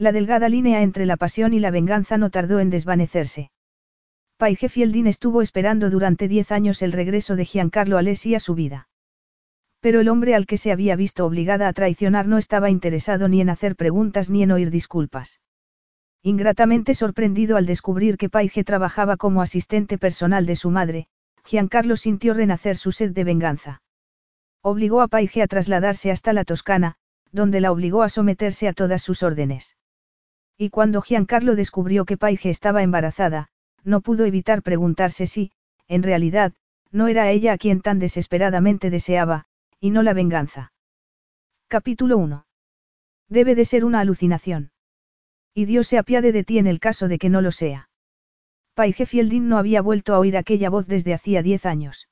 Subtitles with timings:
[0.00, 3.50] La delgada línea entre la pasión y la venganza no tardó en desvanecerse.
[4.36, 8.88] Paige Fielding estuvo esperando durante diez años el regreso de Giancarlo Alessi a su vida.
[9.80, 13.40] Pero el hombre al que se había visto obligada a traicionar no estaba interesado ni
[13.40, 15.40] en hacer preguntas ni en oír disculpas.
[16.22, 21.08] Ingratamente sorprendido al descubrir que Paige trabajaba como asistente personal de su madre,
[21.44, 23.82] Giancarlo sintió renacer su sed de venganza.
[24.62, 26.94] Obligó a Paige a trasladarse hasta la Toscana,
[27.32, 29.76] donde la obligó a someterse a todas sus órdenes.
[30.60, 33.46] Y cuando Giancarlo descubrió que Paige estaba embarazada,
[33.84, 35.52] no pudo evitar preguntarse si,
[35.86, 36.52] en realidad,
[36.90, 39.44] no era ella a quien tan desesperadamente deseaba,
[39.78, 40.72] y no la venganza.
[41.68, 42.44] Capítulo 1.
[43.28, 44.72] Debe de ser una alucinación.
[45.54, 47.88] Y Dios se apiade de ti en el caso de que no lo sea.
[48.74, 52.08] Paige Fielding no había vuelto a oír aquella voz desde hacía diez años.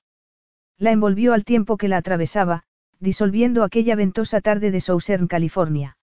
[0.78, 2.62] La envolvió al tiempo que la atravesaba,
[3.00, 5.96] disolviendo aquella ventosa tarde de Southern California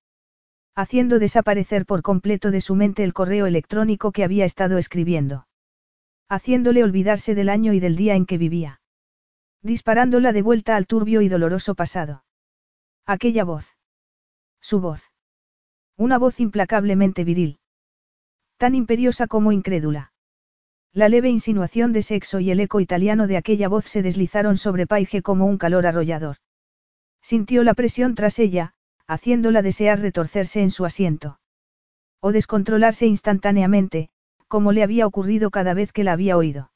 [0.75, 5.47] haciendo desaparecer por completo de su mente el correo electrónico que había estado escribiendo.
[6.29, 8.81] Haciéndole olvidarse del año y del día en que vivía.
[9.61, 12.23] Disparándola de vuelta al turbio y doloroso pasado.
[13.05, 13.77] Aquella voz.
[14.61, 15.11] Su voz.
[15.95, 17.59] Una voz implacablemente viril.
[18.57, 20.11] Tan imperiosa como incrédula.
[20.91, 24.88] La leve insinuación de sexo y el eco italiano de aquella voz se deslizaron sobre
[24.88, 26.38] Paige como un calor arrollador.
[27.21, 28.73] Sintió la presión tras ella,
[29.07, 31.39] haciéndola desear retorcerse en su asiento.
[32.21, 34.09] O descontrolarse instantáneamente,
[34.47, 36.71] como le había ocurrido cada vez que la había oído.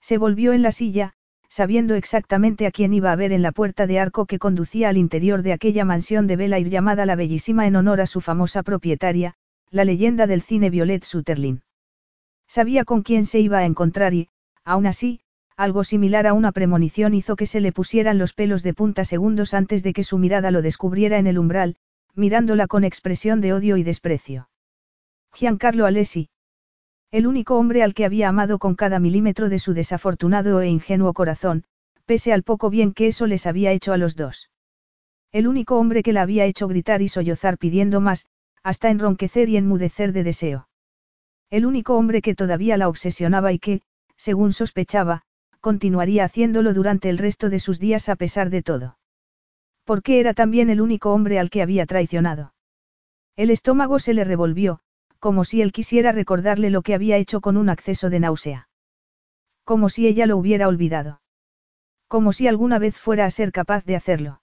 [0.00, 1.14] Se volvió en la silla,
[1.48, 4.96] sabiendo exactamente a quién iba a ver en la puerta de arco que conducía al
[4.96, 9.34] interior de aquella mansión de Belair llamada La Bellísima en honor a su famosa propietaria,
[9.70, 11.62] la leyenda del cine Violet Sutherland.
[12.46, 14.28] Sabía con quién se iba a encontrar y,
[14.64, 15.20] aún así,
[15.60, 19.52] algo similar a una premonición hizo que se le pusieran los pelos de punta segundos
[19.52, 21.76] antes de que su mirada lo descubriera en el umbral,
[22.14, 24.48] mirándola con expresión de odio y desprecio.
[25.34, 26.30] Giancarlo Alessi.
[27.10, 31.12] El único hombre al que había amado con cada milímetro de su desafortunado e ingenuo
[31.12, 31.64] corazón,
[32.06, 34.48] pese al poco bien que eso les había hecho a los dos.
[35.30, 38.24] El único hombre que la había hecho gritar y sollozar pidiendo más,
[38.62, 40.68] hasta enronquecer y enmudecer de deseo.
[41.50, 43.82] El único hombre que todavía la obsesionaba y que,
[44.16, 45.24] según sospechaba,
[45.60, 48.98] continuaría haciéndolo durante el resto de sus días a pesar de todo.
[49.84, 52.54] Porque era también el único hombre al que había traicionado.
[53.36, 54.80] El estómago se le revolvió,
[55.18, 58.68] como si él quisiera recordarle lo que había hecho con un acceso de náusea.
[59.64, 61.20] Como si ella lo hubiera olvidado.
[62.08, 64.42] Como si alguna vez fuera a ser capaz de hacerlo.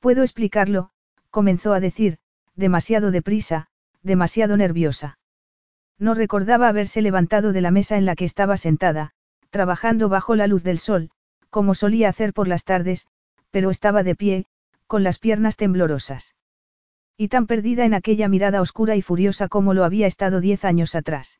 [0.00, 0.90] Puedo explicarlo,
[1.30, 2.18] comenzó a decir,
[2.56, 3.68] demasiado deprisa,
[4.02, 5.18] demasiado nerviosa.
[5.98, 9.12] No recordaba haberse levantado de la mesa en la que estaba sentada,
[9.52, 11.10] trabajando bajo la luz del sol,
[11.50, 13.06] como solía hacer por las tardes,
[13.50, 14.46] pero estaba de pie,
[14.86, 16.34] con las piernas temblorosas.
[17.18, 20.94] Y tan perdida en aquella mirada oscura y furiosa como lo había estado diez años
[20.94, 21.38] atrás.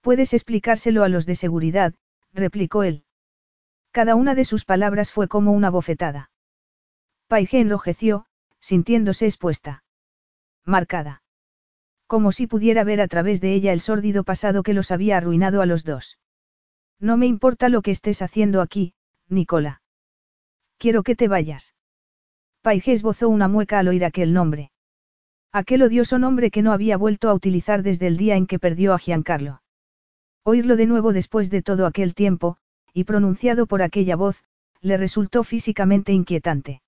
[0.00, 1.94] Puedes explicárselo a los de seguridad,
[2.32, 3.02] replicó él.
[3.90, 6.30] Cada una de sus palabras fue como una bofetada.
[7.26, 8.26] Paige enrojeció,
[8.60, 9.82] sintiéndose expuesta.
[10.64, 11.22] Marcada.
[12.06, 15.60] Como si pudiera ver a través de ella el sórdido pasado que los había arruinado
[15.60, 16.18] a los dos.
[17.00, 18.94] No me importa lo que estés haciendo aquí,
[19.28, 19.82] Nicola.
[20.78, 21.74] Quiero que te vayas.
[22.62, 24.70] Paige esbozó una mueca al oír aquel nombre.
[25.52, 28.92] Aquel odioso nombre que no había vuelto a utilizar desde el día en que perdió
[28.92, 29.62] a Giancarlo.
[30.42, 32.58] Oírlo de nuevo después de todo aquel tiempo,
[32.92, 34.44] y pronunciado por aquella voz,
[34.80, 36.82] le resultó físicamente inquietante.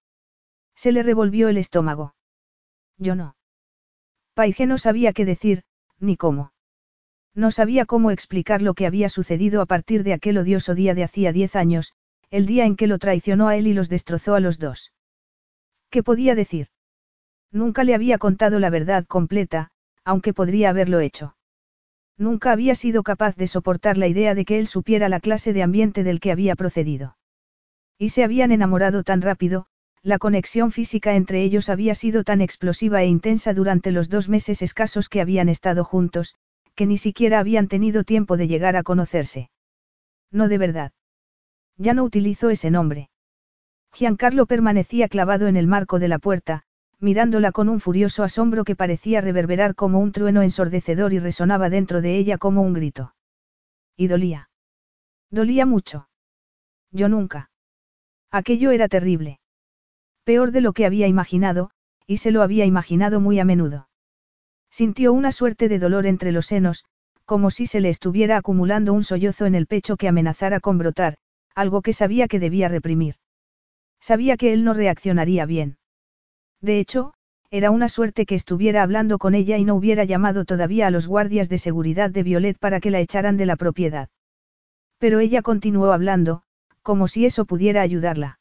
[0.75, 2.15] Se le revolvió el estómago.
[2.99, 3.37] Yo no.
[4.35, 5.65] Paige no sabía qué decir,
[5.99, 6.53] ni cómo.
[7.39, 11.05] No sabía cómo explicar lo que había sucedido a partir de aquel odioso día de
[11.05, 11.93] hacía diez años,
[12.31, 14.93] el día en que lo traicionó a él y los destrozó a los dos.
[15.89, 16.67] ¿Qué podía decir?
[17.53, 19.71] Nunca le había contado la verdad completa,
[20.05, 21.37] aunque podría haberlo hecho.
[22.17, 25.63] Nunca había sido capaz de soportar la idea de que él supiera la clase de
[25.63, 27.19] ambiente del que había procedido.
[27.99, 29.67] Y se habían enamorado tan rápido,
[30.03, 34.61] la conexión física entre ellos había sido tan explosiva e intensa durante los dos meses
[34.61, 36.35] escasos que habían estado juntos,
[36.78, 39.51] que ni siquiera habían tenido tiempo de llegar a conocerse.
[40.30, 40.92] No de verdad.
[41.77, 43.10] Ya no utilizó ese nombre.
[43.92, 46.63] Giancarlo permanecía clavado en el marco de la puerta,
[47.01, 52.01] mirándola con un furioso asombro que parecía reverberar como un trueno ensordecedor y resonaba dentro
[52.01, 53.13] de ella como un grito.
[53.97, 54.48] Y dolía.
[55.33, 56.09] Dolía mucho.
[56.92, 57.51] Yo nunca.
[58.30, 59.41] Aquello era terrible.
[60.22, 61.71] Peor de lo que había imaginado,
[62.07, 63.88] y se lo había imaginado muy a menudo.
[64.70, 66.84] Sintió una suerte de dolor entre los senos,
[67.24, 71.16] como si se le estuviera acumulando un sollozo en el pecho que amenazara con brotar,
[71.54, 73.16] algo que sabía que debía reprimir.
[74.00, 75.78] Sabía que él no reaccionaría bien.
[76.60, 77.15] De hecho,
[77.50, 81.06] era una suerte que estuviera hablando con ella y no hubiera llamado todavía a los
[81.06, 84.09] guardias de seguridad de Violet para que la echaran de la propiedad.
[84.98, 86.42] Pero ella continuó hablando,
[86.82, 88.38] como si eso pudiera ayudarla.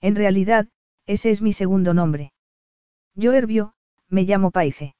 [0.00, 0.68] En realidad,
[1.06, 2.32] ese es mi segundo nombre.
[3.14, 3.72] Yo Herbio,
[4.08, 4.94] me llamo Paige.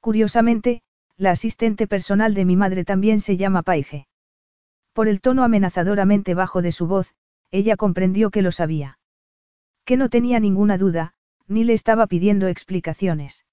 [0.00, 0.82] Curiosamente,
[1.16, 4.06] la asistente personal de mi madre también se llama Paige.
[4.92, 7.14] Por el tono amenazadoramente bajo de su voz,
[7.50, 8.98] ella comprendió que lo sabía.
[9.84, 11.14] Que no tenía ninguna duda,
[11.46, 13.46] ni le estaba pidiendo explicaciones.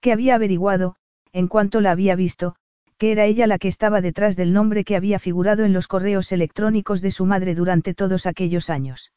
[0.00, 0.96] Que había averiguado,
[1.32, 2.54] en cuanto la había visto,
[2.96, 6.32] que era ella la que estaba detrás del nombre que había figurado en los correos
[6.32, 9.12] electrónicos de su madre durante todos aquellos años.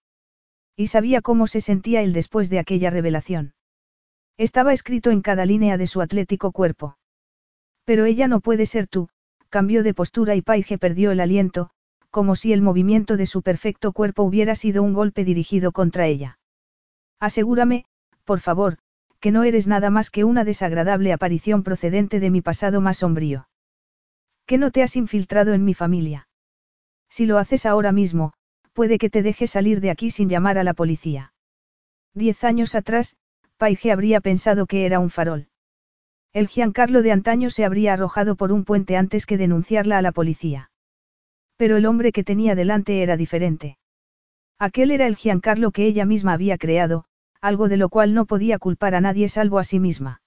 [0.75, 3.53] Y sabía cómo se sentía él después de aquella revelación.
[4.41, 6.97] Estaba escrito en cada línea de su atlético cuerpo.
[7.85, 9.07] Pero ella no puede ser tú,
[9.49, 11.69] cambió de postura y Paige perdió el aliento,
[12.09, 16.39] como si el movimiento de su perfecto cuerpo hubiera sido un golpe dirigido contra ella.
[17.19, 17.85] Asegúrame,
[18.25, 18.79] por favor,
[19.19, 23.47] que no eres nada más que una desagradable aparición procedente de mi pasado más sombrío.
[24.47, 26.27] Que no te has infiltrado en mi familia.
[27.11, 28.33] Si lo haces ahora mismo,
[28.73, 31.31] puede que te deje salir de aquí sin llamar a la policía.
[32.15, 33.17] Diez años atrás,
[33.61, 35.47] Paige habría pensado que era un farol.
[36.33, 40.11] El Giancarlo de antaño se habría arrojado por un puente antes que denunciarla a la
[40.11, 40.71] policía.
[41.57, 43.77] Pero el hombre que tenía delante era diferente.
[44.57, 47.05] Aquel era el Giancarlo que ella misma había creado,
[47.39, 50.23] algo de lo cual no podía culpar a nadie salvo a sí misma.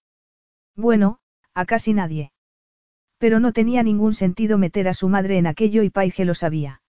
[0.77, 1.19] Bueno,
[1.55, 2.31] a casi nadie.
[3.19, 6.83] Pero no tenía ningún sentido meter a su madre en aquello y Paige lo sabía.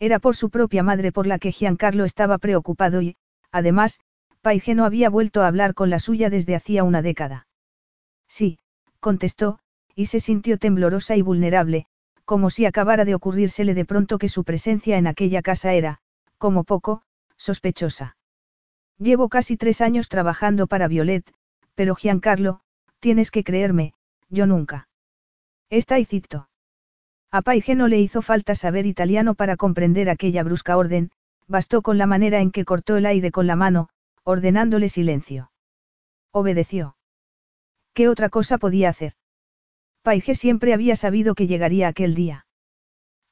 [0.00, 3.14] Era por su propia madre por la que Giancarlo estaba preocupado y,
[3.52, 4.00] además,
[4.42, 7.46] Paige no había vuelto a hablar con la suya desde hacía una década.
[8.26, 8.58] Sí,
[9.00, 9.58] contestó,
[9.94, 11.86] y se sintió temblorosa y vulnerable,
[12.24, 15.98] como si acabara de ocurrírsele de pronto que su presencia en aquella casa era,
[16.38, 17.02] como poco,
[17.36, 18.16] sospechosa.
[18.98, 21.24] Llevo casi tres años trabajando para Violet,
[21.74, 22.60] pero Giancarlo,
[22.98, 23.94] tienes que creerme,
[24.28, 24.88] yo nunca.
[25.70, 26.48] Está y cito.
[27.30, 31.10] A Paige no le hizo falta saber italiano para comprender aquella brusca orden,
[31.46, 33.88] bastó con la manera en que cortó el aire con la mano,
[34.24, 35.50] ordenándole silencio.
[36.32, 36.96] Obedeció.
[37.94, 39.14] ¿Qué otra cosa podía hacer?
[40.02, 42.46] Paige siempre había sabido que llegaría aquel día.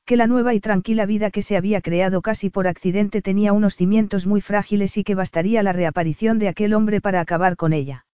[0.04, 3.76] Que la nueva y tranquila vida que se había creado casi por accidente tenía unos
[3.76, 8.06] cimientos muy frágiles y que bastaría la reaparición de aquel hombre para acabar con ella.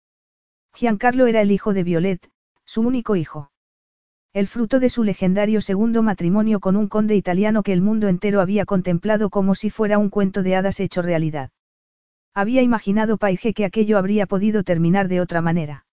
[0.74, 2.30] Giancarlo era el hijo de Violet,
[2.66, 3.52] su único hijo.
[4.34, 8.42] El fruto de su legendario segundo matrimonio con un conde italiano que el mundo entero
[8.42, 11.52] había contemplado como si fuera un cuento de hadas hecho realidad.
[12.36, 15.86] Había imaginado Paige que aquello habría podido terminar de otra manera.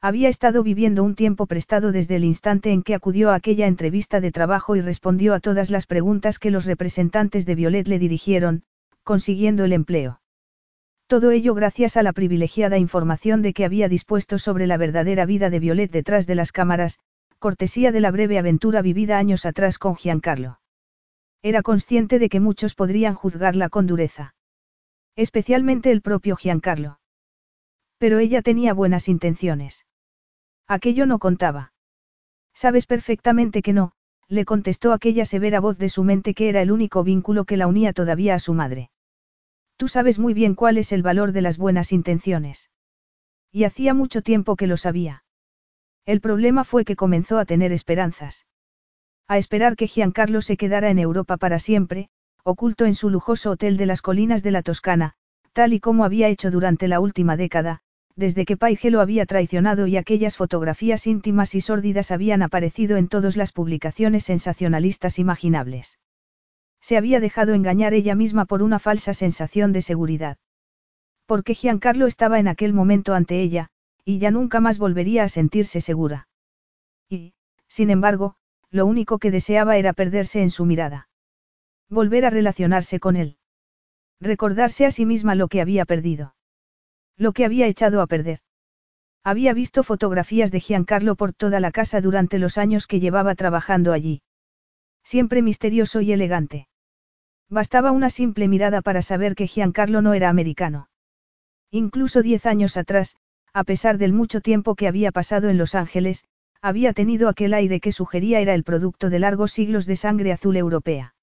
[0.00, 4.20] Había estado viviendo un tiempo prestado desde el instante en que acudió a aquella entrevista
[4.20, 8.62] de trabajo y respondió a todas las preguntas que los representantes de Violet le dirigieron,
[9.02, 10.20] consiguiendo el empleo.
[11.08, 15.50] Todo ello gracias a la privilegiada información de que había dispuesto sobre la verdadera vida
[15.50, 16.98] de Violet detrás de las cámaras,
[17.38, 20.60] cortesía de la breve aventura vivida años atrás con Giancarlo.
[21.42, 24.34] Era consciente de que muchos podrían juzgarla con dureza.
[25.18, 27.00] Especialmente el propio Giancarlo.
[27.98, 29.84] Pero ella tenía buenas intenciones.
[30.68, 31.72] Aquello no contaba.
[32.54, 33.90] Sabes perfectamente que no,
[34.28, 37.66] le contestó aquella severa voz de su mente que era el único vínculo que la
[37.66, 38.92] unía todavía a su madre.
[39.76, 42.70] Tú sabes muy bien cuál es el valor de las buenas intenciones.
[43.50, 45.24] Y hacía mucho tiempo que lo sabía.
[46.06, 48.46] El problema fue que comenzó a tener esperanzas.
[49.26, 52.08] A esperar que Giancarlo se quedara en Europa para siempre,
[52.42, 55.14] oculto en su lujoso hotel de las colinas de la Toscana,
[55.52, 57.80] tal y como había hecho durante la última década,
[58.16, 63.08] desde que Paige lo había traicionado y aquellas fotografías íntimas y sórdidas habían aparecido en
[63.08, 65.98] todas las publicaciones sensacionalistas imaginables.
[66.80, 70.36] Se había dejado engañar ella misma por una falsa sensación de seguridad.
[71.26, 73.68] Porque Giancarlo estaba en aquel momento ante ella,
[74.04, 76.28] y ya nunca más volvería a sentirse segura.
[77.08, 77.34] Y,
[77.68, 78.36] sin embargo,
[78.70, 81.07] lo único que deseaba era perderse en su mirada.
[81.90, 83.38] Volver a relacionarse con él.
[84.20, 86.34] Recordarse a sí misma lo que había perdido.
[87.16, 88.40] Lo que había echado a perder.
[89.24, 93.92] Había visto fotografías de Giancarlo por toda la casa durante los años que llevaba trabajando
[93.92, 94.22] allí.
[95.02, 96.68] Siempre misterioso y elegante.
[97.48, 100.90] Bastaba una simple mirada para saber que Giancarlo no era americano.
[101.70, 103.16] Incluso diez años atrás,
[103.52, 106.24] a pesar del mucho tiempo que había pasado en Los Ángeles,
[106.60, 110.56] había tenido aquel aire que sugería era el producto de largos siglos de sangre azul
[110.56, 111.14] europea.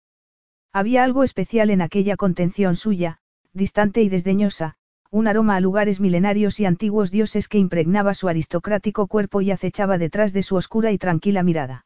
[0.75, 3.20] Había algo especial en aquella contención suya,
[3.53, 4.75] distante y desdeñosa,
[5.10, 9.98] un aroma a lugares milenarios y antiguos dioses que impregnaba su aristocrático cuerpo y acechaba
[9.98, 11.86] detrás de su oscura y tranquila mirada.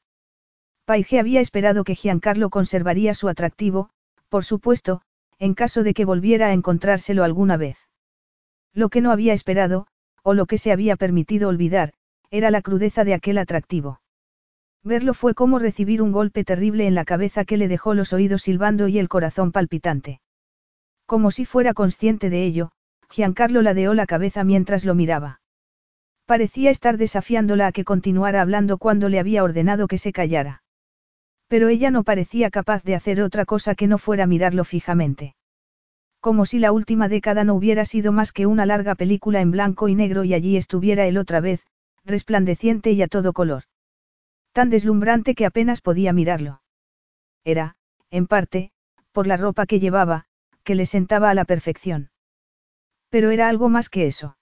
[0.85, 3.91] Paige había esperado que Giancarlo conservaría su atractivo,
[4.27, 5.03] por supuesto,
[5.37, 7.77] en caso de que volviera a encontrárselo alguna vez.
[8.73, 9.85] Lo que no había esperado,
[10.23, 11.93] o lo que se había permitido olvidar,
[12.31, 14.01] era la crudeza de aquel atractivo.
[14.83, 18.43] Verlo fue como recibir un golpe terrible en la cabeza que le dejó los oídos
[18.43, 20.21] silbando y el corazón palpitante.
[21.05, 22.71] Como si fuera consciente de ello,
[23.09, 25.41] Giancarlo ladeó la cabeza mientras lo miraba.
[26.25, 30.61] Parecía estar desafiándola a que continuara hablando cuando le había ordenado que se callara.
[31.47, 35.35] Pero ella no parecía capaz de hacer otra cosa que no fuera mirarlo fijamente.
[36.21, 39.87] Como si la última década no hubiera sido más que una larga película en blanco
[39.87, 41.65] y negro y allí estuviera él otra vez,
[42.05, 43.63] resplandeciente y a todo color.
[44.51, 46.61] Tan deslumbrante que apenas podía mirarlo.
[47.43, 47.75] Era,
[48.09, 48.71] en parte,
[49.11, 50.25] por la ropa que llevaba,
[50.63, 52.11] que le sentaba a la perfección.
[53.09, 54.37] Pero era algo más que eso.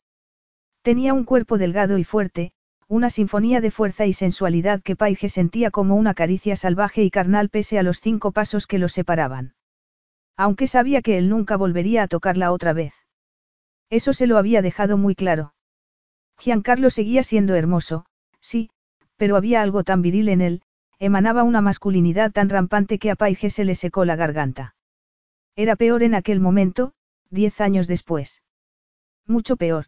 [0.81, 2.53] Tenía un cuerpo delgado y fuerte,
[2.87, 7.49] una sinfonía de fuerza y sensualidad que Paige sentía como una caricia salvaje y carnal
[7.49, 9.55] pese a los cinco pasos que los separaban.
[10.37, 12.93] Aunque sabía que él nunca volvería a tocarla otra vez.
[13.89, 15.53] Eso se lo había dejado muy claro.
[16.37, 18.05] Giancarlo seguía siendo hermoso,
[18.39, 18.69] sí,
[19.17, 20.61] pero había algo tan viril en él,
[20.99, 24.75] emanaba una masculinidad tan rampante que a Paige se le secó la garganta.
[25.55, 26.93] Era peor en aquel momento,
[27.29, 28.41] diez años después.
[29.25, 29.87] Mucho peor.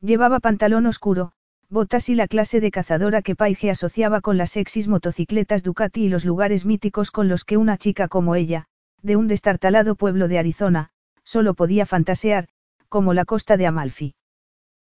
[0.00, 1.32] Llevaba pantalón oscuro,
[1.68, 6.08] botas y la clase de cazadora que Paige asociaba con las sexys motocicletas Ducati y
[6.08, 8.66] los lugares míticos con los que una chica como ella,
[9.02, 10.90] de un destartalado pueblo de Arizona,
[11.24, 12.48] solo podía fantasear,
[12.88, 14.14] como la costa de Amalfi.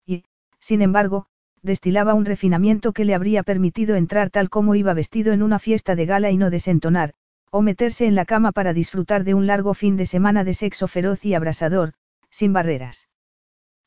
[0.06, 0.26] Y,
[0.60, 1.28] sin embargo,
[1.66, 5.96] destilaba un refinamiento que le habría permitido entrar tal como iba vestido en una fiesta
[5.96, 7.14] de gala y no desentonar,
[7.52, 10.88] o meterse en la cama para disfrutar de un largo fin de semana de sexo
[10.88, 11.94] feroz y abrasador,
[12.30, 13.10] sin barreras.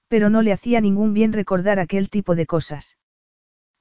[0.09, 2.97] Pero no le hacía ningún bien recordar aquel tipo de cosas.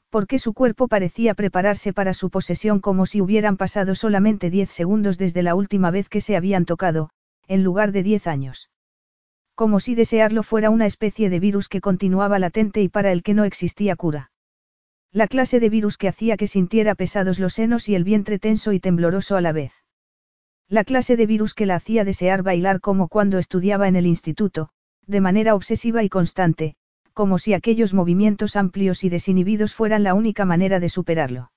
[0.10, 5.18] Porque su cuerpo parecía prepararse para su posesión como si hubieran pasado solamente diez segundos
[5.18, 7.10] desde la última vez que se habían tocado,
[7.48, 8.70] en lugar de diez años.
[9.58, 13.34] Como si desearlo fuera una especie de virus que continuaba latente y para el que
[13.34, 14.30] no existía cura.
[15.12, 18.72] La clase de virus que hacía que sintiera pesados los senos y el vientre tenso
[18.72, 19.74] y tembloroso a la vez.
[20.70, 24.70] La clase de virus que la hacía desear bailar como cuando estudiaba en el instituto,
[25.08, 26.76] de manera obsesiva y constante,
[27.14, 31.52] como si aquellos movimientos amplios y desinhibidos fueran la única manera de superarlo.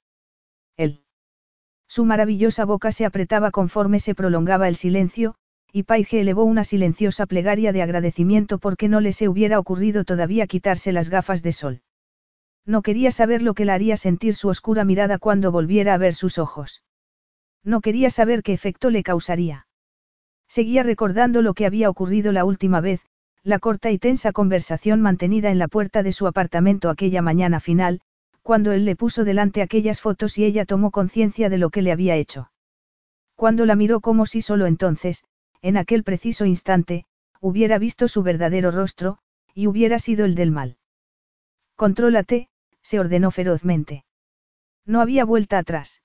[0.79, 1.05] Él.
[1.87, 5.35] Su maravillosa boca se apretaba conforme se prolongaba el silencio,
[5.73, 10.47] y Paige elevó una silenciosa plegaria de agradecimiento porque no le se hubiera ocurrido todavía
[10.47, 11.83] quitarse las gafas de sol.
[12.67, 16.15] No quería saber lo que la haría sentir su oscura mirada cuando volviera a ver
[16.15, 16.83] sus ojos.
[17.65, 19.67] No quería saber qué efecto le causaría.
[20.49, 23.03] Seguía recordando lo que había ocurrido la última vez,
[23.43, 28.01] la corta y tensa conversación mantenida en la puerta de su apartamento aquella mañana final,
[28.43, 31.93] cuando él le puso delante aquellas fotos y ella tomó conciencia de lo que le
[31.93, 32.51] había hecho.
[33.37, 35.25] Cuando la miró como si solo entonces,
[35.63, 37.05] en aquel preciso instante,
[37.41, 39.19] hubiera visto su verdadero rostro,
[39.55, 40.79] y hubiera sido el del mal.
[41.77, 42.49] Contrólate,
[42.83, 44.05] se ordenó ferozmente.
[44.87, 46.03] No había vuelta atrás.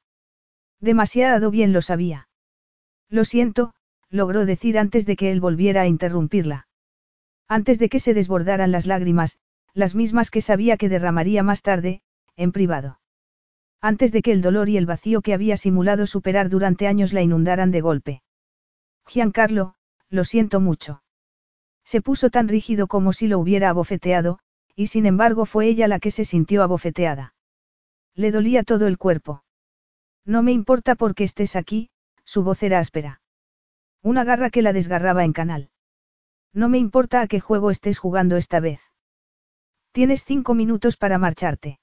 [0.79, 2.27] Demasiado bien lo sabía.
[3.09, 3.73] Lo siento,
[4.09, 6.67] logró decir antes de que él volviera a interrumpirla.
[7.47, 9.37] Antes de que se desbordaran las lágrimas,
[9.73, 12.01] las mismas que sabía que derramaría más tarde,
[12.35, 12.99] en privado.
[13.81, 17.21] Antes de que el dolor y el vacío que había simulado superar durante años la
[17.21, 18.21] inundaran de golpe.
[19.07, 19.75] Giancarlo,
[20.09, 21.03] lo siento mucho.
[21.83, 24.39] Se puso tan rígido como si lo hubiera abofeteado,
[24.75, 27.33] y sin embargo fue ella la que se sintió abofeteada.
[28.15, 29.43] Le dolía todo el cuerpo.
[30.25, 31.89] No me importa porque estés aquí,
[32.23, 33.21] su voz era áspera.
[34.01, 35.69] Una garra que la desgarraba en canal.
[36.53, 38.81] No me importa a qué juego estés jugando esta vez.
[39.91, 41.79] Tienes cinco minutos para marcharte.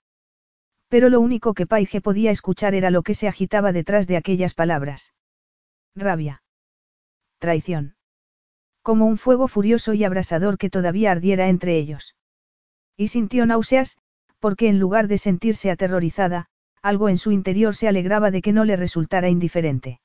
[0.88, 4.54] Pero lo único que Paige podía escuchar era lo que se agitaba detrás de aquellas
[4.54, 5.14] palabras.
[5.94, 6.41] Rabia
[7.42, 7.96] traición.
[8.82, 12.14] Como un fuego furioso y abrasador que todavía ardiera entre ellos.
[12.96, 13.98] Y sintió náuseas,
[14.38, 16.46] porque en lugar de sentirse aterrorizada,
[16.82, 20.00] algo en su interior se alegraba de que no le resultara indiferente.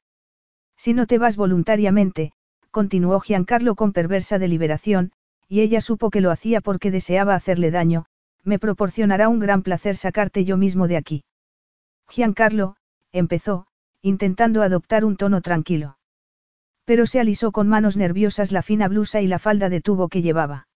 [0.78, 2.34] Si no te vas voluntariamente,
[2.72, 5.12] continuó Giancarlo con perversa deliberación,
[5.48, 8.06] y ella supo que lo hacía porque deseaba hacerle daño,
[8.44, 11.24] me proporcionará un gran placer sacarte yo mismo de aquí.
[12.10, 12.78] Giancarlo,
[13.12, 13.68] empezó,
[14.02, 15.97] intentando adoptar un tono tranquilo.
[16.88, 20.22] Pero se alisó con manos nerviosas la fina blusa y la falda de tubo que
[20.22, 20.70] llevaba.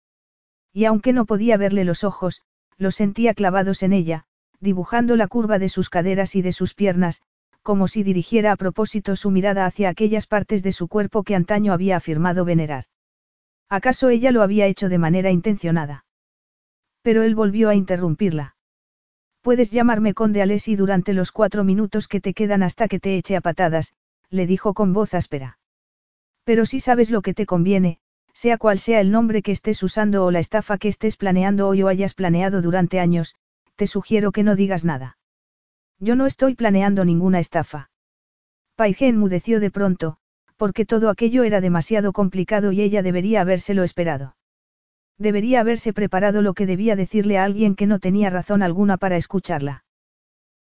[0.74, 2.42] Y aunque no podía verle los ojos,
[2.78, 4.26] los sentía clavados en ella,
[4.60, 7.22] dibujando la curva de sus caderas y de sus piernas,
[7.62, 11.72] como si dirigiera a propósito su mirada hacia aquellas partes de su cuerpo que antaño
[11.72, 12.88] había afirmado venerar.
[13.70, 16.04] ¿Acaso ella lo había hecho de manera intencionada?
[17.04, 18.58] Pero él volvió a interrumpirla.
[19.40, 23.38] Puedes llamarme conde Alessi durante los cuatro minutos que te quedan hasta que te eche
[23.38, 23.94] a patadas,
[24.30, 25.58] le dijo con voz áspera.
[26.44, 28.00] Pero si sabes lo que te conviene,
[28.34, 31.84] sea cual sea el nombre que estés usando o la estafa que estés planeando hoy
[31.84, 33.36] o hayas planeado durante años,
[33.76, 35.18] te sugiero que no digas nada.
[36.00, 37.92] Yo no estoy planeando ninguna estafa.
[38.76, 40.18] Paige enmudeció de pronto,
[40.58, 44.36] porque todo aquello era demasiado complicado y ella debería habérselo esperado.
[45.18, 49.18] Debería haberse preparado lo que debía decirle a alguien que no tenía razón alguna para
[49.18, 49.84] escucharla.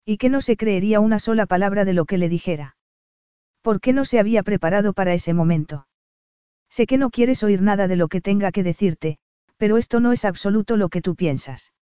[0.05, 2.75] Y que no se creería una sola palabra de lo que le dijera.
[3.61, 5.87] ¿Por qué no se había preparado para ese momento?
[6.69, 9.17] Sé que no quieres oír nada de lo que tenga que decirte,
[9.57, 11.73] pero esto no es absoluto lo que tú piensas.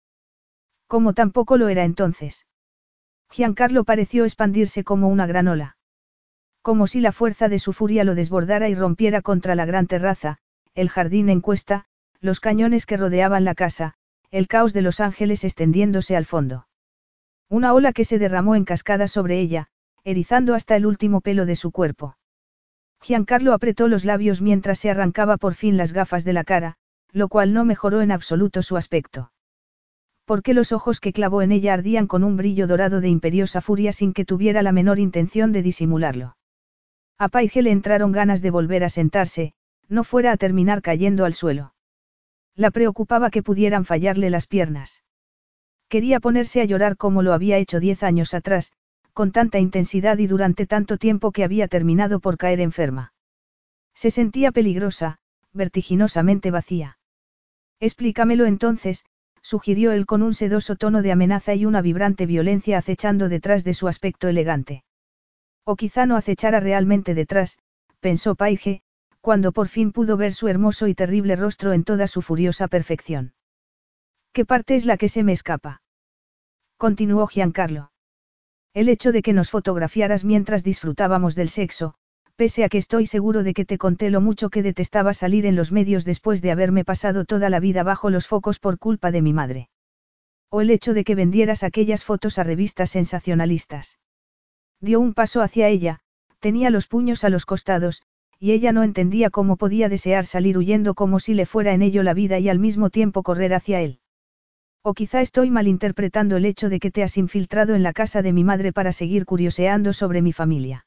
[0.87, 2.47] Como tampoco lo era entonces.
[3.29, 5.77] Giancarlo pareció expandirse como una gran ola.
[6.61, 10.39] Como si la fuerza de su furia lo desbordara y rompiera contra la gran terraza,
[10.73, 11.85] el jardín en cuesta,
[12.19, 13.93] los cañones que rodeaban la casa,
[14.31, 16.67] el caos de los ángeles extendiéndose al fondo.
[17.47, 19.69] Una ola que se derramó en cascada sobre ella,
[20.03, 22.17] erizando hasta el último pelo de su cuerpo.
[23.01, 26.75] Giancarlo apretó los labios mientras se arrancaba por fin las gafas de la cara,
[27.11, 29.31] lo cual no mejoró en absoluto su aspecto.
[30.25, 33.93] Porque los ojos que clavó en ella ardían con un brillo dorado de imperiosa furia
[33.93, 36.37] sin que tuviera la menor intención de disimularlo.
[37.17, 39.53] A Paige le entraron ganas de volver a sentarse,
[39.87, 41.73] no fuera a terminar cayendo al suelo.
[42.55, 45.03] La preocupaba que pudieran fallarle las piernas.
[45.87, 48.71] Quería ponerse a llorar como lo había hecho diez años atrás,
[49.19, 53.11] con tanta intensidad y durante tanto tiempo que había terminado por caer enferma.
[53.93, 55.17] Se sentía peligrosa,
[55.51, 56.99] vertiginosamente vacía.
[57.81, 59.03] Explícamelo entonces,
[59.41, 63.73] sugirió él con un sedoso tono de amenaza y una vibrante violencia acechando detrás de
[63.73, 64.85] su aspecto elegante.
[65.65, 67.59] O quizá no acechara realmente detrás,
[67.99, 68.83] pensó Paige,
[69.19, 73.33] cuando por fin pudo ver su hermoso y terrible rostro en toda su furiosa perfección.
[74.31, 75.81] ¿Qué parte es la que se me escapa?
[76.77, 77.91] Continuó Giancarlo.
[78.73, 81.95] El hecho de que nos fotografiaras mientras disfrutábamos del sexo,
[82.35, 85.55] pese a que estoy seguro de que te conté lo mucho que detestaba salir en
[85.55, 89.21] los medios después de haberme pasado toda la vida bajo los focos por culpa de
[89.21, 89.69] mi madre.
[90.49, 93.99] O el hecho de que vendieras aquellas fotos a revistas sensacionalistas.
[94.79, 95.99] Dio un paso hacia ella,
[96.39, 98.03] tenía los puños a los costados,
[98.39, 102.03] y ella no entendía cómo podía desear salir huyendo como si le fuera en ello
[102.03, 103.99] la vida y al mismo tiempo correr hacia él.
[104.81, 108.33] O quizá estoy malinterpretando el hecho de que te has infiltrado en la casa de
[108.33, 110.85] mi madre para seguir curioseando sobre mi familia.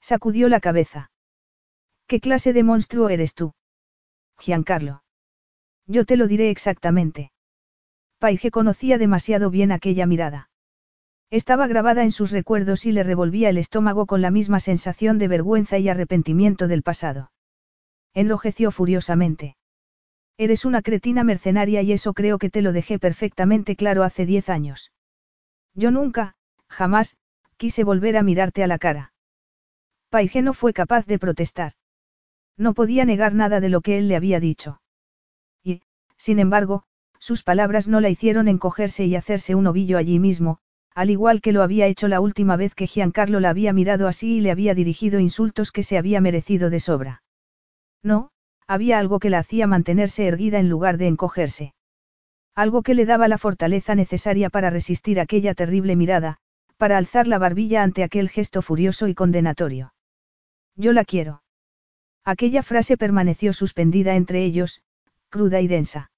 [0.00, 1.10] Sacudió la cabeza.
[2.06, 3.52] ¿Qué clase de monstruo eres tú?
[4.38, 5.02] Giancarlo.
[5.86, 7.32] Yo te lo diré exactamente.
[8.18, 10.48] Paige conocía demasiado bien aquella mirada.
[11.30, 15.28] Estaba grabada en sus recuerdos y le revolvía el estómago con la misma sensación de
[15.28, 17.32] vergüenza y arrepentimiento del pasado.
[18.14, 19.56] Enrojeció furiosamente.
[20.38, 24.48] Eres una cretina mercenaria y eso creo que te lo dejé perfectamente claro hace diez
[24.48, 24.92] años.
[25.74, 26.34] Yo nunca,
[26.68, 27.16] jamás,
[27.56, 29.12] quise volver a mirarte a la cara.
[30.10, 31.72] Paige no fue capaz de protestar.
[32.56, 34.80] No podía negar nada de lo que él le había dicho.
[35.62, 35.82] Y,
[36.16, 36.84] sin embargo,
[37.18, 40.58] sus palabras no la hicieron encogerse y hacerse un ovillo allí mismo,
[40.94, 44.38] al igual que lo había hecho la última vez que Giancarlo la había mirado así
[44.38, 47.22] y le había dirigido insultos que se había merecido de sobra.
[48.02, 48.31] No,
[48.72, 51.74] había algo que la hacía mantenerse erguida en lugar de encogerse.
[52.54, 56.38] Algo que le daba la fortaleza necesaria para resistir aquella terrible mirada,
[56.78, 59.92] para alzar la barbilla ante aquel gesto furioso y condenatorio.
[60.74, 61.42] Yo la quiero.
[62.24, 64.80] Aquella frase permaneció suspendida entre ellos,
[65.28, 66.10] cruda y densa.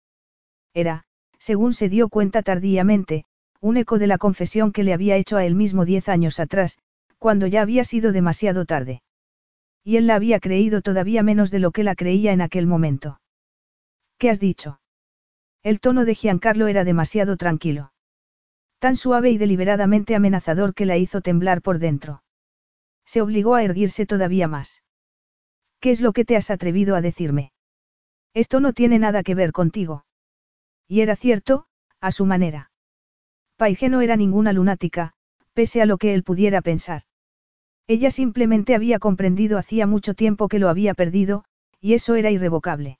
[0.75, 1.03] Era,
[1.39, 3.25] según se dio cuenta tardíamente,
[3.61, 6.79] un eco de la confesión que le había hecho a él mismo diez años atrás,
[7.19, 9.03] cuando ya había sido demasiado tarde.
[9.85, 13.21] Y él la había creído todavía menos de lo que la creía en aquel momento.
[14.19, 14.81] ¿Qué has dicho?
[15.63, 17.93] El tono de Giancarlo era demasiado tranquilo.
[18.79, 22.23] Tan suave y deliberadamente amenazador que la hizo temblar por dentro.
[23.05, 24.83] Se obligó a erguirse todavía más.
[25.81, 27.53] ¿Qué es lo que te has atrevido a decirme?
[28.33, 30.07] Esto no tiene nada que ver contigo.
[30.89, 31.67] Y era cierto,
[32.01, 32.71] a su manera.
[33.57, 35.13] Paige no era ninguna lunática,
[35.53, 37.03] pese a lo que él pudiera pensar.
[37.87, 41.45] Ella simplemente había comprendido hacía mucho tiempo que lo había perdido,
[41.81, 42.99] y eso era irrevocable.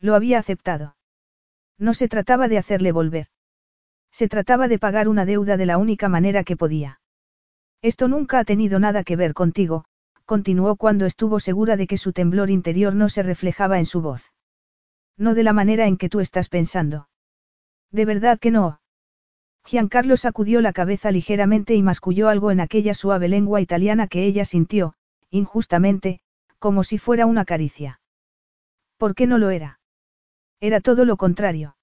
[0.00, 0.96] Lo había aceptado.
[1.78, 3.28] No se trataba de hacerle volver.
[4.12, 7.00] Se trataba de pagar una deuda de la única manera que podía.
[7.82, 9.86] Esto nunca ha tenido nada que ver contigo,
[10.24, 14.32] continuó cuando estuvo segura de que su temblor interior no se reflejaba en su voz.
[15.16, 17.08] No de la manera en que tú estás pensando.
[17.90, 18.80] De verdad que no.
[19.64, 24.44] Giancarlo sacudió la cabeza ligeramente y masculló algo en aquella suave lengua italiana que ella
[24.44, 24.94] sintió,
[25.30, 26.20] injustamente,
[26.58, 28.00] como si fuera una caricia.
[28.98, 29.80] ¿Por qué no lo era?
[30.60, 31.76] Era todo lo contrario.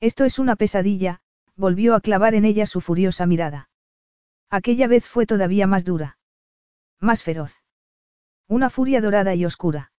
[0.00, 1.20] Esto es una pesadilla,
[1.54, 3.70] volvió a clavar en ella su furiosa mirada.
[4.50, 6.18] Aquella vez fue todavía más dura.
[7.00, 7.62] Más feroz.
[8.48, 9.92] Una furia dorada y oscura.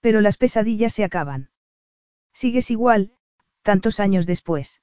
[0.00, 1.50] Pero las pesadillas se acaban.
[2.32, 3.12] Sigues igual,
[3.62, 4.80] tantos años después.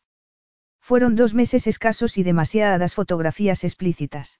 [0.86, 4.40] Fueron dos meses escasos y demasiadas fotografías explícitas.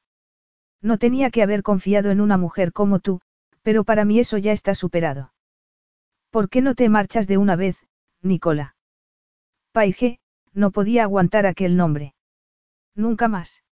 [0.80, 3.20] No tenía que haber confiado en una mujer como tú,
[3.64, 5.34] pero para mí eso ya está superado.
[6.30, 7.78] ¿Por qué no te marchas de una vez,
[8.22, 8.76] Nicola?
[9.72, 10.20] Paige,
[10.54, 12.14] no podía aguantar aquel nombre.
[12.94, 13.64] Nunca más.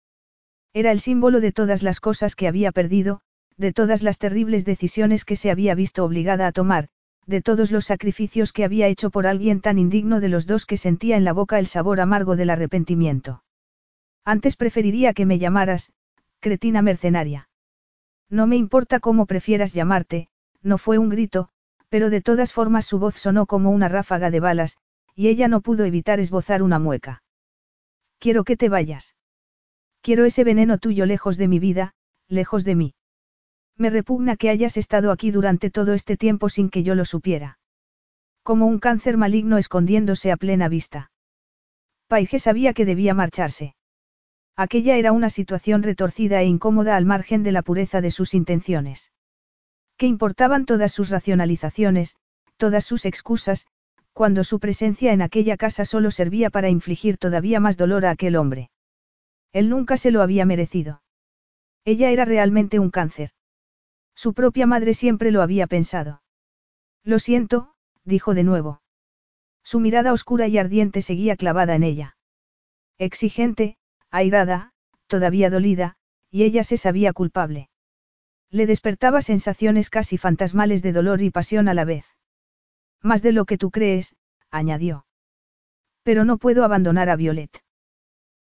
[0.73, 3.21] Era el símbolo de todas las cosas que había perdido,
[3.55, 6.89] de todas las terribles decisiones que se había visto obligada a tomar,
[7.25, 10.77] de todos los sacrificios que había hecho por alguien tan indigno de los dos que
[10.77, 13.43] sentía en la boca el sabor amargo del arrepentimiento.
[14.25, 15.93] Antes preferiría que me llamaras,
[16.39, 17.49] cretina mercenaria.
[18.29, 20.27] No me importa cómo prefieras llamarte,
[20.61, 21.49] no fue un grito,
[21.89, 24.77] pero de todas formas su voz sonó como una ráfaga de balas,
[25.15, 27.23] y ella no pudo evitar esbozar una mueca.
[28.19, 29.15] Quiero que te vayas.
[30.01, 31.93] Quiero ese veneno tuyo lejos de mi vida,
[32.27, 32.95] lejos de mí.
[33.77, 37.57] Me repugna que hayas estado aquí durante todo este tiempo sin que yo lo supiera.
[38.43, 41.11] Como un cáncer maligno escondiéndose a plena vista.
[42.07, 43.75] Paige sabía que debía marcharse.
[44.55, 49.11] Aquella era una situación retorcida e incómoda al margen de la pureza de sus intenciones.
[49.97, 52.15] ¿Qué importaban todas sus racionalizaciones,
[52.57, 53.65] todas sus excusas,
[54.11, 58.35] cuando su presencia en aquella casa solo servía para infligir todavía más dolor a aquel
[58.35, 58.69] hombre?
[59.53, 61.01] Él nunca se lo había merecido.
[61.85, 63.31] Ella era realmente un cáncer.
[64.15, 66.21] Su propia madre siempre lo había pensado.
[67.03, 67.73] Lo siento,
[68.03, 68.81] dijo de nuevo.
[69.63, 72.17] Su mirada oscura y ardiente seguía clavada en ella.
[72.97, 73.77] Exigente,
[74.11, 74.73] airada,
[75.07, 75.95] todavía dolida,
[76.29, 77.69] y ella se sabía culpable.
[78.49, 82.05] Le despertaba sensaciones casi fantasmales de dolor y pasión a la vez.
[83.01, 84.15] Más de lo que tú crees,
[84.51, 85.05] añadió.
[86.03, 87.63] Pero no puedo abandonar a Violet.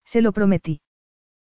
[0.04, 0.81] Se lo prometí.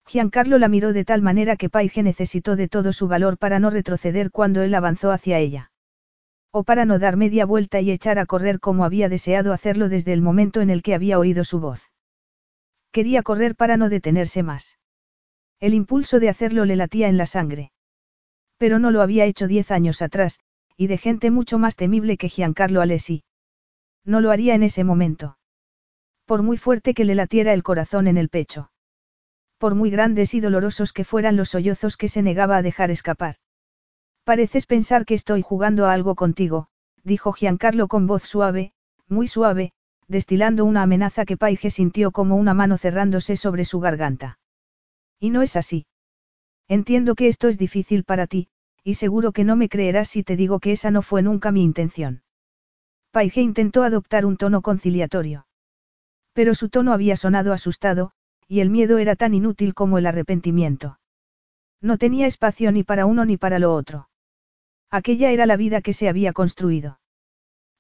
[0.06, 3.70] Giancarlo la miró de tal manera que Paige necesitó de todo su valor para no
[3.70, 5.70] retroceder cuando él avanzó hacia ella.
[6.52, 10.12] O para no dar media vuelta y echar a correr como había deseado hacerlo desde
[10.12, 11.90] el momento en el que había oído su voz.
[12.92, 14.78] Quería correr para no detenerse más.
[15.58, 17.72] El impulso de hacerlo le latía en la sangre.
[18.58, 20.38] Pero no lo había hecho diez años atrás,
[20.76, 23.24] y de gente mucho más temible que Giancarlo Alesi.
[24.04, 25.38] No lo haría en ese momento.
[26.24, 28.70] Por muy fuerte que le latiera el corazón en el pecho
[29.64, 33.37] por muy grandes y dolorosos que fueran los sollozos que se negaba a dejar escapar.
[34.22, 36.66] Pareces pensar que estoy jugando a algo contigo,
[37.03, 38.74] dijo Giancarlo con voz suave,
[39.09, 39.72] muy suave,
[40.07, 44.38] destilando una amenaza que Paige sintió como una mano cerrándose sobre su garganta.
[45.18, 45.87] Y no es así.
[46.68, 48.48] Entiendo que esto es difícil para ti,
[48.83, 51.62] y seguro que no me creerás si te digo que esa no fue nunca mi
[51.62, 52.22] intención.
[53.12, 55.46] Paige intentó adoptar un tono conciliatorio.
[56.35, 58.12] Pero su tono había sonado asustado,
[58.48, 60.98] y el miedo era tan inútil como el arrepentimiento.
[61.80, 64.09] No tenía espacio ni para uno ni para lo otro.
[64.90, 67.00] Aquella era la vida que se había construido.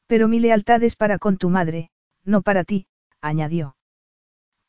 [0.06, 1.90] Pero mi lealtad es para con tu madre,
[2.24, 2.86] no para ti,
[3.20, 3.76] añadió.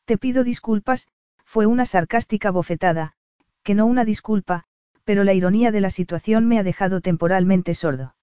[0.04, 1.08] Te pido disculpas,
[1.44, 3.14] fue una sarcástica bofetada,
[3.62, 4.64] que no una disculpa,
[5.04, 8.14] pero la ironía de la situación me ha dejado temporalmente sordo.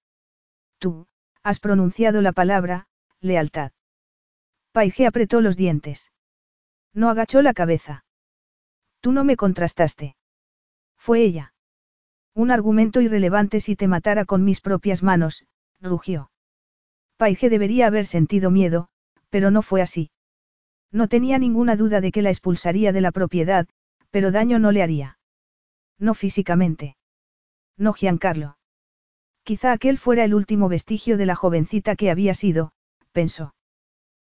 [0.78, 1.06] Tú,
[1.42, 2.88] has pronunciado la palabra,
[3.20, 3.72] lealtad.
[4.72, 6.10] Paige apretó los dientes.
[6.94, 8.04] No agachó la cabeza.
[9.00, 10.16] Tú no me contrastaste.
[10.96, 11.52] Fue ella.
[12.34, 15.44] Un argumento irrelevante si te matara con mis propias manos,
[15.80, 16.30] rugió.
[17.16, 18.88] Paige debería haber sentido miedo,
[19.28, 20.10] pero no fue así.
[20.90, 23.68] No tenía ninguna duda de que la expulsaría de la propiedad,
[24.10, 25.18] pero daño no le haría.
[25.98, 26.96] No físicamente.
[27.76, 28.56] No Giancarlo.
[29.42, 32.72] Quizá aquel fuera el último vestigio de la jovencita que había sido,
[33.12, 33.54] pensó.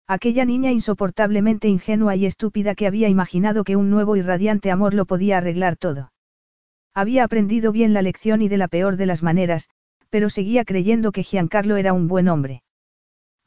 [0.08, 4.94] Aquella niña insoportablemente ingenua y estúpida que había imaginado que un nuevo y radiante amor
[4.94, 6.12] lo podía arreglar todo.
[6.94, 9.70] Había aprendido bien la lección y de la peor de las maneras,
[10.10, 12.64] pero seguía creyendo que Giancarlo era un buen hombre.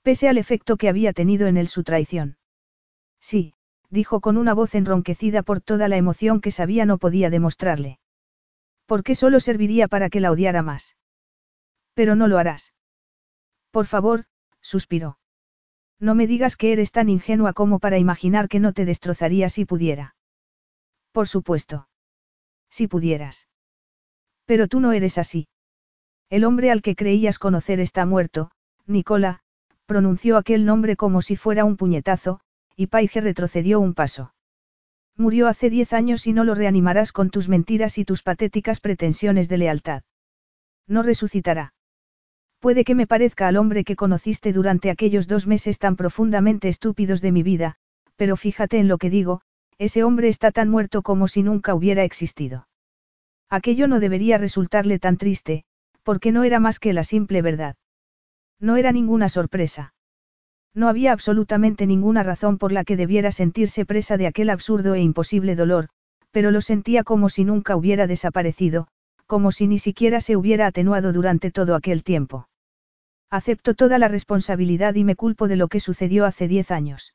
[0.03, 2.39] Pese al efecto que había tenido en él su traición.
[3.21, 3.55] Sí,
[3.89, 8.01] dijo con una voz enronquecida por toda la emoción que sabía no podía demostrarle.
[8.85, 10.97] ¿Por qué solo serviría para que la odiara más?
[11.95, 12.75] Pero no lo harás.
[13.71, 14.25] Por favor,
[14.61, 15.19] suspiró.
[16.01, 19.65] No me digas que eres tan ingenua como para imaginar que no te destrozaría si
[19.65, 20.15] pudiera.
[21.13, 21.89] Por supuesto.
[22.71, 23.49] Si pudieras.
[24.45, 25.49] Pero tú no eres así.
[26.31, 28.51] El hombre al que creías conocer está muerto,
[28.87, 29.41] Nicola,
[29.87, 32.41] pronunció aquel nombre como si fuera un puñetazo,
[32.77, 34.35] y Paige retrocedió un paso.
[35.17, 39.49] Murió hace diez años y no lo reanimarás con tus mentiras y tus patéticas pretensiones
[39.49, 40.03] de lealtad.
[40.87, 41.73] No resucitará.
[42.61, 47.21] Puede que me parezca al hombre que conociste durante aquellos dos meses tan profundamente estúpidos
[47.21, 47.77] de mi vida,
[48.17, 49.43] pero fíjate en lo que digo,
[49.79, 52.67] ese hombre está tan muerto como si nunca hubiera existido.
[53.49, 55.65] Aquello no debería resultarle tan triste,
[56.03, 57.77] porque no era más que la simple verdad.
[58.59, 59.95] No era ninguna sorpresa.
[60.75, 65.01] No había absolutamente ninguna razón por la que debiera sentirse presa de aquel absurdo e
[65.01, 65.89] imposible dolor,
[66.33, 68.89] pero lo sentía como si nunca hubiera desaparecido,
[69.27, 72.48] como si ni siquiera se hubiera atenuado durante todo aquel tiempo.
[73.31, 77.15] Acepto toda la responsabilidad y me culpo de lo que sucedió hace diez años.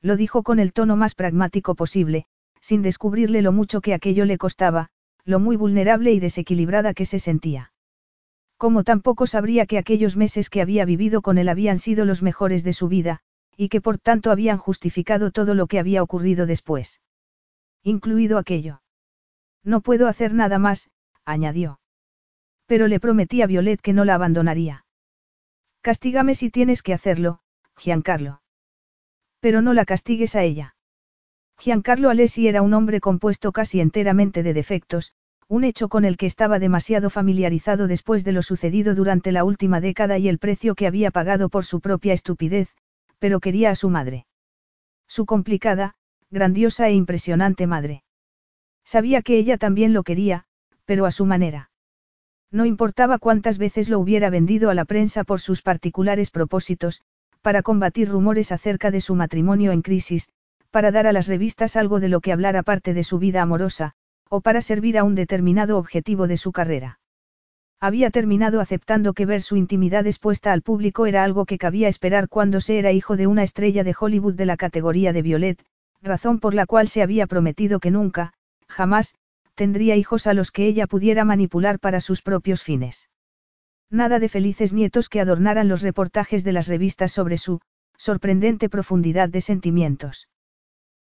[0.00, 2.26] Lo dijo con el tono más pragmático posible,
[2.60, 4.90] sin descubrirle lo mucho que aquello le costaba,
[5.24, 7.72] lo muy vulnerable y desequilibrada que se sentía.
[8.56, 12.62] Como tampoco sabría que aquellos meses que había vivido con él habían sido los mejores
[12.62, 13.20] de su vida,
[13.56, 17.00] y que por tanto habían justificado todo lo que había ocurrido después.
[17.82, 18.82] Incluido aquello.
[19.64, 20.90] No puedo hacer nada más,
[21.24, 21.80] añadió.
[22.66, 24.83] Pero le prometí a Violet que no la abandonaría.
[25.84, 27.40] Castígame si tienes que hacerlo,
[27.76, 28.40] Giancarlo.
[29.40, 30.76] Pero no la castigues a ella.
[31.58, 35.12] Giancarlo Alessi era un hombre compuesto casi enteramente de defectos,
[35.46, 39.82] un hecho con el que estaba demasiado familiarizado después de lo sucedido durante la última
[39.82, 42.74] década y el precio que había pagado por su propia estupidez,
[43.18, 44.24] pero quería a su madre.
[45.06, 45.96] Su complicada,
[46.30, 48.04] grandiosa e impresionante madre.
[48.86, 50.46] Sabía que ella también lo quería,
[50.86, 51.68] pero a su manera.
[52.54, 57.02] No importaba cuántas veces lo hubiera vendido a la prensa por sus particulares propósitos,
[57.42, 60.28] para combatir rumores acerca de su matrimonio en crisis,
[60.70, 63.94] para dar a las revistas algo de lo que hablar aparte de su vida amorosa,
[64.28, 67.00] o para servir a un determinado objetivo de su carrera.
[67.80, 72.28] Había terminado aceptando que ver su intimidad expuesta al público era algo que cabía esperar
[72.28, 75.64] cuando se era hijo de una estrella de Hollywood de la categoría de Violet,
[76.02, 78.32] razón por la cual se había prometido que nunca,
[78.68, 79.16] jamás,
[79.54, 83.08] tendría hijos a los que ella pudiera manipular para sus propios fines.
[83.90, 87.60] Nada de felices nietos que adornaran los reportajes de las revistas sobre su,
[87.96, 90.28] sorprendente profundidad de sentimientos.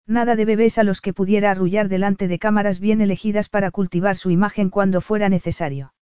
[0.08, 4.18] Nada de bebés a los que pudiera arrullar delante de cámaras bien elegidas para cultivar
[4.18, 5.94] su imagen cuando fuera necesario.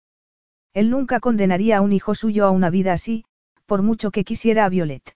[0.74, 3.26] Él nunca condenaría a un hijo suyo a una vida así,
[3.66, 5.16] por mucho que quisiera a Violet.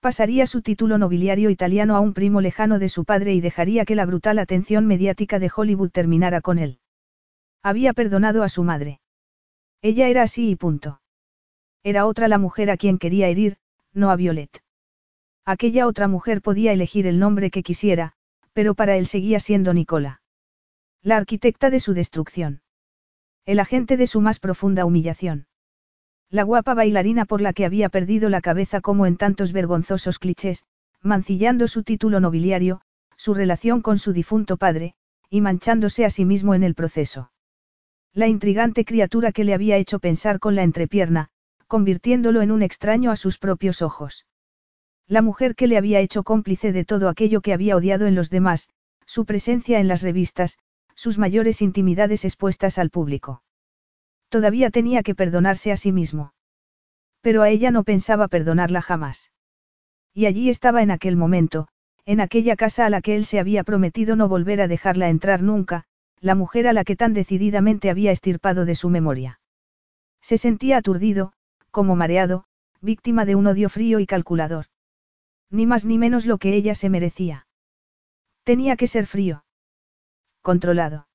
[0.00, 3.94] Pasaría su título nobiliario italiano a un primo lejano de su padre y dejaría que
[3.94, 6.78] la brutal atención mediática de Hollywood terminara con él.
[7.62, 9.00] Había perdonado a su madre.
[9.82, 11.02] Ella era así y punto.
[11.82, 13.58] Era otra la mujer a quien quería herir,
[13.92, 14.62] no a Violet.
[15.44, 18.14] Aquella otra mujer podía elegir el nombre que quisiera,
[18.54, 20.22] pero para él seguía siendo Nicola.
[21.02, 22.62] La arquitecta de su destrucción.
[23.44, 25.46] El agente de su más profunda humillación.
[26.32, 30.64] La guapa bailarina por la que había perdido la cabeza como en tantos vergonzosos clichés,
[31.02, 32.82] mancillando su título nobiliario,
[33.16, 34.94] su relación con su difunto padre,
[35.28, 37.32] y manchándose a sí mismo en el proceso.
[38.12, 41.30] La intrigante criatura que le había hecho pensar con la entrepierna,
[41.66, 44.26] convirtiéndolo en un extraño a sus propios ojos.
[45.08, 48.30] La mujer que le había hecho cómplice de todo aquello que había odiado en los
[48.30, 48.70] demás,
[49.04, 50.58] su presencia en las revistas,
[50.94, 53.42] sus mayores intimidades expuestas al público.
[54.30, 56.32] Todavía tenía que perdonarse a sí mismo.
[57.20, 59.32] Pero a ella no pensaba perdonarla jamás.
[60.14, 61.68] Y allí estaba en aquel momento,
[62.06, 65.42] en aquella casa a la que él se había prometido no volver a dejarla entrar
[65.42, 65.84] nunca,
[66.20, 69.40] la mujer a la que tan decididamente había estirpado de su memoria.
[70.22, 71.32] Se sentía aturdido,
[71.70, 72.44] como mareado,
[72.80, 74.66] víctima de un odio frío y calculador.
[75.50, 77.46] Ni más ni menos lo que ella se merecía.
[78.44, 79.44] Tenía que ser frío.
[80.40, 81.09] Controlado.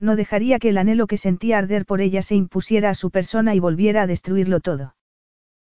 [0.00, 3.54] No dejaría que el anhelo que sentía arder por ella se impusiera a su persona
[3.54, 4.96] y volviera a destruirlo todo.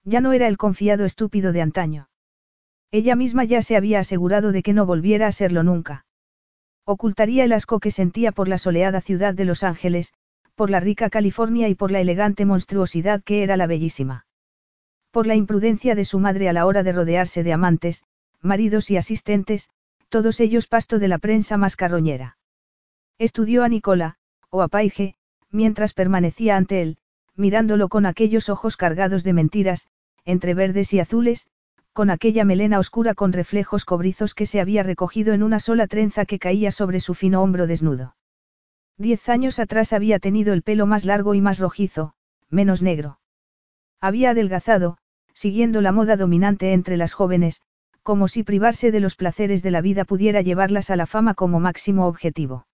[0.03, 2.09] Ya no era el confiado estúpido de antaño.
[2.91, 6.05] Ella misma ya se había asegurado de que no volviera a serlo nunca.
[6.85, 10.13] Ocultaría el asco que sentía por la soleada ciudad de Los Ángeles,
[10.55, 14.25] por la rica California y por la elegante monstruosidad que era la bellísima.
[15.11, 18.03] Por la imprudencia de su madre a la hora de rodearse de amantes,
[18.41, 19.69] maridos y asistentes,
[20.09, 22.37] todos ellos pasto de la prensa más carroñera.
[23.17, 24.15] Estudió a Nicola,
[24.49, 25.15] o a Paige,
[25.49, 26.97] mientras permanecía ante él,
[27.35, 29.87] mirándolo con aquellos ojos cargados de mentiras,
[30.25, 31.47] entre verdes y azules,
[31.93, 36.25] con aquella melena oscura con reflejos cobrizos que se había recogido en una sola trenza
[36.25, 38.17] que caía sobre su fino hombro desnudo.
[38.97, 42.13] Diez años atrás había tenido el pelo más largo y más rojizo,
[42.49, 43.19] menos negro.
[44.01, 44.97] Había adelgazado,
[45.33, 47.61] siguiendo la moda dominante entre las jóvenes,
[48.03, 51.61] como si privarse de los placeres de la vida pudiera llevarlas a la fama como
[51.61, 52.67] máximo objetivo.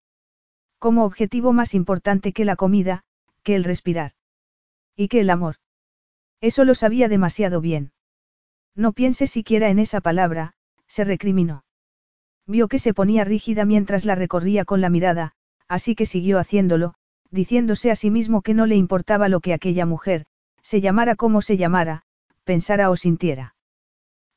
[0.81, 3.03] Como objetivo más importante que la comida,
[3.43, 4.13] que el respirar.
[4.95, 5.57] Y que el amor.
[6.41, 7.91] Eso lo sabía demasiado bien.
[8.75, 10.55] No piense siquiera en esa palabra,
[10.87, 11.65] se recriminó.
[12.47, 15.33] Vio que se ponía rígida mientras la recorría con la mirada,
[15.67, 16.95] así que siguió haciéndolo,
[17.29, 20.25] diciéndose a sí mismo que no le importaba lo que aquella mujer,
[20.63, 22.01] se llamara como se llamara,
[22.43, 23.53] pensara o sintiera.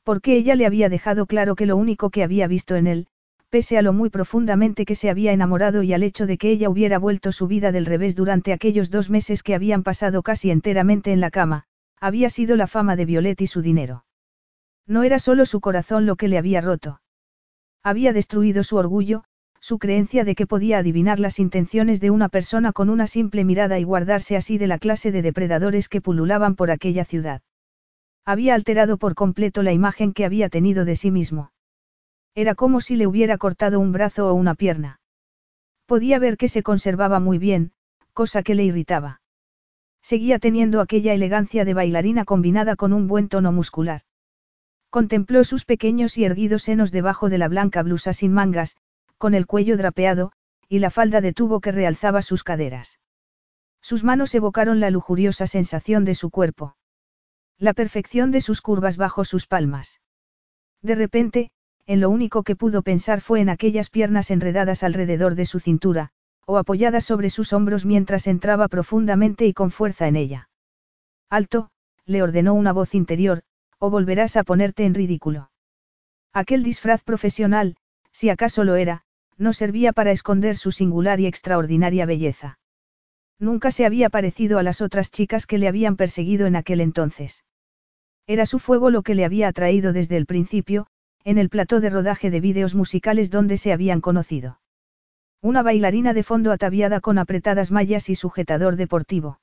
[0.02, 3.06] Porque ella le había dejado claro que lo único que había visto en él,
[3.50, 6.68] pese a lo muy profundamente que se había enamorado y al hecho de que ella
[6.68, 11.12] hubiera vuelto su vida del revés durante aquellos dos meses que habían pasado casi enteramente
[11.12, 11.64] en la cama,
[12.00, 14.04] había sido la fama de Violet y su dinero.
[14.86, 17.00] No era solo su corazón lo que le había roto.
[17.82, 19.24] Había destruido su orgullo,
[19.60, 23.78] su creencia de que podía adivinar las intenciones de una persona con una simple mirada
[23.78, 27.40] y guardarse así de la clase de depredadores que pululaban por aquella ciudad.
[28.26, 31.53] Había alterado por completo la imagen que había tenido de sí mismo.
[32.34, 35.00] Era como si le hubiera cortado un brazo o una pierna.
[35.86, 37.72] Podía ver que se conservaba muy bien,
[38.12, 39.20] cosa que le irritaba.
[40.02, 44.02] Seguía teniendo aquella elegancia de bailarina combinada con un buen tono muscular.
[44.90, 48.76] Contempló sus pequeños y erguidos senos debajo de la blanca blusa sin mangas,
[49.18, 50.32] con el cuello drapeado,
[50.68, 52.98] y la falda de tubo que realzaba sus caderas.
[53.80, 56.76] Sus manos evocaron la lujuriosa sensación de su cuerpo.
[57.58, 60.00] La perfección de sus curvas bajo sus palmas.
[60.82, 61.50] De repente,
[61.86, 66.10] en lo único que pudo pensar fue en aquellas piernas enredadas alrededor de su cintura,
[66.46, 70.48] o apoyadas sobre sus hombros mientras entraba profundamente y con fuerza en ella.
[71.30, 71.70] Alto,
[72.06, 73.42] le ordenó una voz interior,
[73.78, 75.50] o volverás a ponerte en ridículo.
[76.32, 77.76] Aquel disfraz profesional,
[78.12, 79.02] si acaso lo era,
[79.36, 82.58] no servía para esconder su singular y extraordinaria belleza.
[83.38, 87.44] Nunca se había parecido a las otras chicas que le habían perseguido en aquel entonces.
[88.26, 90.86] Era su fuego lo que le había atraído desde el principio,
[91.24, 94.60] en el plató de rodaje de vídeos musicales donde se habían conocido.
[95.40, 99.40] Una bailarina de fondo ataviada con apretadas mallas y sujetador deportivo.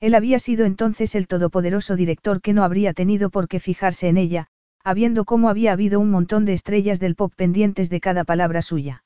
[0.00, 4.16] Él había sido entonces el todopoderoso director que no habría tenido por qué fijarse en
[4.16, 4.48] ella,
[4.84, 9.04] habiendo como había habido un montón de estrellas del pop pendientes de cada palabra suya.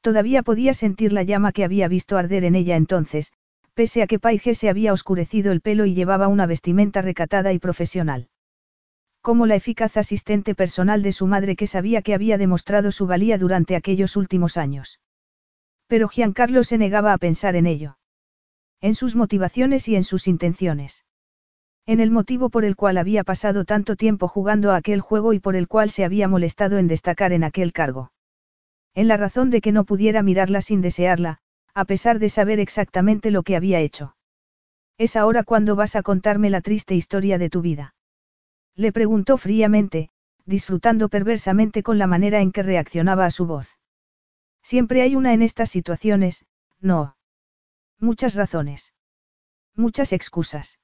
[0.00, 3.32] Todavía podía sentir la llama que había visto arder en ella entonces,
[3.74, 7.58] pese a que Paige se había oscurecido el pelo y llevaba una vestimenta recatada y
[7.58, 8.28] profesional.
[9.24, 13.38] Como la eficaz asistente personal de su madre que sabía que había demostrado su valía
[13.38, 15.00] durante aquellos últimos años.
[15.86, 17.96] Pero Giancarlo se negaba a pensar en ello.
[18.82, 21.06] En sus motivaciones y en sus intenciones.
[21.86, 25.38] En el motivo por el cual había pasado tanto tiempo jugando a aquel juego y
[25.38, 28.12] por el cual se había molestado en destacar en aquel cargo.
[28.94, 31.38] En la razón de que no pudiera mirarla sin desearla,
[31.72, 34.16] a pesar de saber exactamente lo que había hecho.
[34.98, 37.94] Es ahora cuando vas a contarme la triste historia de tu vida.
[38.76, 40.10] Le preguntó fríamente,
[40.46, 43.78] disfrutando perversamente con la manera en que reaccionaba a su voz.
[44.62, 46.46] Siempre hay una en estas situaciones,
[46.80, 47.16] no.
[47.98, 48.92] Muchas razones.
[49.74, 50.78] Muchas excusas.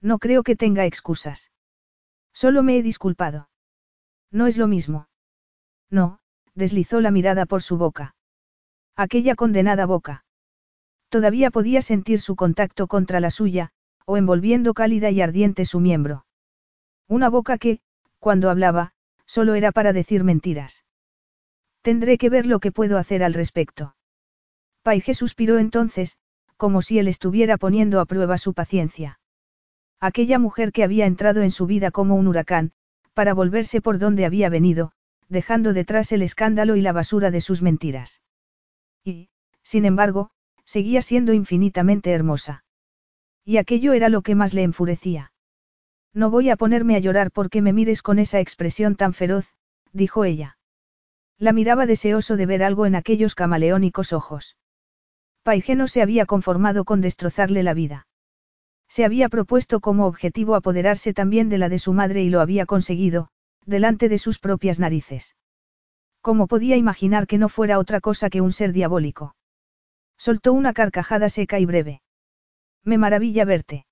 [0.00, 1.52] No creo que tenga excusas.
[2.32, 3.48] Solo me he disculpado.
[4.30, 5.08] No es lo mismo.
[5.90, 6.18] No,
[6.54, 8.16] deslizó la mirada por su boca.
[8.96, 10.24] Aquella condenada boca.
[11.08, 13.70] Todavía podía sentir su contacto contra la suya,
[14.04, 16.23] o envolviendo cálida y ardiente su miembro.
[17.08, 17.80] Una boca que,
[18.18, 18.92] cuando hablaba,
[19.26, 20.84] solo era para decir mentiras.
[21.82, 23.94] Tendré que ver lo que puedo hacer al respecto.
[24.82, 26.16] Paige suspiró entonces,
[26.56, 29.20] como si él estuviera poniendo a prueba su paciencia.
[30.00, 32.72] Aquella mujer que había entrado en su vida como un huracán,
[33.12, 34.92] para volverse por donde había venido,
[35.28, 38.22] dejando detrás el escándalo y la basura de sus mentiras.
[39.04, 39.28] Y,
[39.62, 40.30] sin embargo,
[40.64, 42.64] seguía siendo infinitamente hermosa.
[43.44, 45.32] Y aquello era lo que más le enfurecía.
[46.14, 49.52] No voy a ponerme a llorar porque me mires con esa expresión tan feroz,
[49.92, 50.56] dijo ella.
[51.38, 54.56] La miraba deseoso de ver algo en aquellos camaleónicos ojos.
[55.42, 58.06] Paige no se había conformado con destrozarle la vida.
[58.88, 62.64] Se había propuesto como objetivo apoderarse también de la de su madre y lo había
[62.64, 63.28] conseguido,
[63.66, 65.34] delante de sus propias narices.
[66.20, 69.34] ¿Cómo podía imaginar que no fuera otra cosa que un ser diabólico?
[70.16, 72.02] Soltó una carcajada seca y breve.
[72.84, 73.86] Me maravilla verte.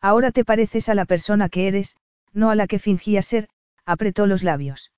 [0.00, 1.96] Ahora te pareces a la persona que eres,
[2.32, 3.48] no a la que fingías ser,
[3.84, 4.92] apretó los labios.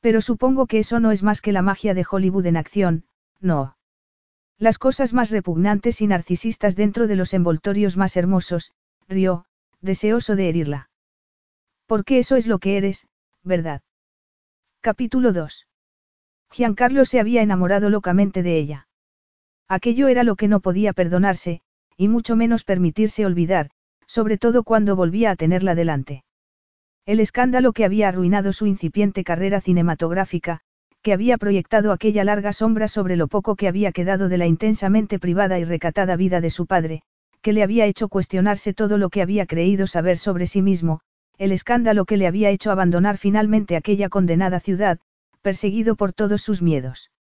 [0.00, 3.04] Pero supongo que eso no es más que la magia de Hollywood en acción,
[3.40, 3.76] no.
[4.58, 8.72] Las cosas más repugnantes y narcisistas dentro de los envoltorios más hermosos,
[9.08, 9.46] rió,
[9.80, 10.90] deseoso de herirla.
[11.86, 13.06] Porque eso es lo que eres,
[13.42, 13.82] ¿verdad?
[14.82, 15.66] Capítulo 2.
[16.50, 18.88] Giancarlo se había enamorado locamente de ella.
[19.68, 21.62] Aquello era lo que no podía perdonarse,
[21.96, 23.70] y mucho menos permitirse olvidar,
[24.10, 26.24] sobre todo cuando volvía a tenerla delante.
[27.06, 30.62] El escándalo que había arruinado su incipiente carrera cinematográfica,
[31.00, 35.20] que había proyectado aquella larga sombra sobre lo poco que había quedado de la intensamente
[35.20, 37.02] privada y recatada vida de su padre,
[37.40, 41.02] que le había hecho cuestionarse todo lo que había creído saber sobre sí mismo,
[41.38, 44.98] el escándalo que le había hecho abandonar finalmente aquella condenada ciudad,
[45.40, 47.12] perseguido por todos sus miedos.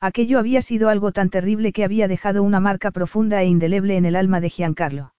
[0.00, 4.04] Aquello había sido algo tan terrible que había dejado una marca profunda e indeleble en
[4.04, 5.12] el alma de Giancarlo.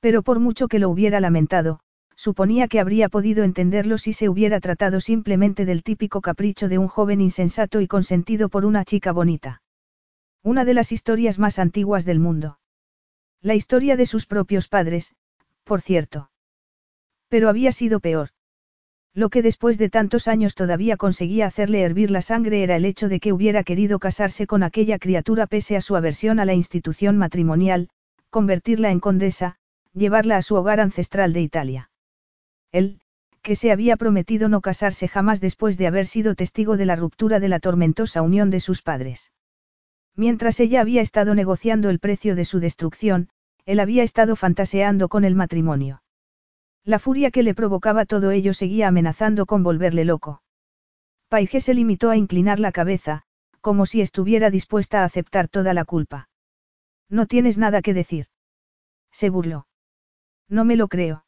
[0.00, 1.80] Pero por mucho que lo hubiera lamentado,
[2.14, 6.88] suponía que habría podido entenderlo si se hubiera tratado simplemente del típico capricho de un
[6.88, 9.62] joven insensato y consentido por una chica bonita.
[10.42, 12.58] Una de las historias más antiguas del mundo.
[13.40, 15.14] La historia de sus propios padres,
[15.64, 16.30] por cierto.
[17.28, 18.30] Pero había sido peor.
[19.14, 23.08] Lo que después de tantos años todavía conseguía hacerle hervir la sangre era el hecho
[23.08, 27.16] de que hubiera querido casarse con aquella criatura pese a su aversión a la institución
[27.16, 27.90] matrimonial,
[28.30, 29.56] convertirla en condesa,
[29.92, 31.90] llevarla a su hogar ancestral de Italia.
[32.72, 33.00] Él,
[33.42, 37.40] que se había prometido no casarse jamás después de haber sido testigo de la ruptura
[37.40, 39.32] de la tormentosa unión de sus padres.
[40.14, 43.28] Mientras ella había estado negociando el precio de su destrucción,
[43.64, 46.02] él había estado fantaseando con el matrimonio.
[46.84, 50.42] La furia que le provocaba todo ello seguía amenazando con volverle loco.
[51.28, 53.22] Paige se limitó a inclinar la cabeza,
[53.60, 56.28] como si estuviera dispuesta a aceptar toda la culpa.
[57.10, 58.26] No tienes nada que decir.
[59.12, 59.67] Se burló.
[60.48, 61.24] No me lo creo.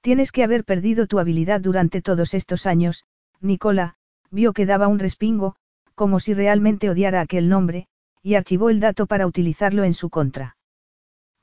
[0.00, 3.04] Tienes que haber perdido tu habilidad durante todos estos años,
[3.40, 3.94] Nicola,
[4.30, 5.56] vio que daba un respingo,
[5.94, 7.88] como si realmente odiara aquel nombre,
[8.22, 10.56] y archivó el dato para utilizarlo en su contra.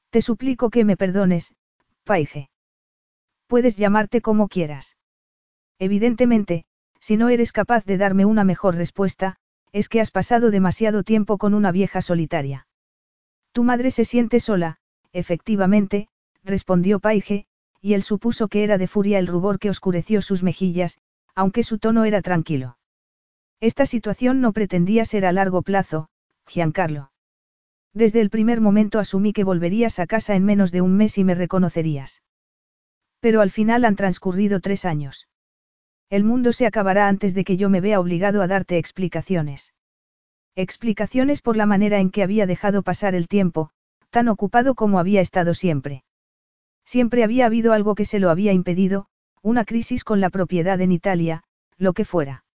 [0.09, 1.53] Te suplico que me perdones,
[2.03, 2.49] Paige.
[3.47, 4.97] Puedes llamarte como quieras.
[5.77, 6.65] Evidentemente,
[6.99, 9.35] si no eres capaz de darme una mejor respuesta,
[9.71, 12.67] es que has pasado demasiado tiempo con una vieja solitaria.
[13.51, 14.77] Tu madre se siente sola,
[15.11, 16.07] efectivamente,
[16.45, 17.47] respondió Paige,
[17.81, 20.99] y él supuso que era de furia el rubor que oscureció sus mejillas,
[21.33, 22.77] aunque su tono era tranquilo.
[23.59, 26.07] Esta situación no pretendía ser a largo plazo,
[26.47, 27.11] Giancarlo.
[27.93, 31.23] Desde el primer momento asumí que volverías a casa en menos de un mes y
[31.23, 32.23] me reconocerías.
[33.19, 35.27] Pero al final han transcurrido tres años.
[36.09, 39.73] El mundo se acabará antes de que yo me vea obligado a darte explicaciones.
[40.55, 43.71] Explicaciones por la manera en que había dejado pasar el tiempo,
[44.09, 46.04] tan ocupado como había estado siempre.
[46.85, 49.07] Siempre había habido algo que se lo había impedido,
[49.41, 51.43] una crisis con la propiedad en Italia,
[51.77, 52.45] lo que fuera.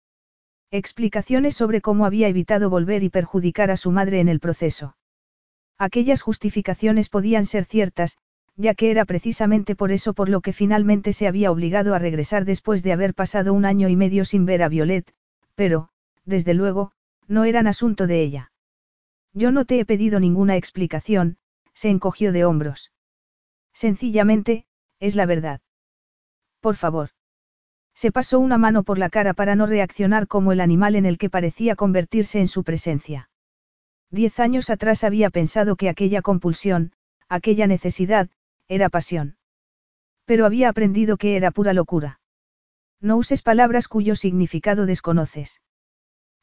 [0.71, 4.97] Explicaciones sobre cómo había evitado volver y perjudicar a su madre en el proceso.
[5.79, 8.19] Aquellas justificaciones podían ser ciertas,
[8.57, 12.45] ya que era precisamente por eso por lo que finalmente se había obligado a regresar
[12.45, 15.13] después de haber pasado un año y medio sin ver a Violet,
[15.55, 15.89] pero,
[16.25, 16.93] desde luego,
[17.27, 18.53] no eran asunto de ella.
[19.33, 21.39] Yo no te he pedido ninguna explicación,
[21.73, 22.93] se encogió de hombros.
[23.73, 24.67] Sencillamente,
[24.99, 25.61] es la verdad.
[26.61, 27.11] Por favor.
[27.95, 31.19] Se pasó una mano por la cara para no reaccionar como el animal en el
[31.19, 33.31] que parecía convertirse en su presencia.
[34.11, 36.93] Diez años atrás había pensado que aquella compulsión,
[37.29, 38.29] aquella necesidad,
[38.69, 39.37] era pasión.
[40.25, 42.21] Pero había aprendido que era pura locura.
[43.01, 45.61] No uses palabras cuyo significado desconoces.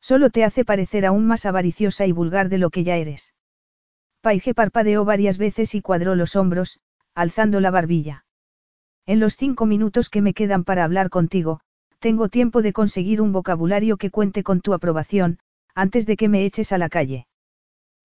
[0.01, 3.33] Solo te hace parecer aún más avariciosa y vulgar de lo que ya eres.
[4.21, 6.79] Paige parpadeó varias veces y cuadró los hombros,
[7.17, 8.25] alzando la barbilla.
[9.07, 11.61] En los cinco minutos que me quedan para hablar contigo,
[11.97, 15.39] tengo tiempo de conseguir un vocabulario que cuente con tu aprobación,
[15.73, 17.25] antes de que me eches a la calle.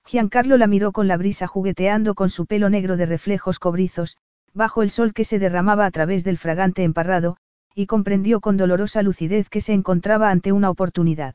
[0.06, 4.16] Giancarlo la miró con la brisa jugueteando con su pelo negro de reflejos cobrizos,
[4.54, 7.36] bajo el sol que se derramaba a través del fragante emparrado,
[7.74, 11.34] y comprendió con dolorosa lucidez que se encontraba ante una oportunidad.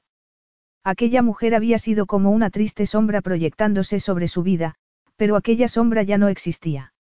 [0.84, 4.74] Aquella mujer había sido como una triste sombra proyectándose sobre su vida,
[5.16, 6.94] pero aquella sombra ya no existía.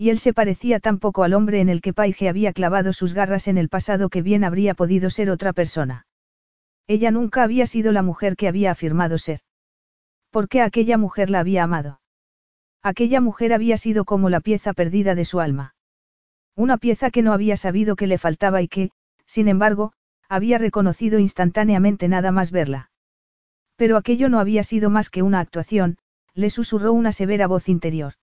[0.00, 3.12] Y él se parecía tan poco al hombre en el que Paige había clavado sus
[3.12, 6.06] garras en el pasado que bien habría podido ser otra persona.
[6.86, 9.40] Ella nunca había sido la mujer que había afirmado ser.
[10.30, 12.00] ¿Por qué aquella mujer la había amado?
[12.82, 15.74] Aquella mujer había sido como la pieza perdida de su alma.
[16.56, 18.92] Una pieza que no había sabido que le faltaba y que,
[19.26, 19.92] sin embargo,
[20.30, 22.90] había reconocido instantáneamente nada más verla.
[23.76, 25.98] Pero aquello no había sido más que una actuación,
[26.32, 28.14] le susurró una severa voz interior.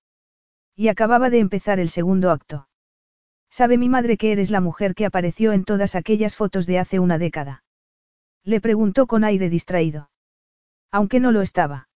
[0.79, 2.67] Y acababa de empezar el segundo acto.
[3.49, 6.99] ¿Sabe mi madre que eres la mujer que apareció en todas aquellas fotos de hace
[6.99, 7.63] una década?
[8.43, 10.11] Le preguntó con aire distraído.
[10.91, 11.89] Aunque no lo estaba.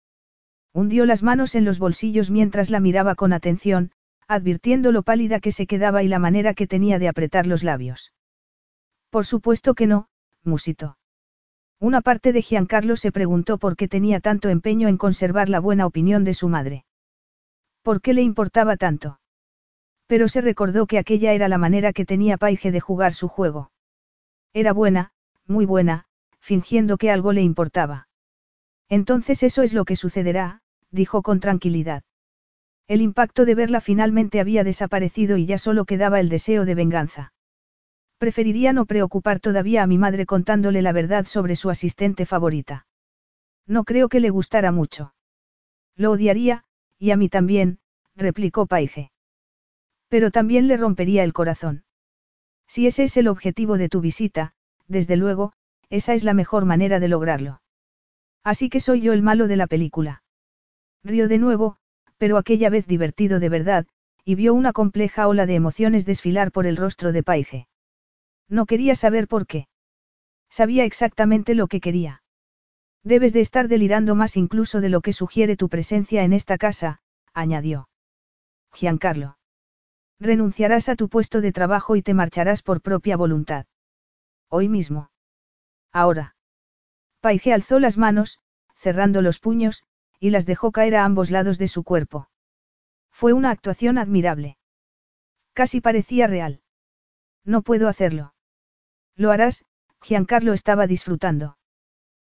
[0.74, 3.92] Hundió las manos en los bolsillos mientras la miraba con atención,
[4.28, 8.14] advirtiendo lo pálida que se quedaba y la manera que tenía de apretar los labios.
[9.12, 10.08] Por supuesto que no,
[10.44, 10.98] musitó.
[11.80, 15.86] Una parte de Giancarlo se preguntó por qué tenía tanto empeño en conservar la buena
[15.86, 16.86] opinión de su madre.
[17.82, 19.20] ¿Por qué le importaba tanto?
[20.08, 23.72] Pero se recordó que aquella era la manera que tenía Paige de jugar su juego.
[24.54, 25.14] Era buena,
[25.48, 26.06] muy buena,
[26.40, 28.08] fingiendo que algo le importaba.
[28.90, 30.62] Entonces eso es lo que sucederá,
[30.92, 32.04] dijo con tranquilidad.
[32.88, 37.34] El impacto de verla finalmente había desaparecido y ya solo quedaba el deseo de venganza.
[38.18, 42.86] Preferiría no preocupar todavía a mi madre contándole la verdad sobre su asistente favorita.
[43.66, 45.14] No creo que le gustara mucho.
[45.96, 46.66] Lo odiaría,
[47.02, 47.80] y a mí también,
[48.16, 49.12] replicó Paige.
[50.08, 51.84] Pero también le rompería el corazón.
[52.68, 54.54] Si ese es el objetivo de tu visita,
[54.88, 55.52] desde luego,
[55.90, 57.60] esa es la mejor manera de lograrlo.
[58.44, 60.22] Así que soy yo el malo de la película.
[61.04, 61.78] Río de nuevo,
[62.20, 63.88] pero aquella vez divertido de verdad,
[64.24, 67.68] y vio una compleja ola de emociones desfilar por el rostro de Paige.
[68.48, 69.68] No quería saber por qué.
[70.52, 72.21] Sabía exactamente lo que quería.
[73.04, 77.02] Debes de estar delirando más incluso de lo que sugiere tu presencia en esta casa,
[77.34, 77.90] añadió.
[78.74, 79.38] Giancarlo.
[80.20, 83.66] Renunciarás a tu puesto de trabajo y te marcharás por propia voluntad.
[84.50, 85.10] Hoy mismo.
[85.92, 86.36] Ahora.
[87.22, 88.40] Paige alzó las manos,
[88.76, 89.84] cerrando los puños,
[90.20, 92.30] y las dejó caer a ambos lados de su cuerpo.
[93.12, 94.58] Fue una actuación admirable.
[95.54, 96.62] Casi parecía real.
[97.44, 98.36] No puedo hacerlo.
[99.16, 99.66] Lo harás,
[100.02, 101.58] Giancarlo estaba disfrutando.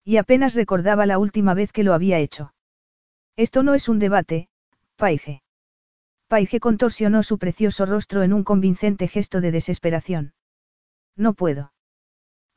[0.08, 2.54] Y apenas recordaba la última vez que lo había hecho.
[3.36, 4.48] Esto no es un debate,
[4.94, 5.42] Paige.
[6.28, 10.32] Paige contorsionó su precioso rostro en un convincente gesto de desesperación.
[11.16, 11.72] No puedo.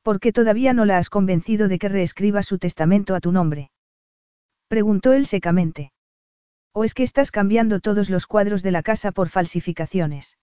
[0.03, 3.71] ¿Por qué todavía no la has convencido de que reescriba su testamento a tu nombre?
[4.67, 5.91] Preguntó él secamente.
[6.71, 10.37] ¿O es que estás cambiando todos los cuadros de la casa por falsificaciones?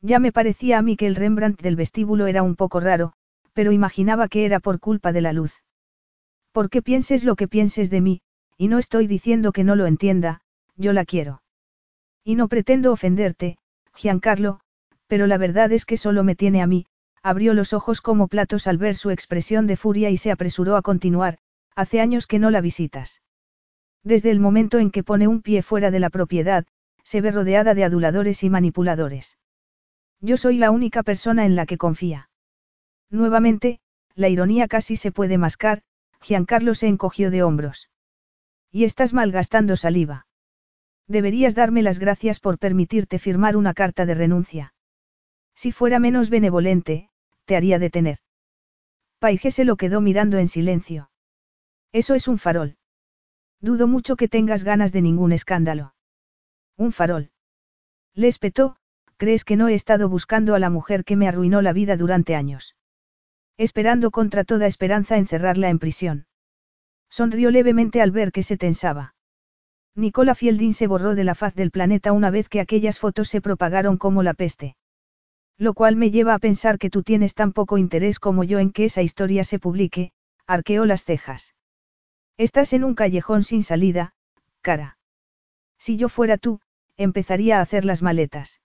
[0.00, 3.14] Ya me parecía a mí que el Rembrandt del vestíbulo era un poco raro,
[3.52, 5.60] pero imaginaba que era por culpa de la luz.
[6.52, 8.22] Porque pienses lo que pienses de mí,
[8.56, 10.40] y no estoy diciendo que no lo entienda,
[10.76, 11.42] yo la quiero.
[12.24, 13.58] Y no pretendo ofenderte,
[13.94, 14.60] Giancarlo,
[15.06, 16.86] pero la verdad es que solo me tiene a mí,
[17.22, 20.82] abrió los ojos como platos al ver su expresión de furia y se apresuró a
[20.82, 21.38] continuar,
[21.74, 23.22] hace años que no la visitas.
[24.02, 26.66] Desde el momento en que pone un pie fuera de la propiedad,
[27.04, 29.36] se ve rodeada de aduladores y manipuladores.
[30.20, 32.30] Yo soy la única persona en la que confía.
[33.10, 33.80] Nuevamente,
[34.14, 35.82] la ironía casi se puede mascar,
[36.20, 37.90] Giancarlo se encogió de hombros.
[38.70, 40.26] Y estás malgastando saliva.
[41.06, 44.74] Deberías darme las gracias por permitirte firmar una carta de renuncia.
[45.54, 47.10] Si fuera menos benevolente,
[47.46, 48.18] te haría detener.
[49.18, 51.10] Paige se lo quedó mirando en silencio.
[51.92, 52.76] Eso es un farol.
[53.60, 55.94] Dudo mucho que tengas ganas de ningún escándalo.
[56.76, 57.30] Un farol.
[58.14, 58.76] Le espetó,
[59.20, 62.34] ¿Crees que no he estado buscando a la mujer que me arruinó la vida durante
[62.34, 62.74] años?
[63.60, 66.24] Esperando contra toda esperanza encerrarla en prisión.
[67.10, 69.14] Sonrió levemente al ver que se tensaba.
[69.94, 73.42] Nicola Fielding se borró de la faz del planeta una vez que aquellas fotos se
[73.42, 74.76] propagaron como la peste.
[75.58, 78.72] Lo cual me lleva a pensar que tú tienes tan poco interés como yo en
[78.72, 80.12] que esa historia se publique,
[80.46, 81.54] arqueó las cejas.
[82.38, 84.14] Estás en un callejón sin salida,
[84.62, 84.96] cara.
[85.76, 86.62] Si yo fuera tú,
[86.96, 88.62] empezaría a hacer las maletas.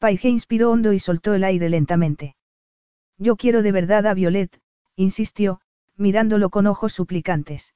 [0.00, 2.34] Paige inspiró hondo y soltó el aire lentamente.
[3.20, 4.58] Yo quiero de verdad a Violet,
[4.96, 5.60] insistió,
[5.96, 7.74] mirándolo con ojos suplicantes.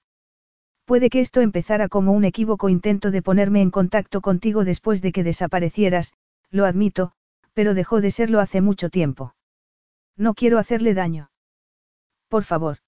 [0.86, 5.12] Puede que esto empezara como un equívoco intento de ponerme en contacto contigo después de
[5.12, 6.14] que desaparecieras,
[6.50, 7.12] lo admito,
[7.52, 9.34] pero dejó de serlo hace mucho tiempo.
[10.16, 11.30] No quiero hacerle daño.
[12.28, 12.78] Por favor.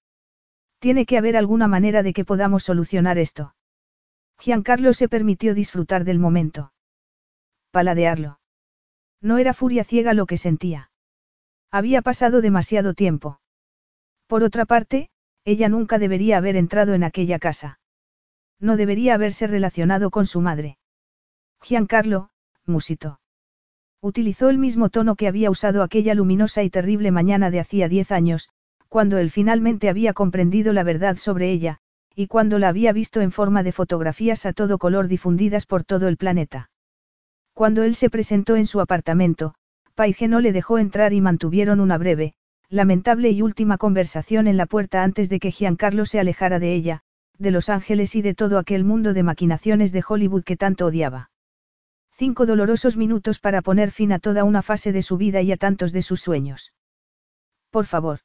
[0.78, 3.54] Tiene que haber alguna manera de que podamos solucionar esto.
[4.38, 6.72] Giancarlo se permitió disfrutar del momento.
[7.70, 8.40] Paladearlo.
[9.20, 10.90] No era furia ciega lo que sentía.
[11.70, 13.40] Había pasado demasiado tiempo.
[14.26, 15.10] Por otra parte,
[15.44, 17.78] ella nunca debería haber entrado en aquella casa.
[18.58, 20.78] No debería haberse relacionado con su madre.
[21.62, 22.30] Giancarlo,
[22.64, 23.20] musito.
[24.00, 28.12] Utilizó el mismo tono que había usado aquella luminosa y terrible mañana de hacía diez
[28.12, 28.48] años,
[28.88, 31.80] cuando él finalmente había comprendido la verdad sobre ella,
[32.14, 36.08] y cuando la había visto en forma de fotografías a todo color difundidas por todo
[36.08, 36.70] el planeta.
[37.52, 39.55] Cuando él se presentó en su apartamento,
[39.96, 42.34] Paige no le dejó entrar y mantuvieron una breve,
[42.68, 47.00] lamentable y última conversación en la puerta antes de que Giancarlo se alejara de ella,
[47.38, 51.30] de Los Ángeles y de todo aquel mundo de maquinaciones de Hollywood que tanto odiaba.
[52.12, 55.56] Cinco dolorosos minutos para poner fin a toda una fase de su vida y a
[55.56, 56.74] tantos de sus sueños.
[57.70, 58.20] Por favor.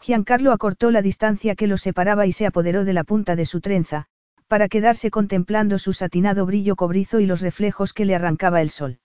[0.00, 3.60] Giancarlo acortó la distancia que los separaba y se apoderó de la punta de su
[3.60, 4.06] trenza,
[4.48, 8.98] para quedarse contemplando su satinado brillo cobrizo y los reflejos que le arrancaba el sol.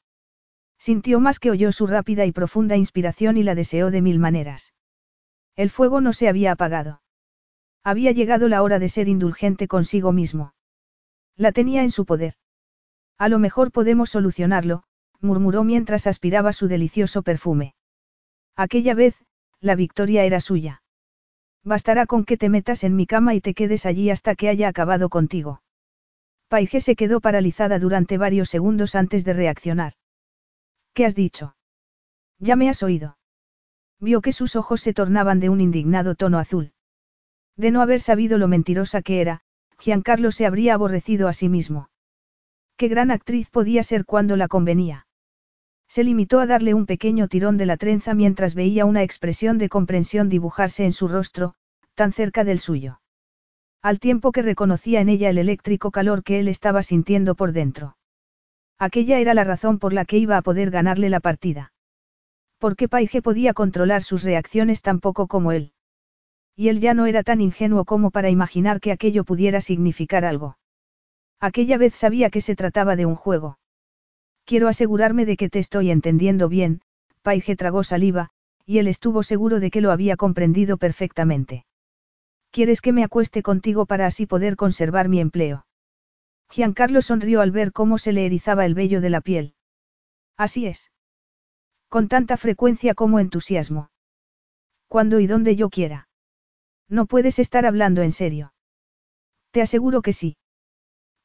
[0.77, 4.73] Sintió más que oyó su rápida y profunda inspiración y la deseó de mil maneras.
[5.55, 7.01] El fuego no se había apagado.
[7.83, 10.53] Había llegado la hora de ser indulgente consigo mismo.
[11.37, 12.33] La tenía en su poder.
[13.17, 14.83] A lo mejor podemos solucionarlo,
[15.21, 17.75] murmuró mientras aspiraba su delicioso perfume.
[18.55, 19.15] Aquella vez,
[19.59, 20.81] la victoria era suya.
[21.63, 24.67] Bastará con que te metas en mi cama y te quedes allí hasta que haya
[24.67, 25.61] acabado contigo.
[26.47, 29.93] Paige se quedó paralizada durante varios segundos antes de reaccionar.
[30.95, 31.57] ¿Qué has dicho?
[32.39, 33.17] Ya me has oído.
[33.99, 36.71] Vio que sus ojos se tornaban de un indignado tono azul.
[37.57, 39.41] De no haber sabido lo mentirosa que era,
[39.77, 41.89] Giancarlo se habría aborrecido a sí mismo.
[42.77, 45.05] Qué gran actriz podía ser cuando la convenía.
[45.89, 49.67] Se limitó a darle un pequeño tirón de la trenza mientras veía una expresión de
[49.67, 51.55] comprensión dibujarse en su rostro,
[51.93, 53.01] tan cerca del suyo.
[53.81, 57.97] Al tiempo que reconocía en ella el eléctrico calor que él estaba sintiendo por dentro.
[58.77, 61.71] Aquella era la razón por la que iba a poder ganarle la partida.
[62.57, 65.71] Porque Paige podía controlar sus reacciones tan poco como él.
[66.55, 70.57] Y él ya no era tan ingenuo como para imaginar que aquello pudiera significar algo.
[71.39, 73.59] Aquella vez sabía que se trataba de un juego.
[74.45, 76.81] Quiero asegurarme de que te estoy entendiendo bien,
[77.21, 78.29] Paige tragó saliva,
[78.65, 81.65] y él estuvo seguro de que lo había comprendido perfectamente.
[82.51, 85.65] ¿Quieres que me acueste contigo para así poder conservar mi empleo?
[86.49, 89.55] Giancarlo sonrió al ver cómo se le erizaba el vello de la piel.
[90.37, 90.91] Así es.
[91.89, 93.89] Con tanta frecuencia como entusiasmo.
[94.87, 96.07] Cuando y donde yo quiera.
[96.87, 98.53] No puedes estar hablando en serio.
[99.51, 100.37] Te aseguro que sí.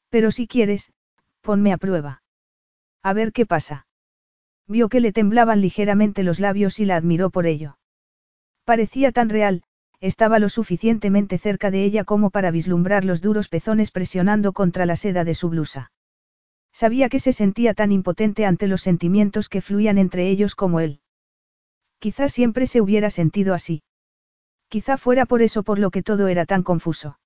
[0.09, 0.93] Pero si quieres,
[1.41, 2.23] ponme a prueba.
[3.03, 3.87] A ver qué pasa.
[4.67, 7.77] Vio que le temblaban ligeramente los labios y la admiró por ello.
[8.65, 9.63] Parecía tan real,
[10.01, 14.97] estaba lo suficientemente cerca de ella como para vislumbrar los duros pezones presionando contra la
[14.97, 15.93] seda de su blusa.
[16.73, 21.01] Sabía que se sentía tan impotente ante los sentimientos que fluían entre ellos como él.
[21.99, 23.83] Quizá siempre se hubiera sentido así.
[24.69, 27.19] Quizá fuera por eso por lo que todo era tan confuso.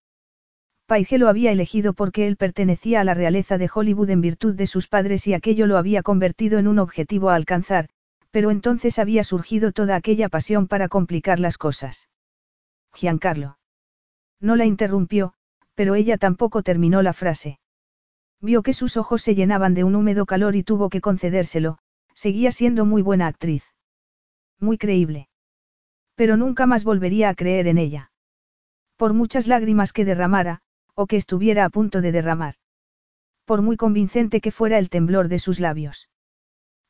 [0.87, 4.67] Paige lo había elegido porque él pertenecía a la realeza de Hollywood en virtud de
[4.67, 7.89] sus padres y aquello lo había convertido en un objetivo a alcanzar,
[8.31, 12.09] pero entonces había surgido toda aquella pasión para complicar las cosas.
[12.95, 13.59] Giancarlo.
[14.41, 15.35] No la interrumpió,
[15.75, 17.59] pero ella tampoco terminó la frase.
[18.41, 21.79] Vio que sus ojos se llenaban de un húmedo calor y tuvo que concedérselo,
[22.15, 23.65] seguía siendo muy buena actriz.
[24.61, 25.29] Muy creíble.
[26.15, 28.13] Pero nunca más volvería a creer en ella.
[28.97, 30.61] Por muchas lágrimas que derramara,
[30.95, 32.55] o que estuviera a punto de derramar.
[33.45, 36.09] Por muy convincente que fuera el temblor de sus labios.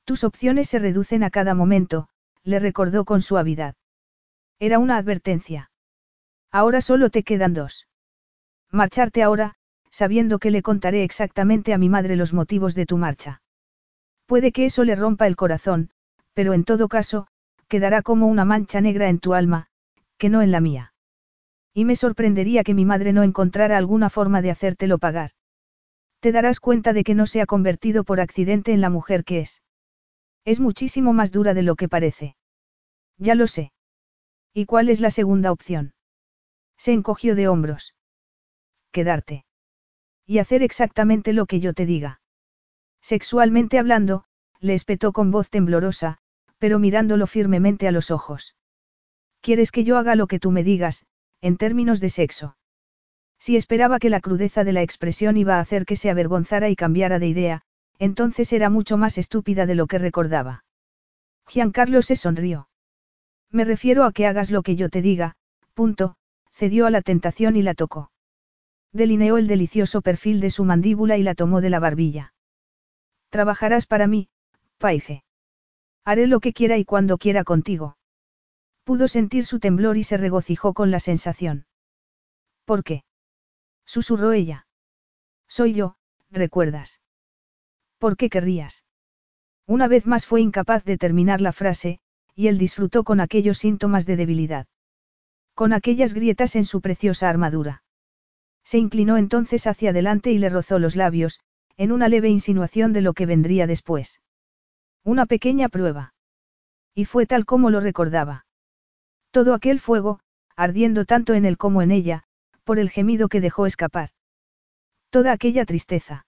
[0.04, 2.08] Tus opciones se reducen a cada momento,
[2.42, 3.74] le recordó con suavidad.
[4.58, 5.70] Era una advertencia.
[6.54, 7.88] Ahora solo te quedan dos.
[8.70, 9.56] Marcharte ahora,
[9.90, 13.42] sabiendo que le contaré exactamente a mi madre los motivos de tu marcha.
[14.26, 15.90] Puede que eso le rompa el corazón,
[16.32, 17.26] pero en todo caso,
[17.66, 19.66] quedará como una mancha negra en tu alma,
[20.16, 20.92] que no en la mía.
[21.72, 25.32] Y me sorprendería que mi madre no encontrara alguna forma de hacértelo pagar.
[26.20, 29.40] Te darás cuenta de que no se ha convertido por accidente en la mujer que
[29.40, 29.64] es.
[30.44, 32.36] Es muchísimo más dura de lo que parece.
[33.18, 33.72] Ya lo sé.
[34.52, 35.93] ¿Y cuál es la segunda opción?
[36.76, 37.94] Se encogió de hombros.
[38.92, 39.44] Quedarte.
[40.26, 42.20] Y hacer exactamente lo que yo te diga.
[43.00, 44.24] Sexualmente hablando,
[44.60, 46.18] le espetó con voz temblorosa,
[46.58, 48.56] pero mirándolo firmemente a los ojos.
[49.40, 51.04] ¿Quieres que yo haga lo que tú me digas,
[51.42, 52.56] en términos de sexo.
[53.38, 56.76] Si esperaba que la crudeza de la expresión iba a hacer que se avergonzara y
[56.76, 57.62] cambiara de idea,
[57.98, 60.64] entonces era mucho más estúpida de lo que recordaba.
[61.46, 62.70] Giancarlo se sonrió.
[63.50, 65.36] Me refiero a que hagas lo que yo te diga,
[65.74, 66.16] punto,
[66.54, 68.10] cedió a la tentación y la tocó.
[68.92, 72.32] Delineó el delicioso perfil de su mandíbula y la tomó de la barbilla.
[73.28, 74.28] Trabajarás para mí,
[74.78, 75.24] Paige.
[76.04, 77.96] Haré lo que quiera y cuando quiera contigo.
[78.84, 81.66] Pudo sentir su temblor y se regocijó con la sensación.
[82.64, 83.02] ¿Por qué?
[83.84, 84.66] susurró ella.
[85.48, 85.96] Soy yo,
[86.30, 87.00] recuerdas.
[87.98, 88.84] ¿Por qué querrías?
[89.66, 91.98] Una vez más fue incapaz de terminar la frase,
[92.34, 94.66] y él disfrutó con aquellos síntomas de debilidad.
[95.54, 97.82] Con aquellas grietas en su preciosa armadura.
[98.64, 101.40] Se inclinó entonces hacia adelante y le rozó los labios,
[101.76, 104.20] en una leve insinuación de lo que vendría después.
[105.04, 106.14] Una pequeña prueba.
[106.94, 108.46] Y fue tal como lo recordaba.
[109.30, 110.20] Todo aquel fuego,
[110.56, 112.24] ardiendo tanto en él como en ella,
[112.64, 114.10] por el gemido que dejó escapar.
[115.10, 116.26] Toda aquella tristeza.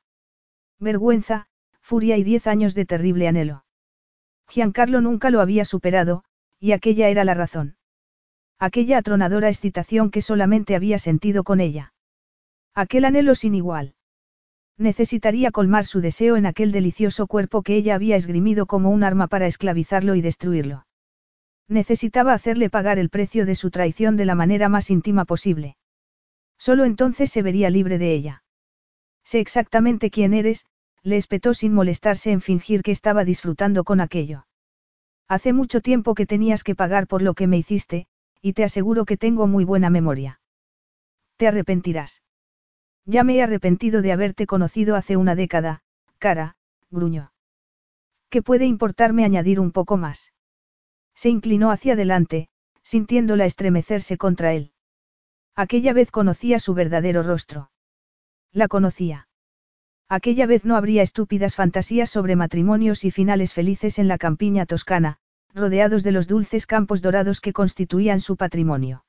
[0.79, 1.47] Vergüenza,
[1.81, 3.65] furia y diez años de terrible anhelo.
[4.49, 6.25] Giancarlo nunca lo había superado,
[6.61, 7.77] y aquella era la razón.
[8.59, 11.93] Aquella atronadora excitación que solamente había sentido con ella.
[12.75, 13.95] Aquel anhelo sin igual.
[14.79, 19.27] Necesitaría colmar su deseo en aquel delicioso cuerpo que ella había esgrimido como un arma
[19.27, 20.87] para esclavizarlo y destruirlo.
[21.69, 25.77] Necesitaba hacerle pagar el precio de su traición de la manera más íntima posible.
[26.59, 28.45] Solo entonces se vería libre de ella.
[29.25, 30.67] Sé exactamente quién eres,
[31.03, 34.47] le espetó sin molestarse en fingir que estaba disfrutando con aquello.
[35.29, 38.07] Hace mucho tiempo que tenías que pagar por lo que me hiciste,
[38.47, 40.41] y te aseguro que tengo muy buena memoria.
[41.37, 42.23] Te arrepentirás.
[43.05, 45.83] Ya me he arrepentido de haberte conocido hace una década,
[46.19, 46.57] cara,
[46.89, 47.33] gruñó.
[48.31, 50.33] ¿Qué puede importarme añadir un poco más?
[51.17, 52.49] Se inclinó hacia adelante,
[52.85, 54.71] sintiéndola estremecerse contra él.
[55.57, 57.73] Aquella vez conocía su verdadero rostro.
[58.53, 59.27] La conocía.
[60.09, 65.19] Aquella vez no habría estúpidas fantasías sobre matrimonios y finales felices en la campiña toscana,
[65.57, 69.05] rodeados de los dulces campos dorados que constituían su patrimonio.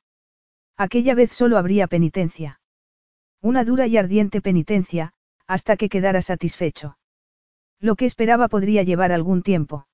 [0.77, 2.61] Aquella vez solo habría penitencia.
[3.41, 5.13] Una dura y ardiente penitencia,
[5.45, 6.97] hasta que quedara satisfecho.
[7.79, 9.87] Lo que esperaba podría llevar algún tiempo.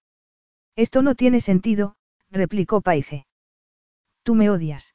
[0.76, 1.96] Esto no tiene sentido,
[2.30, 3.26] replicó Paige.
[4.22, 4.94] Tú me odias.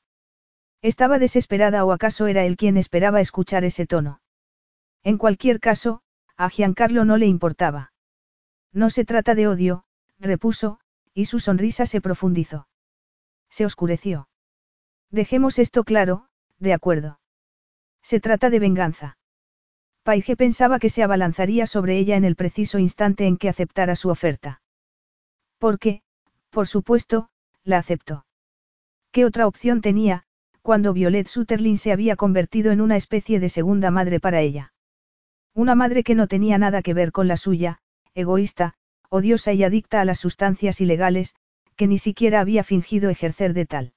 [0.80, 4.20] Estaba desesperada o acaso era él quien esperaba escuchar ese tono.
[5.02, 6.02] En cualquier caso,
[6.36, 7.92] a Giancarlo no le importaba.
[8.72, 9.84] No se trata de odio,
[10.20, 10.78] repuso,
[11.18, 12.68] y su sonrisa se profundizó.
[13.50, 14.28] Se oscureció.
[15.10, 16.28] Dejemos esto claro,
[16.60, 17.18] de acuerdo.
[18.02, 19.18] Se trata de venganza.
[20.04, 24.10] Paige pensaba que se abalanzaría sobre ella en el preciso instante en que aceptara su
[24.10, 24.62] oferta.
[25.58, 26.02] Porque,
[26.50, 27.30] por supuesto,
[27.64, 28.24] la aceptó.
[29.10, 30.22] ¿Qué otra opción tenía,
[30.62, 34.72] cuando Violet Sutherland se había convertido en una especie de segunda madre para ella?
[35.52, 37.80] Una madre que no tenía nada que ver con la suya,
[38.14, 38.77] egoísta,
[39.10, 41.34] odiosa y adicta a las sustancias ilegales,
[41.76, 43.92] que ni siquiera había fingido ejercer de tal.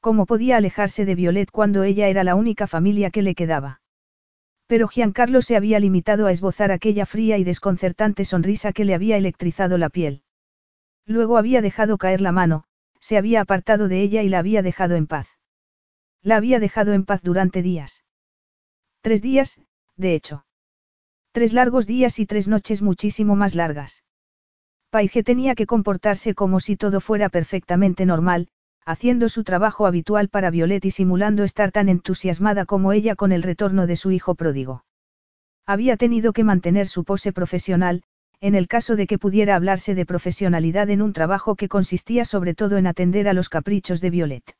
[0.00, 3.80] ¿Cómo podía alejarse de Violet cuando ella era la única familia que le quedaba?
[4.66, 9.16] Pero Giancarlo se había limitado a esbozar aquella fría y desconcertante sonrisa que le había
[9.16, 10.22] electrizado la piel.
[11.06, 12.64] Luego había dejado caer la mano,
[13.00, 15.28] se había apartado de ella y la había dejado en paz.
[16.22, 18.04] La había dejado en paz durante días.
[19.00, 19.60] Tres días,
[19.96, 20.44] de hecho.
[21.32, 24.04] Tres largos días y tres noches muchísimo más largas.
[24.90, 28.48] Paige tenía que comportarse como si todo fuera perfectamente normal,
[28.86, 33.42] haciendo su trabajo habitual para Violet y simulando estar tan entusiasmada como ella con el
[33.42, 34.84] retorno de su hijo pródigo.
[35.66, 38.02] Había tenido que mantener su pose profesional,
[38.40, 42.54] en el caso de que pudiera hablarse de profesionalidad en un trabajo que consistía sobre
[42.54, 44.56] todo en atender a los caprichos de Violet.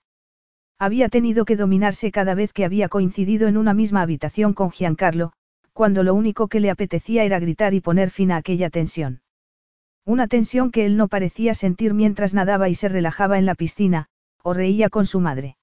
[0.79, 5.33] Había tenido que dominarse cada vez que había coincidido en una misma habitación con Giancarlo,
[5.73, 9.23] cuando lo único que le apetecía era gritar y poner fin a aquella tensión.
[10.09, 14.07] Una tensión que él no parecía sentir mientras nadaba y se relajaba en la piscina,
[14.43, 15.59] o reía con su madre.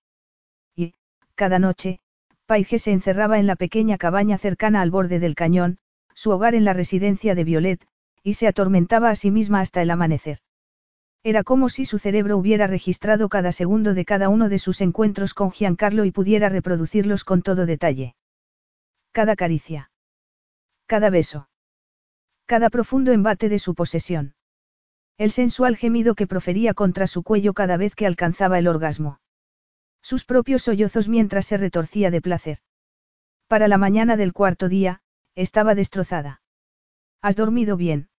[0.76, 0.94] Y,
[1.34, 2.00] cada noche,
[2.46, 5.80] Paige se encerraba en la pequeña cabaña cercana al borde del cañón,
[6.14, 7.88] su hogar en la residencia de Violet,
[8.22, 10.38] y se atormentaba a sí misma hasta el amanecer.
[11.24, 15.34] Era como si su cerebro hubiera registrado cada segundo de cada uno de sus encuentros
[15.34, 18.16] con Giancarlo y pudiera reproducirlos con todo detalle.
[19.12, 19.90] Cada caricia.
[20.86, 21.50] Cada beso.
[22.46, 24.35] Cada profundo embate de su posesión.
[25.18, 29.22] El sensual gemido que profería contra su cuello cada vez que alcanzaba el orgasmo.
[30.02, 32.60] Sus propios sollozos mientras se retorcía de placer.
[33.48, 35.00] Para la mañana del cuarto día,
[35.34, 36.42] estaba destrozada.
[37.22, 38.10] ¿Has dormido bien?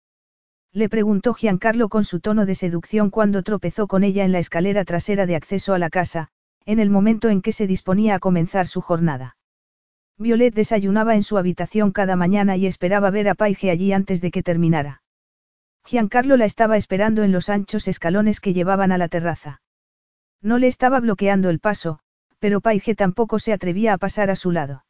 [0.73, 4.85] Le preguntó Giancarlo con su tono de seducción cuando tropezó con ella en la escalera
[4.85, 6.29] trasera de acceso a la casa,
[6.65, 9.37] en el momento en que se disponía a comenzar su jornada.
[10.19, 14.31] Violet desayunaba en su habitación cada mañana y esperaba ver a Paige allí antes de
[14.31, 15.03] que terminara.
[15.87, 19.63] Giancarlo la estaba esperando en los anchos escalones que llevaban a la terraza.
[20.43, 22.01] No le estaba bloqueando el paso,
[22.41, 24.85] pero Paige tampoco se atrevía a pasar a su lado.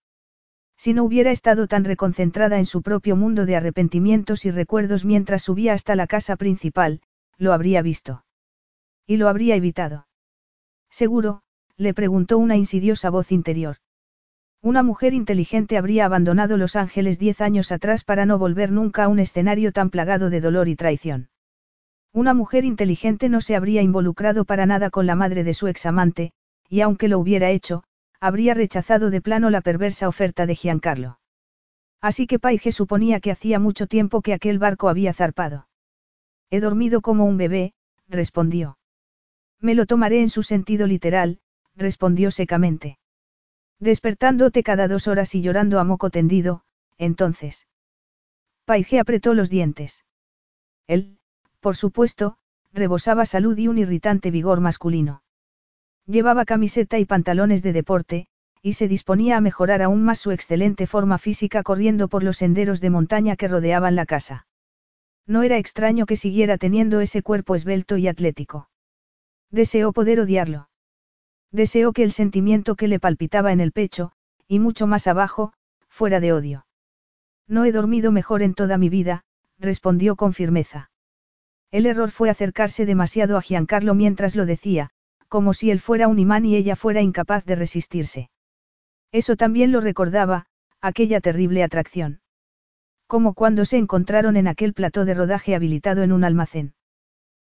[0.79, 5.43] Si no hubiera estado tan reconcentrada en su propio mundo de arrepentimientos y recuerdos mientras
[5.43, 7.03] subía hasta la casa principal,
[7.37, 8.25] lo habría visto.
[9.07, 10.07] Y lo habría evitado.
[10.89, 11.43] Seguro,
[11.77, 13.77] le preguntó una insidiosa voz interior.
[14.63, 19.09] Una mujer inteligente habría abandonado Los Ángeles diez años atrás para no volver nunca a
[19.09, 21.29] un escenario tan plagado de dolor y traición.
[22.13, 26.33] Una mujer inteligente no se habría involucrado para nada con la madre de su examante,
[26.69, 27.85] y aunque lo hubiera hecho,
[28.21, 31.19] habría rechazado de plano la perversa oferta de Giancarlo.
[32.01, 35.69] Así que Paige suponía que hacía mucho tiempo que aquel barco había zarpado.
[36.51, 37.75] He dormido como un bebé,
[38.09, 38.79] respondió.
[39.61, 41.41] Me lo tomaré en su sentido literal,
[41.75, 42.99] respondió secamente.
[43.81, 46.63] Despertándote cada dos horas y llorando a moco tendido,
[46.99, 47.67] entonces.
[48.65, 50.05] Paige apretó los dientes.
[50.87, 51.19] Él,
[51.61, 52.39] por supuesto,
[52.73, 55.23] rebosaba salud y un irritante vigor masculino.
[56.07, 58.29] Llevaba camiseta y pantalones de deporte,
[58.63, 62.81] y se disponía a mejorar aún más su excelente forma física corriendo por los senderos
[62.81, 64.47] de montaña que rodeaban la casa.
[65.27, 68.69] No era extraño que siguiera teniendo ese cuerpo esbelto y atlético.
[69.51, 70.69] Deseó poder odiarlo.
[71.53, 74.13] Deseó que el sentimiento que le palpitaba en el pecho,
[74.49, 75.53] y mucho más abajo,
[75.89, 76.67] fuera de odio.
[77.49, 79.25] No he dormido mejor en toda mi vida,
[79.59, 80.91] respondió con firmeza.
[81.71, 84.91] El error fue acercarse demasiado a Giancarlo mientras lo decía,
[85.29, 88.31] como si él fuera un imán y ella fuera incapaz de resistirse.
[89.13, 90.47] Eso también lo recordaba,
[90.81, 92.21] aquella terrible atracción.
[93.07, 96.75] Como cuando se encontraron en aquel plató de rodaje habilitado en un almacén.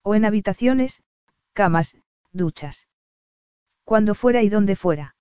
[0.02, 1.02] O en habitaciones,
[1.52, 1.96] camas,
[2.32, 2.88] duchas.
[3.84, 5.16] Cuando fuera y donde fuera.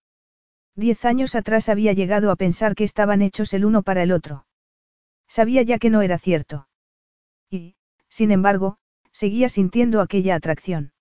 [0.76, 4.46] Diez años atrás había llegado a pensar que estaban hechos el uno para el otro.
[5.28, 6.68] Sabía ya que no era cierto.
[7.50, 7.76] Y,
[8.10, 8.78] sin embargo,
[9.12, 10.94] seguía sintiendo aquella atracción.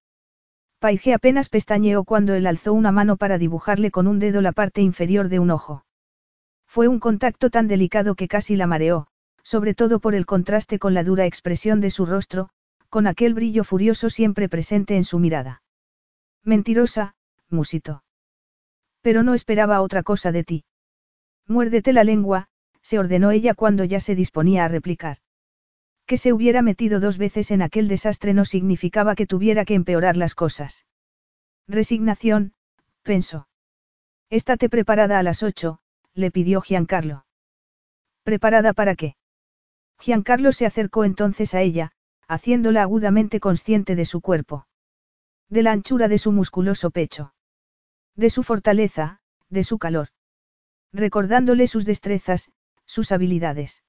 [0.80, 4.80] Paige apenas pestañeó cuando él alzó una mano para dibujarle con un dedo la parte
[4.80, 5.84] inferior de un ojo.
[6.66, 9.08] Fue un contacto tan delicado que casi la mareó,
[9.42, 12.50] sobre todo por el contraste con la dura expresión de su rostro,
[12.88, 15.62] con aquel brillo furioso siempre presente en su mirada.
[16.44, 17.14] Mentirosa,
[17.51, 18.03] musito.
[19.01, 20.64] Pero no esperaba otra cosa de ti.
[21.46, 22.48] Muérdete la lengua,
[22.82, 25.18] se ordenó ella cuando ya se disponía a replicar.
[26.07, 30.16] Que se hubiera metido dos veces en aquel desastre no significaba que tuviera que empeorar
[30.16, 30.86] las cosas.
[31.68, 32.55] Resignación,
[33.03, 33.48] pensó.
[34.28, 35.78] Estate preparada a las ocho,
[36.14, 37.26] le pidió Giancarlo.
[38.22, 39.16] ¿Preparada para qué?
[39.98, 41.92] Giancarlo se acercó entonces a ella,
[42.26, 44.66] haciéndola agudamente consciente de su cuerpo.
[45.48, 47.34] De la anchura de su musculoso pecho.
[48.16, 50.08] De su fortaleza, de su calor.
[50.92, 52.50] Recordándole sus destrezas,
[52.84, 53.82] sus habilidades.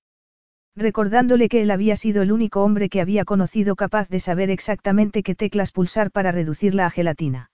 [0.76, 5.24] Recordándole que él había sido el único hombre que había conocido capaz de saber exactamente
[5.24, 7.52] qué teclas pulsar para reducirla a gelatina.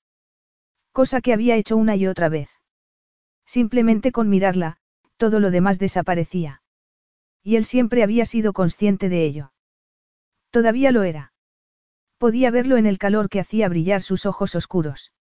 [0.91, 2.49] Cosa que había hecho una y otra vez.
[3.45, 4.77] Simplemente con mirarla,
[5.15, 6.61] todo lo demás desaparecía.
[7.43, 9.53] Y él siempre había sido consciente de ello.
[10.51, 11.33] Todavía lo era.
[12.17, 15.11] Podía verlo en el calor que hacía brillar sus ojos oscuros.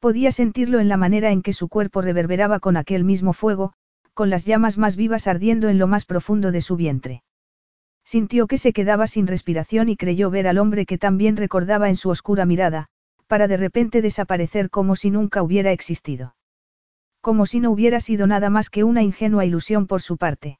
[0.00, 3.72] Podía sentirlo en la manera en que su cuerpo reverberaba con aquel mismo fuego,
[4.14, 7.22] con las llamas más vivas ardiendo en lo más profundo de su vientre.
[8.04, 11.96] Sintió que se quedaba sin respiración y creyó ver al hombre que también recordaba en
[11.96, 12.86] su oscura mirada,
[13.26, 16.34] para de repente desaparecer como si nunca hubiera existido.
[17.20, 20.58] Como si no hubiera sido nada más que una ingenua ilusión por su parte.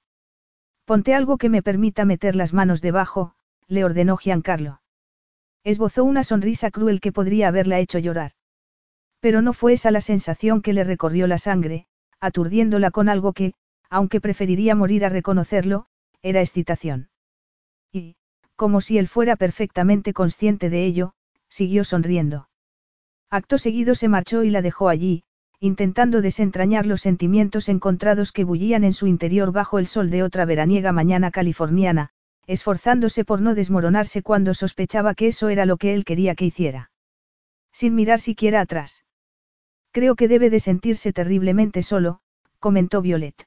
[0.84, 3.34] Ponte algo que me permita meter las manos debajo,
[3.66, 4.82] le ordenó Giancarlo.
[5.64, 8.32] Esbozó una sonrisa cruel que podría haberla hecho llorar.
[9.20, 11.86] Pero no fue esa la sensación que le recorrió la sangre,
[12.20, 13.54] aturdiéndola con algo que,
[13.90, 15.86] aunque preferiría morir a reconocerlo,
[16.22, 17.10] era excitación.
[17.92, 18.16] Y,
[18.56, 21.14] como si él fuera perfectamente consciente de ello,
[21.48, 22.48] siguió sonriendo.
[23.30, 25.24] Acto seguido se marchó y la dejó allí,
[25.60, 30.44] intentando desentrañar los sentimientos encontrados que bullían en su interior bajo el sol de otra
[30.44, 32.10] veraniega mañana californiana,
[32.46, 36.90] esforzándose por no desmoronarse cuando sospechaba que eso era lo que él quería que hiciera.
[37.72, 39.04] Sin mirar siquiera atrás.
[39.92, 42.20] Creo que debe de sentirse terriblemente solo,
[42.58, 43.46] comentó Violet.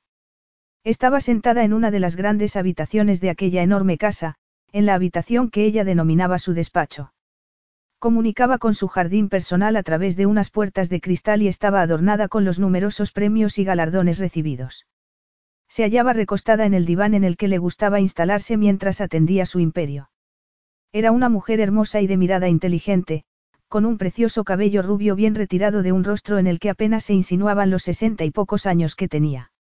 [0.83, 4.35] Estaba sentada en una de las grandes habitaciones de aquella enorme casa,
[4.71, 7.13] en la habitación que ella denominaba su despacho.
[7.99, 12.27] Comunicaba con su jardín personal a través de unas puertas de cristal y estaba adornada
[12.29, 14.87] con los numerosos premios y galardones recibidos.
[15.67, 19.59] Se hallaba recostada en el diván en el que le gustaba instalarse mientras atendía su
[19.59, 20.09] imperio.
[20.91, 23.23] Era una mujer hermosa y de mirada inteligente,
[23.71, 27.13] con un precioso cabello rubio bien retirado de un rostro en el que apenas se
[27.13, 29.53] insinuaban los sesenta y pocos años que tenía.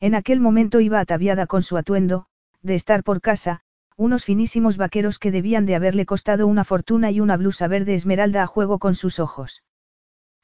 [0.00, 2.26] En aquel momento iba ataviada con su atuendo,
[2.62, 3.60] de estar por casa,
[3.96, 8.42] unos finísimos vaqueros que debían de haberle costado una fortuna y una blusa verde esmeralda
[8.42, 9.62] a juego con sus ojos.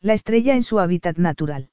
[0.01, 1.71] La estrella en su hábitat natural.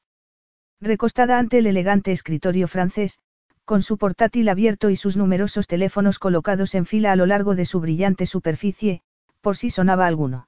[0.79, 3.19] Recostada ante el elegante escritorio francés,
[3.63, 7.65] con su portátil abierto y sus numerosos teléfonos colocados en fila a lo largo de
[7.65, 9.03] su brillante superficie,
[9.39, 10.47] por si sonaba alguno.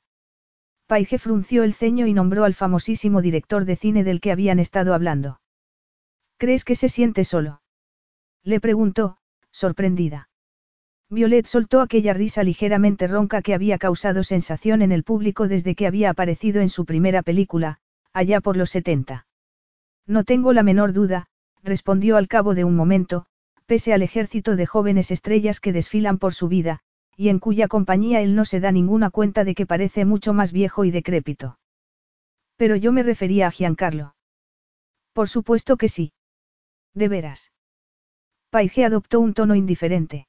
[0.87, 4.93] Paige frunció el ceño y nombró al famosísimo director de cine del que habían estado
[4.93, 5.39] hablando.
[6.37, 7.61] ¿Crees que se siente solo?
[8.43, 9.17] Le preguntó,
[9.51, 10.29] sorprendida.
[11.09, 15.87] Violet soltó aquella risa ligeramente ronca que había causado sensación en el público desde que
[15.87, 17.77] había aparecido en su primera película,
[18.11, 19.27] allá por los 70.
[20.05, 21.27] No tengo la menor duda,
[21.61, 23.25] respondió al cabo de un momento,
[23.65, 26.81] pese al ejército de jóvenes estrellas que desfilan por su vida,
[27.15, 30.51] y en cuya compañía él no se da ninguna cuenta de que parece mucho más
[30.51, 31.59] viejo y decrépito.
[32.55, 34.15] Pero yo me refería a Giancarlo.
[35.13, 36.13] Por supuesto que sí.
[36.93, 37.51] De veras.
[38.49, 40.27] Paige adoptó un tono indiferente.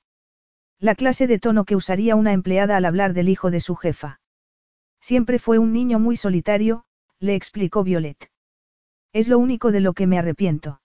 [0.79, 4.21] La clase de tono que usaría una empleada al hablar del hijo de su jefa.
[5.01, 6.85] Siempre fue un niño muy solitario,
[7.19, 8.31] le explicó Violet.
[9.13, 10.81] Es lo único de lo que me arrepiento.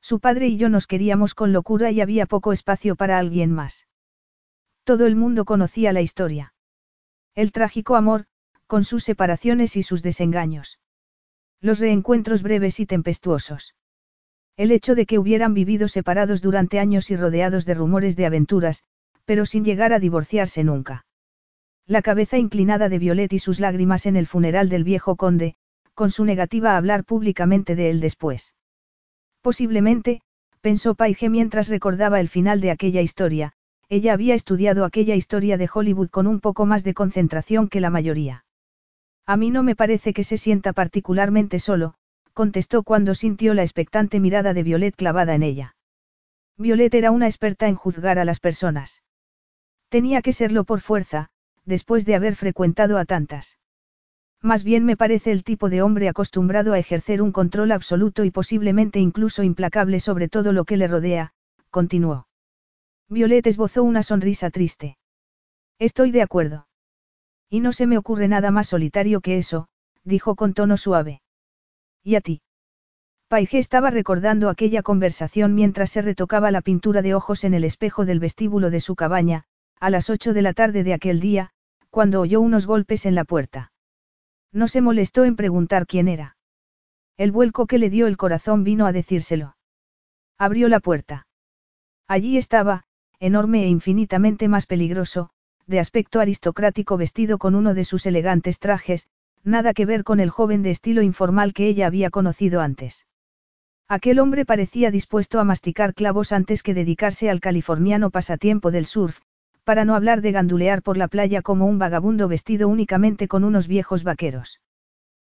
[0.00, 3.86] Su padre y yo nos queríamos con locura y había poco espacio para alguien más.
[4.84, 6.54] Todo el mundo conocía la historia.
[7.34, 8.26] El trágico amor,
[8.66, 10.80] con sus separaciones y sus desengaños.
[11.60, 13.76] Los reencuentros breves y tempestuosos.
[14.56, 18.82] El hecho de que hubieran vivido separados durante años y rodeados de rumores de aventuras,
[19.24, 21.06] pero sin llegar a divorciarse nunca.
[21.86, 25.54] La cabeza inclinada de Violet y sus lágrimas en el funeral del viejo conde,
[25.94, 28.54] con su negativa a hablar públicamente de él después.
[29.42, 30.22] Posiblemente,
[30.60, 33.54] pensó Paige mientras recordaba el final de aquella historia,
[33.92, 37.90] ella había estudiado aquella historia de Hollywood con un poco más de concentración que la
[37.90, 38.46] mayoría.
[39.26, 41.92] A mí no me parece que se sienta particularmente solo,
[42.32, 45.76] contestó cuando sintió la expectante mirada de Violet clavada en ella.
[46.56, 49.02] Violet era una experta en juzgar a las personas.
[49.90, 51.28] Tenía que serlo por fuerza,
[51.66, 53.58] después de haber frecuentado a tantas.
[54.40, 58.30] Más bien me parece el tipo de hombre acostumbrado a ejercer un control absoluto y
[58.30, 61.34] posiblemente incluso implacable sobre todo lo que le rodea,
[61.68, 62.26] continuó.
[63.12, 64.96] Violet esbozó una sonrisa triste.
[65.78, 66.66] Estoy de acuerdo.
[67.50, 69.68] Y no se me ocurre nada más solitario que eso,
[70.02, 71.20] dijo con tono suave.
[72.02, 72.40] ¿Y a ti?
[73.28, 78.06] Paige estaba recordando aquella conversación mientras se retocaba la pintura de ojos en el espejo
[78.06, 79.44] del vestíbulo de su cabaña,
[79.78, 81.50] a las ocho de la tarde de aquel día,
[81.90, 83.72] cuando oyó unos golpes en la puerta.
[84.52, 86.38] No se molestó en preguntar quién era.
[87.18, 89.56] El vuelco que le dio el corazón vino a decírselo.
[90.38, 91.26] Abrió la puerta.
[92.08, 92.84] Allí estaba,
[93.22, 95.30] enorme e infinitamente más peligroso,
[95.68, 99.06] de aspecto aristocrático vestido con uno de sus elegantes trajes,
[99.44, 103.06] nada que ver con el joven de estilo informal que ella había conocido antes.
[103.88, 109.20] Aquel hombre parecía dispuesto a masticar clavos antes que dedicarse al californiano pasatiempo del surf,
[109.62, 113.68] para no hablar de gandulear por la playa como un vagabundo vestido únicamente con unos
[113.68, 114.60] viejos vaqueros.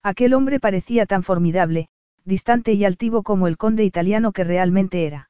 [0.03, 1.89] Aquel hombre parecía tan formidable,
[2.23, 5.29] distante y altivo como el conde italiano que realmente era.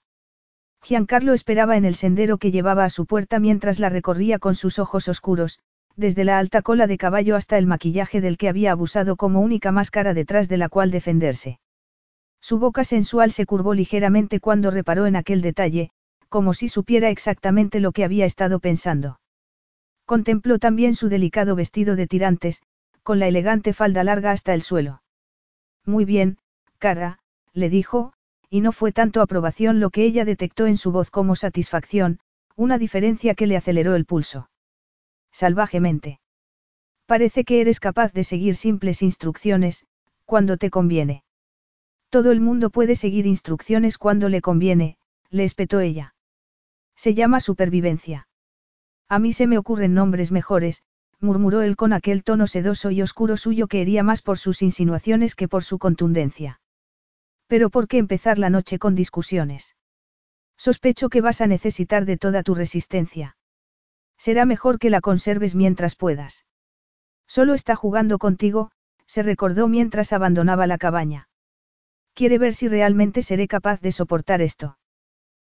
[0.83, 4.79] Giancarlo esperaba en el sendero que llevaba a su puerta mientras la recorría con sus
[4.79, 5.59] ojos oscuros,
[5.95, 9.71] desde la alta cola de caballo hasta el maquillaje del que había abusado como única
[9.71, 11.59] máscara detrás de la cual defenderse.
[12.41, 15.91] Su boca sensual se curvó ligeramente cuando reparó en aquel detalle,
[16.27, 19.21] como si supiera exactamente lo que había estado pensando.
[20.05, 22.61] Contempló también su delicado vestido de tirantes,
[23.03, 25.01] con la elegante falda larga hasta el suelo.
[25.85, 26.39] Muy bien,
[26.77, 27.19] cara,
[27.53, 28.13] le dijo,
[28.53, 32.19] y no fue tanto aprobación lo que ella detectó en su voz como satisfacción,
[32.55, 34.47] una diferencia que le aceleró el pulso.
[35.31, 36.19] Salvajemente.
[37.07, 39.87] Parece que eres capaz de seguir simples instrucciones,
[40.25, 41.23] cuando te conviene.
[42.11, 44.97] Todo el mundo puede seguir instrucciones cuando le conviene,
[45.31, 46.13] le espetó ella.
[46.95, 48.27] Se llama supervivencia.
[49.09, 50.83] A mí se me ocurren nombres mejores,
[51.19, 55.33] murmuró él con aquel tono sedoso y oscuro suyo que hería más por sus insinuaciones
[55.33, 56.59] que por su contundencia.
[57.53, 59.75] Pero ¿por qué empezar la noche con discusiones?
[60.57, 63.37] Sospecho que vas a necesitar de toda tu resistencia.
[64.17, 66.47] Será mejor que la conserves mientras puedas.
[67.27, 68.71] Solo está jugando contigo,
[69.05, 71.29] se recordó mientras abandonaba la cabaña.
[72.15, 74.79] Quiere ver si realmente seré capaz de soportar esto.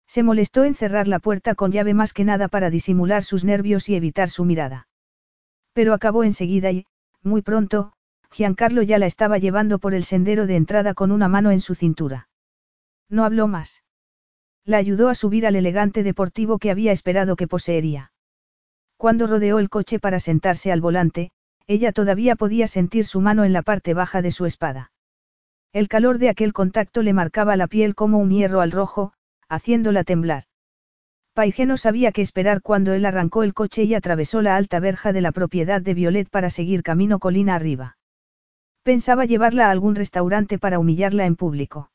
[0.07, 3.91] Se molestó en cerrar la puerta con llave más que nada para disimular sus nervios
[3.91, 4.89] y evitar su mirada.
[5.75, 6.87] Pero acabó enseguida y,
[7.23, 7.93] muy pronto,
[8.33, 11.75] Giancarlo ya la estaba llevando por el sendero de entrada con una mano en su
[11.75, 12.29] cintura.
[13.09, 13.83] No habló más.
[14.65, 18.13] La ayudó a subir al elegante deportivo que había esperado que poseería.
[18.97, 21.31] Cuando rodeó el coche para sentarse al volante,
[21.67, 24.93] ella todavía podía sentir su mano en la parte baja de su espada.
[25.73, 29.13] El calor de aquel contacto le marcaba la piel como un hierro al rojo,
[29.49, 30.45] haciéndola temblar.
[31.33, 35.13] Paige no sabía qué esperar cuando él arrancó el coche y atravesó la alta verja
[35.13, 37.97] de la propiedad de Violet para seguir camino colina arriba.
[38.83, 41.91] Pensaba llevarla a algún restaurante para humillarla en público.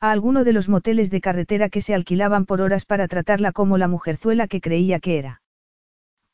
[0.00, 3.78] A alguno de los moteles de carretera que se alquilaban por horas para tratarla como
[3.78, 5.42] la mujerzuela que creía que era.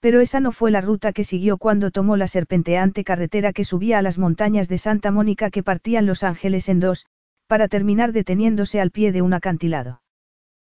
[0.01, 3.99] Pero esa no fue la ruta que siguió cuando tomó la serpenteante carretera que subía
[3.99, 7.07] a las montañas de Santa Mónica que partían Los Ángeles en dos,
[7.47, 10.03] para terminar deteniéndose al pie de un acantilado.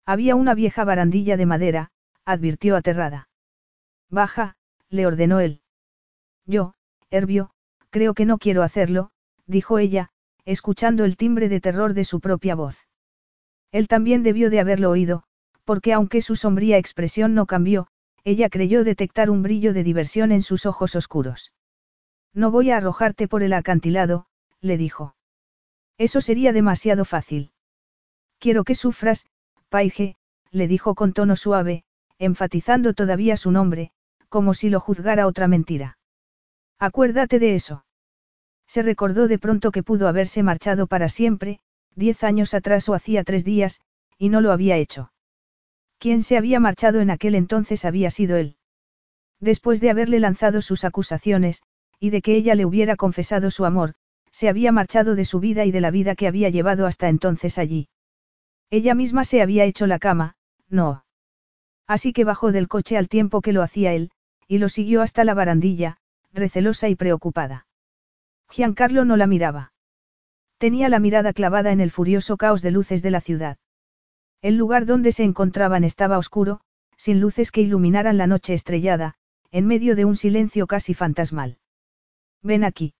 [0.05, 1.91] Había una vieja barandilla de madera,
[2.25, 3.29] advirtió aterrada.
[4.09, 4.55] Baja,
[4.89, 5.61] le ordenó él.
[6.45, 6.75] Yo,
[7.11, 7.51] Herbio,
[7.97, 9.09] creo que no quiero hacerlo,
[9.47, 10.11] dijo ella,
[10.45, 12.87] escuchando el timbre de terror de su propia voz.
[13.73, 15.23] Él también debió de haberlo oído,
[15.65, 17.87] porque aunque su sombría expresión no cambió,
[18.23, 21.55] ella creyó detectar un brillo de diversión en sus ojos oscuros.
[22.35, 24.27] No voy a arrojarte por el acantilado,
[24.61, 25.17] le dijo.
[25.97, 27.53] Eso sería demasiado fácil.
[28.39, 29.25] Quiero que sufras,
[29.71, 30.17] Paige,
[30.51, 31.85] le dijo con tono suave,
[32.19, 33.91] enfatizando todavía su nombre,
[34.29, 35.97] como si lo juzgara otra mentira.
[36.79, 37.86] Acuérdate de eso.
[38.67, 41.61] Se recordó de pronto que pudo haberse marchado para siempre,
[41.95, 43.81] diez años atrás o hacía tres días,
[44.19, 45.13] y no lo había hecho.
[45.99, 48.57] Quien se había marchado en aquel entonces había sido él.
[49.41, 51.63] Después de haberle lanzado sus acusaciones,
[52.01, 53.95] y de que ella le hubiera confesado su amor,
[54.31, 57.59] se había marchado de su vida y de la vida que había llevado hasta entonces
[57.59, 57.89] allí.
[58.71, 60.37] Ella misma se había hecho la cama,
[60.69, 61.05] no.
[61.87, 64.11] Así que bajó del coche al tiempo que lo hacía él,
[64.49, 65.99] y lo siguió hasta la barandilla,
[66.33, 67.66] recelosa y preocupada.
[68.51, 69.73] Giancarlo no la miraba.
[70.59, 73.59] Tenía la mirada clavada en el furioso caos de luces de la ciudad.
[74.43, 76.61] El lugar donde se encontraban estaba oscuro,
[76.97, 79.15] sin luces que iluminaran la noche estrellada,
[79.51, 81.59] en medio de un silencio casi fantasmal.
[82.43, 82.95] Ven aquí.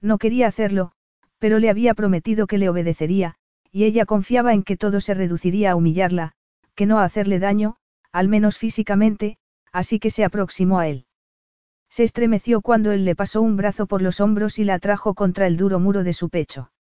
[0.00, 0.92] No quería hacerlo,
[1.38, 3.36] pero le había prometido que le obedecería,
[3.70, 6.32] y ella confiaba en que todo se reduciría a humillarla,
[6.74, 7.76] que no a hacerle daño,
[8.12, 9.38] al menos físicamente,
[9.72, 11.06] así que se aproximó a él.
[11.92, 15.46] Se estremeció cuando él le pasó un brazo por los hombros y la atrajo contra
[15.46, 16.72] el duro muro de su pecho.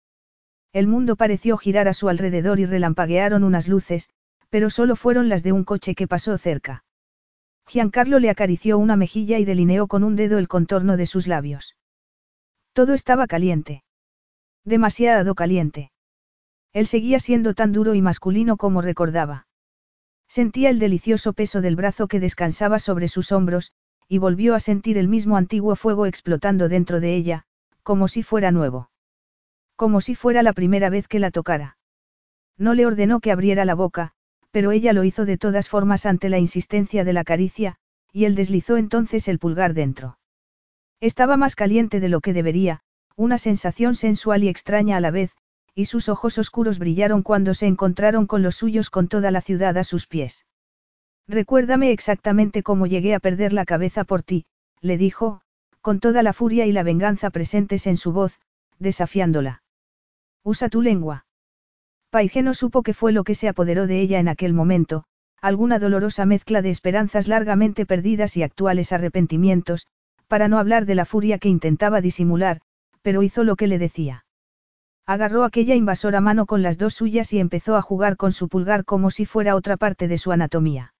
[0.71, 4.09] El mundo pareció girar a su alrededor y relampaguearon unas luces,
[4.49, 6.85] pero solo fueron las de un coche que pasó cerca.
[7.67, 11.75] Giancarlo le acarició una mejilla y delineó con un dedo el contorno de sus labios.
[12.71, 13.83] Todo estaba caliente.
[14.63, 15.91] Demasiado caliente.
[16.71, 19.45] Él seguía siendo tan duro y masculino como recordaba.
[20.29, 23.73] Sentía el delicioso peso del brazo que descansaba sobre sus hombros,
[24.11, 27.45] y volvió a sentir el mismo antiguo fuego explotando dentro de ella,
[27.81, 28.91] como si fuera nuevo.
[29.77, 31.77] Como si fuera la primera vez que la tocara.
[32.57, 34.11] No le ordenó que abriera la boca,
[34.51, 37.77] pero ella lo hizo de todas formas ante la insistencia de la caricia,
[38.11, 40.17] y él deslizó entonces el pulgar dentro.
[40.99, 42.81] Estaba más caliente de lo que debería,
[43.15, 45.31] una sensación sensual y extraña a la vez,
[45.73, 49.77] y sus ojos oscuros brillaron cuando se encontraron con los suyos con toda la ciudad
[49.77, 50.43] a sus pies.
[51.31, 54.43] Recuérdame exactamente cómo llegué a perder la cabeza por ti,
[54.81, 55.39] le dijo,
[55.79, 58.41] con toda la furia y la venganza presentes en su voz,
[58.79, 59.63] desafiándola.
[60.43, 61.25] Usa tu lengua.
[62.09, 65.05] Paige no supo qué fue lo que se apoderó de ella en aquel momento,
[65.41, 69.87] alguna dolorosa mezcla de esperanzas largamente perdidas y actuales arrepentimientos,
[70.27, 72.59] para no hablar de la furia que intentaba disimular,
[73.01, 74.25] pero hizo lo que le decía.
[75.05, 78.83] Agarró aquella invasora mano con las dos suyas y empezó a jugar con su pulgar
[78.83, 80.90] como si fuera otra parte de su anatomía.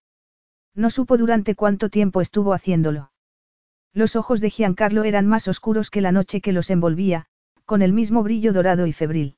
[0.76, 3.11] No supo durante cuánto tiempo estuvo haciéndolo.
[3.93, 7.26] Los ojos de Giancarlo eran más oscuros que la noche que los envolvía,
[7.65, 9.36] con el mismo brillo dorado y febril.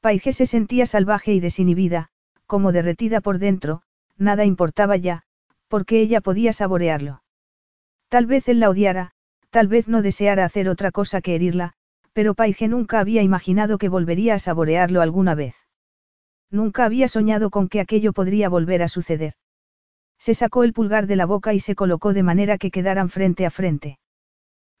[0.00, 2.08] Paige se sentía salvaje y desinhibida,
[2.46, 3.82] como derretida por dentro,
[4.16, 5.24] nada importaba ya,
[5.68, 7.22] porque ella podía saborearlo.
[8.08, 9.12] Tal vez él la odiara,
[9.50, 11.74] tal vez no deseara hacer otra cosa que herirla,
[12.14, 15.54] pero Paige nunca había imaginado que volvería a saborearlo alguna vez.
[16.50, 19.34] Nunca había soñado con que aquello podría volver a suceder.
[20.18, 23.46] Se sacó el pulgar de la boca y se colocó de manera que quedaran frente
[23.46, 23.98] a frente.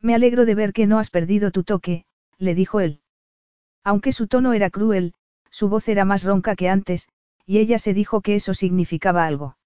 [0.00, 2.04] Me alegro de ver que no has perdido tu toque,
[2.38, 3.00] le dijo él.
[3.84, 5.14] Aunque su tono era cruel,
[5.50, 7.08] su voz era más ronca que antes,
[7.46, 9.56] y ella se dijo que eso significaba algo.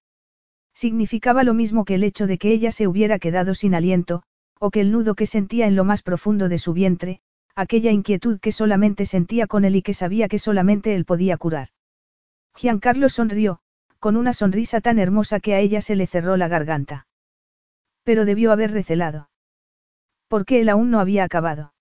[0.73, 4.23] Significaba lo mismo que el hecho de que ella se hubiera quedado sin aliento,
[4.59, 7.19] o que el nudo que sentía en lo más profundo de su vientre,
[7.55, 11.69] aquella inquietud que solamente sentía con él y que sabía que solamente él podía curar.
[12.55, 13.59] Giancarlo sonrió,
[14.03, 17.07] con una sonrisa tan hermosa que a ella se le cerró la garganta.
[18.03, 19.29] Pero debió haber recelado.
[20.27, 21.73] Porque él aún no había acabado.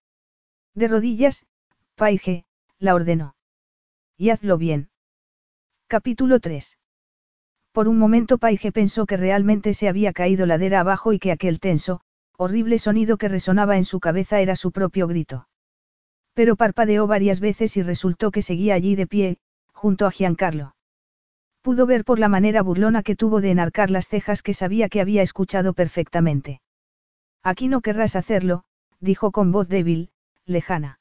[0.72, 1.46] De rodillas,
[1.96, 2.44] Paige,
[2.78, 3.34] la ordenó.
[4.16, 4.88] Y hazlo bien.
[5.88, 6.78] Capítulo 3.
[7.72, 11.58] Por un momento Paige pensó que realmente se había caído ladera abajo y que aquel
[11.58, 12.02] tenso,
[12.36, 15.48] horrible sonido que resonaba en su cabeza era su propio grito.
[16.34, 19.38] Pero parpadeó varias veces y resultó que seguía allí de pie,
[19.72, 20.76] junto a Giancarlo.
[21.62, 25.00] Pudo ver por la manera burlona que tuvo de enarcar las cejas que sabía que
[25.00, 26.60] había escuchado perfectamente.
[27.42, 28.64] Aquí no querrás hacerlo,
[29.00, 30.10] dijo con voz débil,
[30.44, 30.98] lejana.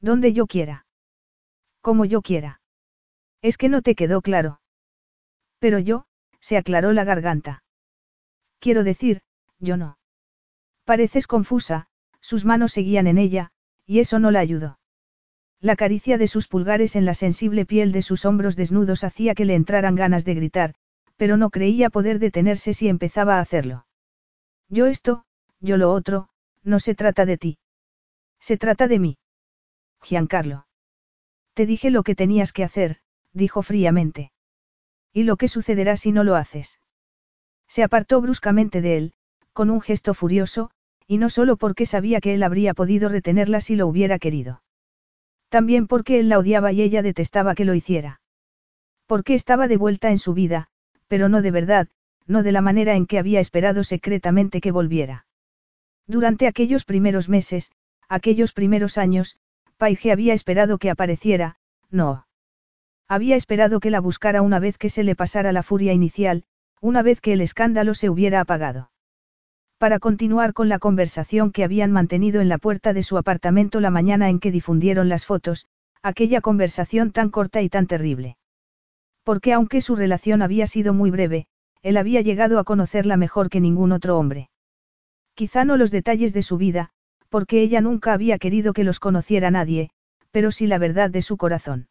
[0.00, 0.86] Donde yo quiera.
[1.80, 2.60] Como yo quiera.
[3.42, 4.60] Es que no te quedó claro.
[5.58, 6.06] Pero yo,
[6.40, 7.64] se aclaró la garganta.
[8.60, 9.22] Quiero decir,
[9.58, 9.98] yo no.
[10.84, 11.88] Pareces confusa,
[12.20, 13.50] sus manos seguían en ella,
[13.84, 14.78] y eso no la ayudó.
[15.62, 19.44] La caricia de sus pulgares en la sensible piel de sus hombros desnudos hacía que
[19.44, 20.74] le entraran ganas de gritar,
[21.16, 23.86] pero no creía poder detenerse si empezaba a hacerlo.
[24.68, 25.24] Yo esto,
[25.60, 26.30] yo lo otro,
[26.64, 27.58] no se trata de ti.
[28.40, 29.18] Se trata de mí.
[30.02, 30.66] Giancarlo.
[31.54, 32.96] Te dije lo que tenías que hacer,
[33.32, 34.32] dijo fríamente.
[35.12, 36.80] ¿Y lo que sucederá si no lo haces?
[37.68, 39.14] Se apartó bruscamente de él,
[39.52, 40.72] con un gesto furioso,
[41.06, 44.60] y no solo porque sabía que él habría podido retenerla si lo hubiera querido.
[45.52, 48.22] También porque él la odiaba y ella detestaba que lo hiciera.
[49.06, 50.68] Porque estaba de vuelta en su vida,
[51.08, 51.88] pero no de verdad,
[52.26, 55.26] no de la manera en que había esperado secretamente que volviera.
[56.06, 57.70] Durante aquellos primeros meses,
[58.08, 59.36] aquellos primeros años,
[59.76, 61.56] Paige había esperado que apareciera,
[61.90, 62.26] no.
[63.06, 66.44] Había esperado que la buscara una vez que se le pasara la furia inicial,
[66.80, 68.91] una vez que el escándalo se hubiera apagado.
[69.82, 73.90] Para continuar con la conversación que habían mantenido en la puerta de su apartamento la
[73.90, 75.66] mañana en que difundieron las fotos,
[76.04, 78.36] aquella conversación tan corta y tan terrible.
[79.24, 81.48] Porque aunque su relación había sido muy breve,
[81.82, 84.50] él había llegado a conocerla mejor que ningún otro hombre.
[85.34, 86.90] Quizá no los detalles de su vida,
[87.28, 89.90] porque ella nunca había querido que los conociera nadie,
[90.30, 91.88] pero sí la verdad de su corazón.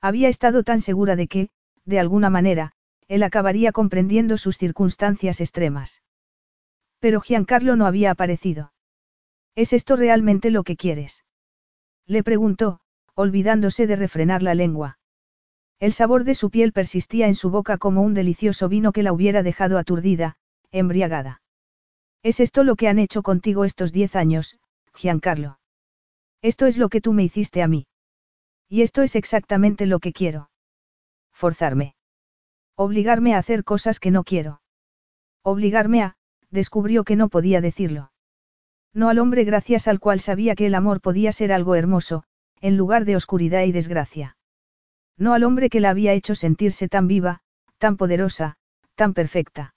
[0.00, 1.50] Había estado tan segura de que,
[1.84, 2.72] de alguna manera,
[3.06, 6.00] él acabaría comprendiendo sus circunstancias extremas.
[7.02, 8.72] Pero Giancarlo no había aparecido.
[9.56, 11.24] ¿Es esto realmente lo que quieres?
[12.06, 12.78] Le preguntó,
[13.16, 15.00] olvidándose de refrenar la lengua.
[15.80, 19.12] El sabor de su piel persistía en su boca como un delicioso vino que la
[19.12, 20.36] hubiera dejado aturdida,
[20.70, 21.42] embriagada.
[22.22, 24.60] ¿Es esto lo que han hecho contigo estos diez años,
[24.94, 25.58] Giancarlo?
[26.40, 27.88] Esto es lo que tú me hiciste a mí.
[28.68, 30.50] Y esto es exactamente lo que quiero.
[31.32, 31.96] Forzarme.
[32.76, 34.62] Obligarme a hacer cosas que no quiero.
[35.42, 36.16] Obligarme a,
[36.52, 38.12] descubrió que no podía decirlo.
[38.94, 42.24] No al hombre gracias al cual sabía que el amor podía ser algo hermoso,
[42.60, 44.36] en lugar de oscuridad y desgracia.
[45.16, 47.40] No al hombre que la había hecho sentirse tan viva,
[47.78, 48.56] tan poderosa,
[48.94, 49.74] tan perfecta.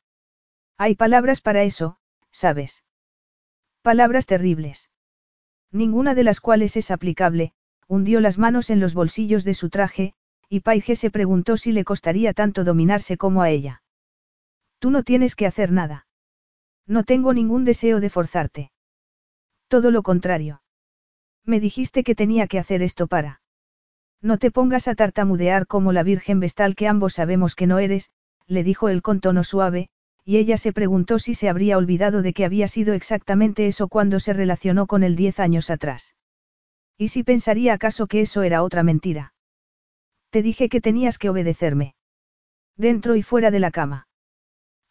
[0.78, 1.98] Hay palabras para eso,
[2.32, 2.84] ¿sabes?
[3.82, 4.90] Palabras terribles.
[5.72, 7.54] Ninguna de las cuales es aplicable,
[7.88, 10.14] hundió las manos en los bolsillos de su traje,
[10.50, 13.82] y Paige se preguntó si le costaría tanto dominarse como a ella.
[14.80, 16.05] Tú no tienes que hacer nada.
[16.88, 18.72] No tengo ningún deseo de forzarte.
[19.68, 20.62] Todo lo contrario.
[21.44, 23.42] Me dijiste que tenía que hacer esto para.
[24.22, 28.10] No te pongas a tartamudear como la Virgen Vestal que ambos sabemos que no eres,
[28.48, 29.90] le dijo él con tono suave,
[30.24, 34.20] y ella se preguntó si se habría olvidado de que había sido exactamente eso cuando
[34.20, 36.16] se relacionó con él diez años atrás.
[36.98, 39.34] ¿Y si pensaría acaso que eso era otra mentira?
[40.32, 41.96] Te dije que tenías que obedecerme.
[42.76, 44.05] Dentro y fuera de la cama.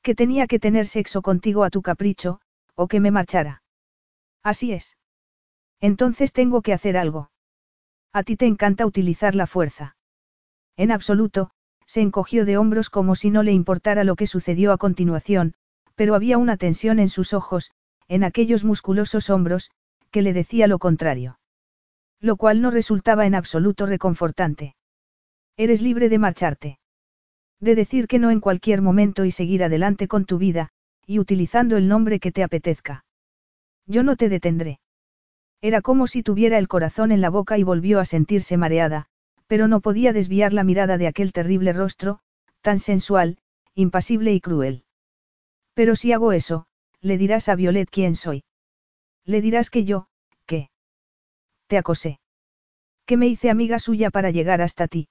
[0.04, 2.40] Que tenía que tener sexo contigo a tu capricho,
[2.74, 3.62] o que me marchara.
[4.42, 4.98] Así es.
[5.80, 7.30] Entonces tengo que hacer algo.
[8.12, 9.96] A ti te encanta utilizar la fuerza.
[10.76, 11.50] En absoluto,
[11.86, 15.54] se encogió de hombros como si no le importara lo que sucedió a continuación,
[15.94, 17.70] pero había una tensión en sus ojos,
[18.06, 19.70] en aquellos musculosos hombros,
[20.10, 21.38] que le decía lo contrario.
[22.20, 24.76] Lo cual no resultaba en absoluto reconfortante.
[25.56, 26.78] Eres libre de marcharte.
[27.60, 30.70] De decir que no en cualquier momento y seguir adelante con tu vida,
[31.06, 33.04] y utilizando el nombre que te apetezca.
[33.86, 34.80] Yo no te detendré.
[35.60, 39.06] Era como si tuviera el corazón en la boca y volvió a sentirse mareada,
[39.46, 42.20] pero no podía desviar la mirada de aquel terrible rostro,
[42.60, 43.38] tan sensual,
[43.74, 44.84] impasible y cruel.
[45.74, 46.66] Pero si hago eso,
[47.00, 48.44] le dirás a Violet quién soy.
[49.24, 50.08] Le dirás que yo,
[50.46, 50.70] ¿qué?
[51.66, 52.20] Te acosé.
[53.06, 55.08] Que me hice amiga suya para llegar hasta ti.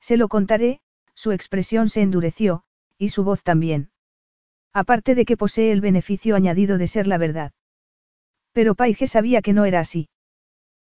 [0.00, 0.80] Se lo contaré,
[1.14, 2.64] su expresión se endureció,
[2.98, 3.90] y su voz también.
[4.72, 7.52] Aparte de que posee el beneficio añadido de ser la verdad.
[8.52, 10.08] Pero Paige sabía que no era así.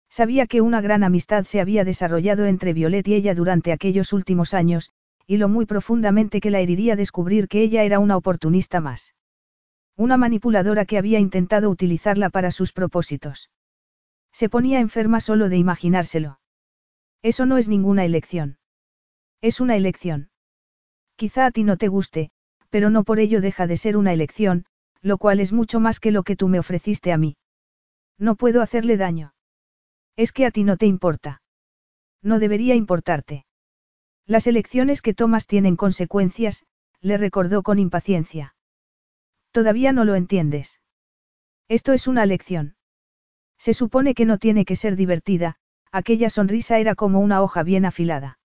[0.09, 4.53] Sabía que una gran amistad se había desarrollado entre Violet y ella durante aquellos últimos
[4.53, 4.91] años,
[5.25, 9.15] y lo muy profundamente que la heriría descubrir que ella era una oportunista más.
[9.95, 13.49] Una manipuladora que había intentado utilizarla para sus propósitos.
[14.31, 16.39] Se ponía enferma solo de imaginárselo.
[17.21, 18.57] Eso no es ninguna elección.
[19.43, 20.29] Es una elección.
[21.17, 22.31] Quizá a ti no te guste,
[22.69, 24.65] pero no por ello deja de ser una elección,
[25.01, 27.35] lo cual es mucho más que lo que tú me ofreciste a mí.
[28.17, 29.33] No puedo hacerle daño.
[30.15, 31.41] Es que a ti no te importa.
[32.21, 33.45] No debería importarte.
[34.25, 36.65] Las elecciones que tomas tienen consecuencias,
[37.01, 38.55] le recordó con impaciencia.
[39.51, 40.79] Todavía no lo entiendes.
[41.67, 42.77] Esto es una lección.
[43.57, 45.57] Se supone que no tiene que ser divertida,
[45.91, 48.39] aquella sonrisa era como una hoja bien afilada.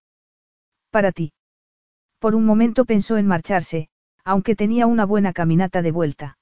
[0.90, 1.32] Para ti.
[2.18, 3.88] Por un momento pensó en marcharse,
[4.24, 6.38] aunque tenía una buena caminata de vuelta.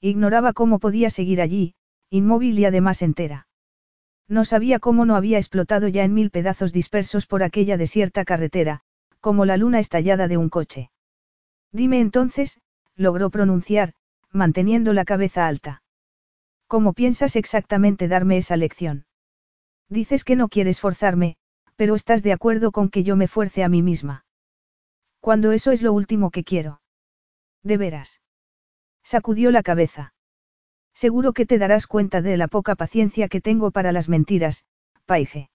[0.00, 1.74] Ignoraba cómo podía seguir allí,
[2.10, 3.46] inmóvil y además entera.
[4.28, 8.80] No sabía cómo no había explotado ya en mil pedazos dispersos por aquella desierta carretera,
[9.20, 10.90] como la luna estallada de un coche.
[11.72, 12.60] Dime entonces,
[12.94, 13.94] logró pronunciar,
[14.30, 15.82] manteniendo la cabeza alta.
[16.66, 19.04] ¿Cómo piensas exactamente darme esa lección?
[19.88, 21.36] Dices que no quieres forzarme,
[21.80, 24.26] pero estás de acuerdo con que yo me fuerce a mí misma.
[25.18, 26.82] Cuando eso es lo último que quiero.
[27.62, 28.20] De veras.
[29.02, 30.12] Sacudió la cabeza.
[30.92, 34.66] Seguro que te darás cuenta de la poca paciencia que tengo para las mentiras,
[35.06, 35.48] Paige.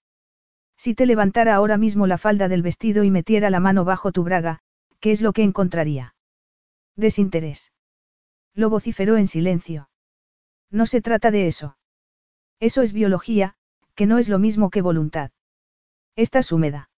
[0.76, 4.24] Si te levantara ahora mismo la falda del vestido y metiera la mano bajo tu
[4.24, 4.58] braga,
[4.98, 6.16] ¿qué es lo que encontraría?
[6.96, 7.72] Desinterés.
[8.52, 9.90] Lo vociferó en silencio.
[10.72, 11.78] No se trata de eso.
[12.58, 13.54] Eso es biología,
[13.94, 15.30] que no es lo mismo que voluntad.
[16.16, 16.88] Estás húmeda.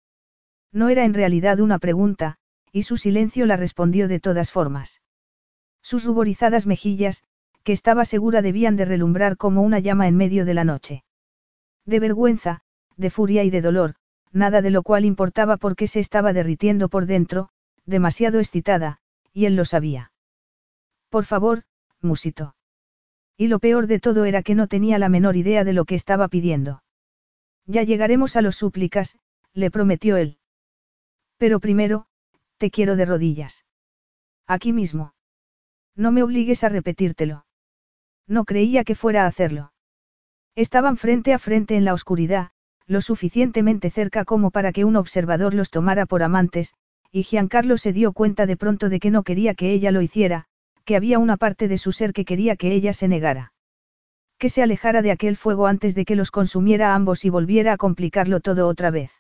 [0.73, 2.36] No era en realidad una pregunta,
[2.73, 5.03] y su silencio la respondió de todas formas.
[5.82, 7.24] Sus ruborizadas mejillas,
[7.65, 11.05] que estaba segura debían de relumbrar como una llama en medio de la noche.
[11.85, 12.61] De vergüenza,
[12.97, 13.95] de furia y de dolor,
[14.32, 17.49] nada de lo cual importaba porque se estaba derritiendo por dentro,
[17.86, 18.99] demasiado excitada,
[19.32, 20.12] y él lo sabía.
[21.09, 21.65] Por favor,
[22.01, 22.55] musito.
[23.36, 25.95] Y lo peor de todo era que no tenía la menor idea de lo que
[25.95, 26.82] estaba pidiendo.
[27.69, 29.19] Ya llegaremos a los súplicas,
[29.53, 30.39] le prometió él.
[31.36, 32.07] Pero primero,
[32.57, 33.66] te quiero de rodillas.
[34.47, 35.12] Aquí mismo.
[35.95, 37.45] No me obligues a repetírtelo.
[38.27, 39.73] No creía que fuera a hacerlo.
[40.55, 42.53] Estaban frente a frente en la oscuridad,
[42.86, 46.73] lo suficientemente cerca como para que un observador los tomara por amantes,
[47.12, 50.47] y Giancarlo se dio cuenta de pronto de que no quería que ella lo hiciera,
[50.86, 53.53] que había una parte de su ser que quería que ella se negara.
[54.39, 57.73] Que se alejara de aquel fuego antes de que los consumiera a ambos y volviera
[57.73, 59.10] a complicarlo todo otra vez.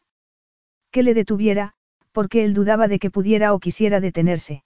[0.92, 1.74] Que le detuviera,
[2.12, 4.64] porque él dudaba de que pudiera o quisiera detenerse.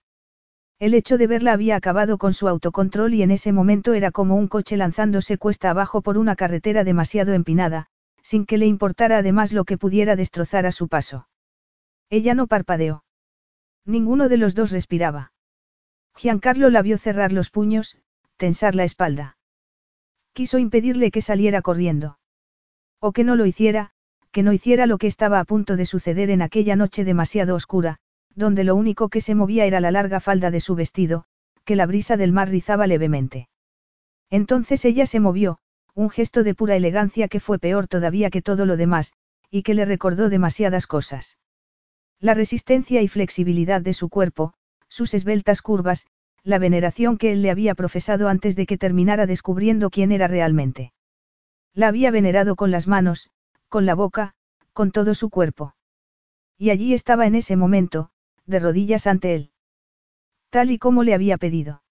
[0.78, 4.36] El hecho de verla había acabado con su autocontrol y en ese momento era como
[4.36, 7.86] un coche lanzándose cuesta abajo por una carretera demasiado empinada,
[8.22, 11.28] sin que le importara además lo que pudiera destrozar a su paso.
[12.10, 13.04] Ella no parpadeó.
[13.86, 15.32] Ninguno de los dos respiraba.
[16.14, 17.96] Giancarlo la vio cerrar los puños,
[18.36, 19.36] tensar la espalda.
[20.32, 22.18] Quiso impedirle que saliera corriendo.
[23.00, 23.90] O que no lo hiciera,
[24.30, 27.98] que no hiciera lo que estaba a punto de suceder en aquella noche demasiado oscura,
[28.34, 31.24] donde lo único que se movía era la larga falda de su vestido,
[31.64, 33.48] que la brisa del mar rizaba levemente.
[34.30, 35.58] Entonces ella se movió,
[35.94, 39.12] un gesto de pura elegancia que fue peor todavía que todo lo demás,
[39.50, 41.36] y que le recordó demasiadas cosas.
[42.18, 44.54] La resistencia y flexibilidad de su cuerpo,
[44.88, 46.06] sus esbeltas curvas,
[46.44, 50.92] la veneración que él le había profesado antes de que terminara descubriendo quién era realmente.
[51.74, 53.30] La había venerado con las manos,
[53.68, 54.34] con la boca,
[54.72, 55.74] con todo su cuerpo.
[56.58, 58.10] Y allí estaba en ese momento,
[58.46, 59.50] de rodillas ante él.
[60.50, 61.82] Tal y como le había pedido.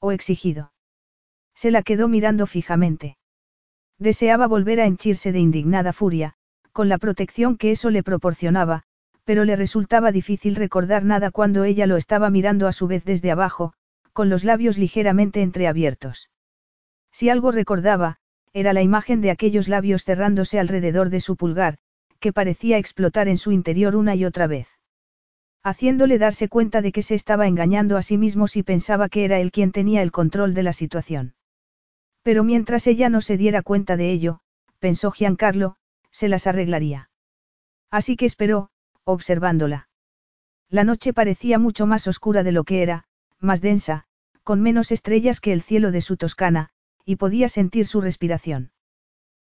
[0.00, 0.72] O exigido.
[1.54, 3.16] Se la quedó mirando fijamente.
[3.98, 6.34] Deseaba volver a henchirse de indignada furia,
[6.72, 8.84] con la protección que eso le proporcionaba,
[9.28, 13.30] pero le resultaba difícil recordar nada cuando ella lo estaba mirando a su vez desde
[13.30, 13.74] abajo,
[14.14, 16.30] con los labios ligeramente entreabiertos.
[17.12, 18.16] Si algo recordaba,
[18.54, 21.76] era la imagen de aquellos labios cerrándose alrededor de su pulgar,
[22.20, 24.66] que parecía explotar en su interior una y otra vez.
[25.62, 29.40] Haciéndole darse cuenta de que se estaba engañando a sí mismo si pensaba que era
[29.40, 31.34] él quien tenía el control de la situación.
[32.22, 34.40] Pero mientras ella no se diera cuenta de ello,
[34.78, 35.76] pensó Giancarlo,
[36.10, 37.10] se las arreglaría.
[37.90, 38.70] Así que esperó,
[39.12, 39.88] observándola.
[40.68, 43.04] La noche parecía mucho más oscura de lo que era,
[43.40, 44.04] más densa,
[44.44, 46.70] con menos estrellas que el cielo de su Toscana,
[47.04, 48.70] y podía sentir su respiración.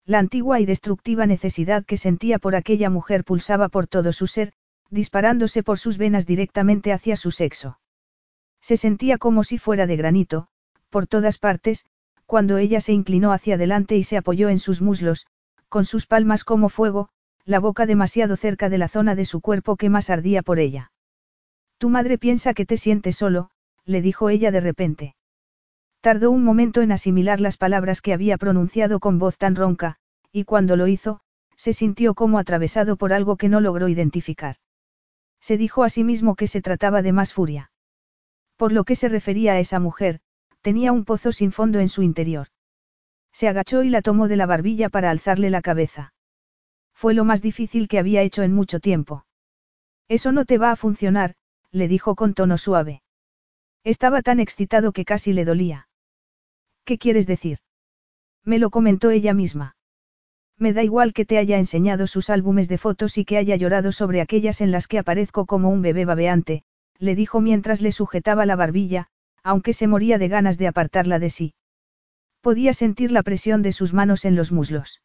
[0.05, 4.53] La antigua y destructiva necesidad que sentía por aquella mujer pulsaba por todo su ser,
[4.89, 7.79] disparándose por sus venas directamente hacia su sexo.
[8.61, 10.47] Se sentía como si fuera de granito,
[10.89, 11.85] por todas partes,
[12.25, 15.27] cuando ella se inclinó hacia adelante y se apoyó en sus muslos,
[15.67, 17.09] con sus palmas como fuego,
[17.49, 20.91] la boca demasiado cerca de la zona de su cuerpo que más ardía por ella.
[21.79, 23.49] Tu madre piensa que te sientes solo,
[23.85, 25.15] le dijo ella de repente.
[25.99, 29.95] Tardó un momento en asimilar las palabras que había pronunciado con voz tan ronca,
[30.31, 31.21] y cuando lo hizo,
[31.55, 34.57] se sintió como atravesado por algo que no logró identificar.
[35.41, 37.71] Se dijo a sí mismo que se trataba de más furia.
[38.57, 40.19] Por lo que se refería a esa mujer,
[40.61, 42.49] tenía un pozo sin fondo en su interior.
[43.31, 46.13] Se agachó y la tomó de la barbilla para alzarle la cabeza.
[46.99, 49.23] Fue lo más difícil que había hecho en mucho tiempo.
[50.09, 51.35] Eso no te va a funcionar,
[51.71, 53.03] le dijo con tono suave.
[53.85, 55.87] Estaba tan excitado que casi le dolía.
[56.83, 57.59] ¿Qué quieres decir?
[58.43, 59.77] Me lo comentó ella misma.
[60.57, 63.93] Me da igual que te haya enseñado sus álbumes de fotos y que haya llorado
[63.93, 66.63] sobre aquellas en las que aparezco como un bebé babeante,
[66.97, 69.07] le dijo mientras le sujetaba la barbilla,
[69.41, 71.53] aunque se moría de ganas de apartarla de sí.
[72.41, 75.01] Podía sentir la presión de sus manos en los muslos.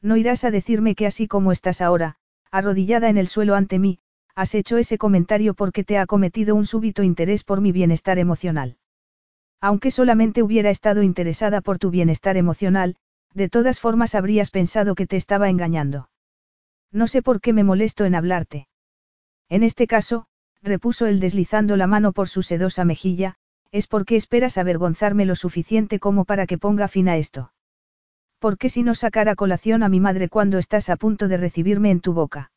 [0.00, 2.16] No irás a decirme que así como estás ahora,
[2.50, 3.98] arrodillada en el suelo ante mí,
[4.34, 8.76] has hecho ese comentario porque te ha cometido un súbito interés por mi bienestar emocional.
[9.60, 12.96] Aunque solamente hubiera estado interesada por tu bienestar emocional,
[13.34, 16.10] de todas formas habrías pensado que te estaba engañando.
[16.92, 18.68] No sé por qué me molesto en hablarte.
[19.48, 20.26] En este caso,
[20.62, 23.34] repuso él deslizando la mano por su sedosa mejilla,
[23.72, 27.52] es porque esperas avergonzarme lo suficiente como para que ponga fin a esto.
[28.38, 31.36] ¿Por qué si no sacar a colación a mi madre cuando estás a punto de
[31.36, 32.52] recibirme en tu boca?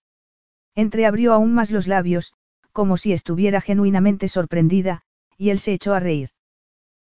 [0.76, 2.34] Entreabrió aún más los labios,
[2.72, 5.02] como si estuviera genuinamente sorprendida,
[5.38, 6.30] y él se echó a reír.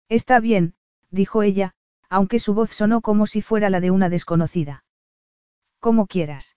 [0.09, 0.75] Está bien,
[1.09, 1.73] dijo ella,
[2.09, 4.83] aunque su voz sonó como si fuera la de una desconocida.
[5.79, 6.55] Como quieras.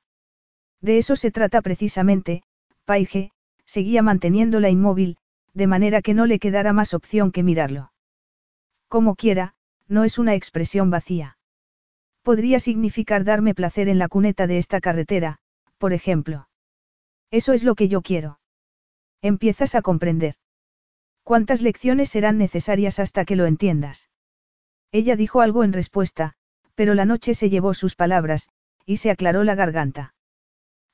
[0.81, 2.43] De eso se trata precisamente,
[2.85, 3.33] Paige,
[3.65, 5.17] seguía manteniéndola inmóvil,
[5.55, 7.93] de manera que no le quedara más opción que mirarlo.
[8.89, 9.55] Como quiera,
[9.87, 11.38] no es una expresión vacía.
[12.29, 15.39] Podría significar darme placer en la cuneta de esta carretera,
[15.79, 16.47] por ejemplo.
[17.31, 18.39] Eso es lo que yo quiero.
[19.23, 20.35] Empiezas a comprender.
[21.23, 24.11] ¿Cuántas lecciones serán necesarias hasta que lo entiendas?
[24.93, 26.35] Ella dijo algo en respuesta,
[26.75, 28.51] pero la noche se llevó sus palabras,
[28.85, 30.15] y se aclaró la garganta.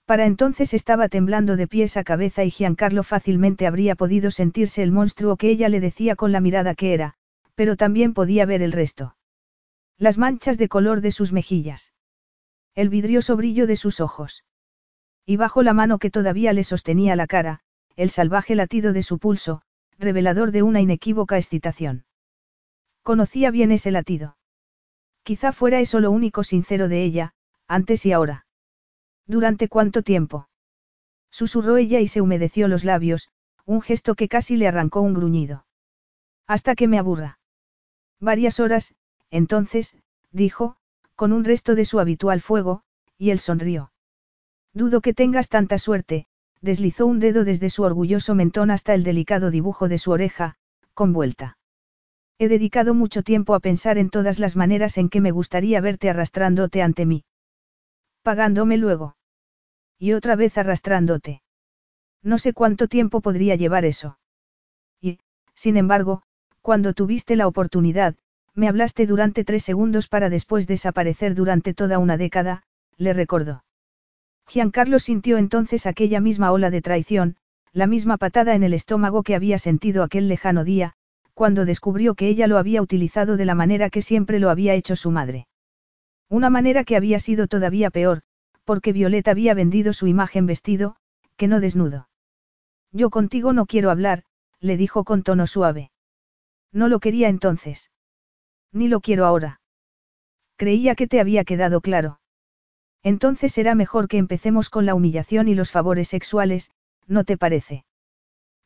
[0.04, 4.92] Para entonces estaba temblando de pies a cabeza y Giancarlo fácilmente habría podido sentirse el
[4.92, 7.14] monstruo que ella le decía con la mirada que era,
[7.56, 9.16] pero también podía ver el resto.
[9.98, 11.92] Las manchas de color de sus mejillas.
[12.74, 14.44] El vidrioso brillo de sus ojos.
[15.24, 17.60] Y bajo la mano que todavía le sostenía la cara,
[17.96, 19.62] el salvaje latido de su pulso,
[19.98, 22.04] revelador de una inequívoca excitación.
[23.02, 24.36] Conocía bien ese latido.
[25.22, 27.34] Quizá fuera eso lo único sincero de ella,
[27.68, 28.46] antes y ahora.
[29.26, 30.48] ¿Durante cuánto tiempo?
[31.30, 33.28] Susurró ella y se humedeció los labios,
[33.64, 35.66] un gesto que casi le arrancó un gruñido.
[36.46, 37.38] Hasta que me aburra.
[38.20, 38.94] Varias horas,
[39.34, 39.96] entonces,
[40.30, 40.76] dijo,
[41.16, 42.82] con un resto de su habitual fuego,
[43.18, 43.90] y él sonrió.
[44.72, 46.28] Dudo que tengas tanta suerte,
[46.60, 50.54] deslizó un dedo desde su orgulloso mentón hasta el delicado dibujo de su oreja,
[50.94, 51.58] con vuelta.
[52.38, 56.10] He dedicado mucho tiempo a pensar en todas las maneras en que me gustaría verte
[56.10, 57.24] arrastrándote ante mí.
[58.22, 59.16] Pagándome luego.
[59.98, 61.42] Y otra vez arrastrándote.
[62.22, 64.20] No sé cuánto tiempo podría llevar eso.
[65.00, 65.18] Y,
[65.56, 66.22] sin embargo,
[66.62, 68.14] cuando tuviste la oportunidad,
[68.54, 72.62] me hablaste durante tres segundos para después desaparecer durante toda una década,
[72.96, 73.64] le recordó.
[74.46, 77.36] Giancarlo sintió entonces aquella misma ola de traición,
[77.72, 80.92] la misma patada en el estómago que había sentido aquel lejano día,
[81.34, 84.94] cuando descubrió que ella lo había utilizado de la manera que siempre lo había hecho
[84.94, 85.48] su madre.
[86.28, 88.22] Una manera que había sido todavía peor,
[88.64, 90.96] porque Violeta había vendido su imagen vestido,
[91.36, 92.08] que no desnudo.
[92.92, 94.22] Yo contigo no quiero hablar,
[94.60, 95.90] le dijo con tono suave.
[96.72, 97.90] No lo quería entonces.
[98.74, 99.60] Ni lo quiero ahora.
[100.56, 102.20] Creía que te había quedado claro.
[103.04, 106.70] Entonces será mejor que empecemos con la humillación y los favores sexuales,
[107.06, 107.84] ¿no te parece?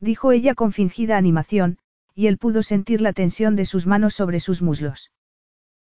[0.01, 1.79] Dijo ella con fingida animación,
[2.15, 5.11] y él pudo sentir la tensión de sus manos sobre sus muslos.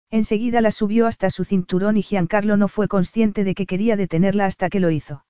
[0.10, 4.46] Enseguida la subió hasta su cinturón y Giancarlo no fue consciente de que quería detenerla
[4.46, 5.26] hasta que lo hizo.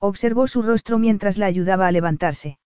[0.00, 2.58] Observó su rostro mientras la ayudaba a levantarse.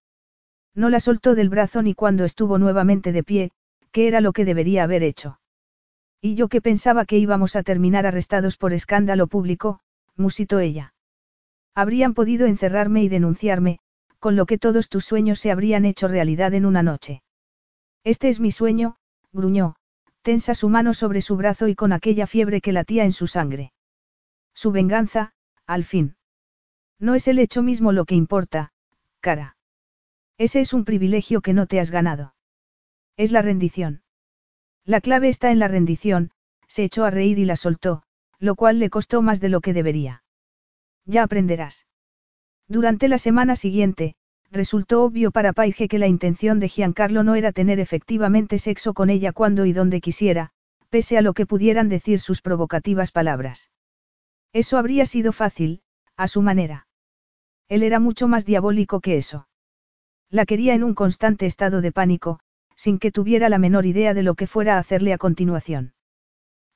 [0.73, 3.51] No la soltó del brazo ni cuando estuvo nuevamente de pie,
[3.91, 5.39] que era lo que debería haber hecho.
[6.25, 9.81] Y yo que pensaba que íbamos a terminar arrestados por escándalo público,
[10.15, 10.93] musitó ella.
[11.75, 13.79] Habrían podido encerrarme y denunciarme,
[14.19, 17.23] con lo que todos tus sueños se habrían hecho realidad en una noche.
[18.05, 18.95] Este es mi sueño,
[19.33, 19.75] gruñó,
[20.21, 23.73] tensa su mano sobre su brazo y con aquella fiebre que latía en su sangre.
[24.53, 25.33] Su venganza,
[25.67, 26.15] al fin.
[26.99, 28.71] No es el hecho mismo lo que importa,
[29.19, 29.57] cara.
[30.37, 32.33] Ese es un privilegio que no te has ganado.
[33.17, 34.02] Es la rendición.
[34.85, 36.31] La clave está en la rendición,
[36.67, 38.03] se echó a reír y la soltó,
[38.39, 40.23] lo cual le costó más de lo que debería.
[41.05, 41.87] Ya aprenderás.
[42.67, 44.15] Durante la semana siguiente,
[44.51, 49.09] resultó obvio para Paige que la intención de Giancarlo no era tener efectivamente sexo con
[49.09, 50.51] ella cuando y donde quisiera,
[50.89, 53.71] pese a lo que pudieran decir sus provocativas palabras.
[54.51, 55.81] Eso habría sido fácil,
[56.17, 56.87] a su manera.
[57.69, 59.47] Él era mucho más diabólico que eso.
[60.29, 62.39] La quería en un constante estado de pánico,
[62.75, 65.93] sin que tuviera la menor idea de lo que fuera a hacerle a continuación.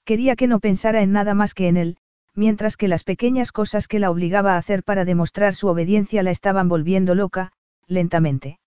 [0.06, 1.98] Quería que no pensara en nada más que en él,
[2.34, 6.32] mientras que las pequeñas cosas que la obligaba a hacer para demostrar su obediencia la
[6.32, 7.52] estaban volviendo loca,
[7.88, 8.60] lentamente.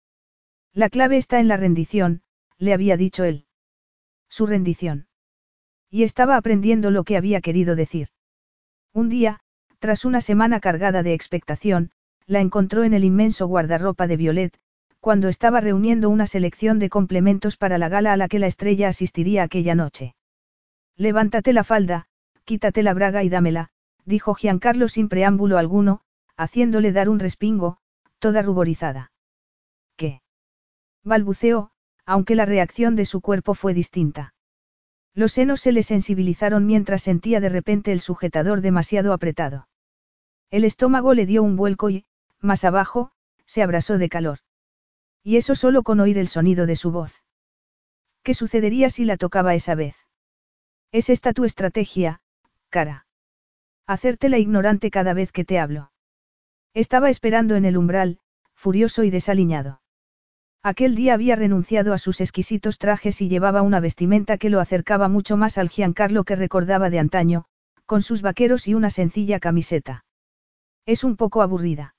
[0.73, 2.23] La clave está en la rendición,
[2.59, 3.47] le había dicho él.
[4.29, 5.07] Su rendición.
[5.89, 8.09] Y estaba aprendiendo lo que había querido decir.
[8.93, 9.41] Un día,
[9.79, 11.91] tras una semana cargada de expectación,
[12.27, 14.59] la encontró en el inmenso guardarropa de Violet,
[15.01, 18.89] cuando estaba reuniendo una selección de complementos para la gala a la que la estrella
[18.89, 20.15] asistiría aquella noche.
[20.97, 22.07] Levántate la falda,
[22.45, 23.71] quítate la braga y dámela,
[24.05, 26.03] dijo Giancarlo sin preámbulo alguno,
[26.37, 27.79] haciéndole dar un respingo,
[28.19, 29.11] toda ruborizada.
[29.97, 30.21] ¿Qué?
[31.03, 31.71] balbuceó,
[32.05, 34.35] aunque la reacción de su cuerpo fue distinta.
[35.15, 39.69] Los senos se le sensibilizaron mientras sentía de repente el sujetador demasiado apretado.
[40.51, 42.05] El estómago le dio un vuelco y,
[42.41, 43.13] más abajo,
[43.47, 44.41] se abrasó de calor.
[45.23, 47.23] Y eso solo con oír el sonido de su voz.
[48.23, 49.97] ¿Qué sucedería si la tocaba esa vez?
[50.93, 52.21] Es esta tu estrategia,
[52.69, 53.07] cara.
[53.87, 55.93] Hacerte la ignorante cada vez que te hablo.
[56.75, 58.21] Estaba esperando en el umbral,
[58.55, 59.81] furioso y desaliñado.
[60.63, 65.09] Aquel día había renunciado a sus exquisitos trajes y llevaba una vestimenta que lo acercaba
[65.09, 67.47] mucho más al Giancarlo que recordaba de antaño,
[67.87, 70.05] con sus vaqueros y una sencilla camiseta.
[70.85, 71.95] Es un poco aburrida.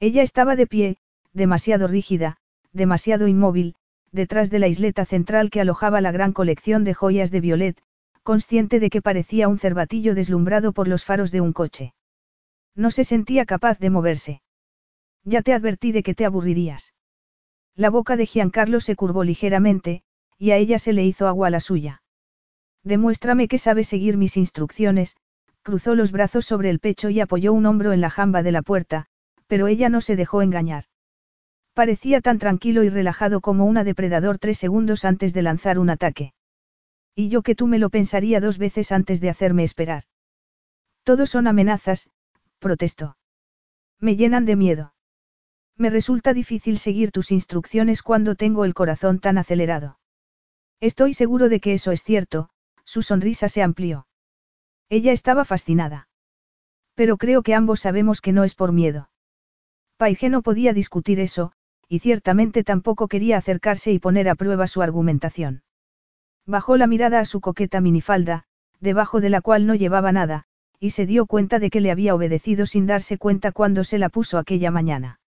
[0.00, 0.98] Ella estaba de pie,
[1.34, 2.38] demasiado rígida,
[2.72, 3.74] demasiado inmóvil,
[4.12, 7.82] detrás de la isleta central que alojaba la gran colección de joyas de Violet,
[8.22, 11.92] consciente de que parecía un cervatillo deslumbrado por los faros de un coche.
[12.74, 14.42] No se sentía capaz de moverse.
[15.24, 16.94] Ya te advertí de que te aburrirías.
[17.76, 20.02] La boca de Giancarlo se curvó ligeramente,
[20.38, 22.02] y a ella se le hizo agua la suya.
[22.84, 25.16] Demuéstrame que sabes seguir mis instrucciones,
[25.62, 28.62] cruzó los brazos sobre el pecho y apoyó un hombro en la jamba de la
[28.62, 29.06] puerta,
[29.46, 30.84] pero ella no se dejó engañar.
[31.74, 36.32] Parecía tan tranquilo y relajado como una depredador tres segundos antes de lanzar un ataque.
[37.16, 40.04] Y yo que tú me lo pensaría dos veces antes de hacerme esperar.
[41.02, 42.10] Todos son amenazas,
[42.60, 43.16] protestó.
[43.98, 44.94] Me llenan de miedo.
[45.76, 49.98] Me resulta difícil seguir tus instrucciones cuando tengo el corazón tan acelerado.
[50.80, 52.50] Estoy seguro de que eso es cierto,
[52.84, 54.06] su sonrisa se amplió.
[54.88, 56.08] Ella estaba fascinada.
[56.94, 59.10] Pero creo que ambos sabemos que no es por miedo.
[59.96, 61.52] Paige no podía discutir eso,
[61.88, 65.62] y ciertamente tampoco quería acercarse y poner a prueba su argumentación.
[66.46, 68.44] Bajó la mirada a su coqueta minifalda,
[68.80, 70.44] debajo de la cual no llevaba nada,
[70.78, 74.08] y se dio cuenta de que le había obedecido sin darse cuenta cuando se la
[74.08, 75.20] puso aquella mañana.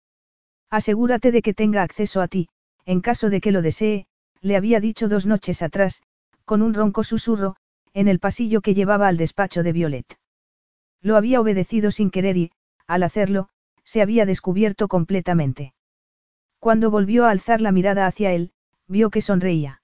[0.70, 2.48] Asegúrate de que tenga acceso a ti,
[2.84, 4.06] en caso de que lo desee,
[4.40, 6.02] le había dicho dos noches atrás,
[6.44, 7.56] con un ronco susurro,
[7.92, 10.18] en el pasillo que llevaba al despacho de Violet.
[11.00, 12.50] Lo había obedecido sin querer y,
[12.86, 13.48] al hacerlo,
[13.84, 15.74] se había descubierto completamente.
[16.64, 18.50] Cuando volvió a alzar la mirada hacia él,
[18.88, 19.82] vio que sonreía.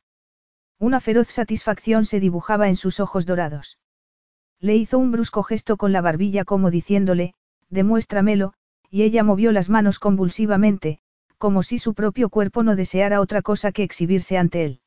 [0.78, 3.78] Una feroz satisfacción se dibujaba en sus ojos dorados.
[4.60, 7.34] Le hizo un brusco gesto con la barbilla como diciéndole,
[7.68, 8.54] demuéstramelo,
[8.88, 11.00] y ella movió las manos convulsivamente,
[11.36, 14.80] como si su propio cuerpo no deseara otra cosa que exhibirse ante él.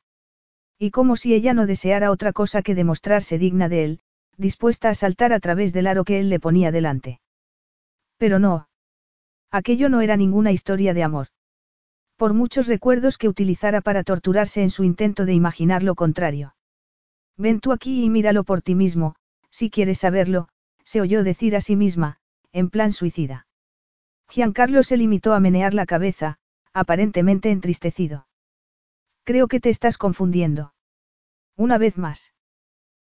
[0.76, 4.00] Y como si ella no deseara otra cosa que demostrarse digna de él,
[4.36, 7.20] dispuesta a saltar a través del aro que él le ponía delante.
[8.18, 8.66] Pero no.
[9.52, 11.28] Aquello no era ninguna historia de amor.
[12.16, 16.54] Por muchos recuerdos que utilizara para torturarse en su intento de imaginar lo contrario.
[17.36, 19.16] Ven tú aquí y míralo por ti mismo,
[19.50, 20.48] si quieres saberlo,
[20.84, 22.18] se oyó decir a sí misma,
[22.52, 23.46] en plan suicida.
[24.28, 26.38] Giancarlo se limitó a menear la cabeza,
[26.72, 28.26] aparentemente entristecido.
[29.24, 30.74] Creo que te estás confundiendo.
[31.56, 32.34] Una vez más.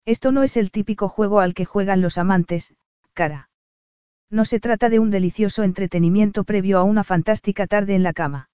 [0.07, 2.75] Esto no es el típico juego al que juegan los amantes,
[3.15, 3.51] cara.
[4.31, 8.49] No se trata de un delicioso entretenimiento previo a una fantástica tarde en la cama.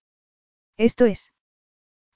[0.81, 1.35] Esto es.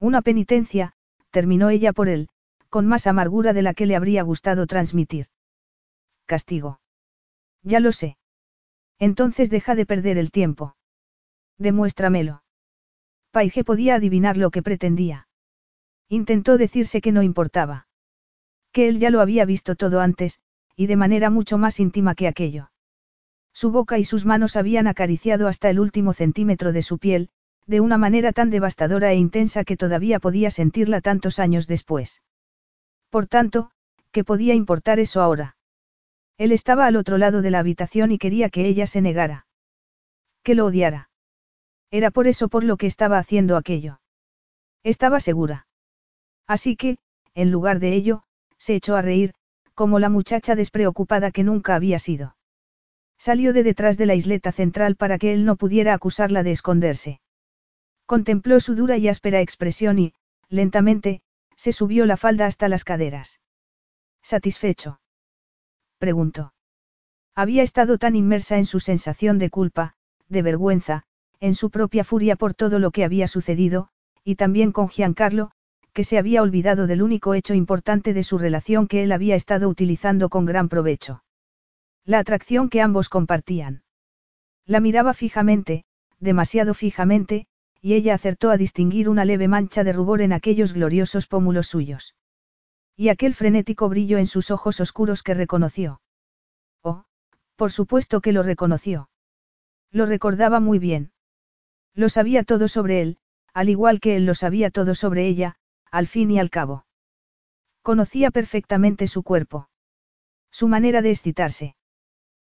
[0.01, 0.95] Una penitencia,
[1.31, 2.31] terminó ella por él,
[2.71, 5.27] con más amargura de la que le habría gustado transmitir
[6.25, 6.81] castigo.
[7.63, 8.17] Ya lo sé.
[8.99, 10.77] Entonces deja de perder el tiempo.
[11.59, 12.43] Demuéstramelo.
[13.33, 15.29] Paige podía adivinar lo que pretendía.
[16.09, 17.87] Intentó decirse que no importaba.
[18.73, 20.41] Que él ya lo había visto todo antes,
[20.75, 22.71] y de manera mucho más íntima que aquello.
[23.53, 27.29] Su boca y sus manos habían acariciado hasta el último centímetro de su piel,
[27.67, 32.23] de una manera tan devastadora e intensa que todavía podía sentirla tantos años después.
[33.11, 33.71] Por tanto,
[34.11, 35.57] ¿qué podía importar eso ahora?
[36.37, 39.47] Él estaba al otro lado de la habitación y quería que ella se negara.
[40.43, 41.11] Que lo odiara.
[41.91, 44.01] Era por eso por lo que estaba haciendo aquello.
[44.83, 45.67] Estaba segura.
[46.47, 46.99] Así que,
[47.35, 48.25] en lugar de ello,
[48.59, 49.33] se echó a reír,
[49.75, 52.37] como la muchacha despreocupada que nunca había sido.
[53.17, 57.21] Salió de detrás de la isleta central para que él no pudiera acusarla de esconderse.
[58.07, 60.15] Contempló su dura y áspera expresión y,
[60.49, 61.23] lentamente,
[61.57, 63.41] se subió la falda hasta las caderas.
[64.23, 65.01] Satisfecho
[65.99, 66.53] preguntó.
[67.35, 69.95] Había estado tan inmersa en su sensación de culpa,
[70.29, 71.05] de vergüenza,
[71.41, 73.89] en su propia furia por todo lo que había sucedido,
[74.23, 75.51] y también con Giancarlo,
[75.95, 79.69] que se había olvidado del único hecho importante de su relación que él había estado
[79.69, 81.25] utilizando con gran provecho.
[82.05, 83.83] La atracción que ambos compartían.
[84.67, 85.85] La miraba fijamente,
[86.19, 87.47] demasiado fijamente,
[87.85, 92.15] y ella acertó a distinguir una leve mancha de rubor en aquellos gloriosos pómulos suyos.
[92.97, 96.01] Y aquel frenético brillo en sus ojos oscuros que reconoció.
[96.83, 97.05] Oh,
[97.57, 99.11] por supuesto que lo reconoció.
[99.91, 101.13] Lo recordaba muy bien.
[101.93, 103.19] Lo sabía todo sobre él,
[103.53, 105.57] al igual que él lo sabía todo sobre ella,
[105.91, 106.87] al fin y al cabo.
[107.83, 109.69] Conocía perfectamente su cuerpo.
[110.51, 111.77] Su manera de excitarse.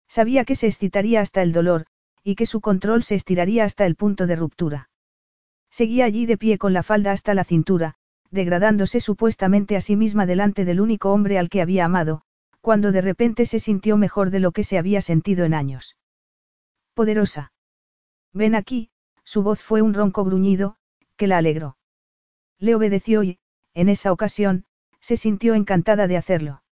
[0.08, 1.88] Sabía que se excitaría hasta el dolor,
[2.24, 4.90] y que su control se estiraría hasta el punto de ruptura.
[5.70, 7.96] Seguía allí de pie con la falda hasta la cintura,
[8.32, 12.22] degradándose supuestamente a sí misma delante del único hombre al que había amado,
[12.62, 15.98] cuando de repente se sintió mejor de lo que se había sentido en años.
[16.94, 17.52] Poderosa.
[18.34, 18.90] Ven aquí,
[19.24, 20.78] su voz fue un ronco gruñido,
[21.18, 21.78] que la alegró.
[22.60, 23.40] Le obedeció y,
[23.74, 24.66] en esa ocasión,
[25.00, 26.64] se sintió encantada de hacerlo.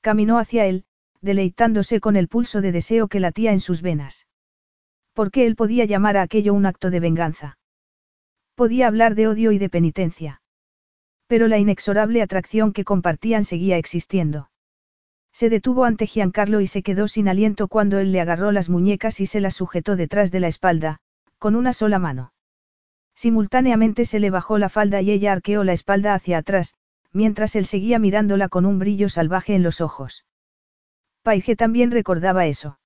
[0.00, 0.84] Caminó hacia él,
[1.20, 4.26] deleitándose con el pulso de deseo que latía en sus venas.
[5.12, 7.58] ¿Por qué él podía llamar a aquello un acto de venganza?
[8.58, 10.42] Podía hablar de odio y de penitencia.
[11.28, 14.50] Pero la inexorable atracción que compartían seguía existiendo.
[15.32, 19.20] Se detuvo ante Giancarlo y se quedó sin aliento cuando él le agarró las muñecas
[19.20, 20.98] y se las sujetó detrás de la espalda,
[21.38, 22.32] con una sola mano.
[23.14, 26.74] Simultáneamente se le bajó la falda y ella arqueó la espalda hacia atrás,
[27.12, 30.24] mientras él seguía mirándola con un brillo salvaje en los ojos.
[31.22, 32.80] Paige también recordaba eso.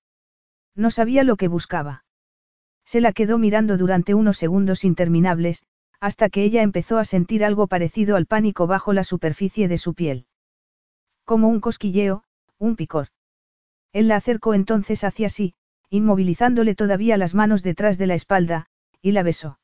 [0.75, 2.02] No sabía lo que buscaba.
[2.93, 5.63] Se la quedó mirando durante unos segundos interminables,
[5.99, 9.95] hasta que ella empezó a sentir algo parecido al pánico bajo la superficie de su
[9.95, 10.27] piel.
[11.25, 12.25] Como un cosquilleo,
[12.59, 13.09] un picor.
[13.95, 15.55] Él la acercó entonces hacia sí,
[15.89, 18.67] inmovilizándole todavía las manos detrás de la espalda,
[19.01, 19.59] y la besó.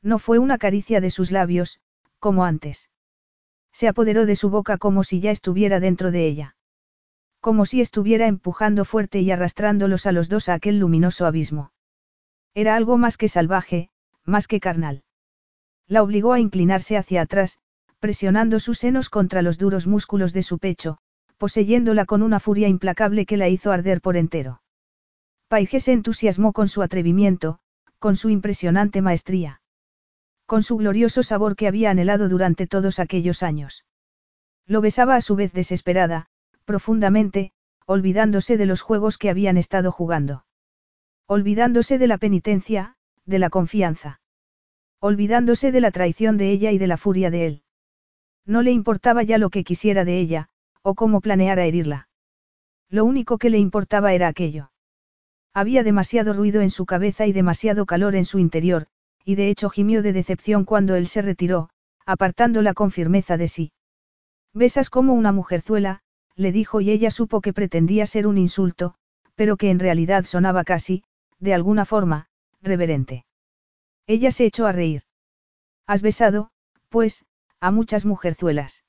[0.00, 1.80] No fue una caricia de sus labios,
[2.20, 2.88] como antes.
[3.72, 6.56] Se apoderó de su boca como si ya estuviera dentro de ella.
[7.40, 11.72] Como si estuviera empujando fuerte y arrastrándolos a los dos a aquel luminoso abismo.
[12.54, 13.90] Era algo más que salvaje,
[14.24, 15.02] más que carnal.
[15.88, 17.58] La obligó a inclinarse hacia atrás,
[17.98, 20.98] presionando sus senos contra los duros músculos de su pecho,
[21.36, 24.62] poseyéndola con una furia implacable que la hizo arder por entero.
[25.48, 27.58] Paige se entusiasmó con su atrevimiento,
[27.98, 29.60] con su impresionante maestría.
[30.46, 33.84] Con su glorioso sabor que había anhelado durante todos aquellos años.
[34.66, 36.26] Lo besaba a su vez desesperada,
[36.64, 37.52] profundamente,
[37.86, 40.44] olvidándose de los juegos que habían estado jugando.
[41.26, 44.20] Olvidándose de la penitencia, de la confianza.
[45.00, 47.62] Olvidándose de la traición de ella y de la furia de él.
[48.44, 50.48] No le importaba ya lo que quisiera de ella,
[50.82, 52.08] o cómo planeara herirla.
[52.90, 54.70] Lo único que le importaba era aquello.
[55.54, 58.86] Había demasiado ruido en su cabeza y demasiado calor en su interior,
[59.24, 61.70] y de hecho gimió de decepción cuando él se retiró,
[62.04, 63.72] apartándola con firmeza de sí.
[64.52, 66.00] Besas como una mujerzuela,
[66.36, 68.94] le dijo y ella supo que pretendía ser un insulto,
[69.34, 71.02] pero que en realidad sonaba casi,
[71.38, 72.28] de alguna forma,
[72.62, 73.24] reverente.
[74.06, 75.02] Ella se echó a reír.
[75.86, 76.50] Has besado,
[76.88, 77.24] pues,
[77.60, 78.84] a muchas mujerzuelas.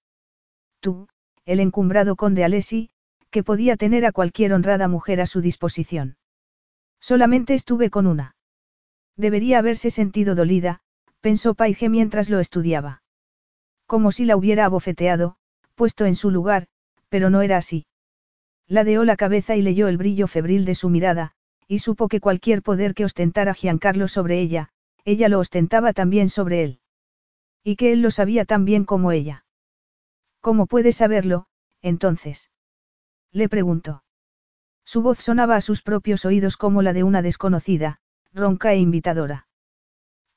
[0.79, 1.07] Tú,
[1.45, 2.89] el encumbrado conde Alessi,
[3.29, 6.17] que podía tener a cualquier honrada mujer a su disposición.
[6.99, 8.35] Solamente estuve con una.
[9.17, 10.81] Debería haberse sentido dolida,
[11.21, 13.03] pensó Paige mientras lo estudiaba.
[13.85, 15.37] Como si la hubiera abofeteado,
[15.75, 16.67] puesto en su lugar,
[17.09, 17.85] pero no era así.
[18.67, 21.34] Ladeó la cabeza y leyó el brillo febril de su mirada,
[21.67, 24.69] y supo que cualquier poder que ostentara Giancarlo sobre ella,
[25.03, 26.79] ella lo ostentaba también sobre él.
[27.63, 29.45] Y que él lo sabía tan bien como ella.
[30.41, 31.47] ¿Cómo puedes saberlo,
[31.81, 32.51] entonces?
[33.31, 34.03] Le preguntó.
[34.83, 37.99] Su voz sonaba a sus propios oídos como la de una desconocida,
[38.31, 39.47] ronca e invitadora.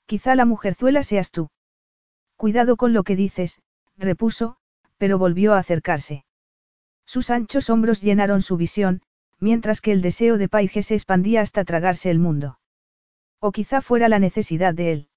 [0.07, 1.51] Quizá la mujerzuela seas tú.
[2.37, 3.61] Cuidado con lo que dices,
[3.99, 4.57] repuso,
[4.97, 6.25] pero volvió a acercarse.
[7.05, 9.03] Sus anchos hombros llenaron su visión,
[9.41, 12.59] mientras que el deseo de Paige se expandía hasta tragarse el mundo.
[13.41, 15.09] O quizá fuera la necesidad de él.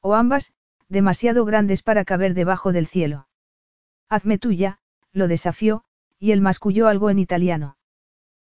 [0.00, 0.52] O ambas,
[0.88, 3.28] demasiado grandes para caber debajo del cielo.
[4.08, 4.78] Hazme tuya,
[5.12, 5.84] lo desafió,
[6.18, 7.76] y él masculló algo en italiano.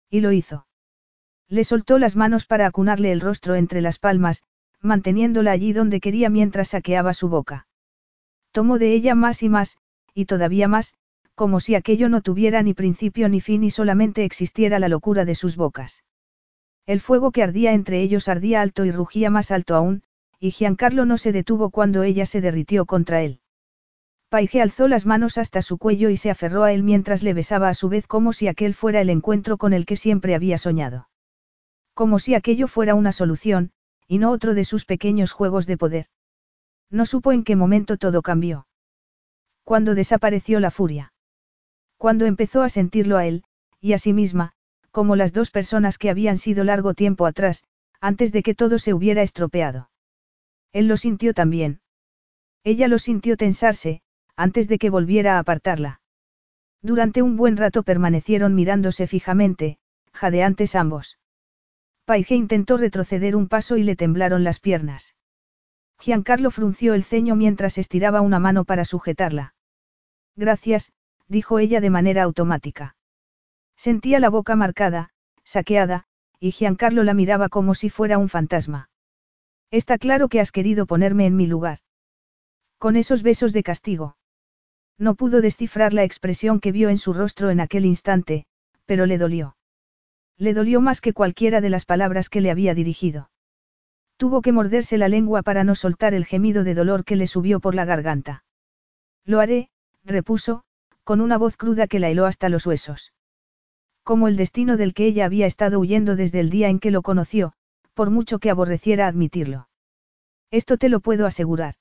[0.09, 0.67] Y lo hizo.
[1.47, 4.43] Le soltó las manos para acunarle el rostro entre las palmas,
[4.81, 7.67] manteniéndola allí donde quería mientras saqueaba su boca.
[8.51, 9.77] Tomó de ella más y más,
[10.13, 10.95] y todavía más,
[11.39, 15.35] como si aquello no tuviera ni principio ni fin y solamente existiera la locura de
[15.35, 16.03] sus bocas.
[16.85, 20.03] El fuego que ardía entre ellos ardía alto y rugía más alto aún,
[20.37, 23.39] y Giancarlo no se detuvo cuando ella se derritió contra él.
[24.27, 27.69] Paige alzó las manos hasta su cuello y se aferró a él mientras le besaba
[27.69, 31.07] a su vez como si aquel fuera el encuentro con el que siempre había soñado.
[31.93, 33.71] Como si aquello fuera una solución,
[34.09, 36.07] y no otro de sus pequeños juegos de poder.
[36.91, 38.67] No supo en qué momento todo cambió.
[39.63, 41.13] Cuando desapareció la furia.
[41.99, 43.43] Cuando empezó a sentirlo a él,
[43.81, 44.53] y a sí misma,
[44.89, 47.65] como las dos personas que habían sido largo tiempo atrás,
[47.99, 49.91] antes de que todo se hubiera estropeado.
[50.71, 51.81] Él lo sintió también.
[52.63, 54.01] Ella lo sintió tensarse,
[54.37, 55.99] antes de que volviera a apartarla.
[56.81, 59.77] Durante un buen rato permanecieron mirándose fijamente,
[60.13, 61.19] jadeantes ambos.
[62.05, 65.15] Paige intentó retroceder un paso y le temblaron las piernas.
[65.99, 69.53] Giancarlo frunció el ceño mientras estiraba una mano para sujetarla.
[70.37, 70.93] Gracias,
[71.29, 72.95] dijo ella de manera automática.
[73.77, 75.11] Sentía la boca marcada,
[75.45, 76.03] saqueada,
[76.39, 78.89] y Giancarlo la miraba como si fuera un fantasma.
[79.71, 81.79] Está claro que has querido ponerme en mi lugar.
[82.77, 84.17] Con esos besos de castigo.
[84.97, 88.45] No pudo descifrar la expresión que vio en su rostro en aquel instante,
[88.85, 89.55] pero le dolió.
[90.37, 93.29] Le dolió más que cualquiera de las palabras que le había dirigido.
[94.17, 97.59] Tuvo que morderse la lengua para no soltar el gemido de dolor que le subió
[97.59, 98.43] por la garganta.
[99.25, 99.69] Lo haré,
[100.03, 100.63] repuso,
[101.09, 103.13] con una voz cruda que la heló hasta los huesos.
[104.03, 107.01] Como el destino del que ella había estado huyendo desde el día en que lo
[107.01, 107.53] conoció,
[107.95, 109.69] por mucho que aborreciera admitirlo.
[110.51, 111.73] Esto te lo puedo asegurar.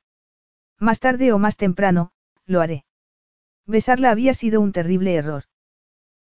[0.78, 2.10] Más tarde o más temprano,
[2.46, 2.86] lo haré.
[3.66, 5.44] Besarla había sido un terrible error.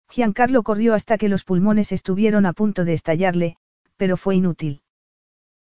[0.10, 3.56] Giancarlo corrió hasta que los pulmones estuvieron a punto de estallarle,
[3.96, 4.82] pero fue inútil.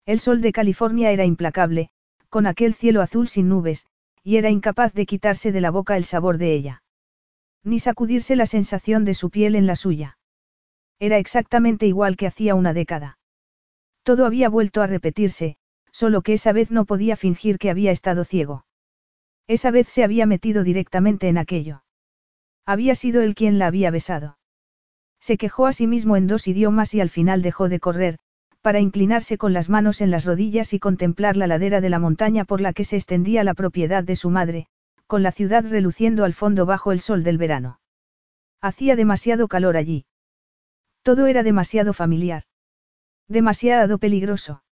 [0.06, 1.91] El sol de California era implacable,
[2.28, 3.88] con aquel cielo azul sin nubes,
[4.22, 6.84] y era incapaz de quitarse de la boca el sabor de ella.
[7.64, 10.18] Ni sacudirse la sensación de su piel en la suya.
[11.00, 13.20] Era exactamente igual que hacía una década.
[14.04, 15.58] Todo había vuelto a repetirse,
[15.92, 18.66] solo que esa vez no podía fingir que había estado ciego.
[19.48, 21.84] Esa vez se había metido directamente en aquello.
[22.66, 24.38] Había sido él quien la había besado.
[25.20, 28.20] Se quejó a sí mismo en dos idiomas y al final dejó de correr,
[28.62, 32.44] para inclinarse con las manos en las rodillas y contemplar la ladera de la montaña
[32.44, 34.68] por la que se extendía la propiedad de su madre,
[35.08, 37.80] con la ciudad reluciendo al fondo bajo el sol del verano.
[38.62, 40.06] Hacía demasiado calor allí.
[41.02, 42.44] Todo era demasiado familiar.
[43.28, 44.64] Demasiado peligroso.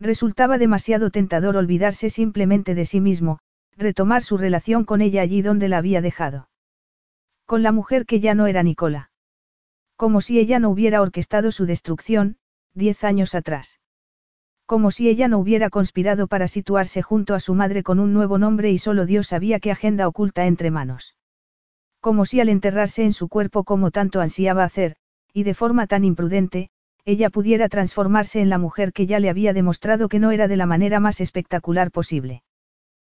[0.00, 3.38] Resultaba demasiado tentador olvidarse simplemente de sí mismo,
[3.76, 6.48] retomar su relación con ella allí donde la había dejado.
[7.46, 9.10] Con la mujer que ya no era Nicola.
[9.96, 12.36] Como si ella no hubiera orquestado su destrucción,
[12.74, 13.78] diez años atrás.
[14.66, 18.38] Como si ella no hubiera conspirado para situarse junto a su madre con un nuevo
[18.38, 21.16] nombre y solo Dios sabía qué agenda oculta entre manos.
[22.00, 24.96] Como si al enterrarse en su cuerpo como tanto ansiaba hacer,
[25.32, 26.70] y de forma tan imprudente,
[27.04, 30.56] ella pudiera transformarse en la mujer que ya le había demostrado que no era de
[30.56, 32.42] la manera más espectacular posible.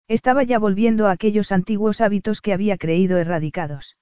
[0.08, 3.98] Estaba ya volviendo a aquellos antiguos hábitos que había creído erradicados.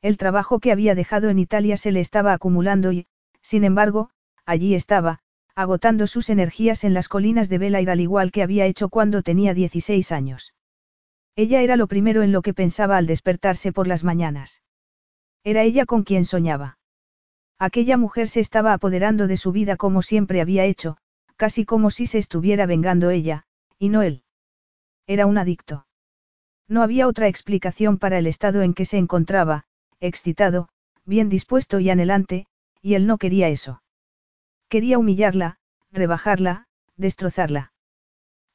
[0.00, 3.06] El trabajo que había dejado en Italia se le estaba acumulando y,
[3.42, 4.10] sin embargo,
[4.46, 5.20] allí estaba,
[5.58, 9.54] agotando sus energías en las colinas de Belair al igual que había hecho cuando tenía
[9.54, 10.54] 16 años.
[11.34, 14.62] Ella era lo primero en lo que pensaba al despertarse por las mañanas.
[15.42, 16.78] Era ella con quien soñaba.
[17.58, 20.96] Aquella mujer se estaba apoderando de su vida como siempre había hecho,
[21.34, 23.44] casi como si se estuviera vengando ella,
[23.80, 24.22] y no él.
[25.08, 25.88] Era un adicto.
[26.68, 29.64] No había otra explicación para el estado en que se encontraba,
[29.98, 30.68] excitado,
[31.04, 32.46] bien dispuesto y anhelante,
[32.80, 33.82] y él no quería eso.
[34.68, 35.56] Quería humillarla,
[35.92, 36.66] rebajarla,
[36.96, 37.72] destrozarla.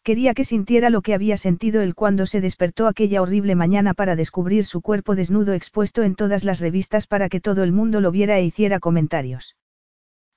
[0.03, 4.15] Quería que sintiera lo que había sentido él cuando se despertó aquella horrible mañana para
[4.17, 8.11] descubrir su cuerpo desnudo expuesto en todas las revistas para que todo el mundo lo
[8.11, 9.55] viera e hiciera comentarios.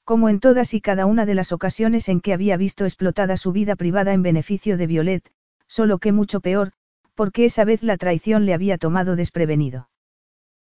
[0.04, 3.50] Como en todas y cada una de las ocasiones en que había visto explotada su
[3.50, 5.32] vida privada en beneficio de Violet,
[5.66, 6.70] solo que mucho peor,
[7.16, 9.88] porque esa vez la traición le había tomado desprevenido.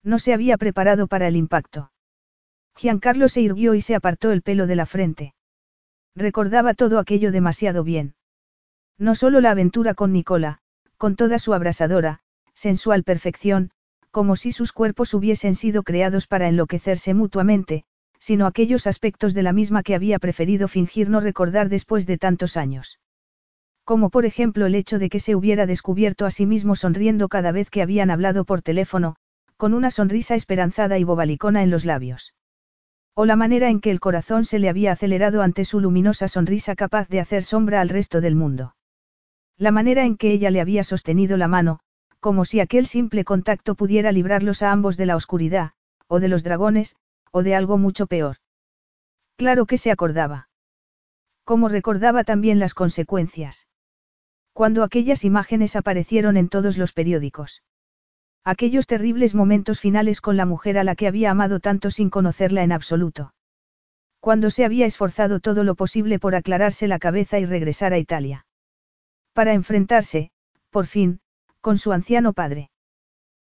[0.03, 1.93] No se había preparado para el impacto.
[2.79, 5.35] Giancarlo se irguió y se apartó el pelo de la frente.
[6.15, 8.15] Recordaba todo aquello demasiado bien.
[8.99, 10.61] No solo la aventura con Nicola,
[10.97, 12.21] con toda su abrasadora,
[12.55, 13.73] sensual perfección,
[14.13, 17.83] como si sus cuerpos hubiesen sido creados para enloquecerse mutuamente,
[18.21, 22.57] sino aquellos aspectos de la misma que había preferido fingir no recordar después de tantos
[22.57, 23.01] años.
[23.83, 27.51] Como por ejemplo el hecho de que se hubiera descubierto a sí mismo sonriendo cada
[27.51, 29.17] vez que habían hablado por teléfono,
[29.57, 32.35] con una sonrisa esperanzada y bobalicona en los labios.
[33.21, 36.77] O la manera en que el corazón se le había acelerado ante su luminosa sonrisa
[36.77, 38.77] capaz de hacer sombra al resto del mundo.
[39.57, 41.81] La manera en que ella le había sostenido la mano,
[42.21, 45.73] como si aquel simple contacto pudiera librarlos a ambos de la oscuridad,
[46.07, 46.95] o de los dragones,
[47.33, 48.37] o de algo mucho peor.
[49.35, 50.49] Claro que se acordaba.
[51.43, 53.67] Como recordaba también las consecuencias.
[54.53, 57.65] Cuando aquellas imágenes aparecieron en todos los periódicos.
[58.51, 62.63] Aquellos terribles momentos finales con la mujer a la que había amado tanto sin conocerla
[62.63, 63.35] en absoluto.
[64.21, 68.47] Cuando se había esforzado todo lo posible por aclararse la cabeza y regresar a Italia.
[69.35, 70.31] Para enfrentarse,
[70.71, 71.21] por fin,
[71.61, 72.71] con su anciano padre.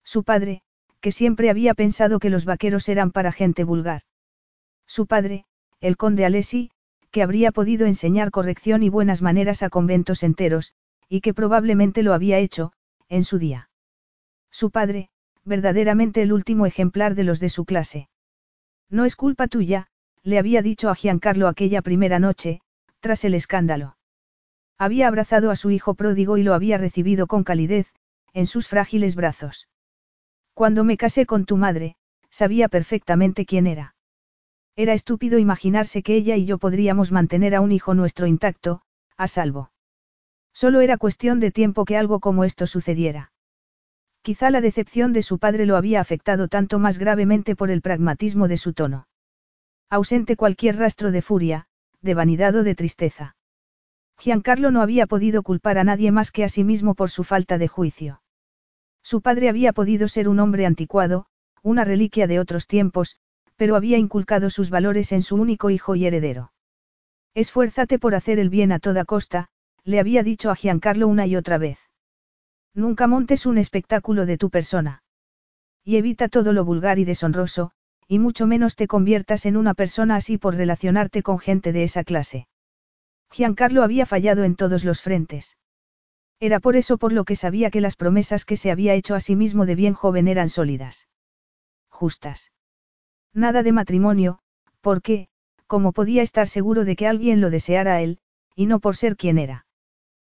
[0.05, 0.60] Su padre,
[1.01, 4.02] que siempre había pensado que los vaqueros eran para gente vulgar.
[4.86, 5.47] Su padre,
[5.81, 6.72] el conde Alessi,
[7.10, 10.74] que habría podido enseñar corrección y buenas maneras a conventos enteros,
[11.09, 12.74] y que probablemente lo había hecho,
[13.09, 13.69] en su día.
[14.51, 15.10] Su padre,
[15.44, 18.09] verdaderamente el último ejemplar de los de su clase.
[18.89, 19.86] No es culpa tuya,
[20.22, 22.60] le había dicho a Giancarlo aquella primera noche,
[23.01, 23.97] tras el escándalo.
[24.78, 27.93] Había abrazado a su hijo pródigo y lo había recibido con calidez,
[28.32, 29.68] en sus frágiles brazos.
[30.55, 31.97] Cuando me casé con tu madre,
[32.31, 33.94] sabía perfectamente quién era.
[34.77, 38.82] Era estúpido imaginarse que ella y yo podríamos mantener a un hijo nuestro intacto,
[39.16, 39.70] a salvo.
[40.52, 43.32] Solo era cuestión de tiempo que algo como esto sucediera.
[44.22, 48.48] Quizá la decepción de su padre lo había afectado tanto más gravemente por el pragmatismo
[48.48, 49.09] de su tono.
[49.88, 51.66] Ausente cualquier rastro de furia,
[52.02, 53.36] de vanidad o de tristeza.
[54.18, 57.56] Giancarlo no había podido culpar a nadie más que a sí mismo por su falta
[57.56, 58.22] de juicio.
[59.02, 61.26] Su padre había podido ser un hombre anticuado,
[61.62, 63.16] una reliquia de otros tiempos,
[63.56, 66.52] pero había inculcado sus valores en su único hijo y heredero.
[67.34, 69.48] Esfuérzate por hacer el bien a toda costa,
[69.84, 71.89] le había dicho a Giancarlo una y otra vez.
[72.74, 75.02] Nunca montes un espectáculo de tu persona.
[75.84, 77.72] Y evita todo lo vulgar y deshonroso,
[78.06, 82.05] y mucho menos te conviertas en una persona así por relacionarte con gente de esa
[82.05, 82.48] clase.
[83.30, 85.56] Giancarlo había fallado en todos los frentes.
[86.40, 89.20] Era por eso por lo que sabía que las promesas que se había hecho a
[89.20, 91.06] sí mismo de bien joven eran sólidas.
[91.88, 92.51] Justas.
[93.32, 94.38] Nada de matrimonio,
[94.80, 95.28] porque,
[95.66, 98.18] como podía estar seguro de que alguien lo deseara a él,
[98.56, 99.66] y no por ser quien era.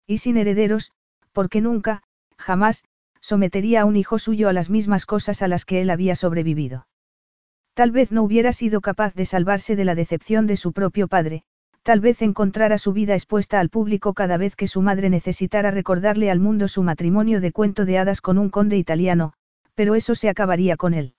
[0.07, 0.93] Y sin herederos,
[1.33, 2.03] porque nunca,
[2.41, 2.85] jamás,
[3.21, 6.87] sometería a un hijo suyo a las mismas cosas a las que él había sobrevivido.
[7.75, 11.45] Tal vez no hubiera sido capaz de salvarse de la decepción de su propio padre,
[11.83, 16.31] tal vez encontrara su vida expuesta al público cada vez que su madre necesitara recordarle
[16.31, 19.33] al mundo su matrimonio de cuento de hadas con un conde italiano,
[19.75, 21.15] pero eso se acabaría con él.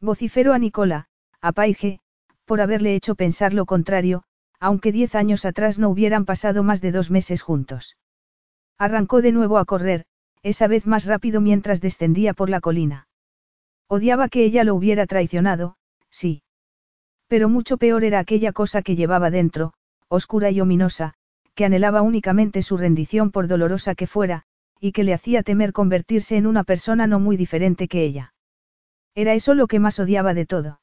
[0.00, 1.06] Vociferó a Nicola,
[1.40, 2.00] a Paige,
[2.44, 4.24] por haberle hecho pensar lo contrario,
[4.60, 7.96] aunque diez años atrás no hubieran pasado más de dos meses juntos.
[8.78, 10.04] Arrancó de nuevo a correr,
[10.42, 13.06] esa vez más rápido mientras descendía por la colina.
[13.88, 15.76] Odiaba que ella lo hubiera traicionado,
[16.10, 16.42] sí.
[17.28, 19.74] Pero mucho peor era aquella cosa que llevaba dentro,
[20.08, 21.14] oscura y ominosa,
[21.54, 24.44] que anhelaba únicamente su rendición por dolorosa que fuera,
[24.80, 28.34] y que le hacía temer convertirse en una persona no muy diferente que ella.
[29.14, 30.80] Era eso lo que más odiaba de todo.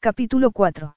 [0.00, 0.96] Capítulo 4.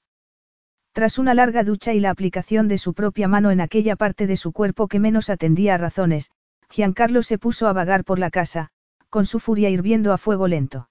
[0.92, 4.36] Tras una larga ducha y la aplicación de su propia mano en aquella parte de
[4.36, 6.30] su cuerpo que menos atendía a razones,
[6.70, 8.70] Giancarlo se puso a vagar por la casa,
[9.08, 10.90] con su furia hirviendo a fuego lento.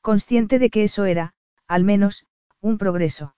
[0.00, 1.34] Consciente de que eso era,
[1.66, 2.26] al menos,
[2.60, 3.34] un progreso.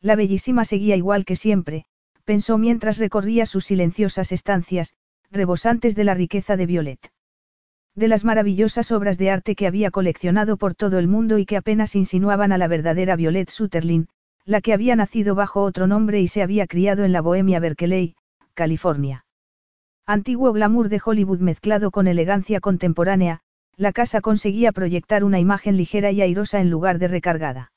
[0.00, 1.84] La bellísima seguía igual que siempre,
[2.24, 4.94] pensó mientras recorría sus silenciosas estancias,
[5.30, 7.12] rebosantes de la riqueza de Violet.
[7.94, 11.56] De las maravillosas obras de arte que había coleccionado por todo el mundo y que
[11.56, 14.08] apenas insinuaban a la verdadera Violet Sutherland,
[14.44, 18.14] la que había nacido bajo otro nombre y se había criado en la Bohemia Berkeley,
[18.54, 19.24] California.
[20.12, 23.42] Antiguo glamour de Hollywood mezclado con elegancia contemporánea,
[23.76, 27.70] la casa conseguía proyectar una imagen ligera y airosa en lugar de recargada.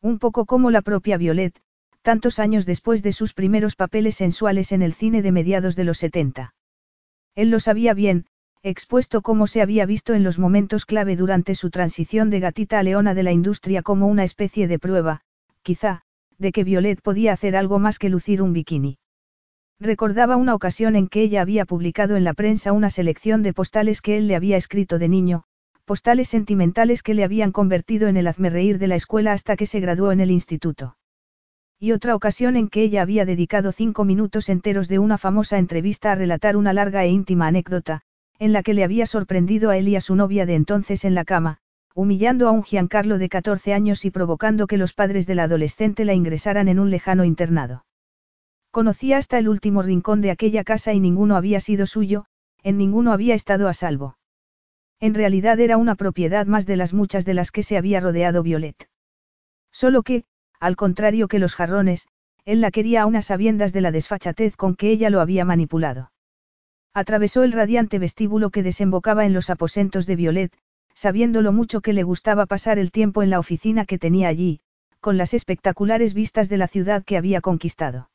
[0.00, 1.60] Un poco como la propia Violet,
[2.02, 5.98] tantos años después de sus primeros papeles sensuales en el cine de mediados de los
[5.98, 6.54] 70.
[7.34, 8.26] Él lo sabía bien,
[8.62, 12.84] expuesto como se había visto en los momentos clave durante su transición de gatita a
[12.84, 15.22] leona de la industria como una especie de prueba,
[15.62, 16.02] quizá,
[16.38, 19.00] de que Violet podía hacer algo más que lucir un bikini.
[19.80, 24.00] Recordaba una ocasión en que ella había publicado en la prensa una selección de postales
[24.00, 25.44] que él le había escrito de niño,
[25.84, 29.78] postales sentimentales que le habían convertido en el hazmerreír de la escuela hasta que se
[29.78, 30.96] graduó en el instituto.
[31.78, 36.10] Y otra ocasión en que ella había dedicado cinco minutos enteros de una famosa entrevista
[36.10, 38.02] a relatar una larga e íntima anécdota,
[38.40, 41.14] en la que le había sorprendido a él y a su novia de entonces en
[41.14, 41.58] la cama,
[41.94, 46.14] humillando a un Giancarlo de 14 años y provocando que los padres del adolescente la
[46.14, 47.84] ingresaran en un lejano internado.
[48.78, 52.26] Conocía hasta el último rincón de aquella casa y ninguno había sido suyo,
[52.62, 54.18] en ninguno había estado a salvo.
[55.00, 58.44] En realidad era una propiedad más de las muchas de las que se había rodeado
[58.44, 58.88] Violet.
[59.72, 60.26] Solo que,
[60.60, 62.06] al contrario que los jarrones,
[62.44, 66.12] él la quería a unas sabiendas de la desfachatez con que ella lo había manipulado.
[66.94, 70.52] Atravesó el radiante vestíbulo que desembocaba en los aposentos de Violet,
[70.94, 74.60] sabiendo lo mucho que le gustaba pasar el tiempo en la oficina que tenía allí,
[75.00, 78.08] con las espectaculares vistas de la ciudad que había conquistado.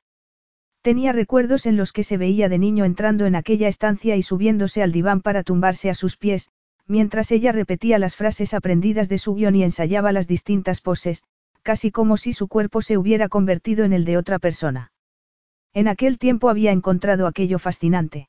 [0.83, 4.83] Tenía recuerdos en los que se veía de niño entrando en aquella estancia y subiéndose
[4.83, 6.49] al diván para tumbarse a sus pies,
[6.87, 11.23] mientras ella repetía las frases aprendidas de su guion y ensayaba las distintas poses,
[11.61, 14.91] casi como si su cuerpo se hubiera convertido en el de otra persona.
[15.73, 18.27] En aquel tiempo había encontrado aquello fascinante.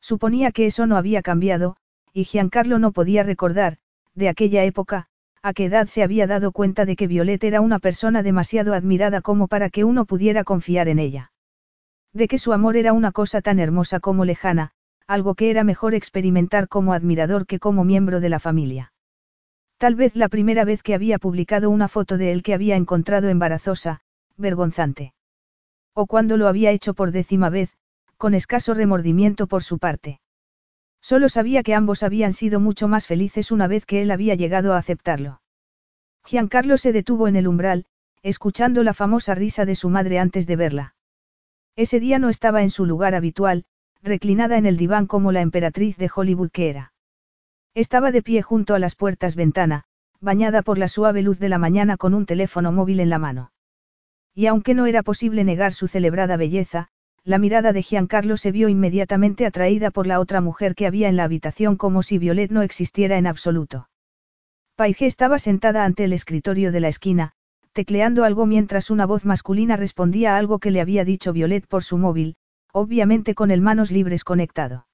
[0.00, 1.76] Suponía que eso no había cambiado,
[2.12, 3.78] y Giancarlo no podía recordar,
[4.14, 5.08] de aquella época,
[5.42, 9.22] a qué edad se había dado cuenta de que Violet era una persona demasiado admirada
[9.22, 11.32] como para que uno pudiera confiar en ella.
[12.14, 14.70] De que su amor era una cosa tan hermosa como lejana,
[15.06, 18.92] algo que era mejor experimentar como admirador que como miembro de la familia.
[19.78, 23.28] Tal vez la primera vez que había publicado una foto de él que había encontrado
[23.28, 24.00] embarazosa,
[24.36, 25.12] vergonzante.
[25.92, 27.76] O cuando lo había hecho por décima vez,
[28.16, 30.20] con escaso remordimiento por su parte.
[31.02, 34.72] Solo sabía que ambos habían sido mucho más felices una vez que él había llegado
[34.72, 35.42] a aceptarlo.
[36.24, 37.84] Giancarlo se detuvo en el umbral,
[38.22, 40.94] escuchando la famosa risa de su madre antes de verla.
[41.76, 43.64] Ese día no estaba en su lugar habitual,
[44.02, 46.92] reclinada en el diván como la emperatriz de Hollywood que era.
[47.74, 49.84] Estaba de pie junto a las puertas ventana,
[50.20, 53.52] bañada por la suave luz de la mañana con un teléfono móvil en la mano.
[54.34, 56.88] Y aunque no era posible negar su celebrada belleza,
[57.24, 61.16] la mirada de Giancarlo se vio inmediatamente atraída por la otra mujer que había en
[61.16, 63.88] la habitación como si Violet no existiera en absoluto.
[64.76, 67.32] Paige estaba sentada ante el escritorio de la esquina,
[67.74, 71.82] tecleando algo mientras una voz masculina respondía a algo que le había dicho Violet por
[71.82, 72.36] su móvil,
[72.72, 74.86] obviamente con el manos libres conectado.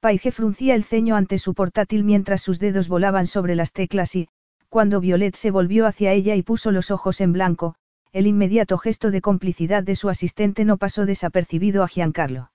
[0.00, 4.28] Paige fruncía el ceño ante su portátil mientras sus dedos volaban sobre las teclas y,
[4.70, 7.74] cuando Violet se volvió hacia ella y puso los ojos en blanco,
[8.12, 12.50] el inmediato gesto de complicidad de su asistente no pasó desapercibido a Giancarlo.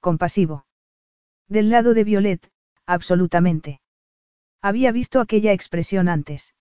[0.00, 0.66] Compasivo.
[1.48, 2.50] Del lado de Violet,
[2.84, 3.80] absolutamente.
[4.60, 6.54] Había visto aquella expresión antes.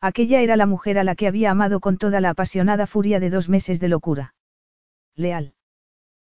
[0.00, 3.30] Aquella era la mujer a la que había amado con toda la apasionada furia de
[3.30, 4.34] dos meses de locura.
[5.14, 5.54] Leal.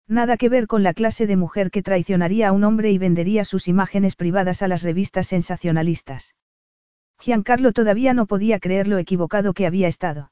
[0.09, 3.45] Nada que ver con la clase de mujer que traicionaría a un hombre y vendería
[3.45, 6.37] sus imágenes privadas a las revistas sensacionalistas.
[7.19, 10.31] Giancarlo todavía no podía creer lo equivocado que había estado.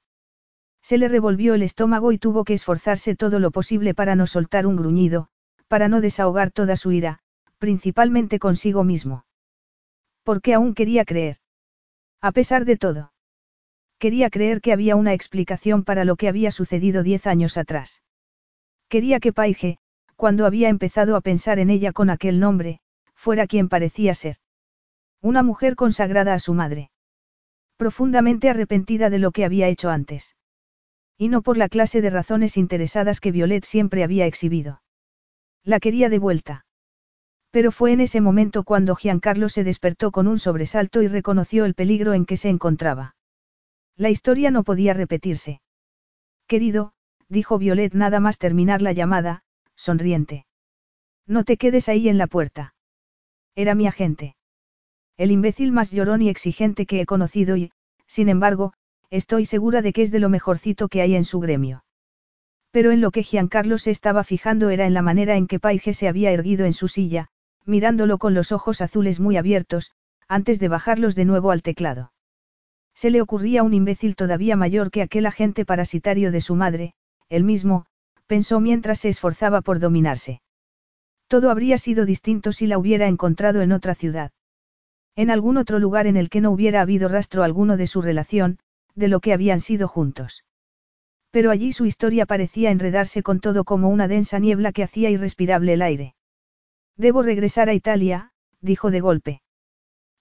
[0.81, 4.66] Se le revolvió el estómago y tuvo que esforzarse todo lo posible para no soltar
[4.66, 5.28] un gruñido,
[5.66, 7.20] para no desahogar toda su ira,
[7.59, 9.24] principalmente consigo mismo.
[10.23, 11.39] Porque aún quería creer.
[12.20, 13.14] A pesar de todo.
[14.05, 18.03] Quería creer que había una explicación para lo que había sucedido diez años atrás.
[18.91, 19.79] Quería que Paige,
[20.15, 22.81] cuando había empezado a pensar en ella con aquel nombre,
[23.15, 24.37] fuera quien parecía ser.
[25.23, 26.91] Una mujer consagrada a su madre.
[27.79, 30.37] Profundamente arrepentida de lo que había hecho antes.
[31.17, 34.83] Y no por la clase de razones interesadas que Violet siempre había exhibido.
[35.63, 36.67] La quería de vuelta.
[37.51, 41.73] Pero fue en ese momento cuando Giancarlo se despertó con un sobresalto y reconoció el
[41.73, 43.14] peligro en que se encontraba.
[43.97, 45.61] La historia no podía repetirse.
[46.47, 46.93] Querido,
[47.29, 49.43] dijo Violet nada más terminar la llamada,
[49.77, 50.47] sonriente.
[51.27, 52.75] No te quedes ahí en la puerta.
[53.55, 54.37] Era mi agente.
[55.16, 57.71] El imbécil más llorón y exigente que he conocido y,
[58.07, 58.73] sin embargo,
[59.11, 61.85] estoy segura de que es de lo mejorcito que hay en su gremio.
[62.73, 65.95] Pero en lo que Giancarlo se estaba fijando era en la manera en que Paige
[65.95, 67.29] se había erguido en su silla,
[67.65, 69.93] mirándolo con los ojos azules muy abiertos,
[70.27, 72.12] antes de bajarlos de nuevo al teclado.
[72.95, 76.95] Se le ocurría un imbécil todavía mayor que aquel agente parasitario de su madre,
[77.29, 77.87] él mismo,
[78.27, 80.41] pensó mientras se esforzaba por dominarse.
[81.29, 84.31] Todo habría sido distinto si la hubiera encontrado en otra ciudad.
[85.16, 88.59] En algún otro lugar en el que no hubiera habido rastro alguno de su relación,
[88.95, 90.45] de lo que habían sido juntos.
[91.31, 95.73] Pero allí su historia parecía enredarse con todo como una densa niebla que hacía irrespirable
[95.73, 96.15] el aire.
[96.97, 98.31] Debo regresar a Italia,
[98.61, 99.44] dijo de golpe.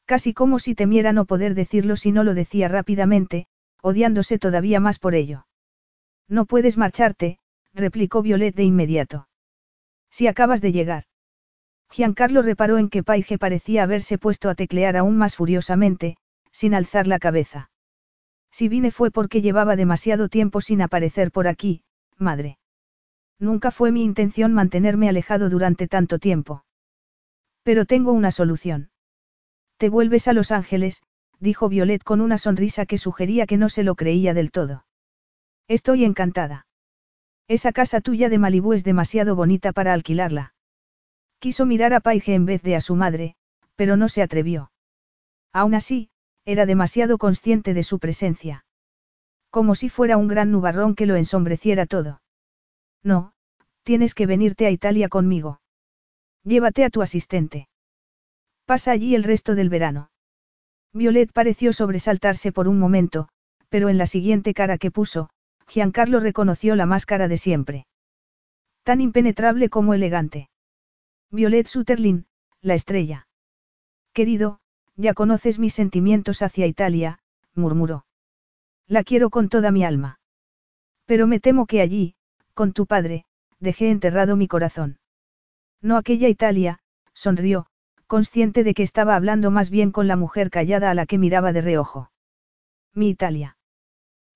[0.05, 3.47] Casi como si temiera no poder decirlo si no lo decía rápidamente,
[3.81, 5.47] odiándose todavía más por ello.
[6.27, 7.39] No puedes marcharte,
[7.73, 9.27] replicó Violet de inmediato.
[10.09, 11.03] Si acabas de llegar.
[11.89, 16.17] Giancarlo reparó en que Paige parecía haberse puesto a teclear aún más furiosamente,
[16.51, 17.71] sin alzar la cabeza.
[18.51, 21.83] Si vine fue porque llevaba demasiado tiempo sin aparecer por aquí,
[22.17, 22.57] madre.
[23.39, 26.63] Nunca fue mi intención mantenerme alejado durante tanto tiempo.
[27.63, 28.91] Pero tengo una solución.
[29.83, 31.03] Te vuelves a Los Ángeles,
[31.41, 34.85] dijo Violet con una sonrisa que sugería que no se lo creía del todo.
[35.67, 36.67] Estoy encantada.
[37.49, 40.53] Esa casa tuya de Malibú es demasiado bonita para alquilarla.
[41.39, 43.35] Quiso mirar a Paige en vez de a su madre,
[43.75, 44.71] pero no se atrevió.
[45.51, 46.09] Aún así,
[46.45, 48.63] era demasiado consciente de su presencia.
[49.49, 52.21] Como si fuera un gran nubarrón que lo ensombreciera todo.
[53.03, 53.33] No,
[53.83, 55.59] tienes que venirte a Italia conmigo.
[56.45, 57.67] Llévate a tu asistente.
[58.65, 60.09] Pasa allí el resto del verano.
[60.93, 63.27] Violet pareció sobresaltarse por un momento,
[63.69, 65.29] pero en la siguiente cara que puso,
[65.67, 67.87] Giancarlo reconoció la máscara de siempre.
[68.83, 70.49] Tan impenetrable como elegante.
[71.31, 72.25] Violet Sutherland,
[72.61, 73.27] la estrella.
[74.13, 74.59] Querido,
[74.95, 77.19] ya conoces mis sentimientos hacia Italia,
[77.55, 78.05] murmuró.
[78.87, 80.19] La quiero con toda mi alma.
[81.05, 82.15] Pero me temo que allí,
[82.53, 83.25] con tu padre,
[83.59, 84.99] dejé enterrado mi corazón.
[85.81, 86.79] No aquella Italia,
[87.13, 87.65] sonrió,
[88.13, 91.51] consciente de que estaba hablando más bien con la mujer callada a la que miraba
[91.51, 92.11] de reojo.
[92.93, 93.57] Mi Italia.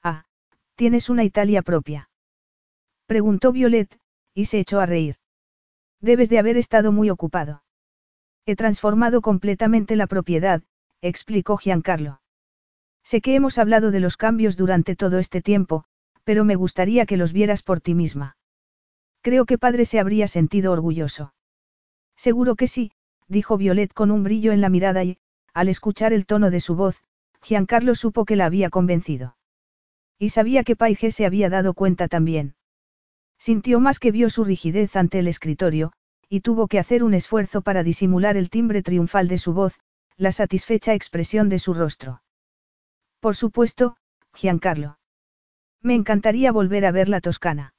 [0.01, 0.25] Ah,
[0.73, 2.09] tienes una Italia propia.
[3.05, 3.99] Preguntó Violet,
[4.33, 5.17] y se echó a reír.
[6.01, 7.61] Debes de haber estado muy ocupado.
[8.47, 10.63] He transformado completamente la propiedad,
[11.03, 12.19] explicó Giancarlo.
[13.03, 15.83] Sé que hemos hablado de los cambios durante todo este tiempo,
[16.23, 18.37] pero me gustaría que los vieras por ti misma.
[19.21, 21.35] Creo que padre se habría sentido orgulloso.
[22.15, 22.91] Seguro que sí,
[23.27, 25.17] dijo Violet con un brillo en la mirada y,
[25.53, 27.01] al escuchar el tono de su voz,
[27.41, 29.37] Giancarlo supo que la había convencido.
[30.19, 32.55] Y sabía que Paige se había dado cuenta también.
[33.37, 35.93] Sintió más que vio su rigidez ante el escritorio,
[36.29, 39.79] y tuvo que hacer un esfuerzo para disimular el timbre triunfal de su voz,
[40.17, 42.23] la satisfecha expresión de su rostro.
[43.19, 43.97] Por supuesto,
[44.33, 44.99] Giancarlo.
[45.81, 47.73] Me encantaría volver a ver la Toscana.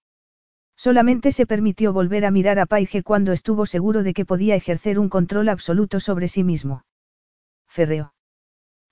[0.78, 5.00] Solamente se permitió volver a mirar a Paige cuando estuvo seguro de que podía ejercer
[5.00, 6.84] un control absoluto sobre sí mismo.
[7.66, 8.14] Ferreo.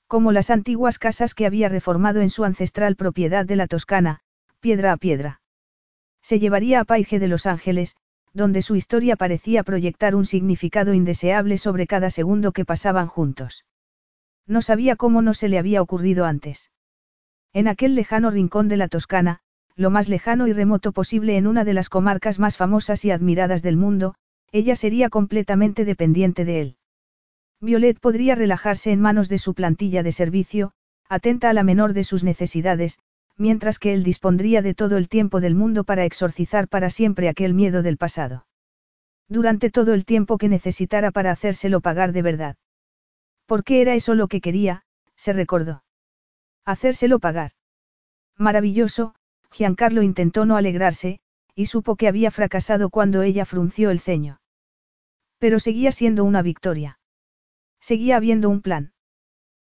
[0.09, 4.19] Como las antiguas casas que había reformado en su ancestral propiedad de la Toscana,
[4.59, 5.41] piedra a piedra.
[6.23, 7.95] Se llevaría a Paige de Los Ángeles,
[8.33, 13.65] donde su historia parecía proyectar un significado indeseable sobre cada segundo que pasaban juntos.
[14.45, 16.73] No sabía cómo no se le había ocurrido antes.
[17.53, 19.41] En aquel lejano rincón de la Toscana,
[19.77, 23.63] lo más lejano y remoto posible en una de las comarcas más famosas y admiradas
[23.63, 24.15] del mundo,
[24.51, 26.77] ella sería completamente dependiente de él.
[27.61, 30.73] Violet podría relajarse en manos de su plantilla de servicio,
[31.09, 32.99] atenta a la menor de sus necesidades,
[33.37, 37.55] mientras que él dispondría de todo el tiempo del mundo para exorcizar para siempre aquel
[37.55, 38.47] miedo del pasado.
[39.29, 42.57] Durante todo el tiempo que necesitara para hacérselo pagar de verdad.
[43.47, 44.85] ¿Por qué era eso lo que quería?
[45.17, 45.83] se recordó.
[46.65, 47.53] Hacérselo pagar.
[48.37, 49.15] Maravilloso,
[49.57, 51.19] Giancarlo intentó no alegrarse,
[51.55, 54.39] y supo que había fracasado cuando ella frunció el ceño.
[55.39, 56.99] Pero seguía siendo una victoria.
[57.81, 58.93] Seguía habiendo un plan.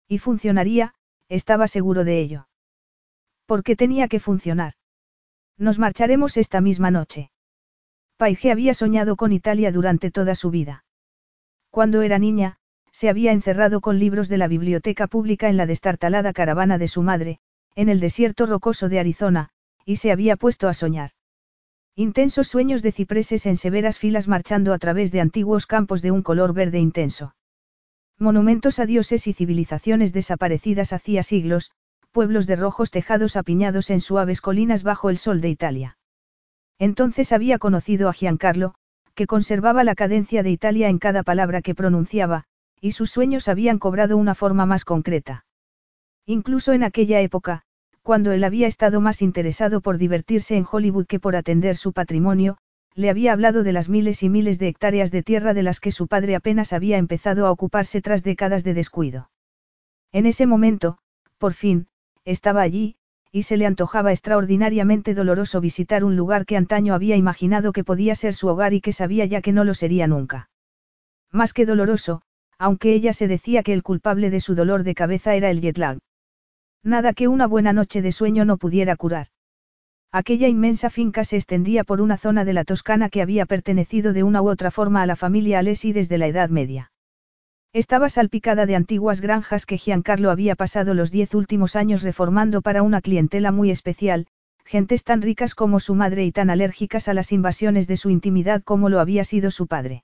[0.07, 0.93] Y funcionaría,
[1.27, 2.47] estaba seguro de ello.
[3.47, 4.73] ¿Por qué tenía que funcionar?
[5.57, 7.31] Nos marcharemos esta misma noche.
[8.15, 10.85] Paige había soñado con Italia durante toda su vida.
[11.71, 12.57] Cuando era niña,
[12.91, 17.01] se había encerrado con libros de la biblioteca pública en la destartalada caravana de su
[17.01, 17.39] madre,
[17.73, 19.49] en el desierto rocoso de Arizona,
[19.89, 21.09] y se había puesto a soñar.
[21.95, 26.21] Intensos sueños de cipreses en severas filas marchando a través de antiguos campos de un
[26.21, 27.33] color verde intenso.
[28.19, 31.71] Monumentos a dioses y civilizaciones desaparecidas hacía siglos,
[32.11, 35.97] pueblos de rojos tejados apiñados en suaves colinas bajo el sol de Italia.
[36.77, 38.75] Entonces había conocido a Giancarlo,
[39.15, 42.43] que conservaba la cadencia de Italia en cada palabra que pronunciaba,
[42.79, 45.45] y sus sueños habían cobrado una forma más concreta.
[46.27, 47.63] Incluso en aquella época,
[48.09, 52.57] cuando él había estado más interesado por divertirse en Hollywood que por atender su patrimonio,
[52.95, 55.91] le había hablado de las miles y miles de hectáreas de tierra de las que
[55.91, 59.29] su padre apenas había empezado a ocuparse tras décadas de descuido.
[60.11, 60.97] En ese momento,
[61.37, 61.85] por fin,
[62.25, 62.95] estaba allí,
[63.31, 68.15] y se le antojaba extraordinariamente doloroso visitar un lugar que antaño había imaginado que podía
[68.15, 70.49] ser su hogar y que sabía ya que no lo sería nunca.
[71.31, 72.23] Más que doloroso,
[72.57, 75.77] aunque ella se decía que el culpable de su dolor de cabeza era el jet
[75.77, 75.99] lag.
[76.83, 79.27] Nada que una buena noche de sueño no pudiera curar.
[80.11, 84.23] Aquella inmensa finca se extendía por una zona de la Toscana que había pertenecido de
[84.23, 86.91] una u otra forma a la familia Alessi desde la Edad Media.
[87.73, 92.81] Estaba salpicada de antiguas granjas que Giancarlo había pasado los diez últimos años reformando para
[92.81, 94.25] una clientela muy especial,
[94.65, 98.63] gentes tan ricas como su madre y tan alérgicas a las invasiones de su intimidad
[98.63, 100.03] como lo había sido su padre.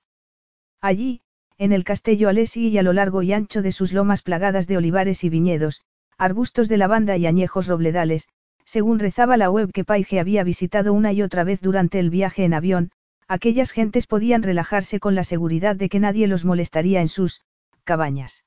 [0.82, 1.22] Allí,
[1.58, 4.78] en el castillo Alessi y a lo largo y ancho de sus lomas plagadas de
[4.78, 5.82] olivares y viñedos,
[6.18, 8.28] arbustos de lavanda y añejos robledales,
[8.66, 12.44] según rezaba la web que Paige había visitado una y otra vez durante el viaje
[12.46, 12.92] en avión,
[13.28, 17.44] aquellas gentes podían relajarse con la seguridad de que nadie los molestaría en sus
[17.84, 18.46] cabañas.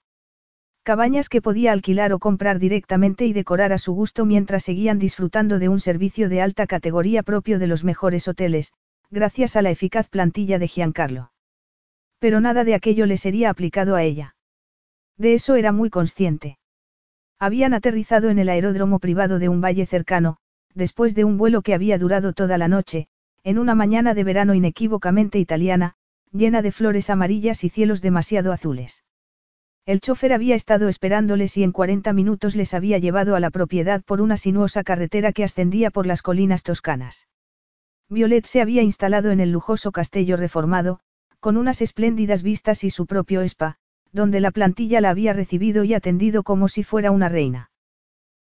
[0.82, 5.58] Cabañas que podía alquilar o comprar directamente y decorar a su gusto mientras seguían disfrutando
[5.58, 8.72] de un servicio de alta categoría propio de los mejores hoteles,
[9.10, 11.32] gracias a la eficaz plantilla de Giancarlo.
[12.18, 14.34] Pero nada de aquello le sería aplicado a ella.
[15.16, 16.58] De eso era muy consciente.
[17.38, 20.38] Habían aterrizado en el aeródromo privado de un valle cercano,
[20.74, 23.06] después de un vuelo que había durado toda la noche,
[23.44, 25.94] en una mañana de verano inequívocamente italiana,
[26.32, 29.04] llena de flores amarillas y cielos demasiado azules.
[29.86, 34.02] El chofer había estado esperándoles y en 40 minutos les había llevado a la propiedad
[34.04, 37.28] por una sinuosa carretera que ascendía por las colinas toscanas.
[38.10, 41.00] Violet se había instalado en el lujoso castillo reformado,
[41.40, 43.78] con unas espléndidas vistas y su propio spa,
[44.12, 47.70] donde la plantilla la había recibido y atendido como si fuera una reina.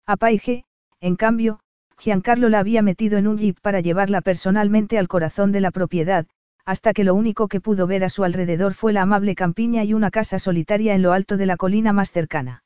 [0.06, 0.66] A Paige,
[1.00, 1.60] en cambio,
[1.98, 6.26] Giancarlo la había metido en un jeep para llevarla personalmente al corazón de la propiedad,
[6.66, 9.94] hasta que lo único que pudo ver a su alrededor fue la amable campiña y
[9.94, 12.64] una casa solitaria en lo alto de la colina más cercana.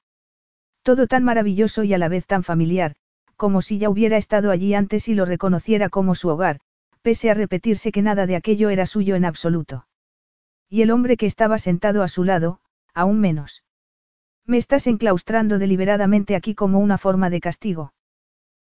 [0.83, 2.95] Todo tan maravilloso y a la vez tan familiar,
[3.35, 6.59] como si ya hubiera estado allí antes y lo reconociera como su hogar,
[7.01, 9.87] pese a repetirse que nada de aquello era suyo en absoluto.
[10.69, 12.59] Y el hombre que estaba sentado a su lado,
[12.97, 13.63] aún menos.
[14.45, 17.93] ¿Me estás enclaustrando deliberadamente aquí como una forma de castigo?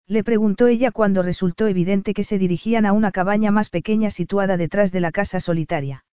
[0.06, 4.56] Le preguntó ella cuando resultó evidente que se dirigían a una cabaña más pequeña situada
[4.56, 6.04] detrás de la casa solitaria.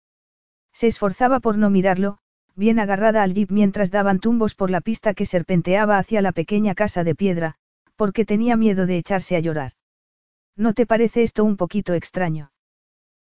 [0.73, 2.19] Se esforzaba por no mirarlo,
[2.55, 6.75] bien agarrada al jeep mientras daban tumbos por la pista que serpenteaba hacia la pequeña
[6.75, 7.55] casa de piedra,
[7.97, 9.73] porque tenía miedo de echarse a llorar.
[10.57, 12.53] ¿No te parece esto un poquito extraño?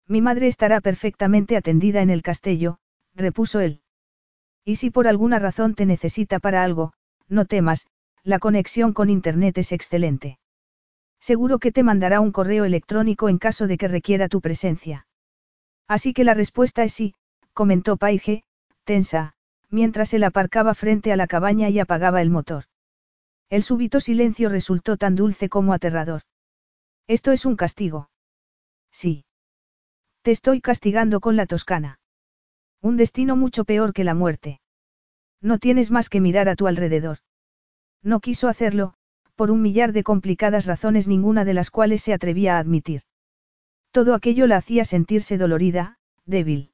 [0.07, 2.79] Mi madre estará perfectamente atendida en el castillo,
[3.15, 3.81] repuso él.
[4.67, 6.93] Y si por alguna razón te necesita para algo,
[7.29, 7.87] no temas,
[8.25, 10.41] la conexión con Internet es excelente.
[11.21, 15.07] Seguro que te mandará un correo electrónico en caso de que requiera tu presencia.
[15.87, 17.15] Así que la respuesta es sí,
[17.53, 18.43] comentó Paige,
[18.83, 19.35] tensa,
[19.71, 22.65] mientras él aparcaba frente a la cabaña y apagaba el motor.
[23.49, 26.23] El súbito silencio resultó tan dulce como aterrador.
[27.07, 28.11] Esto es un castigo.
[28.91, 29.25] Sí.
[30.23, 32.01] Te estoy castigando con la toscana.
[32.87, 34.61] Un destino mucho peor que la muerte.
[35.43, 37.19] No tienes más que mirar a tu alrededor.
[38.01, 38.95] No quiso hacerlo,
[39.35, 43.03] por un millar de complicadas razones ninguna de las cuales se atrevía a admitir.
[43.91, 46.71] Todo aquello la hacía sentirse dolorida, débil.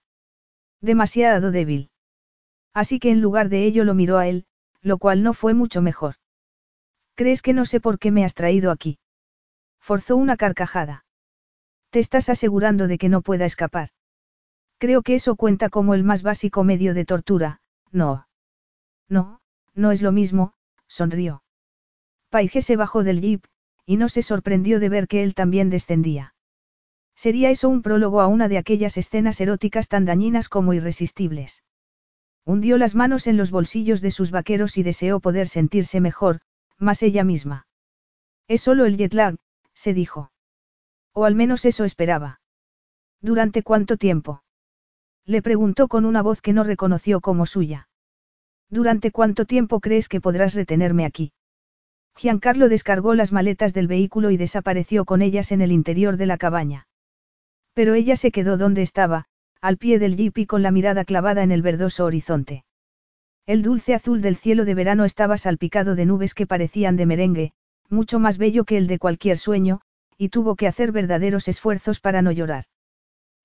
[0.83, 1.89] Demasiado débil.
[2.75, 4.45] Así que en lugar de ello lo miró a él,
[4.83, 6.17] lo cual no fue mucho mejor.
[7.15, 8.99] ¿Crees que no sé por qué me has traído aquí?
[9.81, 11.07] Forzó una carcajada.
[11.89, 13.89] Te estás asegurando de que no pueda escapar.
[14.83, 17.61] Creo que eso cuenta como el más básico medio de tortura,
[17.93, 18.27] no.
[19.09, 19.41] No,
[19.77, 20.55] no es lo mismo,
[20.89, 21.45] sonrió.
[22.31, 23.45] Paige se bajó del jeep,
[23.87, 26.35] y no se sorprendió de ver que él también descendía.
[27.15, 31.63] Sería eso un prólogo a una de aquellas escenas eróticas tan dañinas como irresistibles.
[32.45, 36.41] Hundió las manos en los bolsillos de sus vaqueros y deseó poder sentirse mejor,
[36.77, 37.69] más ella misma.
[38.49, 39.37] Es solo el jet lag,
[39.75, 40.33] se dijo.
[41.13, 42.41] O al menos eso esperaba.
[43.21, 44.42] ¿Durante cuánto tiempo?
[45.27, 47.89] Le preguntó con una voz que no reconoció como suya.
[48.69, 51.33] ¿Durante cuánto tiempo crees que podrás retenerme aquí?
[52.17, 56.39] Giancarlo descargó las maletas del vehículo y desapareció con ellas en el interior de la
[56.39, 56.87] cabaña.
[57.75, 59.27] Pero ella se quedó donde estaba,
[59.61, 62.65] al pie del jeep y con la mirada clavada en el verdoso horizonte.
[63.47, 67.53] El dulce azul del cielo de verano estaba salpicado de nubes que parecían de merengue,
[67.89, 69.81] mucho más bello que el de cualquier sueño,
[70.19, 72.65] y tuvo que hacer verdaderos esfuerzos para no llorar.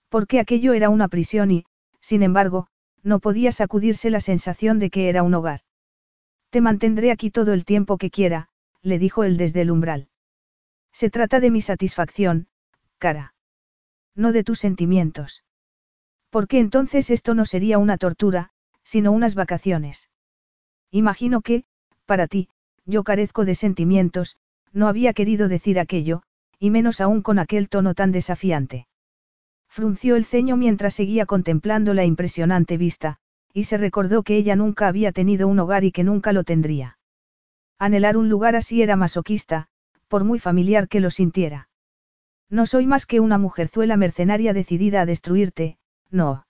[0.09, 1.65] Porque aquello era una prisión y,
[1.99, 2.67] sin embargo,
[3.03, 5.61] no podía sacudirse la sensación de que era un hogar.
[6.49, 8.49] Te mantendré aquí todo el tiempo que quiera,
[8.81, 10.09] le dijo él desde el umbral.
[10.91, 12.47] Se trata de mi satisfacción,
[12.97, 13.33] cara.
[14.15, 15.43] No de tus sentimientos.
[16.29, 18.51] Porque entonces esto no sería una tortura,
[18.83, 20.09] sino unas vacaciones.
[20.91, 21.65] Imagino que,
[22.05, 22.49] para ti,
[22.85, 24.37] yo carezco de sentimientos,
[24.71, 26.23] no había querido decir aquello,
[26.59, 28.87] y menos aún con aquel tono tan desafiante.
[29.67, 33.17] Frunció el ceño mientras seguía contemplando la impresionante vista,
[33.53, 36.97] y se recordó que ella nunca había tenido un hogar y que nunca lo tendría.
[37.79, 39.67] Anhelar un lugar así era masoquista,
[40.07, 41.69] por muy familiar que lo sintiera.
[42.49, 45.77] No soy más que una mujerzuela mercenaria decidida a destruirte,
[46.09, 46.45] no.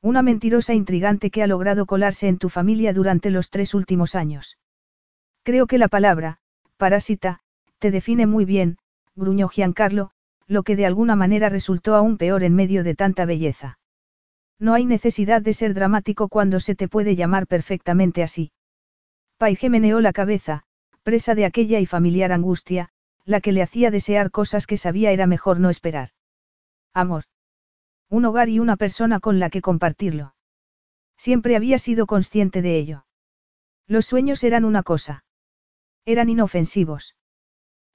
[0.00, 4.56] Una mentirosa intrigante que ha logrado colarse en tu familia durante los tres últimos años.
[5.42, 6.38] Creo que la palabra,
[6.78, 7.40] parásita,
[7.78, 8.78] te define muy bien,
[9.14, 10.12] gruñó Giancarlo,
[10.50, 13.78] lo que de alguna manera resultó aún peor en medio de tanta belleza.
[14.58, 18.50] No hay necesidad de ser dramático cuando se te puede llamar perfectamente así.
[19.38, 20.64] Paige meneó la cabeza,
[21.04, 22.88] presa de aquella y familiar angustia,
[23.24, 26.08] la que le hacía desear cosas que sabía era mejor no esperar.
[26.92, 27.26] Amor.
[28.08, 30.34] Un hogar y una persona con la que compartirlo.
[31.16, 33.06] Siempre había sido consciente de ello.
[33.86, 35.24] Los sueños eran una cosa.
[36.04, 37.14] Eran inofensivos.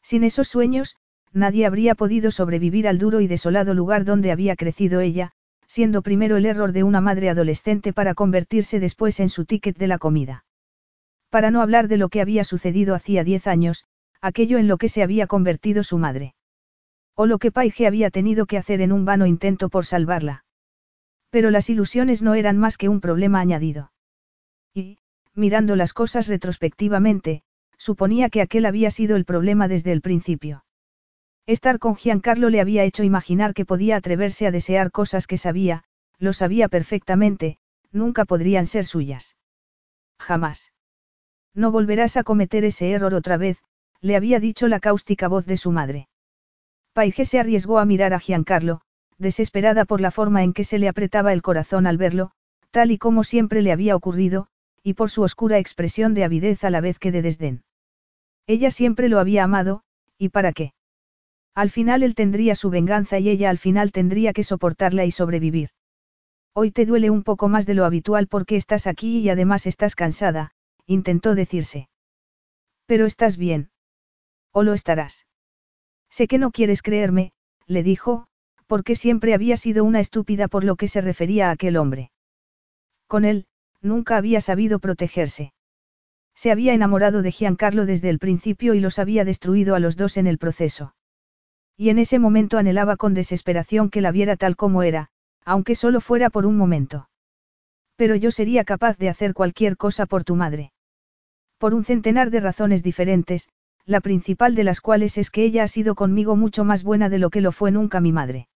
[0.02, 0.95] Sin esos sueños,
[1.36, 5.32] nadie habría podido sobrevivir al duro y desolado lugar donde había crecido ella,
[5.68, 9.88] siendo primero el error de una madre adolescente para convertirse después en su ticket de
[9.88, 10.45] la comida.
[11.30, 13.86] Para no hablar de lo que había sucedido hacía diez años,
[14.22, 16.36] aquello en lo que se había convertido su madre.
[17.16, 20.45] O lo que Paige había tenido que hacer en un vano intento por salvarla.
[21.30, 23.91] Pero las ilusiones no eran más que un problema añadido.
[24.74, 24.99] Y,
[25.34, 27.44] mirando las cosas retrospectivamente,
[27.78, 30.65] suponía que aquel había sido el problema desde el principio.
[31.48, 35.84] Estar con Giancarlo le había hecho imaginar que podía atreverse a desear cosas que sabía,
[36.18, 37.60] lo sabía perfectamente,
[37.92, 39.36] nunca podrían ser suyas.
[40.20, 40.74] Jamás.
[41.54, 43.64] No volverás a cometer ese error otra vez,
[44.02, 46.08] le había dicho la cáustica voz de su madre.
[46.94, 48.82] Paige se arriesgó a mirar a Giancarlo,
[49.18, 52.32] desesperada por la forma en que se le apretaba el corazón al verlo,
[52.72, 54.48] tal y como siempre le había ocurrido,
[54.82, 57.64] y por su oscura expresión de avidez a la vez que de desdén.
[58.48, 59.84] Ella siempre lo había amado,
[60.18, 60.74] ¿y para qué?
[61.56, 65.69] Al final él tendría su venganza y ella al final tendría que soportarla y sobrevivir.
[66.53, 69.95] Hoy te duele un poco más de lo habitual porque estás aquí y además estás
[69.95, 70.52] cansada,
[70.86, 71.88] intentó decirse.
[72.86, 73.69] Pero estás bien.
[74.52, 75.26] O lo estarás.
[76.10, 77.32] Sé que no quieres creerme,
[77.68, 78.27] le dijo,
[78.68, 82.11] porque siempre había sido una estúpida por lo que se refería a aquel hombre.
[83.07, 83.48] Con él,
[83.82, 85.53] nunca había sabido protegerse.
[86.36, 90.18] Se había enamorado de Giancarlo desde el principio y los había destruido a los dos
[90.18, 90.95] en el proceso.
[91.77, 95.10] Y en ese momento anhelaba con desesperación que la viera tal como era,
[95.43, 97.10] aunque solo fuera por un momento.
[97.95, 100.72] Pero yo sería capaz de hacer cualquier cosa por tu madre.
[101.57, 103.49] Por un centenar de razones diferentes,
[103.85, 107.19] la principal de las cuales es que ella ha sido conmigo mucho más buena de
[107.19, 108.47] lo que lo fue nunca mi madre.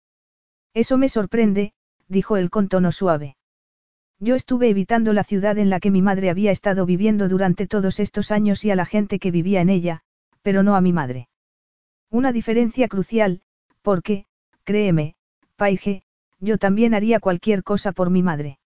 [0.73, 1.73] Eso me sorprende,
[2.07, 3.37] dijo él con tono suave.
[4.19, 7.99] Yo estuve evitando la ciudad en la que mi madre había estado viviendo durante todos
[7.99, 10.01] estos años y a la gente que vivía en ella,
[10.41, 11.28] pero no a mi madre.
[12.11, 13.41] Una diferencia crucial,
[13.81, 14.25] porque,
[14.63, 15.15] créeme,
[15.55, 16.03] Paige,
[16.39, 18.59] yo también haría cualquier cosa por mi madre.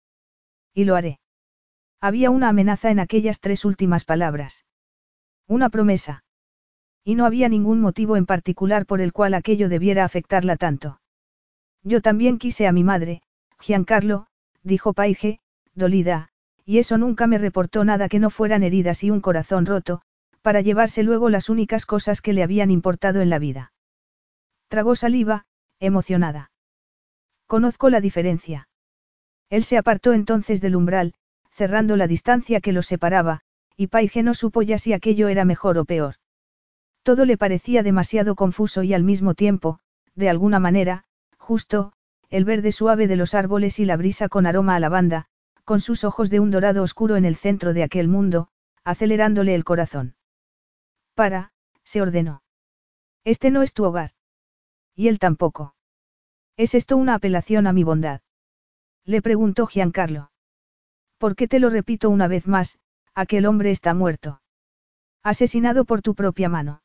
[0.74, 1.20] Y lo haré.
[2.00, 4.66] Había una amenaza en aquellas tres últimas palabras.
[5.48, 6.24] Una promesa.
[7.04, 11.02] Y no había ningún motivo en particular por el cual aquello debiera afectarla tanto.
[11.84, 13.22] Yo también quise a mi madre,
[13.60, 14.28] Giancarlo,
[14.64, 15.42] dijo Paige,
[15.76, 16.30] dolida,
[16.66, 20.02] y eso nunca me reportó nada que no fueran heridas y un corazón roto,
[20.44, 23.72] para llevarse luego las únicas cosas que le habían importado en la vida.
[24.68, 25.46] Tragó saliva,
[25.80, 26.52] emocionada.
[27.48, 28.68] Conozco la diferencia.
[29.50, 31.14] Él se apartó entonces del umbral,
[31.50, 33.42] cerrando la distancia que los separaba,
[33.78, 36.16] y Paige no supo ya si aquello era mejor o peor.
[37.04, 39.80] Todo le parecía demasiado confuso y al mismo tiempo,
[40.16, 41.06] de alguna manera,
[41.38, 41.94] justo,
[42.30, 45.28] el verde suave de los árboles y la brisa con aroma a lavanda,
[45.64, 48.50] con sus ojos de un dorado oscuro en el centro de aquel mundo,
[48.84, 50.16] acelerándole el corazón.
[51.16, 51.52] Para,
[51.84, 52.44] se ordenó.
[53.24, 54.12] Este no es tu hogar.
[54.96, 55.76] Y él tampoco.
[56.58, 58.22] ¿Es esto una apelación a mi bondad?
[59.06, 60.32] Le preguntó Giancarlo.
[61.18, 62.80] ¿Por qué te lo repito una vez más,
[63.16, 64.42] aquel hombre está muerto?
[65.24, 66.82] Asesinado por tu propia mano.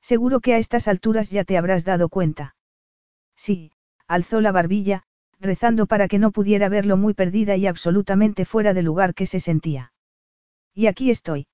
[0.00, 2.56] Seguro que a estas alturas ya te habrás dado cuenta.
[3.36, 3.72] Sí,
[4.06, 5.04] alzó la barbilla,
[5.38, 9.40] rezando para que no pudiera verlo muy perdida y absolutamente fuera de lugar que se
[9.40, 9.92] sentía.
[10.74, 11.46] Y aquí estoy.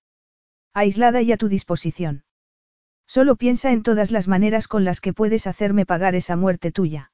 [0.78, 2.24] Aislada y a tu disposición.
[3.07, 7.12] Solo piensa en todas las maneras con las que puedes hacerme pagar esa muerte tuya.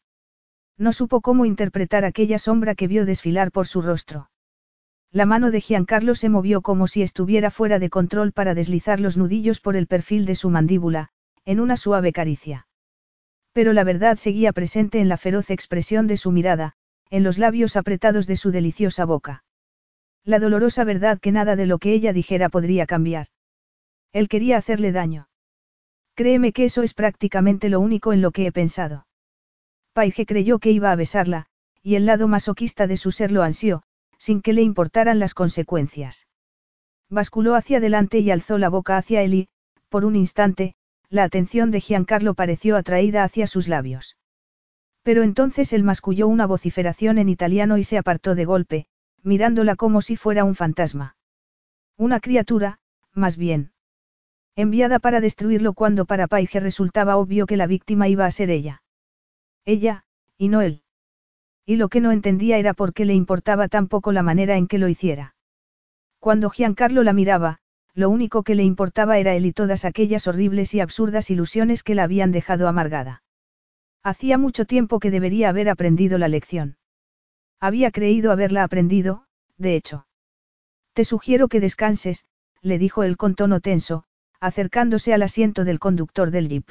[0.77, 4.31] No supo cómo interpretar aquella sombra que vio desfilar por su rostro.
[5.13, 9.17] La mano de Giancarlo se movió como si estuviera fuera de control para deslizar los
[9.17, 11.11] nudillos por el perfil de su mandíbula,
[11.45, 12.67] en una suave caricia.
[13.53, 16.73] Pero la verdad seguía presente en la feroz expresión de su mirada,
[17.11, 19.45] en los labios apretados de su deliciosa boca.
[20.25, 23.29] La dolorosa verdad que nada de lo que ella dijera podría cambiar.
[24.13, 25.29] Él quería hacerle daño.
[26.15, 29.07] Créeme que eso es prácticamente lo único en lo que he pensado.
[29.93, 31.47] Paige creyó que iba a besarla,
[31.83, 33.83] y el lado masoquista de su ser lo ansió,
[34.19, 36.27] sin que le importaran las consecuencias.
[37.09, 39.49] Basculó hacia adelante y alzó la boca hacia él y,
[39.89, 40.75] por un instante,
[41.11, 44.17] la atención de Giancarlo pareció atraída hacia sus labios.
[45.03, 48.87] Pero entonces él masculló una vociferación en italiano y se apartó de golpe,
[49.23, 51.17] mirándola como si fuera un fantasma.
[51.97, 52.79] Una criatura,
[53.13, 53.73] más bien.
[54.55, 58.83] Enviada para destruirlo cuando para Paige resultaba obvio que la víctima iba a ser ella.
[59.65, 60.05] Ella,
[60.37, 60.83] y no él.
[61.65, 64.67] Y lo que no entendía era por qué le importaba tan poco la manera en
[64.67, 65.35] que lo hiciera.
[66.19, 67.61] Cuando Giancarlo la miraba,
[67.95, 71.95] lo único que le importaba era él y todas aquellas horribles y absurdas ilusiones que
[71.95, 73.23] la habían dejado amargada.
[74.03, 76.77] Hacía mucho tiempo que debería haber aprendido la lección.
[77.61, 79.27] Había creído haberla aprendido,
[79.57, 80.07] de hecho.
[80.93, 82.27] Te sugiero que descanses,
[82.61, 84.05] le dijo él con tono tenso,
[84.43, 86.69] acercándose al asiento del conductor del jeep.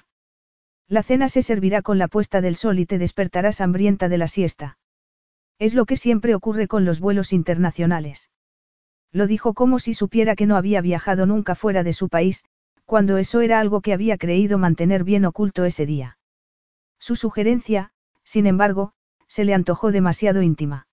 [0.90, 4.28] La cena se servirá con la puesta del sol y te despertarás hambrienta de la
[4.28, 4.78] siesta.
[5.58, 8.30] Es lo que siempre ocurre con los vuelos internacionales.
[9.14, 12.44] Lo dijo como si supiera que no había viajado nunca fuera de su país,
[12.84, 16.18] cuando eso era algo que había creído mantener bien oculto ese día.
[17.00, 17.94] Su sugerencia,
[18.26, 18.92] sin embargo,
[19.28, 20.88] se le antojó demasiado íntima.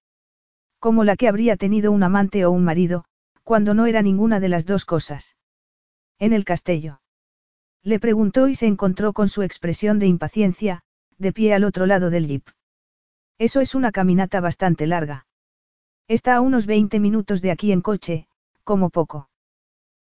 [0.78, 3.04] Como la que habría tenido un amante o un marido,
[3.42, 5.34] cuando no era ninguna de las dos cosas.
[6.18, 7.00] En el castillo.
[7.82, 10.82] Le preguntó y se encontró con su expresión de impaciencia,
[11.16, 12.48] de pie al otro lado del jeep.
[13.38, 15.26] Eso es una caminata bastante larga.
[16.08, 18.26] Está a unos 20 minutos de aquí en coche,
[18.64, 19.28] como poco.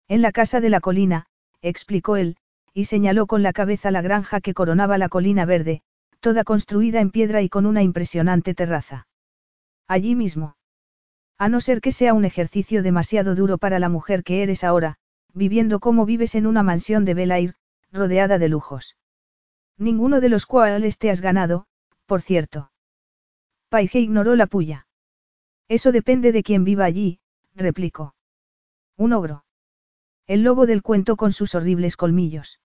[0.08, 1.26] En la casa de la colina,
[1.62, 2.38] explicó él,
[2.74, 5.82] y señaló con la cabeza la granja que coronaba la colina verde,
[6.22, 9.08] toda construida en piedra y con una impresionante terraza.
[9.88, 10.56] Allí mismo.
[11.38, 14.98] A no ser que sea un ejercicio demasiado duro para la mujer que eres ahora,
[15.36, 17.56] viviendo como vives en una mansión de Belair,
[17.92, 18.96] rodeada de lujos.
[19.78, 21.68] Ninguno de los cuales te has ganado,
[22.06, 22.72] por cierto.
[23.70, 24.88] Paige ignoró la puya.
[25.68, 27.20] Eso depende de quién viva allí,
[27.54, 28.16] replicó.
[28.96, 29.44] Un ogro.
[30.26, 32.62] El lobo del cuento con sus horribles colmillos.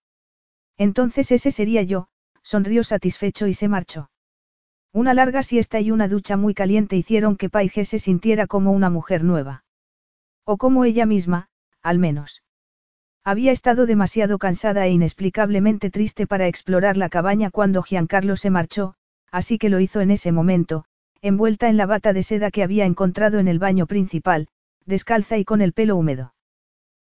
[0.77, 2.07] Entonces ese sería yo,
[2.41, 4.09] sonrió satisfecho y se marchó.
[4.93, 8.89] Una larga siesta y una ducha muy caliente hicieron que Paige se sintiera como una
[8.89, 9.65] mujer nueva.
[10.45, 11.49] O como ella misma,
[11.81, 12.43] al menos.
[13.23, 18.95] Había estado demasiado cansada e inexplicablemente triste para explorar la cabaña cuando Giancarlo se marchó,
[19.31, 20.85] así que lo hizo en ese momento,
[21.21, 24.47] envuelta en la bata de seda que había encontrado en el baño principal,
[24.85, 26.33] descalza y con el pelo húmedo.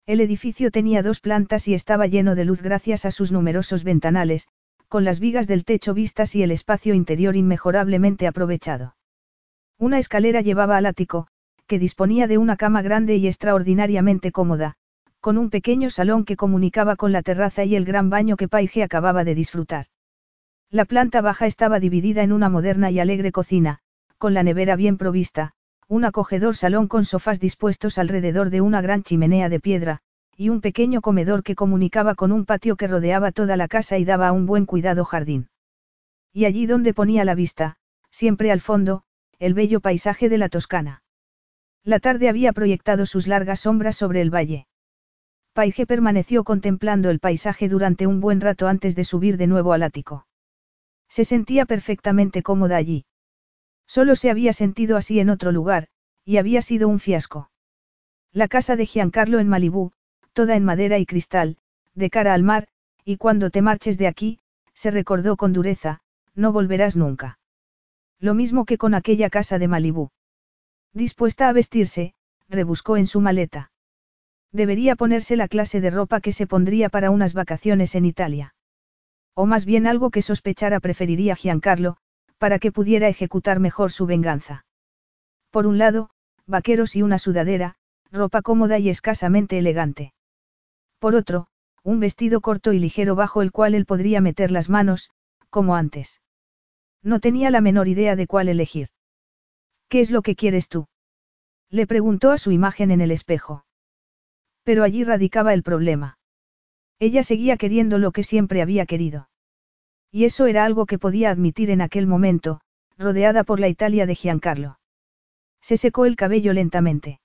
[0.05, 4.49] El edificio tenía dos plantas y estaba lleno de luz gracias a sus numerosos ventanales,
[4.89, 8.97] con las vigas del techo vistas y el espacio interior inmejorablemente aprovechado.
[9.77, 11.27] Una escalera llevaba al ático,
[11.67, 14.75] que disponía de una cama grande y extraordinariamente cómoda,
[15.21, 18.81] con un pequeño salón que comunicaba con la terraza y el gran baño que Paige
[18.81, 19.85] acababa de disfrutar.
[20.71, 23.79] La planta baja estaba dividida en una moderna y alegre cocina,
[24.17, 25.53] con la nevera bien provista,
[25.87, 29.99] un acogedor salón con sofás dispuestos alrededor de una gran chimenea de piedra,
[30.35, 34.05] y un pequeño comedor que comunicaba con un patio que rodeaba toda la casa y
[34.05, 35.49] daba un buen cuidado jardín.
[36.33, 37.75] Y allí donde ponía la vista,
[38.09, 39.03] siempre al fondo,
[39.37, 41.03] el bello paisaje de la Toscana.
[41.83, 44.67] La tarde había proyectado sus largas sombras sobre el valle.
[45.53, 49.83] Paige permaneció contemplando el paisaje durante un buen rato antes de subir de nuevo al
[49.83, 50.25] ático.
[51.09, 53.05] Se sentía perfectamente cómoda allí.
[53.85, 55.87] Solo se había sentido así en otro lugar,
[56.23, 57.51] y había sido un fiasco.
[58.31, 59.91] La casa de Giancarlo en Malibú,
[60.31, 61.57] toda en madera y cristal,
[61.95, 62.69] de cara al mar,
[63.03, 64.39] y cuando te marches de aquí,
[64.73, 65.99] se recordó con dureza,
[66.33, 67.39] no volverás nunca.
[68.19, 70.11] Lo mismo que con aquella casa de Malibú.
[70.93, 72.13] Dispuesta a vestirse,
[72.47, 73.70] rebuscó en su maleta.
[74.51, 78.53] Debería ponerse la clase de ropa que se pondría para unas vacaciones en Italia.
[79.33, 81.97] O más bien algo que sospechara preferiría Giancarlo,
[82.37, 84.65] para que pudiera ejecutar mejor su venganza.
[85.51, 86.09] Por un lado,
[86.47, 87.75] vaqueros y una sudadera,
[88.11, 90.13] ropa cómoda y escasamente elegante.
[90.99, 91.47] Por otro,
[91.83, 95.09] un vestido corto y ligero bajo el cual él podría meter las manos,
[95.49, 96.21] como antes.
[97.01, 98.89] No tenía la menor idea de cuál elegir.
[99.87, 100.87] ¿Qué es lo que quieres tú?
[101.69, 103.65] Le preguntó a su imagen en el espejo.
[104.63, 106.17] Pero allí radicaba el problema.
[106.99, 109.29] Ella seguía queriendo lo que siempre había querido.
[110.11, 112.61] Y eso era algo que podía admitir en aquel momento,
[112.97, 114.79] rodeada por la Italia de Giancarlo.
[115.61, 117.21] Se secó el cabello lentamente.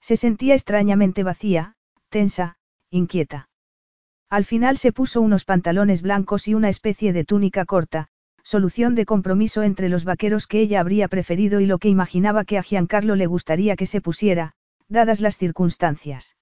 [0.00, 1.74] Se sentía extrañamente vacía,
[2.08, 2.56] tensa,
[2.90, 3.48] inquieta.
[4.28, 8.08] Al final se puso unos pantalones blancos y una especie de túnica corta,
[8.42, 12.58] solución de compromiso entre los vaqueros que ella habría preferido y lo que imaginaba que
[12.58, 14.54] a Giancarlo le gustaría que se pusiera,
[14.88, 16.36] dadas las circunstancias.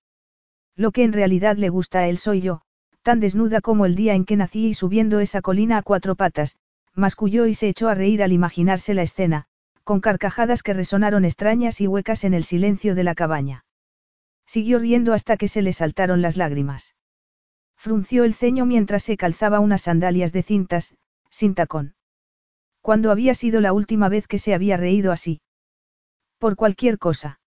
[0.79, 2.63] Lo que en realidad le gusta a él soy yo,
[3.03, 6.55] tan desnuda como el día en que nací y subiendo esa colina a cuatro patas,
[6.95, 9.47] masculló y se echó a reír al imaginarse la escena,
[9.83, 13.65] con carcajadas que resonaron extrañas y huecas en el silencio de la cabaña.
[14.47, 16.95] Siguió riendo hasta que se le saltaron las lágrimas.
[17.77, 20.95] Frunció el ceño mientras se calzaba unas sandalias de cintas,
[21.29, 21.97] sin tacón.
[22.83, 25.41] ¿Cuándo había sido la última vez que se había reído así?
[26.39, 27.41] Por cualquier cosa.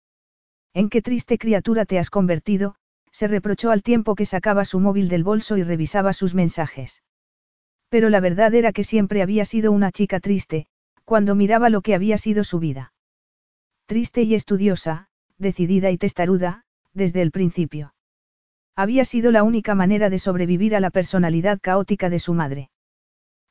[0.74, 2.76] ¿En qué triste criatura te has convertido?
[3.12, 7.04] Se reprochó al tiempo que sacaba su móvil del bolso y revisaba sus mensajes.
[7.90, 10.68] Pero la verdad era que siempre había sido una chica triste,
[11.04, 12.94] cuando miraba lo que había sido su vida.
[13.86, 16.64] Triste y estudiosa, decidida y testaruda,
[16.94, 17.94] desde el principio.
[18.76, 22.70] Había sido la única manera de sobrevivir a la personalidad caótica de su madre.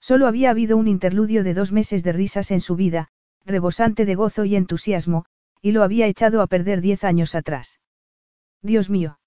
[0.00, 3.08] Solo había habido un interludio de dos meses de risas en su vida,
[3.44, 5.26] rebosante de gozo y entusiasmo,
[5.60, 7.80] y lo había echado a perder diez años atrás.
[8.62, 9.19] Dios mío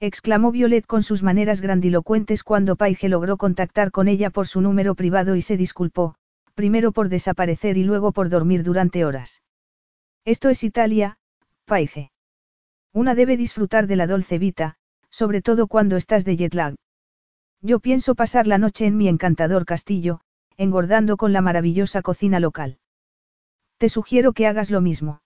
[0.00, 4.94] exclamó Violet con sus maneras grandilocuentes cuando Paige logró contactar con ella por su número
[4.94, 6.14] privado y se disculpó,
[6.54, 9.42] primero por desaparecer y luego por dormir durante horas.
[10.24, 11.18] Esto es Italia,
[11.64, 12.12] Paige.
[12.92, 14.76] Una debe disfrutar de la dolce vita,
[15.10, 16.74] sobre todo cuando estás de jet lag.
[17.60, 20.20] Yo pienso pasar la noche en mi encantador castillo,
[20.56, 22.78] engordando con la maravillosa cocina local.
[23.78, 25.20] Te sugiero que hagas lo mismo.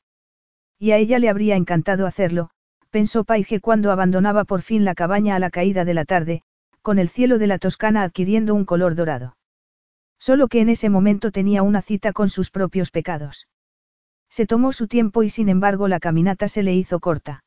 [0.79, 2.51] Y a ella le habría encantado hacerlo,
[2.93, 6.43] pensó Paige cuando abandonaba por fin la cabaña a la caída de la tarde,
[6.83, 9.37] con el cielo de la Toscana adquiriendo un color dorado.
[10.19, 13.49] Solo que en ese momento tenía una cita con sus propios pecados.
[14.29, 17.45] Se tomó su tiempo y sin embargo la caminata se le hizo corta.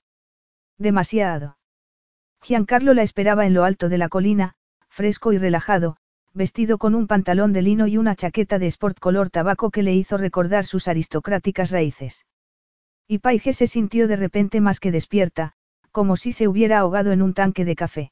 [0.80, 1.58] Demasiado.
[2.42, 4.56] Giancarlo la esperaba en lo alto de la colina,
[4.90, 5.98] fresco y relajado,
[6.34, 9.94] vestido con un pantalón de lino y una chaqueta de sport color tabaco que le
[9.94, 12.26] hizo recordar sus aristocráticas raíces.
[13.08, 15.54] Y Paige se sintió de repente más que despierta,
[15.92, 18.12] como si se hubiera ahogado en un tanque de café.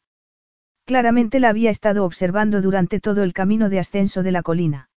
[0.86, 4.90] Claramente la había estado observando durante todo el camino de ascenso de la colina.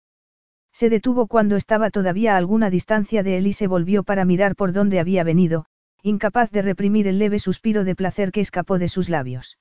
[0.74, 4.56] Se detuvo cuando estaba todavía a alguna distancia de él y se volvió para mirar
[4.56, 5.68] por dónde había venido,
[6.02, 9.58] incapaz de reprimir el leve suspiro de placer que escapó de sus labios.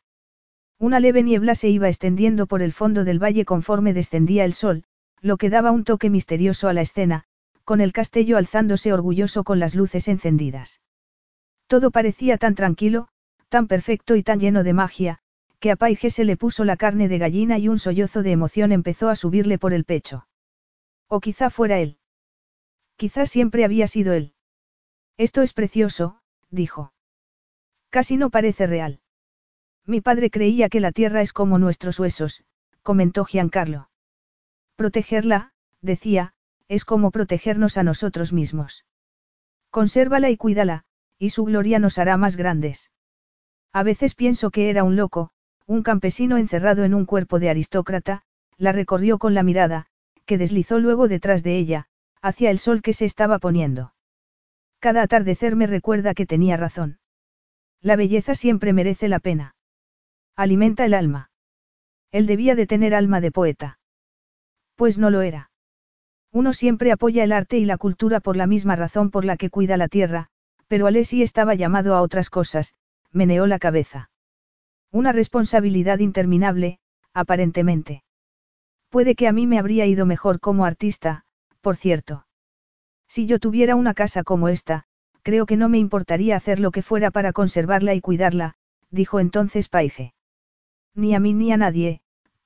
[0.79, 4.85] Una leve niebla se iba extendiendo por el fondo del valle conforme descendía el sol,
[5.21, 7.25] lo que daba un toque misterioso a la escena,
[7.65, 10.81] con el castillo alzándose orgulloso con las luces encendidas.
[11.67, 13.09] Todo parecía tan tranquilo,
[13.49, 15.19] tan perfecto y tan lleno de magia,
[15.61, 18.71] que a Paige se le puso la carne de gallina y un sollozo de emoción
[18.71, 20.29] empezó a subirle por el pecho.
[21.09, 21.99] O quizá fuera él.
[22.97, 24.35] Quizá siempre había sido él.
[25.17, 26.21] Esto es precioso,
[26.51, 26.93] dijo.
[27.89, 29.01] Casi no parece real.
[29.87, 32.45] Mi padre creía que la tierra es como nuestros huesos,
[32.83, 33.89] comentó Giancarlo.
[34.77, 36.35] Protegerla, decía,
[36.69, 38.85] es como protegernos a nosotros mismos.
[39.71, 40.85] Consérvala y cuídala,
[41.19, 42.91] y su gloria nos hará más grandes.
[43.73, 45.31] A veces pienso que era un loco,
[45.67, 48.23] un campesino encerrado en un cuerpo de aristócrata,
[48.57, 49.87] la recorrió con la mirada,
[50.27, 51.87] que deslizó luego detrás de ella,
[52.23, 53.95] hacia el sol que se estaba poniendo.
[54.79, 56.99] Cada atardecer me recuerda que tenía razón.
[57.81, 59.57] La belleza siempre merece la pena.
[60.37, 61.31] Alimenta el alma.
[62.13, 63.79] Él debía de tener alma de poeta.
[64.75, 65.51] Pues no lo era.
[66.35, 69.51] Uno siempre apoya el arte y la cultura por la misma razón por la que
[69.51, 70.27] cuida la tierra,
[70.67, 72.75] pero Alessi estaba llamado a otras cosas,
[73.13, 74.11] meneó la cabeza.
[74.91, 76.81] Una responsabilidad interminable,
[77.13, 78.03] aparentemente.
[78.89, 81.25] Puede que a mí me habría ido mejor como artista,
[81.61, 82.27] por cierto.
[83.07, 84.87] Si yo tuviera una casa como esta,
[85.23, 88.57] creo que no me importaría hacer lo que fuera para conservarla y cuidarla,
[88.91, 90.15] dijo entonces Paige.
[90.97, 92.01] Ni a mí ni a nadie,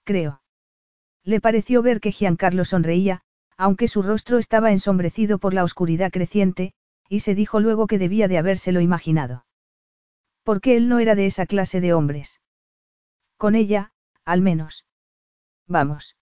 [0.05, 0.43] creo.
[1.25, 3.23] Le pareció ver que Giancarlo sonreía,
[3.59, 6.73] aunque su rostro estaba ensombrecido por la oscuridad creciente,
[7.09, 9.45] y se dijo luego que debía de habérselo imaginado.
[10.45, 12.41] Porque él no era de esa clase de hombres.
[13.37, 13.93] Con ella,
[14.25, 14.87] al menos.
[15.67, 16.17] Vamos.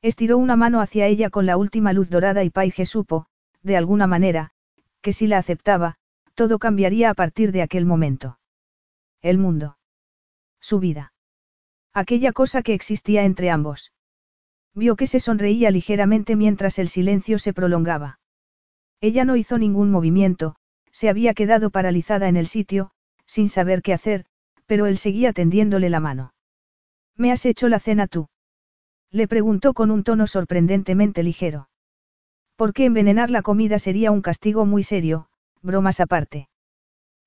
[0.00, 3.26] Estiró una mano hacia ella con la última luz dorada y Paige supo,
[3.62, 4.52] de alguna manera,
[5.00, 5.96] que si la aceptaba,
[6.34, 8.38] todo cambiaría a partir de aquel momento.
[9.20, 9.78] El mundo.
[10.60, 11.12] Su vida.
[11.92, 13.92] Aquella cosa que existía entre ambos.
[14.74, 18.18] Vio que se sonreía ligeramente mientras el silencio se prolongaba.
[19.00, 20.56] Ella no hizo ningún movimiento,
[20.90, 22.90] se había quedado paralizada en el sitio,
[23.26, 24.24] sin saber qué hacer,
[24.66, 26.34] pero él seguía tendiéndole la mano.
[27.16, 28.28] ¿Me has hecho la cena tú?
[29.10, 31.68] Le preguntó con un tono sorprendentemente ligero.
[32.56, 35.28] Porque envenenar la comida sería un castigo muy serio,
[35.60, 36.48] bromas aparte.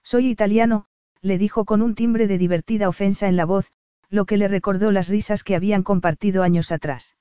[0.04, 0.86] Soy italiano,
[1.22, 3.72] le dijo con un timbre de divertida ofensa en la voz,
[4.10, 7.16] lo que le recordó las risas que habían compartido años atrás.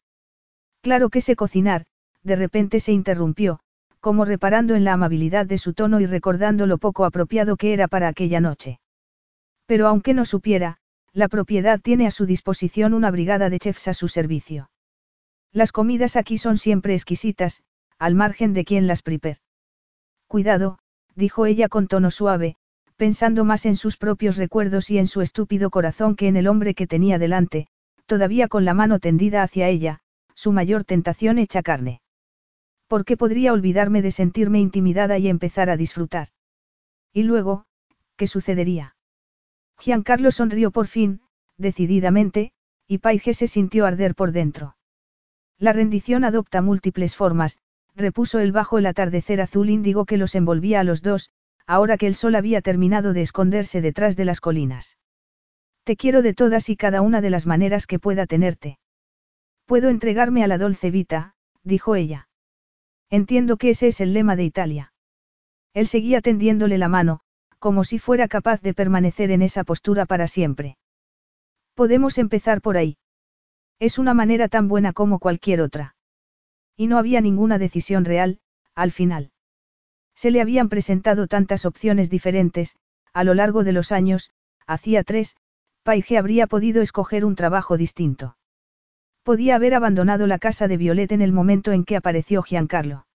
[0.84, 1.86] Claro que sé cocinar,
[2.24, 3.60] de repente se interrumpió,
[4.00, 7.88] como reparando en la amabilidad de su tono y recordando lo poco apropiado que era
[7.88, 8.80] para aquella noche.
[9.64, 10.76] Pero aunque no supiera,
[11.14, 14.68] la propiedad tiene a su disposición una brigada de chefs a su servicio.
[15.52, 17.62] Las comidas aquí son siempre exquisitas,
[17.98, 19.40] al margen de quien las prepare.
[20.26, 20.78] Cuidado,
[21.14, 22.56] dijo ella con tono suave,
[22.96, 26.74] pensando más en sus propios recuerdos y en su estúpido corazón que en el hombre
[26.74, 27.68] que tenía delante,
[28.04, 30.02] todavía con la mano tendida hacia ella,
[30.44, 32.02] su mayor tentación hecha carne.
[32.86, 36.28] ¿Por qué podría olvidarme de sentirme intimidada y empezar a disfrutar?
[37.14, 37.64] Y luego,
[38.18, 38.94] ¿qué sucedería?
[39.78, 41.22] Giancarlo sonrió por fin,
[41.56, 42.52] decididamente,
[42.86, 44.76] y Paige se sintió arder por dentro.
[45.58, 47.56] La rendición adopta múltiples formas,
[47.94, 51.30] repuso él bajo el atardecer azul índigo que los envolvía a los dos,
[51.66, 54.98] ahora que el sol había terminado de esconderse detrás de las colinas.
[55.84, 58.76] Te quiero de todas y cada una de las maneras que pueda tenerte.
[59.66, 62.28] Puedo entregarme a la dolce vita, dijo ella.
[63.10, 64.92] Entiendo que ese es el lema de Italia.
[65.72, 67.20] Él seguía tendiéndole la mano,
[67.58, 70.76] como si fuera capaz de permanecer en esa postura para siempre.
[71.74, 72.98] Podemos empezar por ahí.
[73.80, 75.96] Es una manera tan buena como cualquier otra.
[76.76, 78.40] Y no había ninguna decisión real,
[78.74, 79.32] al final.
[80.14, 82.76] Se le habían presentado tantas opciones diferentes,
[83.12, 84.30] a lo largo de los años,
[84.66, 85.36] hacía tres,
[85.82, 88.36] Paige habría podido escoger un trabajo distinto.
[89.24, 93.06] Podía haber abandonado la casa de Violet en el momento en que apareció Giancarlo.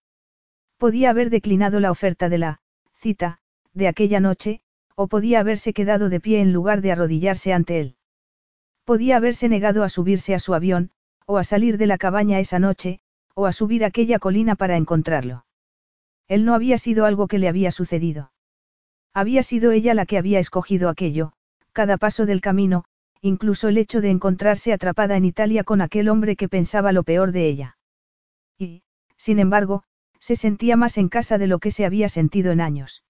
[0.80, 2.62] Podía haber declinado la oferta de la
[2.96, 3.38] cita,
[3.74, 4.62] de aquella noche,
[4.96, 7.96] o podía haberse quedado de pie en lugar de arrodillarse ante él.
[8.86, 10.90] Podía haberse negado a subirse a su avión,
[11.28, 13.02] o a salir de la cabaña esa noche,
[13.36, 15.46] o a subir aquella colina para encontrarlo.
[16.28, 18.32] Él no había sido algo que le había sucedido.
[19.14, 21.34] Había sido ella la que había escogido aquello,
[21.72, 22.86] cada paso del camino,
[23.22, 27.32] incluso el hecho de encontrarse atrapada en Italia con aquel hombre que pensaba lo peor
[27.32, 27.78] de ella.
[28.58, 28.84] Y,
[29.18, 29.84] sin embargo,
[30.20, 33.04] se sentía más en casa de lo que se había sentido en años.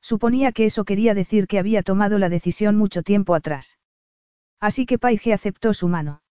[0.00, 3.78] Suponía que eso quería decir que había tomado la decisión mucho tiempo atrás.
[4.60, 6.22] Así que Paige aceptó su mano.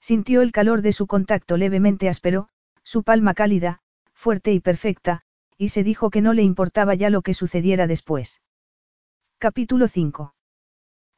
[0.00, 2.48] Sintió el calor de su contacto levemente áspero,
[2.82, 3.80] su palma cálida,
[4.14, 5.22] fuerte y perfecta,
[5.58, 8.40] y se dijo que no le importaba ya lo que sucediera después.
[9.38, 10.34] Capítulo 5.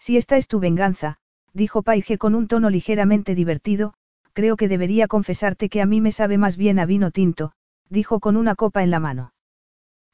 [0.05, 1.17] Si esta es tu venganza,
[1.55, 3.95] dijo Paige con un tono ligeramente divertido,
[4.35, 7.53] creo que debería confesarte que a mí me sabe más bien a vino tinto,
[7.89, 9.33] dijo con una copa en la mano.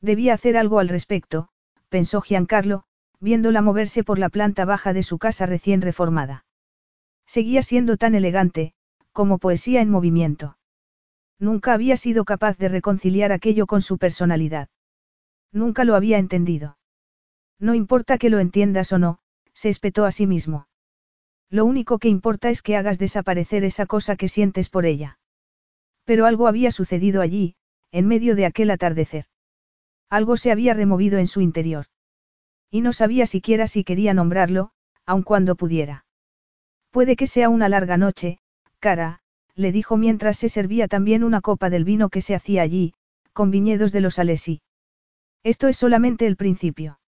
[0.00, 1.48] Debía hacer algo al respecto,
[1.88, 2.84] pensó Giancarlo,
[3.18, 6.44] viéndola moverse por la planta baja de su casa recién reformada.
[7.26, 8.74] Seguía siendo tan elegante,
[9.10, 10.56] como poesía en movimiento.
[11.40, 14.68] Nunca había sido capaz de reconciliar aquello con su personalidad.
[15.50, 16.78] Nunca lo había entendido.
[17.58, 19.19] No importa que lo entiendas o no,
[19.54, 20.66] se espetó a sí mismo.
[21.48, 25.18] Lo único que importa es que hagas desaparecer esa cosa que sientes por ella.
[26.04, 27.56] Pero algo había sucedido allí,
[27.90, 29.26] en medio de aquel atardecer.
[30.08, 31.86] Algo se había removido en su interior.
[32.70, 34.70] Y no sabía siquiera si quería nombrarlo,
[35.06, 36.04] aun cuando pudiera.
[36.90, 38.38] Puede que sea una larga noche,
[38.78, 39.20] cara,
[39.56, 42.94] le dijo mientras se servía también una copa del vino que se hacía allí,
[43.32, 44.62] con viñedos de los Alesi.
[45.42, 46.99] Esto es solamente el principio.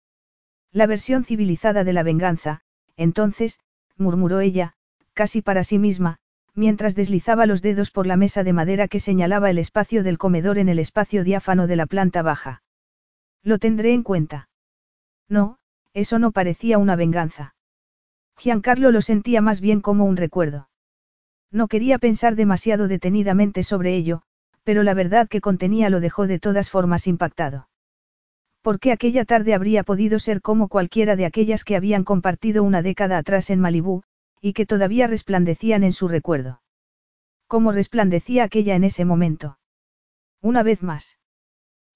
[0.71, 2.61] La versión civilizada de la venganza,
[2.95, 3.59] entonces,
[3.97, 4.73] murmuró ella,
[5.13, 6.17] casi para sí misma,
[6.53, 10.57] mientras deslizaba los dedos por la mesa de madera que señalaba el espacio del comedor
[10.57, 12.63] en el espacio diáfano de la planta baja.
[13.43, 14.49] Lo tendré en cuenta.
[15.27, 15.57] No,
[15.93, 17.55] eso no parecía una venganza.
[18.37, 20.69] Giancarlo lo sentía más bien como un recuerdo.
[21.51, 24.21] No quería pensar demasiado detenidamente sobre ello,
[24.63, 27.67] pero la verdad que contenía lo dejó de todas formas impactado.
[28.61, 33.17] Porque aquella tarde habría podido ser como cualquiera de aquellas que habían compartido una década
[33.17, 34.03] atrás en Malibú,
[34.39, 36.61] y que todavía resplandecían en su recuerdo.
[37.47, 39.57] ¿Cómo resplandecía aquella en ese momento?
[40.41, 41.17] Una vez más.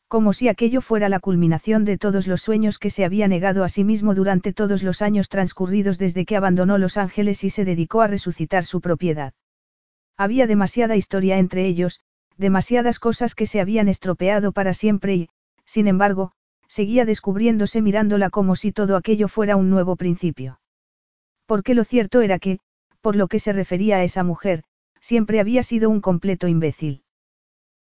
[0.07, 3.69] Como si aquello fuera la culminación de todos los sueños que se había negado a
[3.69, 8.01] sí mismo durante todos los años transcurridos desde que abandonó Los Ángeles y se dedicó
[8.01, 9.33] a resucitar su propiedad.
[10.17, 12.01] Había demasiada historia entre ellos,
[12.37, 15.29] demasiadas cosas que se habían estropeado para siempre y,
[15.65, 16.33] sin embargo,
[16.67, 20.59] seguía descubriéndose mirándola como si todo aquello fuera un nuevo principio.
[21.45, 22.59] Porque lo cierto era que,
[23.01, 24.63] por lo que se refería a esa mujer,
[24.99, 27.03] siempre había sido un completo imbécil.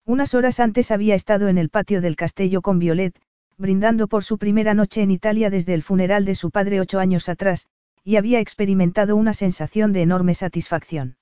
[0.05, 3.19] Unas horas antes había estado en el patio del castillo con Violet,
[3.57, 7.29] brindando por su primera noche en Italia desde el funeral de su padre ocho años
[7.29, 7.69] atrás,
[8.03, 11.17] y había experimentado una sensación de enorme satisfacción.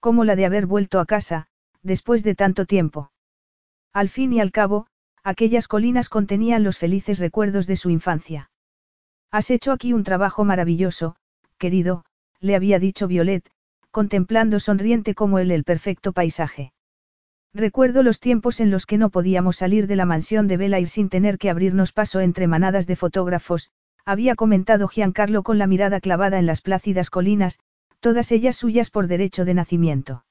[0.00, 1.48] Como la de haber vuelto a casa,
[1.82, 3.12] después de tanto tiempo.
[3.92, 4.86] Al fin y al cabo,
[5.24, 8.50] aquellas colinas contenían los felices recuerdos de su infancia.
[9.30, 11.16] Has hecho aquí un trabajo maravilloso,
[11.58, 12.04] querido,
[12.40, 13.48] le había dicho Violet,
[13.90, 16.72] contemplando sonriente como él el perfecto paisaje.
[17.52, 21.08] Recuerdo los tiempos en los que no podíamos salir de la mansión de Belair sin
[21.08, 23.70] tener que abrirnos paso entre manadas de fotógrafos,
[24.04, 27.58] había comentado Giancarlo con la mirada clavada en las plácidas colinas,
[27.98, 30.24] todas ellas suyas por derecho de nacimiento.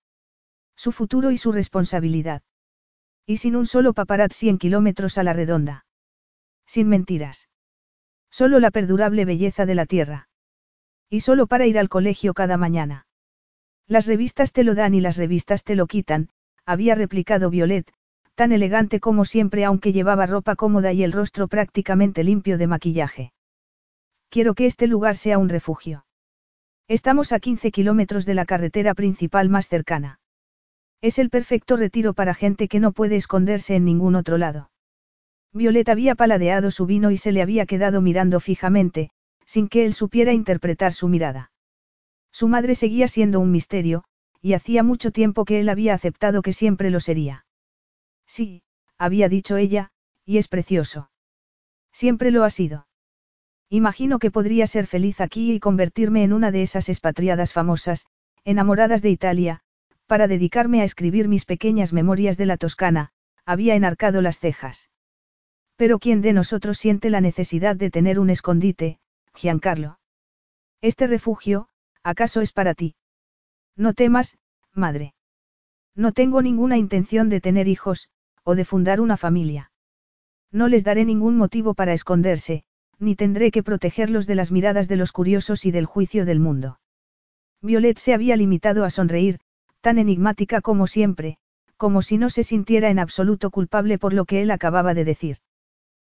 [0.75, 2.41] Su futuro y su responsabilidad.
[3.25, 5.85] Y sin un solo paparazzi en kilómetros a la redonda.
[6.65, 7.49] Sin mentiras.
[8.29, 10.29] Solo la perdurable belleza de la tierra.
[11.09, 13.07] Y solo para ir al colegio cada mañana.
[13.87, 16.29] Las revistas te lo dan y las revistas te lo quitan,
[16.65, 17.91] había replicado Violet,
[18.35, 23.33] tan elegante como siempre aunque llevaba ropa cómoda y el rostro prácticamente limpio de maquillaje.
[24.29, 26.05] Quiero que este lugar sea un refugio.
[26.87, 30.19] Estamos a 15 kilómetros de la carretera principal más cercana.
[31.01, 34.69] Es el perfecto retiro para gente que no puede esconderse en ningún otro lado.
[35.53, 39.09] Violeta había paladeado su vino y se le había quedado mirando fijamente,
[39.45, 41.51] sin que él supiera interpretar su mirada.
[42.31, 44.03] Su madre seguía siendo un misterio,
[44.41, 47.45] y hacía mucho tiempo que él había aceptado que siempre lo sería.
[48.27, 48.61] Sí,
[48.97, 49.91] había dicho ella,
[50.25, 51.09] y es precioso.
[51.91, 52.87] Siempre lo ha sido.
[53.69, 58.05] Imagino que podría ser feliz aquí y convertirme en una de esas expatriadas famosas,
[58.43, 59.61] enamoradas de Italia,
[60.09, 63.11] para dedicarme a escribir mis pequeñas memorias de la Toscana,
[63.45, 64.89] había enarcado las cejas.
[65.75, 68.97] Pero ¿quién de nosotros siente la necesidad de tener un escondite,
[69.35, 69.99] Giancarlo?
[70.81, 71.69] Este refugio,
[72.01, 72.95] ¿acaso es para ti?
[73.75, 74.39] No temas,
[74.73, 75.13] madre.
[75.95, 78.09] No tengo ninguna intención de tener hijos,
[78.43, 79.71] o de fundar una familia.
[80.51, 82.63] No les daré ningún motivo para esconderse,
[82.97, 86.79] ni tendré que protegerlos de las miradas de los curiosos y del juicio del mundo.
[87.61, 89.39] Violet se había limitado a sonreír,
[89.81, 91.37] tan enigmática como siempre,
[91.77, 95.37] como si no se sintiera en absoluto culpable por lo que él acababa de decir.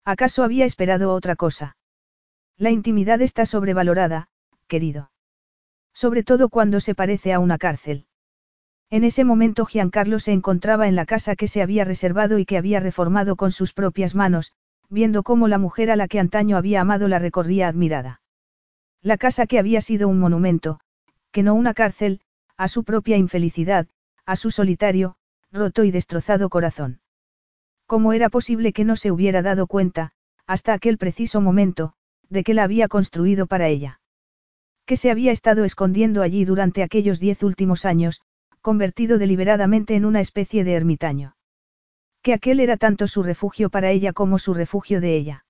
[0.05, 1.77] ¿Acaso había esperado otra cosa?
[2.59, 4.29] La intimidad está sobrevalorada,
[4.67, 5.11] querido.
[5.95, 8.07] Sobre todo cuando se parece a una cárcel.
[8.91, 12.59] En ese momento Giancarlo se encontraba en la casa que se había reservado y que
[12.59, 14.53] había reformado con sus propias manos,
[14.91, 18.21] viendo cómo la mujer a la que antaño había amado la recorría admirada.
[19.01, 20.81] La casa que había sido un monumento,
[21.31, 22.21] que no una cárcel,
[22.57, 23.87] a su propia infelicidad,
[24.27, 25.17] a su solitario,
[25.51, 27.01] roto y destrozado corazón.
[27.87, 30.13] ¿Cómo era posible que no se hubiera dado cuenta,
[30.47, 31.93] hasta aquel preciso momento,
[32.29, 34.01] de que la había construido para ella?
[34.87, 38.23] Que se había estado escondiendo allí durante aquellos diez últimos años,
[38.61, 41.35] convertido deliberadamente en una especie de ermitaño
[42.23, 45.45] que aquel era tanto su refugio para ella como su refugio de ella.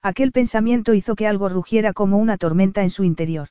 [0.00, 3.48] Aquel pensamiento hizo que algo rugiera como una tormenta en su interior.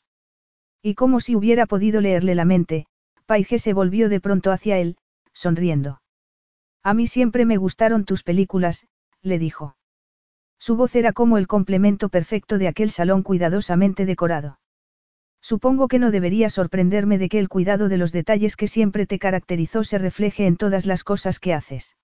[0.81, 2.85] Y como si hubiera podido leerle la mente,
[3.25, 4.97] Paige se volvió de pronto hacia él,
[5.33, 6.01] sonriendo.
[6.83, 8.87] A mí siempre me gustaron tus películas,
[9.21, 9.75] le dijo.
[10.59, 14.59] Su voz era como el complemento perfecto de aquel salón cuidadosamente decorado.
[15.41, 19.19] Supongo que no debería sorprenderme de que el cuidado de los detalles que siempre te
[19.19, 21.95] caracterizó se refleje en todas las cosas que haces.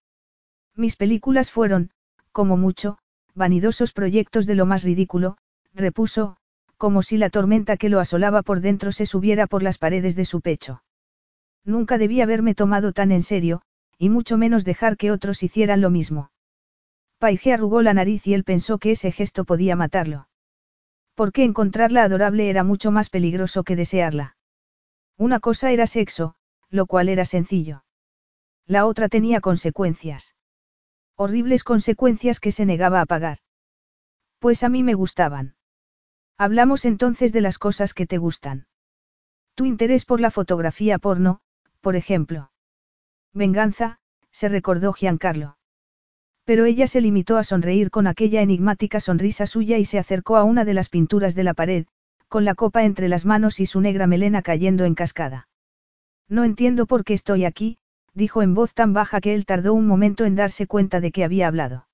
[0.75, 1.91] Mis películas fueron,
[2.31, 2.97] como mucho,
[3.35, 5.37] vanidosos proyectos de lo más ridículo,
[5.73, 6.37] repuso,
[6.83, 10.25] como si la tormenta que lo asolaba por dentro se subiera por las paredes de
[10.25, 10.83] su pecho.
[11.63, 13.61] Nunca debí haberme tomado tan en serio,
[13.97, 16.29] y mucho menos dejar que otros hicieran lo mismo.
[17.19, 20.27] Paige arrugó la nariz y él pensó que ese gesto podía matarlo.
[21.15, 24.35] Porque encontrarla adorable era mucho más peligroso que desearla.
[25.17, 26.35] Una cosa era sexo,
[26.69, 27.85] lo cual era sencillo.
[28.67, 30.35] La otra tenía consecuencias.
[31.15, 33.37] Horribles consecuencias que se negaba a pagar.
[34.39, 35.55] Pues a mí me gustaban.
[36.37, 38.65] Hablamos entonces de las cosas que te gustan.
[39.55, 41.41] Tu interés por la fotografía porno,
[41.81, 42.51] por ejemplo.
[43.33, 43.99] Venganza,
[44.31, 45.57] se recordó Giancarlo.
[46.43, 50.43] Pero ella se limitó a sonreír con aquella enigmática sonrisa suya y se acercó a
[50.43, 51.85] una de las pinturas de la pared,
[52.27, 55.47] con la copa entre las manos y su negra melena cayendo en cascada.
[56.27, 57.77] No entiendo por qué estoy aquí,
[58.13, 61.23] dijo en voz tan baja que él tardó un momento en darse cuenta de que
[61.23, 61.87] había hablado.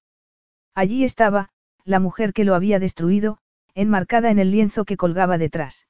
[0.74, 1.50] Allí estaba,
[1.84, 3.40] la mujer que lo había destruido,
[3.76, 5.88] enmarcada en el lienzo que colgaba detrás.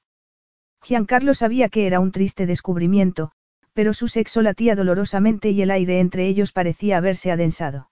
[0.82, 3.32] Giancarlo sabía que era un triste descubrimiento,
[3.72, 7.90] pero su sexo latía dolorosamente y el aire entre ellos parecía haberse adensado.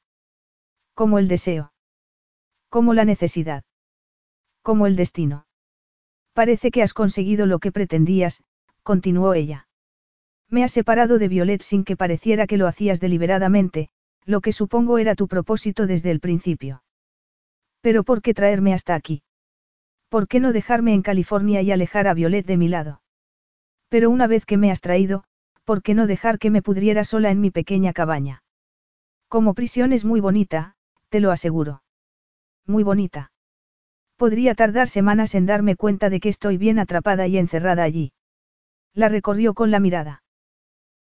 [0.95, 1.73] Como el deseo.
[2.69, 3.65] Como la necesidad.
[4.63, 5.47] Como el destino.
[6.33, 8.43] Parece que has conseguido lo que pretendías,
[8.83, 9.69] continuó ella.
[10.49, 13.91] Me has separado de Violet sin que pareciera que lo hacías deliberadamente,
[14.25, 16.83] lo que supongo era tu propósito desde el principio.
[17.81, 19.23] Pero ¿por qué traerme hasta aquí?
[20.09, 23.03] ¿Por qué no dejarme en California y alejar a Violet de mi lado?
[23.89, 25.25] Pero una vez que me has traído,
[25.65, 28.43] ¿por qué no dejar que me pudriera sola en mi pequeña cabaña?
[29.29, 30.77] Como prisión es muy bonita,
[31.11, 31.83] te lo aseguro.
[32.67, 33.33] Muy bonita.
[34.17, 38.13] Podría tardar semanas en darme cuenta de que estoy bien atrapada y encerrada allí.
[38.95, 40.23] La recorrió con la mirada.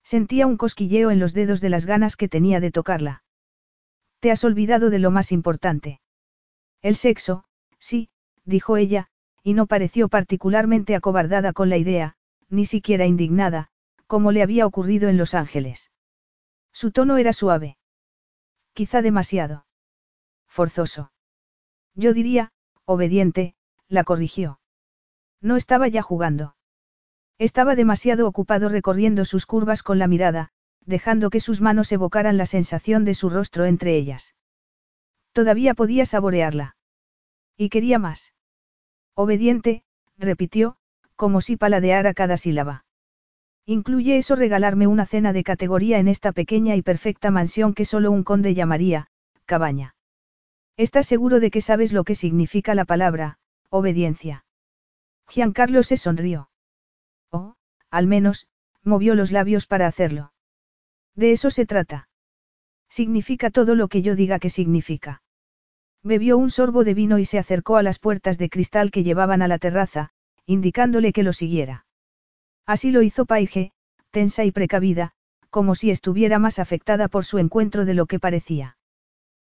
[0.04, 3.22] Sentía un cosquilleo en los dedos de las ganas que tenía de tocarla.
[4.20, 6.00] Te has olvidado de lo más importante.
[6.80, 7.44] El sexo,
[7.78, 8.10] sí,
[8.48, 9.08] dijo ella,
[9.42, 12.16] y no pareció particularmente acobardada con la idea,
[12.48, 13.68] ni siquiera indignada,
[14.06, 15.90] como le había ocurrido en Los Ángeles.
[16.72, 17.76] Su tono era suave.
[18.72, 19.66] Quizá demasiado.
[20.46, 21.12] Forzoso.
[21.94, 22.50] Yo diría,
[22.86, 23.54] obediente,
[23.86, 24.60] la corrigió.
[25.42, 26.56] No estaba ya jugando.
[27.38, 30.52] Estaba demasiado ocupado recorriendo sus curvas con la mirada,
[30.86, 34.34] dejando que sus manos evocaran la sensación de su rostro entre ellas.
[35.32, 36.76] Todavía podía saborearla.
[37.56, 38.32] Y quería más.
[39.20, 39.82] Obediente,
[40.16, 40.76] repitió,
[41.16, 42.84] como si paladeara cada sílaba.
[43.66, 48.12] Incluye eso regalarme una cena de categoría en esta pequeña y perfecta mansión que solo
[48.12, 49.08] un conde llamaría,
[49.44, 49.96] cabaña.
[50.76, 53.40] ¿Estás seguro de que sabes lo que significa la palabra,
[53.70, 54.44] obediencia?
[55.26, 56.48] Giancarlo se sonrió.
[57.32, 57.56] Oh,
[57.90, 58.46] al menos,
[58.84, 60.32] movió los labios para hacerlo.
[61.16, 62.08] De eso se trata.
[62.88, 65.22] Significa todo lo que yo diga que significa.
[66.02, 69.42] Bebió un sorbo de vino y se acercó a las puertas de cristal que llevaban
[69.42, 70.10] a la terraza,
[70.46, 71.86] indicándole que lo siguiera.
[72.66, 73.72] Así lo hizo Paige,
[74.10, 75.12] tensa y precavida,
[75.50, 78.76] como si estuviera más afectada por su encuentro de lo que parecía.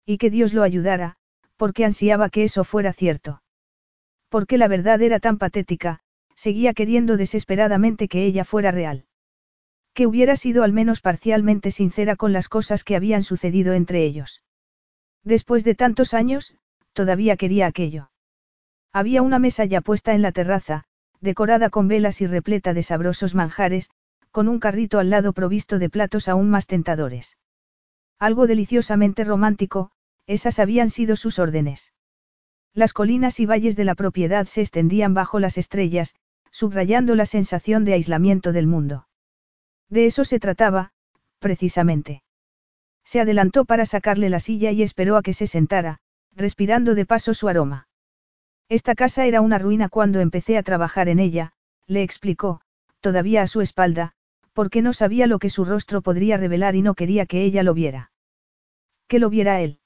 [0.06, 1.18] Y que Dios lo ayudara,
[1.58, 3.42] porque ansiaba que eso fuera cierto.
[4.30, 6.02] Porque la verdad era tan patética,
[6.36, 9.06] seguía queriendo desesperadamente que ella fuera real.
[9.94, 14.44] Que hubiera sido al menos parcialmente sincera con las cosas que habían sucedido entre ellos.
[15.26, 16.56] Después de tantos años,
[16.94, 18.12] todavía quería aquello.
[18.94, 20.86] Había una mesa ya puesta en la terraza,
[21.20, 23.90] decorada con velas y repleta de sabrosos manjares,
[24.32, 27.38] con un carrito al lado provisto de platos aún más tentadores.
[28.20, 29.92] Algo deliciosamente romántico,
[30.28, 31.92] esas habían sido sus órdenes.
[32.74, 36.16] Las colinas y valles de la propiedad se extendían bajo las estrellas,
[36.52, 39.08] subrayando la sensación de aislamiento del mundo.
[39.90, 40.92] De eso se trataba,
[41.40, 42.25] precisamente.
[43.06, 46.00] Se adelantó para sacarle la silla y esperó a que se sentara,
[46.36, 47.88] respirando de paso su aroma.
[48.68, 51.54] Esta casa era una ruina cuando empecé a trabajar en ella,
[51.88, 52.62] le explicó,
[53.00, 54.14] todavía a su espalda,
[54.54, 57.76] porque no sabía lo que su rostro podría revelar y no quería que ella lo
[57.76, 58.12] viera.
[59.08, 59.80] Que lo viera él.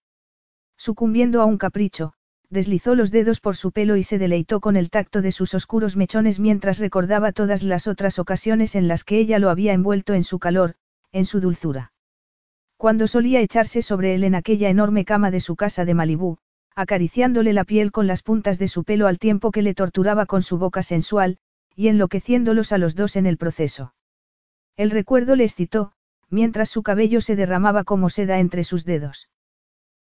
[0.78, 2.14] Sucumbiendo a un capricho,
[2.50, 5.98] deslizó los dedos por su pelo y se deleitó con el tacto de sus oscuros
[5.98, 10.24] mechones mientras recordaba todas las otras ocasiones en las que ella lo había envuelto en
[10.24, 10.76] su calor,
[11.12, 11.92] en su dulzura.
[12.80, 16.38] Cuando solía echarse sobre él en aquella enorme cama de su casa de Malibú,
[16.74, 20.43] acariciándole la piel con las puntas de su pelo al tiempo que le torturaba con
[20.43, 21.40] su boca sensual,
[21.75, 23.95] y enloqueciéndolos a los dos en el proceso.
[24.77, 25.91] El recuerdo le excitó,
[26.30, 29.27] mientras su cabello se derramaba como seda entre sus dedos.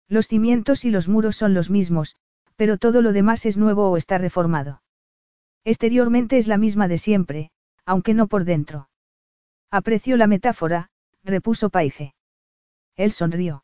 [0.07, 2.15] Los cimientos y los muros son los mismos,
[2.57, 4.83] pero todo lo demás es nuevo o está reformado.
[5.65, 7.49] Exteriormente es la misma de siempre,
[7.87, 8.87] aunque no por dentro.
[9.71, 10.91] Apreció la metáfora,
[11.23, 12.13] repuso Paige.
[12.97, 13.63] Él sonrió.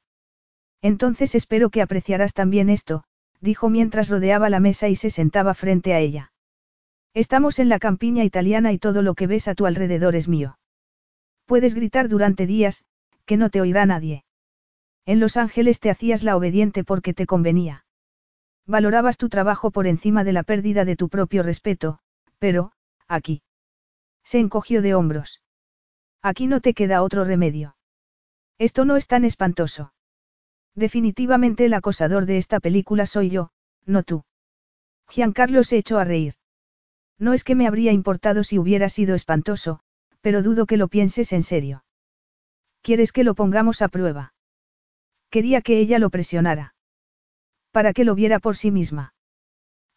[0.82, 3.04] Entonces espero que apreciarás también esto,
[3.42, 6.32] dijo mientras rodeaba la mesa y se sentaba frente a ella.
[7.14, 10.58] Estamos en la campiña italiana y todo lo que ves a tu alrededor es mío.
[11.46, 12.86] Puedes gritar durante días,
[13.26, 14.24] que no te oirá nadie.
[15.06, 17.86] En Los Ángeles te hacías la obediente porque te convenía.
[18.66, 22.00] Valorabas tu trabajo por encima de la pérdida de tu propio respeto,
[22.40, 22.72] pero,
[23.08, 23.42] aquí.
[24.24, 25.42] Se encogió de hombros.
[26.22, 27.76] Aquí no te queda otro remedio.
[28.58, 29.94] Esto no es tan espantoso.
[30.76, 33.52] Definitivamente el acosador de esta película soy yo,
[33.86, 34.24] no tú.
[35.10, 36.36] Giancarlo se echó a reír.
[37.20, 39.80] No es que me habría importado si hubiera sido espantoso,
[40.22, 41.84] pero dudo que lo pienses en serio.
[42.82, 44.34] ¿Quieres que lo pongamos a prueba?
[45.30, 46.76] Quería que ella lo presionara.
[47.72, 49.14] Para que lo viera por sí misma.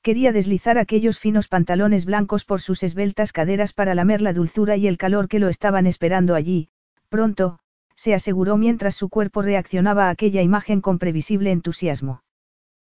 [0.02, 4.86] Quería deslizar aquellos finos pantalones blancos por sus esbeltas caderas para lamer la dulzura y
[4.86, 6.68] el calor que lo estaban esperando allí,
[7.08, 7.58] pronto,
[7.96, 12.22] se aseguró mientras su cuerpo reaccionaba a aquella imagen con previsible entusiasmo.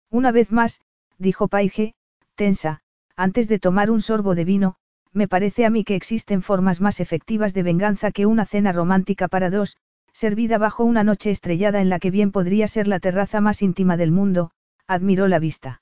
[0.09, 0.81] Una vez más,
[1.17, 1.93] dijo Paige,
[2.35, 2.81] tensa,
[3.15, 4.75] antes de tomar un sorbo de vino,
[5.11, 9.27] me parece a mí que existen formas más efectivas de venganza que una cena romántica
[9.27, 9.77] para dos,
[10.13, 13.97] servida bajo una noche estrellada en la que bien podría ser la terraza más íntima
[13.97, 14.51] del mundo,
[14.87, 15.81] admiró la vista.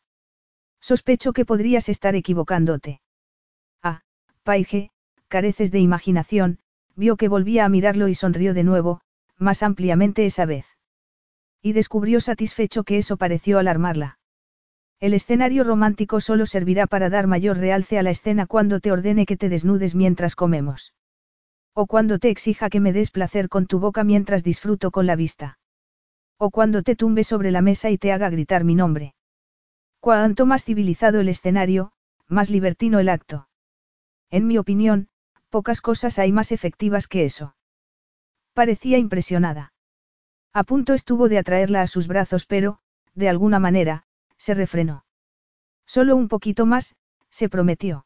[0.80, 3.01] Sospecho que podrías estar equivocándote.
[3.83, 4.01] Ah,
[4.43, 4.91] Paige,
[5.27, 6.59] careces de imaginación,
[6.95, 9.01] vio que volvía a mirarlo y sonrió de nuevo,
[9.39, 10.65] más ampliamente esa vez.
[11.61, 14.19] Y descubrió satisfecho que eso pareció alarmarla.
[14.99, 19.25] El escenario romántico solo servirá para dar mayor realce a la escena cuando te ordene
[19.25, 20.93] que te desnudes mientras comemos.
[21.73, 25.15] O cuando te exija que me des placer con tu boca mientras disfruto con la
[25.15, 25.57] vista.
[26.37, 29.15] O cuando te tumbe sobre la mesa y te haga gritar mi nombre.
[30.01, 31.91] Cuanto más civilizado el escenario,
[32.27, 33.47] más libertino el acto.
[34.29, 35.07] En mi opinión,
[35.49, 37.55] pocas cosas hay más efectivas que eso.
[38.53, 39.73] Parecía impresionada.
[40.53, 42.79] A punto estuvo de atraerla a sus brazos, pero,
[43.13, 44.03] de alguna manera,
[44.37, 45.05] se refrenó.
[45.85, 46.95] Solo un poquito más,
[47.29, 48.05] se prometió.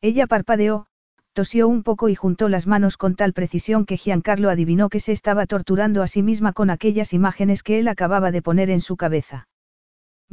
[0.00, 0.86] Ella parpadeó,
[1.32, 5.12] tosió un poco y juntó las manos con tal precisión que Giancarlo adivinó que se
[5.12, 8.96] estaba torturando a sí misma con aquellas imágenes que él acababa de poner en su
[8.96, 9.48] cabeza.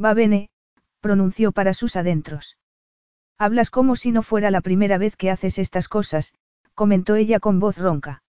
[0.02, 0.50] Va bene,
[1.00, 2.56] pronunció para sus adentros.
[3.38, 6.34] Hablas como si no fuera la primera vez que haces estas cosas,
[6.74, 8.22] comentó ella con voz ronca.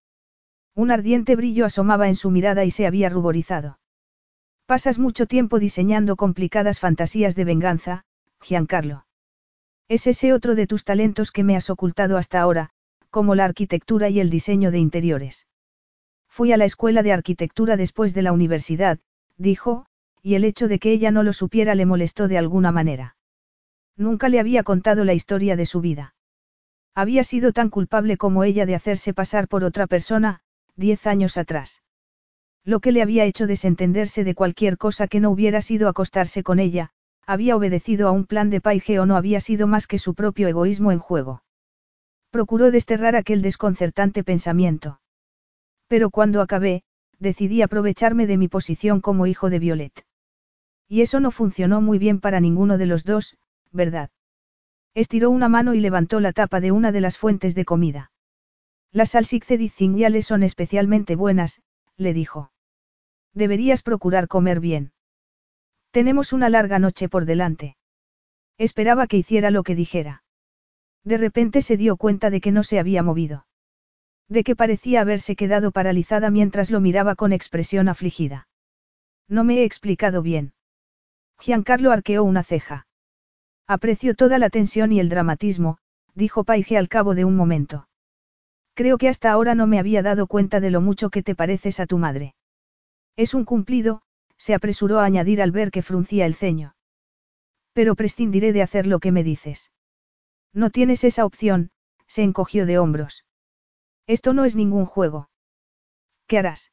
[0.75, 3.79] Un ardiente brillo asomaba en su mirada y se había ruborizado.
[4.65, 8.05] Pasas mucho tiempo diseñando complicadas fantasías de venganza,
[8.41, 9.05] Giancarlo.
[9.89, 12.69] Es ese otro de tus talentos que me has ocultado hasta ahora,
[13.09, 15.47] como la arquitectura y el diseño de interiores.
[16.29, 18.99] Fui a la escuela de arquitectura después de la universidad,
[19.37, 19.85] dijo,
[20.21, 23.17] y el hecho de que ella no lo supiera le molestó de alguna manera.
[23.97, 26.15] Nunca le había contado la historia de su vida.
[26.95, 30.41] Había sido tan culpable como ella de hacerse pasar por otra persona,
[30.81, 31.81] diez años atrás.
[32.65, 36.59] Lo que le había hecho desentenderse de cualquier cosa que no hubiera sido acostarse con
[36.59, 36.91] ella,
[37.25, 40.49] había obedecido a un plan de paige o no había sido más que su propio
[40.49, 41.43] egoísmo en juego.
[42.29, 44.99] Procuró desterrar aquel desconcertante pensamiento.
[45.87, 46.83] Pero cuando acabé,
[47.19, 50.05] decidí aprovecharme de mi posición como hijo de Violet.
[50.87, 53.37] Y eso no funcionó muy bien para ninguno de los dos,
[53.71, 54.09] ¿verdad?
[54.93, 58.10] Estiró una mano y levantó la tapa de una de las fuentes de comida.
[58.91, 61.61] Las salsicedicignales son especialmente buenas,
[61.95, 62.51] le dijo.
[63.33, 64.91] Deberías procurar comer bien.
[65.91, 67.77] Tenemos una larga noche por delante.
[68.57, 70.23] Esperaba que hiciera lo que dijera.
[71.03, 73.45] De repente se dio cuenta de que no se había movido.
[74.27, 78.47] De que parecía haberse quedado paralizada mientras lo miraba con expresión afligida.
[79.27, 80.53] No me he explicado bien.
[81.39, 82.87] Giancarlo arqueó una ceja.
[83.67, 85.77] Apreció toda la tensión y el dramatismo,
[86.13, 87.87] dijo Paige al cabo de un momento.
[88.73, 91.79] Creo que hasta ahora no me había dado cuenta de lo mucho que te pareces
[91.79, 92.35] a tu madre.
[93.15, 94.01] Es un cumplido,
[94.37, 96.75] se apresuró a añadir al ver que fruncía el ceño.
[97.73, 99.71] Pero prescindiré de hacer lo que me dices.
[100.53, 101.71] No tienes esa opción,
[102.07, 103.25] se encogió de hombros.
[104.07, 105.29] Esto no es ningún juego.
[106.27, 106.71] ¿Qué harás?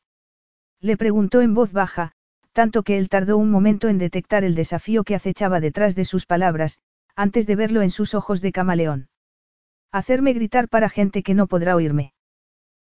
[0.81, 2.13] Le preguntó en voz baja,
[2.53, 6.27] tanto que él tardó un momento en detectar el desafío que acechaba detrás de sus
[6.27, 6.81] palabras,
[7.15, 9.09] antes de verlo en sus ojos de camaleón.
[9.91, 12.13] Hacerme gritar para gente que no podrá oírme.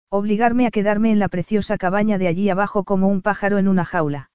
[0.08, 3.84] Obligarme a quedarme en la preciosa cabaña de allí abajo como un pájaro en una
[3.84, 4.30] jaula.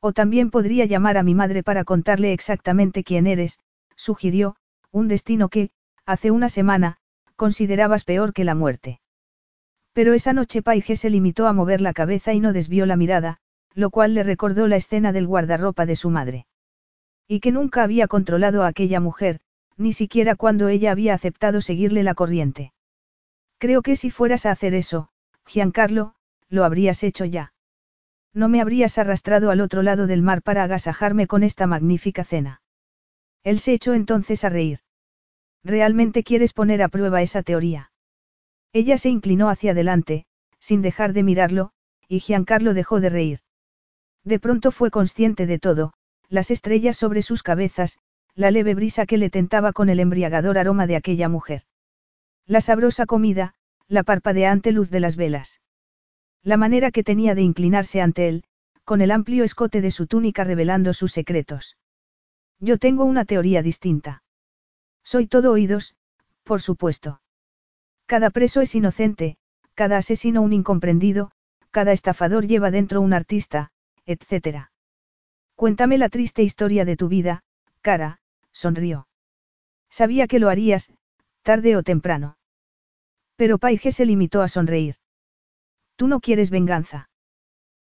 [0.00, 3.58] O también podría llamar a mi madre para contarle exactamente quién eres,
[3.96, 4.56] sugirió,
[4.90, 5.70] un destino que,
[6.04, 6.98] hace una semana,
[7.36, 9.00] considerabas peor que la muerte.
[9.92, 13.38] Pero esa noche Paige se limitó a mover la cabeza y no desvió la mirada,
[13.72, 16.46] lo cual le recordó la escena del guardarropa de su madre.
[17.28, 19.40] Y que nunca había controlado a aquella mujer,
[19.76, 22.72] ni siquiera cuando ella había aceptado seguirle la corriente.
[23.58, 25.08] Creo que si fueras a hacer eso,
[25.46, 26.14] Giancarlo,
[26.48, 27.52] lo habrías hecho ya.
[28.32, 32.62] No me habrías arrastrado al otro lado del mar para agasajarme con esta magnífica cena.
[33.42, 34.80] Él se echó entonces a reír.
[35.62, 37.92] ¿Realmente quieres poner a prueba esa teoría?
[38.72, 40.26] Ella se inclinó hacia adelante,
[40.58, 41.70] sin dejar de mirarlo,
[42.08, 43.40] y Giancarlo dejó de reír.
[44.24, 45.92] De pronto fue consciente de todo,
[46.28, 47.98] las estrellas sobre sus cabezas,
[48.34, 51.62] la leve brisa que le tentaba con el embriagador aroma de aquella mujer.
[52.46, 53.54] La sabrosa comida,
[53.88, 55.60] la parpadeante luz de las velas.
[56.42, 58.44] La manera que tenía de inclinarse ante él,
[58.84, 61.78] con el amplio escote de su túnica revelando sus secretos.
[62.60, 64.22] Yo tengo una teoría distinta.
[65.02, 65.94] Soy todo oídos,
[66.42, 67.22] Por supuesto.
[68.06, 69.38] Cada preso es inocente,
[69.74, 71.30] cada asesino un incomprendido,
[71.70, 73.70] cada estafador lleva dentro un artista,
[74.04, 74.68] etc.
[75.54, 77.42] Cuéntame la triste historia de tu vida,
[77.80, 78.18] cara,
[78.64, 79.06] sonrió.
[79.90, 80.90] Sabía que lo harías,
[81.42, 82.38] tarde o temprano.
[83.36, 84.96] Pero Paige se limitó a sonreír.
[85.96, 87.10] Tú no quieres venganza.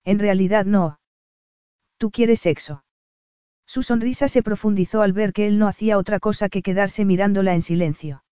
[0.04, 1.00] En realidad no.
[1.96, 2.84] Tú quieres sexo.
[3.66, 7.54] Su sonrisa se profundizó al ver que él no hacía otra cosa que quedarse mirándola
[7.54, 8.22] en silencio.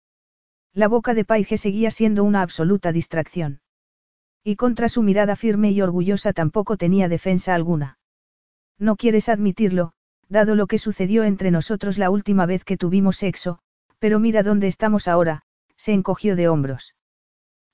[0.72, 3.60] La boca de Paige seguía siendo una absoluta distracción.
[4.44, 7.98] Y contra su mirada firme y orgullosa tampoco tenía defensa alguna.
[8.78, 9.94] No quieres admitirlo,
[10.28, 13.58] dado lo que sucedió entre nosotros la última vez que tuvimos sexo,
[13.98, 15.42] pero mira dónde estamos ahora,
[15.76, 16.94] se encogió de hombros.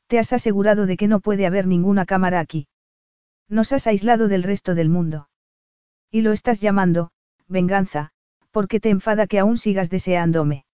[0.07, 2.69] Te has asegurado de que no puede haber ninguna cámara aquí.
[3.49, 5.29] Nos has aislado del resto del mundo.
[6.11, 7.11] Y lo estás llamando,
[7.49, 8.11] venganza,
[8.51, 10.67] porque te enfada que aún sigas deseándome.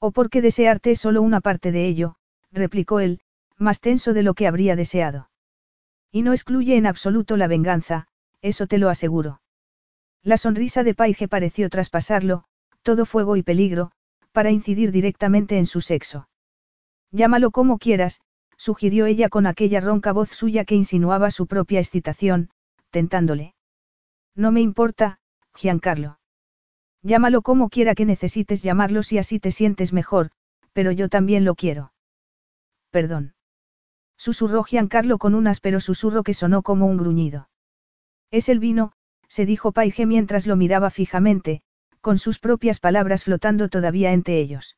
[0.00, 2.16] O porque desearte es solo una parte de ello,
[2.52, 3.20] replicó él,
[3.56, 5.30] más tenso de lo que habría deseado.
[6.10, 8.08] Y no excluye en absoluto la venganza,
[8.42, 9.40] eso te lo aseguro.
[10.26, 12.42] La sonrisa de Paige pareció traspasarlo,
[12.82, 13.92] todo fuego y peligro,
[14.32, 16.28] para incidir directamente en su sexo.
[17.12, 18.20] Llámalo como quieras,
[18.56, 22.50] sugirió ella con aquella ronca voz suya que insinuaba su propia excitación,
[22.90, 23.54] tentándole.
[24.34, 25.20] No me importa,
[25.54, 26.18] Giancarlo.
[27.02, 30.32] Llámalo como quiera que necesites llamarlo si así te sientes mejor,
[30.72, 31.92] pero yo también lo quiero.
[32.90, 33.34] Perdón.
[34.16, 37.48] Susurró Giancarlo con un áspero susurro que sonó como un gruñido.
[38.32, 38.92] Es el vino,
[39.28, 41.62] se dijo Paige mientras lo miraba fijamente,
[42.00, 44.76] con sus propias palabras flotando todavía entre ellos.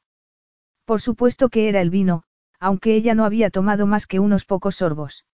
[0.85, 2.23] Por supuesto que era el vino,
[2.59, 5.27] aunque ella no había tomado más que unos pocos sorbos.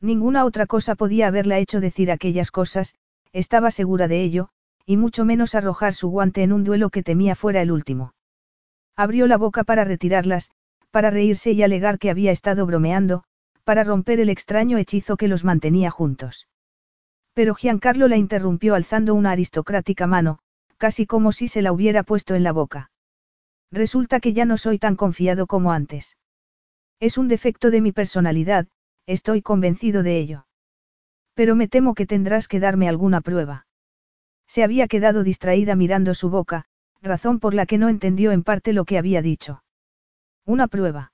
[0.00, 2.96] Ninguna otra cosa podía haberla hecho decir aquellas cosas,
[3.32, 4.48] estaba segura de ello,
[4.84, 8.14] y mucho menos arrojar su guante en un duelo que temía fuera el último.
[8.96, 10.50] Abrió la boca para retirarlas,
[10.90, 13.24] para reírse y alegar que había estado bromeando,
[13.64, 16.48] para romper el extraño hechizo que los mantenía juntos.
[17.34, 20.38] Pero Giancarlo la interrumpió alzando una aristocrática mano,
[20.76, 22.90] casi como si se la hubiera puesto en la boca.
[23.70, 26.18] Resulta que ya no soy tan confiado como antes.
[27.00, 28.68] Es un defecto de mi personalidad,
[29.06, 30.46] estoy convencido de ello.
[31.34, 33.66] Pero me temo que tendrás que darme alguna prueba.
[34.46, 36.66] Se había quedado distraída mirando su boca,
[37.00, 39.64] razón por la que no entendió en parte lo que había dicho.
[40.44, 41.11] Una prueba.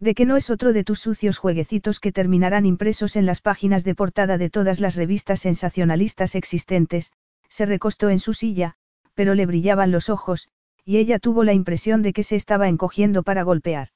[0.00, 3.82] De que no es otro de tus sucios jueguecitos que terminarán impresos en las páginas
[3.82, 7.12] de portada de todas las revistas sensacionalistas existentes,
[7.48, 8.74] se recostó en su silla,
[9.14, 10.48] pero le brillaban los ojos,
[10.84, 13.88] y ella tuvo la impresión de que se estaba encogiendo para golpear.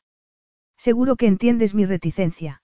[0.77, 2.63] Seguro que entiendes mi reticencia.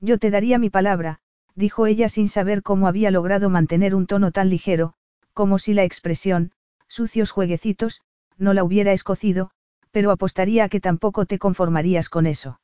[0.00, 1.20] Yo te daría mi palabra,
[1.54, 4.94] dijo ella sin saber cómo había logrado mantener un tono tan ligero,
[5.32, 6.52] como si la expresión,
[6.88, 8.02] sucios jueguecitos,
[8.36, 9.50] no la hubiera escocido,
[9.90, 12.60] pero apostaría a que tampoco te conformarías con eso.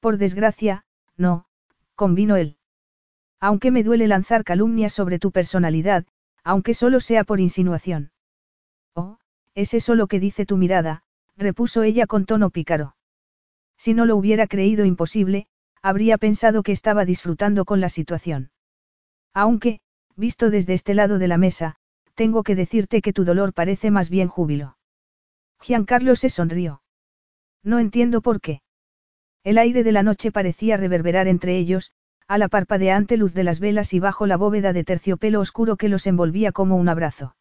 [0.00, 0.84] Por desgracia,
[1.16, 1.44] no,
[1.94, 2.56] convino él.
[3.40, 6.06] Aunque me duele lanzar calumnias sobre tu personalidad,
[6.44, 8.12] aunque solo sea por insinuación.
[8.94, 9.18] Oh,
[9.54, 11.02] es eso lo que dice tu mirada,
[11.36, 12.96] repuso ella con tono pícaro.
[13.76, 15.46] Si no lo hubiera creído imposible,
[15.82, 18.50] habría pensado que estaba disfrutando con la situación.
[19.32, 19.80] Aunque,
[20.16, 21.76] visto desde este lado de la mesa,
[22.14, 24.76] tengo que decirte que tu dolor parece más bien júbilo.
[25.60, 26.82] Giancarlo se sonrió.
[27.62, 28.62] No entiendo por qué.
[29.44, 31.92] El aire de la noche parecía reverberar entre ellos,
[32.26, 35.88] a la parpadeante luz de las velas y bajo la bóveda de terciopelo oscuro que
[35.88, 37.36] los envolvía como un abrazo.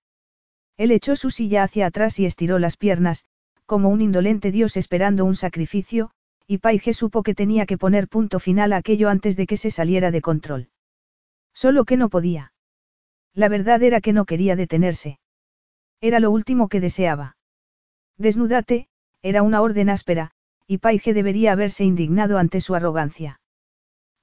[0.78, 3.26] Él echó su silla hacia atrás y estiró las piernas,
[3.66, 6.12] como un indolente dios esperando un sacrificio,
[6.48, 9.70] y Paige supo que tenía que poner punto final a aquello antes de que se
[9.70, 10.70] saliera de control.
[11.54, 12.54] Solo que no podía.
[13.36, 15.20] La verdad era que no quería detenerse.
[16.02, 17.38] Era lo último que deseaba.
[18.20, 18.90] Desnúdate,
[19.24, 20.32] era una orden áspera,
[20.68, 23.40] y Paige debería haberse indignado ante su arrogancia.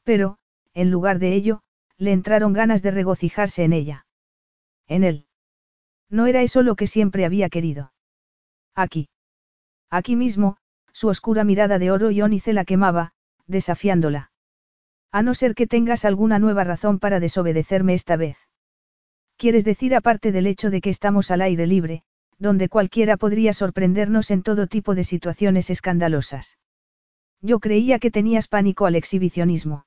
[0.05, 0.39] Pero,
[0.75, 1.63] en lugar de ello,
[1.97, 4.07] le entraron ganas de regocijarse en ella.
[4.87, 5.27] En él.
[6.11, 7.93] No era eso lo que siempre había querido.
[8.75, 9.09] Aquí.
[9.91, 10.59] Aquí mismo,
[10.93, 13.13] su oscura mirada de oro y ónice la quemaba,
[13.47, 14.31] desafiándola.
[15.11, 18.37] A no ser que tengas alguna nueva razón para desobedecerme esta vez.
[19.37, 22.05] Quieres decir aparte del hecho de que estamos al aire libre,
[22.39, 26.59] donde cualquiera podría sorprendernos en todo tipo de situaciones escandalosas.
[27.41, 29.87] Yo creía que tenías pánico al exhibicionismo.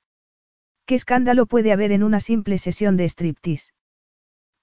[0.86, 3.74] ¿Qué escándalo puede haber en una simple sesión de striptease?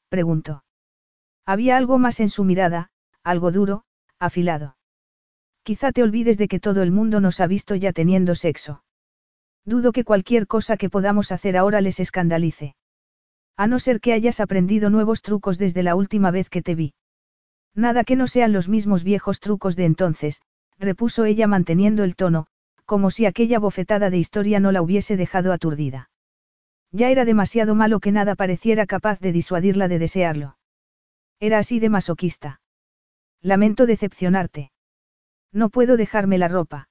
[0.08, 0.64] Preguntó.
[1.44, 2.90] Había algo más en su mirada,
[3.22, 3.84] algo duro,
[4.18, 4.76] afilado.
[5.62, 8.82] Quizá te olvides de que todo el mundo nos ha visto ya teniendo sexo.
[9.64, 12.76] Dudo que cualquier cosa que podamos hacer ahora les escandalice.
[13.56, 16.94] A no ser que hayas aprendido nuevos trucos desde la última vez que te vi.
[17.76, 20.40] Nada que no sean los mismos viejos trucos de entonces,
[20.78, 22.46] repuso ella manteniendo el tono,
[22.86, 26.10] como si aquella bofetada de historia no la hubiese dejado aturdida.
[26.90, 30.56] Ya era demasiado malo que nada pareciera capaz de disuadirla de desearlo.
[31.38, 32.60] Era así de masoquista.
[33.42, 34.72] Lamento decepcionarte.
[35.52, 36.88] No puedo dejarme la ropa.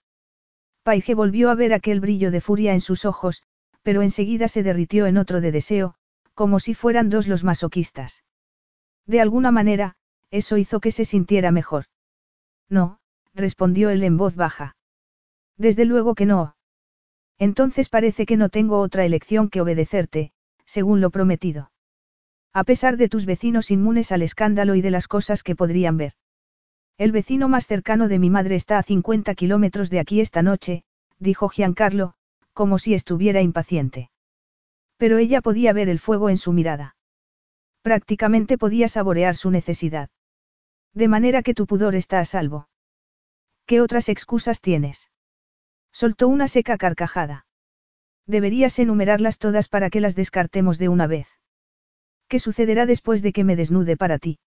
[0.84, 3.42] Paige volvió a ver aquel brillo de furia en sus ojos,
[3.82, 5.96] pero enseguida se derritió en otro de deseo,
[6.36, 8.24] como si fueran dos los masoquistas.
[9.08, 9.96] De alguna manera,
[10.36, 11.86] eso hizo que se sintiera mejor.
[12.70, 13.00] No,
[13.34, 14.76] respondió él en voz baja.
[15.58, 16.56] Desde luego que no.
[17.38, 20.32] Entonces parece que no tengo otra elección que obedecerte,
[20.66, 21.72] según lo prometido.
[22.54, 26.14] A pesar de tus vecinos inmunes al escándalo y de las cosas que podrían ver.
[26.98, 30.84] El vecino más cercano de mi madre está a 50 kilómetros de aquí esta noche,
[31.20, 32.14] dijo Giancarlo,
[32.54, 34.10] como si estuviera impaciente.
[34.98, 36.96] Pero ella podía ver el fuego en su mirada.
[37.82, 40.10] Prácticamente podía saborear su necesidad.
[40.96, 42.70] De manera que tu pudor está a salvo.
[43.66, 45.12] ¿Qué otras excusas tienes?
[45.92, 47.46] Soltó una seca carcajada.
[48.26, 51.28] Deberías enumerarlas todas para que las descartemos de una vez.
[52.30, 54.40] ¿Qué sucederá después de que me desnude para ti?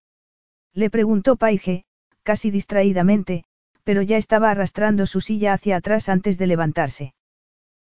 [0.72, 1.84] Le preguntó Paige,
[2.22, 3.44] casi distraídamente,
[3.84, 7.14] pero ya estaba arrastrando su silla hacia atrás antes de levantarse.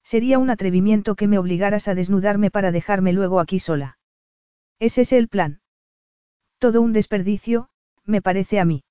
[0.03, 3.99] Sería un atrevimiento que me obligaras a desnudarme para dejarme luego aquí sola.
[4.79, 5.61] ¿Es ese el plan?
[6.59, 7.69] Todo un desperdicio,
[8.07, 8.85] me parece a mí.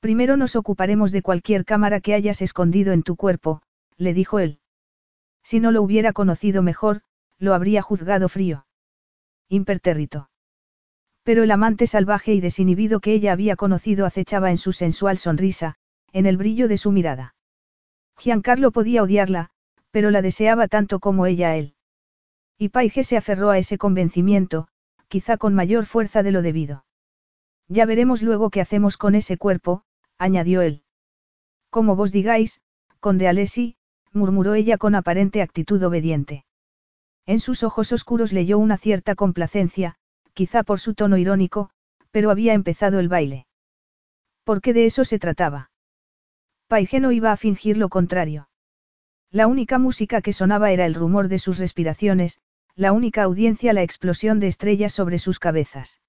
[0.00, 3.62] Primero nos ocuparemos de cualquier cámara que hayas escondido en tu cuerpo,
[3.96, 4.60] le dijo él.
[5.42, 7.02] Si no lo hubiera conocido mejor,
[7.38, 8.66] lo habría juzgado frío.
[9.48, 10.30] Impertérrito.
[11.22, 15.74] Pero el amante salvaje y desinhibido que ella había conocido acechaba en su sensual sonrisa,
[16.12, 17.34] en el brillo de su mirada.
[18.16, 19.50] Giancarlo podía odiarla,
[19.90, 21.74] pero la deseaba tanto como ella a él.
[22.56, 24.68] Y Paige se aferró a ese convencimiento,
[25.08, 26.84] quizá con mayor fuerza de lo debido.
[27.68, 29.82] Ya veremos luego qué hacemos con ese cuerpo,
[30.18, 30.82] añadió él.
[31.70, 32.60] Como vos digáis,
[33.00, 33.76] conde Alessi,
[34.12, 36.44] murmuró ella con aparente actitud obediente.
[37.26, 39.96] En sus ojos oscuros leyó una cierta complacencia,
[40.32, 41.70] quizá por su tono irónico,
[42.10, 43.46] pero había empezado el baile.
[44.44, 45.70] ¿Por qué de eso se trataba?
[46.68, 48.48] Paige iba a fingir lo contrario.
[49.30, 52.40] La única música que sonaba era el rumor de sus respiraciones,
[52.74, 56.00] la única audiencia la explosión de estrellas sobre sus cabezas.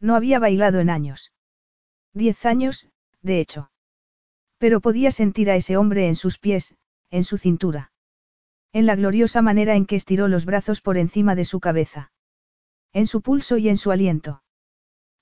[0.00, 1.32] No había bailado en años.
[2.12, 2.88] Diez años,
[3.22, 3.70] de hecho.
[4.58, 6.74] Pero podía sentir a ese hombre en sus pies,
[7.10, 7.92] en su cintura.
[8.72, 12.12] En la gloriosa manera en que estiró los brazos por encima de su cabeza.
[12.92, 14.42] En su pulso y en su aliento.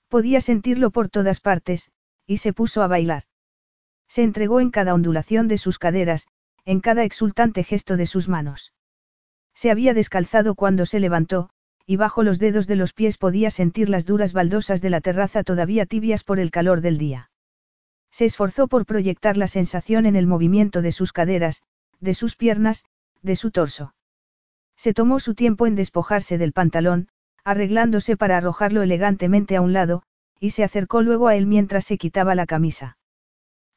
[0.07, 1.91] Podía sentirlo por todas partes,
[2.25, 3.23] y se puso a bailar.
[4.07, 6.27] Se entregó en cada ondulación de sus caderas,
[6.63, 8.73] en cada exultante gesto de sus manos.
[9.53, 11.49] Se había descalzado cuando se levantó,
[11.85, 15.43] y bajo los dedos de los pies podía sentir las duras baldosas de la terraza
[15.43, 17.29] todavía tibias por el calor del día.
[18.11, 21.61] Se esforzó por proyectar la sensación en el movimiento de sus caderas,
[21.99, 22.85] de sus piernas,
[23.21, 23.93] de su torso.
[24.77, 27.09] Se tomó su tiempo en despojarse del pantalón,
[27.43, 30.03] arreglándose para arrojarlo elegantemente a un lado,
[30.39, 32.97] y se acercó luego a él mientras se quitaba la camisa.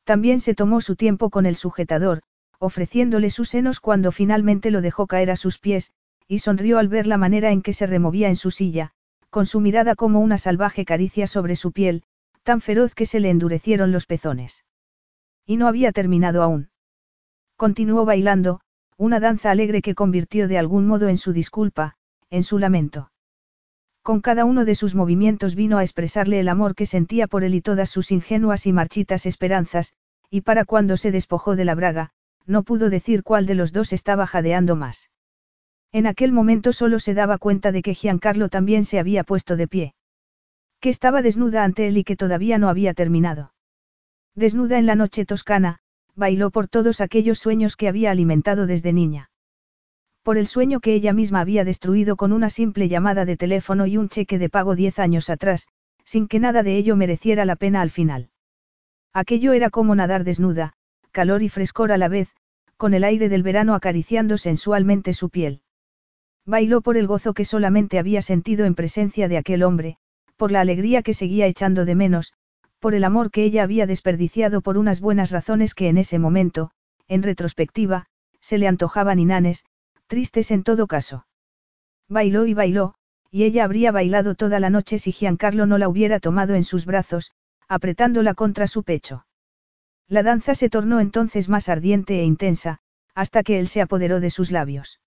[0.05, 2.23] También se tomó su tiempo con el sujetador,
[2.59, 5.93] ofreciéndole sus senos cuando finalmente lo dejó caer a sus pies,
[6.29, 8.93] y sonrió al ver la manera en que se removía en su silla,
[9.31, 12.05] con su mirada como una salvaje caricia sobre su piel,
[12.43, 14.65] tan feroz que se le endurecieron los pezones.
[15.47, 16.71] Y no había terminado aún.
[17.57, 18.61] Continuó bailando,
[18.99, 21.97] una danza alegre que convirtió de algún modo en su disculpa,
[22.31, 23.11] en su lamento.
[24.03, 27.55] Con cada uno de sus movimientos vino a expresarle el amor que sentía por él
[27.55, 29.93] y todas sus ingenuas y marchitas esperanzas,
[30.31, 32.11] y para cuando se despojó de la braga,
[32.47, 35.11] no pudo decir cuál de los dos estaba jadeando más.
[35.93, 39.69] En aquel momento solo se daba cuenta de que Giancarlo también se había puesto de
[39.69, 39.95] pie.
[40.81, 43.53] Que estaba desnuda ante él y que todavía no había terminado.
[44.35, 45.79] Desnuda en la noche toscana,
[46.15, 49.31] bailó por todos aquellos sueños que había alimentado desde niña.
[50.23, 53.97] Por el sueño que ella misma había destruido con una simple llamada de teléfono y
[53.97, 55.69] un cheque de pago diez años atrás,
[56.05, 58.29] sin que nada de ello mereciera la pena al final.
[59.15, 60.75] Aquello era como nadar desnuda,
[61.13, 62.29] calor y frescor a la vez,
[62.77, 65.63] con el aire del verano acariciando sensualmente su piel.
[66.49, 69.99] Bailó por el gozo que solamente había sentido en presencia de aquel hombre,
[70.39, 72.33] por la alegría que seguía echando de menos,
[72.79, 76.71] por el amor que ella había desperdiciado por unas buenas razones que en ese momento,
[77.07, 78.07] en retrospectiva,
[78.41, 79.67] se le antojaban inanes,
[80.07, 81.27] tristes en todo caso.
[82.09, 82.95] Bailó y bailó,
[83.31, 86.87] y ella habría bailado toda la noche si Giancarlo no la hubiera tomado en sus
[86.87, 87.33] brazos,
[87.69, 89.27] apretándola contra su pecho.
[90.07, 92.79] La danza se tornó entonces más ardiente e intensa,
[93.15, 94.99] hasta que él se apoderó de sus labios.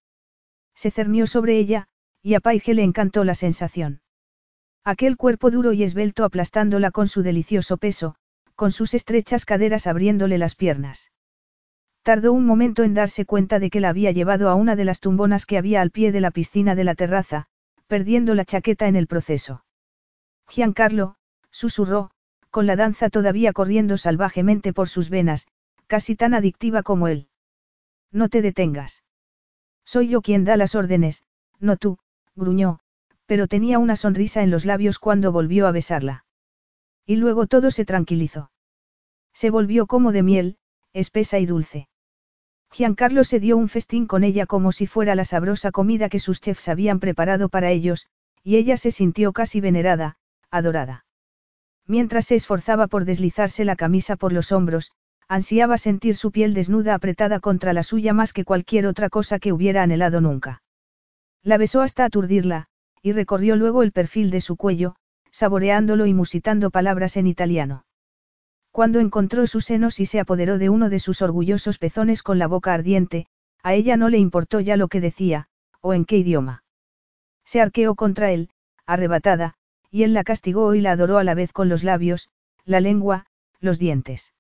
[0.75, 1.88] Se cernió sobre ella,
[2.22, 4.01] y a Paige le encantó la sensación.
[4.83, 8.16] Aquel cuerpo duro y esbelto aplastándola con su delicioso peso,
[8.56, 11.11] con sus estrechas caderas abriéndole las piernas.
[12.03, 15.00] Tardó un momento en darse cuenta de que la había llevado a una de las
[15.00, 17.45] tumbonas que había al pie de la piscina de la terraza,
[17.85, 19.66] perdiendo la chaqueta en el proceso.
[20.48, 21.16] Giancarlo,
[21.51, 22.11] susurró,
[22.50, 25.48] con la danza todavía corriendo salvajemente por sus venas,
[25.88, 27.27] casi tan adictiva como él.
[28.11, 29.03] No te detengas.
[29.85, 31.24] Soy yo quien da las órdenes,
[31.60, 31.98] no tú,
[32.35, 32.80] gruñó,
[33.26, 36.26] pero tenía una sonrisa en los labios cuando volvió a besarla.
[37.06, 38.51] Y luego todo se tranquilizó.
[39.34, 40.58] Se volvió como de miel,
[40.93, 41.88] espesa y dulce.
[42.72, 46.40] Giancarlo se dio un festín con ella como si fuera la sabrosa comida que sus
[46.40, 48.08] chefs habían preparado para ellos,
[48.43, 50.18] y ella se sintió casi venerada,
[50.50, 51.06] adorada.
[51.85, 54.92] Mientras se esforzaba por deslizarse la camisa por los hombros,
[55.32, 59.53] ansiaba sentir su piel desnuda apretada contra la suya más que cualquier otra cosa que
[59.53, 60.61] hubiera anhelado nunca.
[61.42, 62.66] La besó hasta aturdirla,
[63.01, 64.98] y recorrió luego el perfil de su cuello,
[65.32, 67.85] saboreándolo y musitando palabras en italiano.
[68.72, 72.48] Cuando encontró sus senos y se apoderó de uno de sus orgullosos pezones con la
[72.48, 73.27] boca ardiente,
[73.64, 75.48] a ella no le importó ya lo que decía,
[75.80, 76.66] o en qué idioma.
[77.45, 78.50] Se arqueó contra él,
[78.85, 79.53] arrebatada,
[79.90, 82.27] y él la castigó y la adoró a la vez con los labios,
[82.66, 83.27] la lengua,
[83.61, 84.34] los dientes.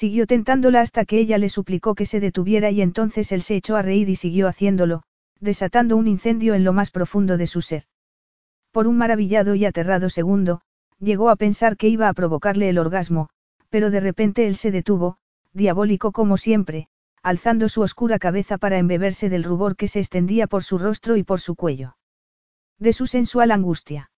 [0.00, 3.74] Siguió tentándola hasta que ella le suplicó que se detuviera y entonces él se echó
[3.74, 5.02] a reír y siguió haciéndolo,
[5.40, 7.82] desatando un incendio en lo más profundo de su ser.
[8.70, 10.60] Por un maravillado y aterrado segundo,
[11.00, 13.28] llegó a pensar que iba a provocarle el orgasmo,
[13.70, 15.16] pero de repente él se detuvo,
[15.52, 16.86] diabólico como siempre,
[17.24, 21.24] alzando su oscura cabeza para embeberse del rubor que se extendía por su rostro y
[21.24, 21.96] por su cuello.
[22.78, 24.12] De su sensual angustia.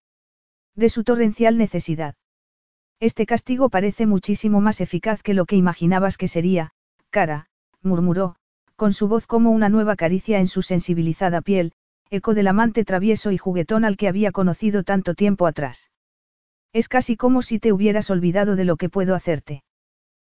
[0.75, 2.13] De su torrencial necesidad.
[3.01, 6.69] Este castigo parece muchísimo más eficaz que lo que imaginabas que sería,
[7.09, 7.47] cara,
[7.81, 8.35] murmuró,
[8.75, 11.73] con su voz como una nueva caricia en su sensibilizada piel,
[12.11, 15.89] eco del amante travieso y juguetón al que había conocido tanto tiempo atrás.
[16.73, 19.63] Es casi como si te hubieras olvidado de lo que puedo hacerte.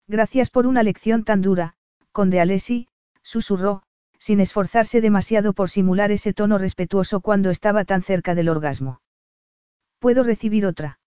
[0.07, 1.73] Gracias por una lección tan dura,
[2.13, 2.87] conde Alessi,
[3.23, 3.83] susurró,
[4.19, 9.01] sin esforzarse demasiado por simular ese tono respetuoso cuando estaba tan cerca del orgasmo.
[9.99, 10.99] ¿Puedo recibir otra?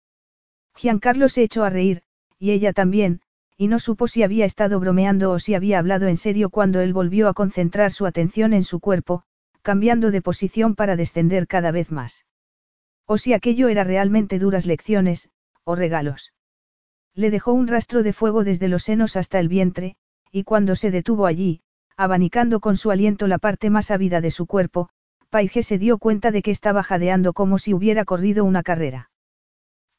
[0.77, 2.03] Giancarlo se echó a reír,
[2.39, 3.23] y ella también,
[3.57, 6.93] y no supo si había estado bromeando o si había hablado en serio cuando él
[6.93, 9.23] volvió a concentrar su atención en su cuerpo,
[9.63, 12.27] cambiando de posición para descender cada vez más.
[13.07, 15.31] O si aquello era realmente duras lecciones,
[15.65, 16.35] o regalos.
[17.15, 19.97] Le dejó un rastro de fuego desde los senos hasta el vientre,
[20.31, 21.63] y cuando se detuvo allí,
[21.97, 24.91] abanicando con su aliento la parte más ávida de su cuerpo,
[25.31, 29.11] Paige se dio cuenta de que estaba jadeando como si hubiera corrido una carrera.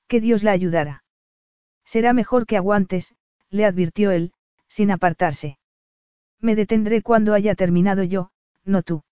[0.08, 1.04] Que Dios la ayudara.
[1.84, 3.16] Será mejor que aguantes,
[3.50, 4.34] le advirtió él,
[4.68, 5.58] sin apartarse.
[6.40, 8.32] Me detendré cuando haya terminado yo,
[8.64, 9.04] no tú.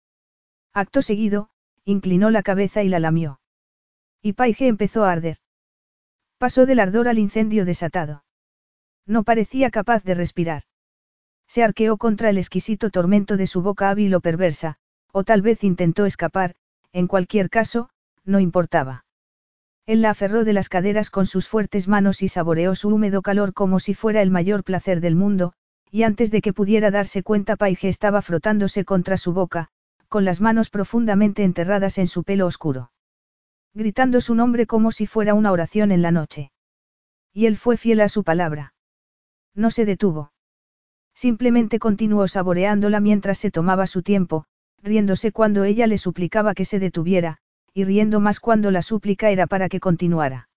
[0.74, 1.50] Acto seguido,
[1.86, 3.40] inclinó la cabeza y la lamió.
[4.22, 5.38] Y Paige empezó a arder.
[6.38, 8.24] Pasó del ardor al incendio desatado.
[9.06, 10.64] No parecía capaz de respirar.
[11.48, 14.78] Se arqueó contra el exquisito tormento de su boca hábil o perversa,
[15.12, 16.56] o tal vez intentó escapar,
[16.92, 17.90] en cualquier caso,
[18.26, 19.05] no importaba.
[19.86, 23.54] Él la aferró de las caderas con sus fuertes manos y saboreó su húmedo calor
[23.54, 25.54] como si fuera el mayor placer del mundo,
[25.92, 29.70] y antes de que pudiera darse cuenta Paige estaba frotándose contra su boca,
[30.10, 32.92] con las manos profundamente enterradas en su pelo oscuro
[33.76, 36.52] gritando su nombre como si fuera una oración en la noche.
[37.34, 38.74] Y él fue fiel a su palabra.
[39.54, 40.32] No se detuvo.
[41.14, 44.46] Simplemente continuó saboreándola mientras se tomaba su tiempo,
[44.82, 47.40] riéndose cuando ella le suplicaba que se detuviera,
[47.76, 50.48] y riendo más cuando la súplica era para que continuara.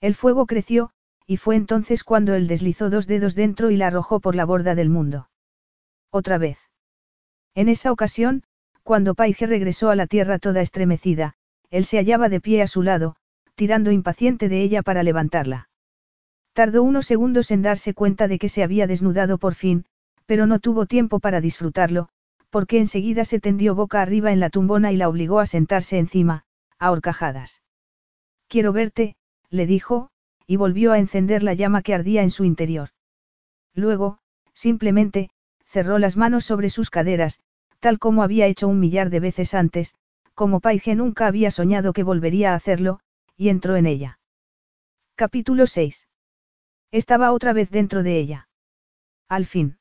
[0.00, 0.90] El fuego creció,
[1.26, 4.76] y fue entonces cuando él deslizó dos dedos dentro y la arrojó por la borda
[4.76, 5.28] del mundo.
[6.12, 6.58] Otra vez.
[7.56, 8.44] En esa ocasión,
[8.84, 11.34] cuando Paige regresó a la tierra toda estremecida,
[11.70, 13.16] él se hallaba de pie a su lado,
[13.56, 15.68] tirando impaciente de ella para levantarla.
[16.52, 19.84] Tardó unos segundos en darse cuenta de que se había desnudado por fin,
[20.26, 22.08] pero no tuvo tiempo para disfrutarlo,
[22.50, 26.44] porque enseguida se tendió boca arriba en la tumbona y la obligó a sentarse encima,
[26.78, 27.62] a horcajadas.
[28.48, 29.16] Quiero verte,
[29.50, 30.10] le dijo,
[30.46, 32.90] y volvió a encender la llama que ardía en su interior.
[33.74, 34.18] Luego,
[34.54, 35.30] simplemente,
[35.66, 37.40] cerró las manos sobre sus caderas,
[37.80, 39.94] tal como había hecho un millar de veces antes,
[40.34, 43.00] como Paige nunca había soñado que volvería a hacerlo,
[43.36, 44.18] y entró en ella.
[45.14, 46.08] Capítulo 6.
[46.90, 48.48] Estaba otra vez dentro de ella.
[49.28, 49.78] Al fin.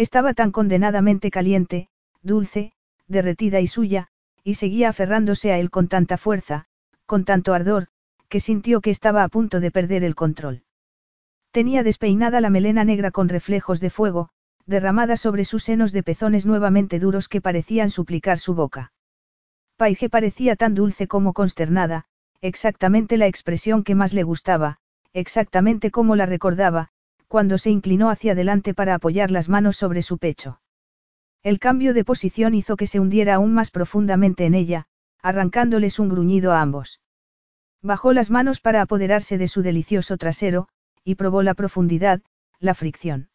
[0.00, 1.88] Estaba tan condenadamente caliente,
[2.22, 2.72] dulce,
[3.06, 4.08] derretida y suya,
[4.42, 6.64] y seguía aferrándose a él con tanta fuerza,
[7.04, 7.88] con tanto ardor,
[8.30, 10.62] que sintió que estaba a punto de perder el control.
[11.50, 14.30] Tenía despeinada la melena negra con reflejos de fuego,
[14.64, 18.92] derramada sobre sus senos de pezones nuevamente duros que parecían suplicar su boca.
[19.76, 22.06] Paige parecía tan dulce como consternada,
[22.40, 24.78] exactamente la expresión que más le gustaba,
[25.12, 26.88] exactamente como la recordaba,
[27.30, 30.60] cuando se inclinó hacia adelante para apoyar las manos sobre su pecho.
[31.44, 34.88] El cambio de posición hizo que se hundiera aún más profundamente en ella,
[35.22, 37.00] arrancándoles un gruñido a ambos.
[37.82, 40.66] Bajó las manos para apoderarse de su delicioso trasero,
[41.04, 42.20] y probó la profundidad,
[42.58, 43.30] la fricción.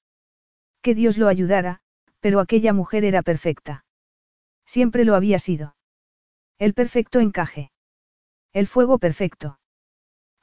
[0.81, 1.79] Que Dios lo ayudara,
[2.19, 3.85] pero aquella mujer era perfecta.
[4.65, 5.77] Siempre lo había sido.
[6.59, 7.71] El perfecto encaje.
[8.51, 9.57] El fuego perfecto.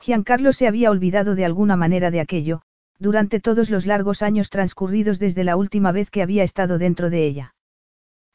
[0.00, 2.62] Giancarlo se había olvidado de alguna manera de aquello,
[3.02, 7.26] durante todos los largos años transcurridos desde la última vez que había estado dentro de
[7.26, 7.54] ella.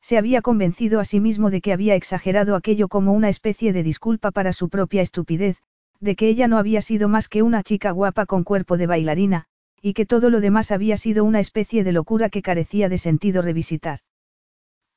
[0.02, 3.82] Se había convencido a sí mismo de que había exagerado aquello como una especie de
[3.82, 5.58] disculpa para su propia estupidez,
[6.02, 9.46] de que ella no había sido más que una chica guapa con cuerpo de bailarina,
[9.82, 13.42] y que todo lo demás había sido una especie de locura que carecía de sentido
[13.42, 14.00] revisitar.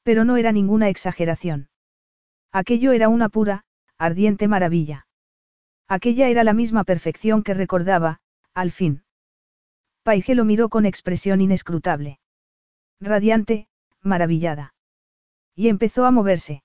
[0.02, 1.68] Pero no era ninguna exageración.
[2.50, 3.62] Aquello era una pura,
[3.98, 5.06] ardiente maravilla.
[5.86, 8.18] Aquella era la misma perfección que recordaba,
[8.52, 9.02] al fin.
[10.02, 12.18] Paige lo miró con expresión inescrutable.
[13.00, 13.68] Radiante,
[14.02, 14.74] maravillada.
[15.54, 16.62] Y empezó a moverse.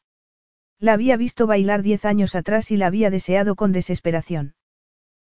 [0.80, 4.56] La había visto bailar diez años atrás y la había deseado con desesperación.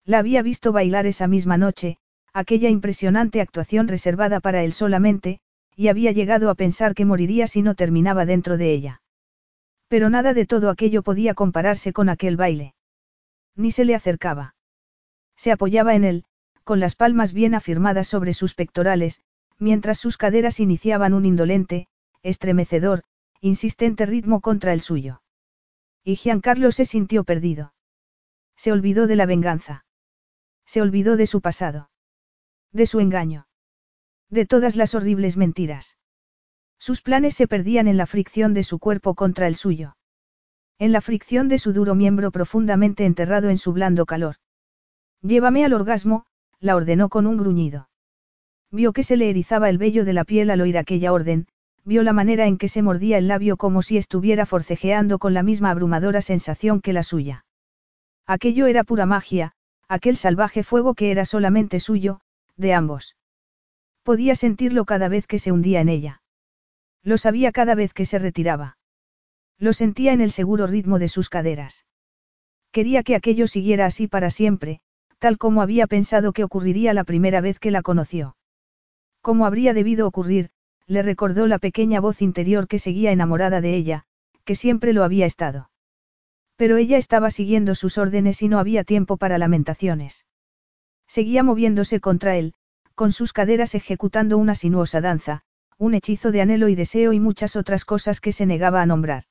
[0.05, 1.99] La había visto bailar esa misma noche,
[2.33, 5.41] aquella impresionante actuación reservada para él solamente,
[5.77, 9.03] y había llegado a pensar que moriría si no terminaba dentro de ella.
[9.89, 12.75] Pero nada de todo aquello podía compararse con aquel baile.
[13.55, 14.55] Ni se le acercaba.
[15.37, 16.25] Se apoyaba en él,
[16.63, 19.23] con las palmas bien afirmadas sobre sus pectorales,
[19.59, 21.89] mientras sus caderas iniciaban un indolente,
[22.23, 23.03] estremecedor,
[23.41, 25.23] insistente ritmo contra el suyo.
[26.05, 27.75] Y Giancarlo se sintió perdido.
[28.57, 29.85] Se olvidó de la venganza.
[30.67, 31.91] Se olvidó de su pasado.
[32.73, 33.47] De su engaño.
[34.31, 35.97] De todas las horribles mentiras.
[36.79, 39.97] Sus planes se perdían en la fricción de su cuerpo contra el suyo.
[40.79, 44.37] En la fricción de su duro miembro profundamente enterrado en su blando calor.
[45.21, 46.25] Llévame al orgasmo,
[46.63, 47.89] la ordenó con un gruñido.
[48.71, 51.49] Vio que se le erizaba el vello de la piel al oír aquella orden,
[51.85, 55.43] vio la manera en que se mordía el labio como si estuviera forcejeando con la
[55.43, 57.45] misma abrumadora sensación que la suya.
[58.27, 59.53] Aquello era pura magia,
[59.89, 62.21] aquel salvaje fuego que era solamente suyo,
[62.57, 63.17] de ambos.
[64.05, 66.23] Podía sentirlo cada vez que se hundía en ella.
[67.03, 68.79] Lo sabía cada vez que se retiraba.
[69.59, 71.85] Lo sentía en el seguro ritmo de sus caderas.
[72.71, 74.81] Quería que aquello siguiera así para siempre,
[75.23, 78.35] tal como había pensado que ocurriría la primera vez que la conoció.
[79.21, 80.51] Como habría debido ocurrir,
[80.89, 84.03] le recordó la pequeña voz interior que seguía enamorada de ella,
[84.45, 85.71] que siempre lo había estado.
[86.57, 90.27] Pero ella estaba siguiendo sus órdenes y no había tiempo para lamentaciones.
[91.07, 92.55] Seguía moviéndose contra él,
[92.97, 95.43] con sus caderas ejecutando una sinuosa danza,
[95.79, 99.23] un hechizo de anhelo y deseo y muchas otras cosas que se negaba a nombrar.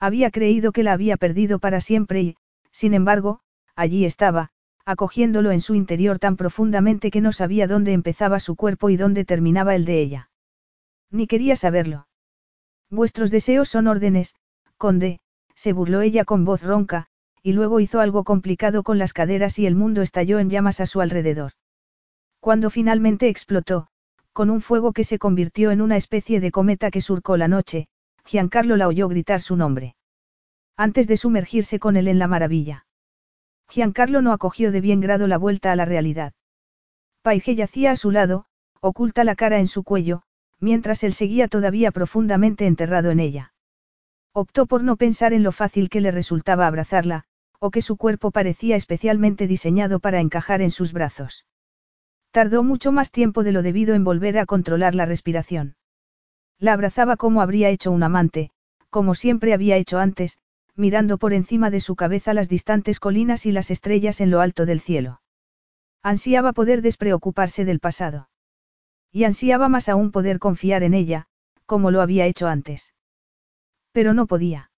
[0.00, 2.36] Había creído que la había perdido para siempre y,
[2.72, 3.42] sin embargo,
[3.76, 4.50] allí estaba,
[4.84, 9.24] acogiéndolo en su interior tan profundamente que no sabía dónde empezaba su cuerpo y dónde
[9.24, 10.30] terminaba el de ella.
[11.10, 12.06] Ni quería saberlo.
[12.90, 14.34] Vuestros deseos son órdenes,
[14.76, 15.20] conde,
[15.54, 17.06] se burló ella con voz ronca,
[17.42, 20.86] y luego hizo algo complicado con las caderas y el mundo estalló en llamas a
[20.86, 21.52] su alrededor.
[22.40, 23.88] Cuando finalmente explotó,
[24.32, 27.86] con un fuego que se convirtió en una especie de cometa que surcó la noche,
[28.24, 29.96] Giancarlo la oyó gritar su nombre.
[30.76, 32.86] Antes de sumergirse con él en la maravilla.
[33.68, 36.32] Giancarlo no acogió de bien grado la vuelta a la realidad.
[37.22, 38.46] Paige yacía a su lado,
[38.80, 40.22] oculta la cara en su cuello,
[40.60, 43.54] mientras él seguía todavía profundamente enterrado en ella.
[44.32, 47.24] Optó por no pensar en lo fácil que le resultaba abrazarla,
[47.60, 51.46] o que su cuerpo parecía especialmente diseñado para encajar en sus brazos.
[52.30, 55.76] Tardó mucho más tiempo de lo debido en volver a controlar la respiración.
[56.58, 58.50] La abrazaba como habría hecho un amante,
[58.90, 60.38] como siempre había hecho antes,
[60.76, 64.66] mirando por encima de su cabeza las distantes colinas y las estrellas en lo alto
[64.66, 65.20] del cielo.
[66.02, 68.28] Ansiaba poder despreocuparse del pasado.
[69.10, 71.26] Y ansiaba más aún poder confiar en ella,
[71.66, 72.94] como lo había hecho antes.
[73.92, 74.70] Pero no podía.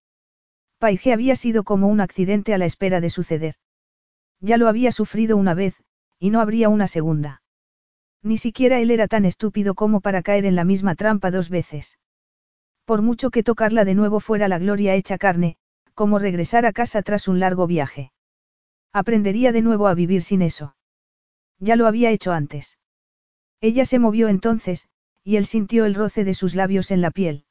[0.79, 3.55] Paige había sido como un accidente a la espera de suceder.
[4.41, 5.83] Ya lo había sufrido una vez,
[6.19, 7.43] y no habría una segunda.
[8.23, 11.99] Ni siquiera él era tan estúpido como para caer en la misma trampa dos veces.
[12.85, 15.57] Por mucho que tocarla de nuevo fuera la gloria hecha carne,
[15.97, 18.13] como regresar a casa tras un largo viaje.
[18.93, 20.77] Aprendería de nuevo a vivir sin eso.
[21.59, 22.79] Ya lo había hecho antes.
[23.61, 24.87] Ella se movió entonces,
[25.25, 27.45] y él sintió el roce de sus labios en la piel.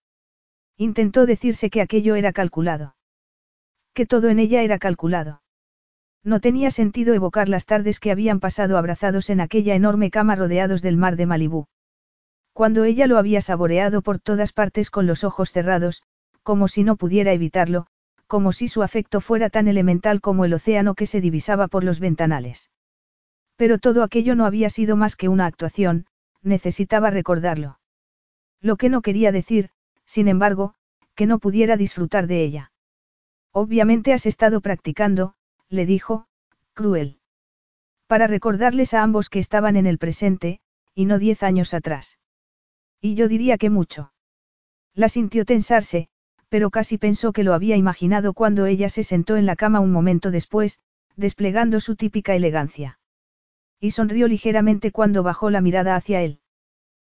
[0.77, 2.95] Intentó decirse que aquello era calculado
[3.95, 5.41] que todo en ella era calculado.
[6.21, 10.81] No tenía sentido evocar las tardes que habían pasado abrazados en aquella enorme cama rodeados
[10.81, 11.67] del mar de Malibú.
[12.51, 16.03] Cuando ella lo había saboreado por todas partes con los ojos cerrados,
[16.43, 17.87] como si no pudiera evitarlo,
[18.27, 21.99] como si su afecto fuera tan elemental como el océano que se divisaba por los
[21.99, 22.69] ventanales.
[23.55, 26.07] Pero todo aquello no había sido más que una actuación,
[26.41, 27.79] necesitaba recordarlo.
[28.61, 29.69] Lo que no quería decir,
[30.05, 30.75] sin embargo,
[31.15, 32.71] que no pudiera disfrutar de ella.
[33.51, 35.35] Obviamente has estado practicando,
[35.69, 36.27] le dijo,
[36.73, 37.19] cruel.
[38.07, 40.59] Para recordarles a ambos que estaban en el presente,
[40.93, 42.19] y no diez años atrás.
[43.01, 44.11] Y yo diría que mucho.
[44.93, 46.09] La sintió tensarse,
[46.49, 49.91] pero casi pensó que lo había imaginado cuando ella se sentó en la cama un
[49.91, 50.79] momento después,
[51.15, 52.99] desplegando su típica elegancia.
[53.79, 56.39] Y sonrió ligeramente cuando bajó la mirada hacia él.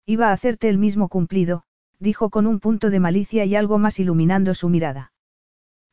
[0.05, 1.63] Iba a hacerte el mismo cumplido,
[1.99, 5.11] dijo con un punto de malicia y algo más iluminando su mirada.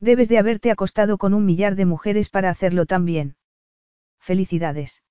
[0.00, 3.36] Debes de haberte acostado con un millar de mujeres para hacerlo tan bien.
[4.20, 5.02] Felicidades.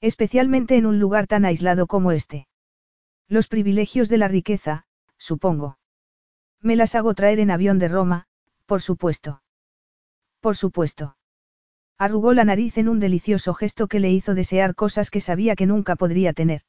[0.00, 2.46] Especialmente en un lugar tan aislado como este.
[3.28, 4.86] Los privilegios de la riqueza,
[5.18, 5.79] supongo.
[6.62, 8.26] Me las hago traer en avión de Roma,
[8.66, 9.42] por supuesto.
[10.40, 11.16] Por supuesto.
[11.96, 15.66] Arrugó la nariz en un delicioso gesto que le hizo desear cosas que sabía que
[15.66, 16.62] nunca podría tener.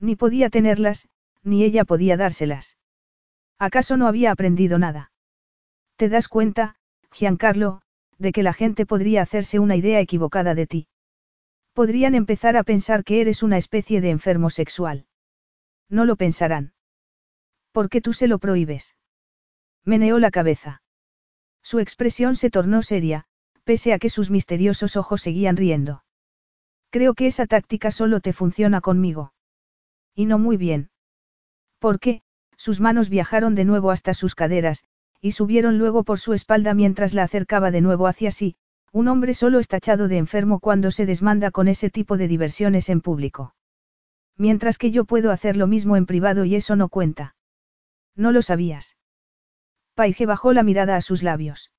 [0.00, 1.08] Ni podía tenerlas,
[1.42, 2.76] ni ella podía dárselas.
[3.58, 5.12] ¿Acaso no había aprendido nada?
[5.96, 6.76] ¿Te das cuenta,
[7.12, 7.82] Giancarlo,
[8.18, 10.88] de que la gente podría hacerse una idea equivocada de ti?
[11.72, 15.06] Podrían empezar a pensar que eres una especie de enfermo sexual.
[15.88, 16.74] No lo pensarán.
[17.72, 18.94] ¿Por qué tú se lo prohíbes?
[19.84, 20.82] Meneó la cabeza.
[21.62, 23.24] Su expresión se tornó seria,
[23.64, 26.04] pese a que sus misteriosos ojos seguían riendo.
[26.90, 29.32] Creo que esa táctica solo te funciona conmigo.
[30.14, 30.90] Y no muy bien.
[31.78, 32.22] ¿Por qué?
[32.56, 34.84] Sus manos viajaron de nuevo hasta sus caderas,
[35.20, 38.56] y subieron luego por su espalda mientras la acercaba de nuevo hacia sí,
[38.92, 42.88] un hombre solo está tachado de enfermo cuando se desmanda con ese tipo de diversiones
[42.88, 43.54] en público.
[44.36, 47.34] Mientras que yo puedo hacer lo mismo en privado y eso no cuenta.
[48.14, 48.96] No lo sabías.
[49.94, 51.70] Paige bajó la mirada a sus labios.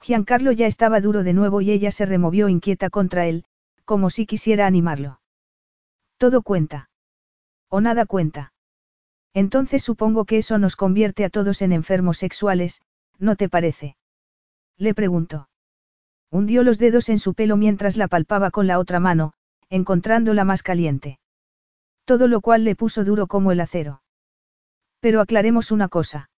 [0.00, 3.44] Giancarlo ya estaba duro de nuevo y ella se removió inquieta contra él,
[3.84, 5.20] como si quisiera animarlo.
[6.16, 6.90] Todo cuenta.
[7.68, 8.52] O nada cuenta.
[9.34, 12.82] Entonces supongo que eso nos convierte a todos en enfermos sexuales,
[13.18, 13.96] ¿no te parece?
[14.76, 15.48] Le preguntó.
[16.30, 19.34] Hundió los dedos en su pelo mientras la palpaba con la otra mano,
[19.68, 21.18] encontrándola más caliente.
[22.04, 24.02] Todo lo cual le puso duro como el acero.
[25.00, 26.29] Pero aclaremos una cosa.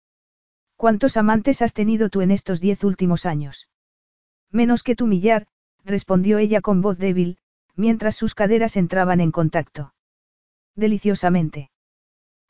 [0.82, 3.68] ¿Cuántos amantes has tenido tú en estos diez últimos años?
[4.50, 5.46] Menos que tu millar,
[5.84, 7.38] respondió ella con voz débil,
[7.76, 9.94] mientras sus caderas entraban en contacto.
[10.74, 11.70] Deliciosamente.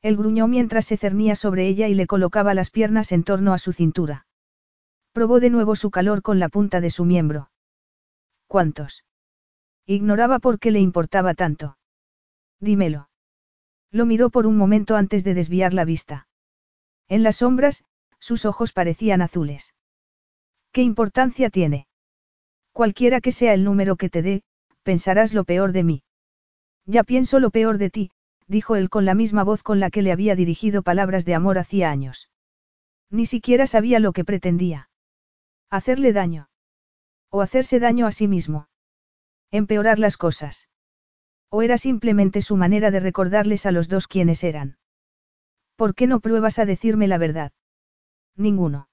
[0.01, 3.59] Él gruñó mientras se cernía sobre ella y le colocaba las piernas en torno a
[3.59, 4.27] su cintura.
[5.12, 7.51] Probó de nuevo su calor con la punta de su miembro.
[8.47, 9.05] ¿Cuántos?
[9.85, 11.77] Ignoraba por qué le importaba tanto.
[12.61, 13.11] Dímelo.
[13.91, 16.28] Lo miró por un momento antes de desviar la vista.
[17.09, 17.85] En las sombras,
[18.23, 19.75] sus ojos parecían azules.
[20.70, 21.89] ¿Qué importancia tiene?
[22.73, 24.44] Cualquiera que sea el número que te dé,
[24.84, 26.02] pensarás lo peor de mí.
[26.86, 28.10] Ya pienso lo peor de ti,
[28.47, 31.59] dijo él con la misma voz con la que le había dirigido palabras de amor
[31.59, 32.31] hacía años.
[33.10, 34.89] Ni siquiera sabía lo que pretendía.
[35.68, 36.49] Hacerle daño.
[37.28, 38.68] O hacerse daño a sí mismo.
[39.51, 40.68] Empeorar las cosas.
[41.51, 44.78] O era simplemente su manera de recordarles a los dos quiénes eran.
[45.75, 47.52] ¿Por qué no pruebas a decirme la verdad?
[48.36, 48.89] Ninguno.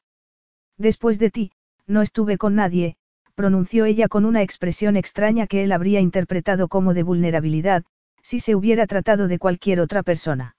[0.78, 1.52] Después de ti,
[1.88, 2.98] no estuve con nadie,
[3.36, 7.86] pronunció ella con una expresión extraña que él habría interpretado como de vulnerabilidad,
[8.22, 10.56] si se hubiera tratado de cualquier otra persona.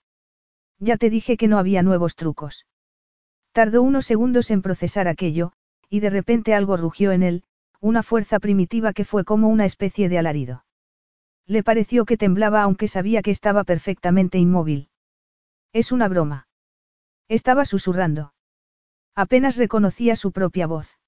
[0.78, 2.66] Ya te dije que no había nuevos trucos.
[3.52, 5.52] Tardó unos segundos en procesar aquello,
[5.88, 7.44] y de repente algo rugió en él,
[7.80, 10.64] una fuerza primitiva que fue como una especie de alarido.
[11.46, 14.88] Le pareció que temblaba aunque sabía que estaba perfectamente inmóvil.
[15.72, 16.48] Es una broma.
[17.28, 18.32] Estaba susurrando.
[19.14, 20.98] Apenas reconocía su propia voz.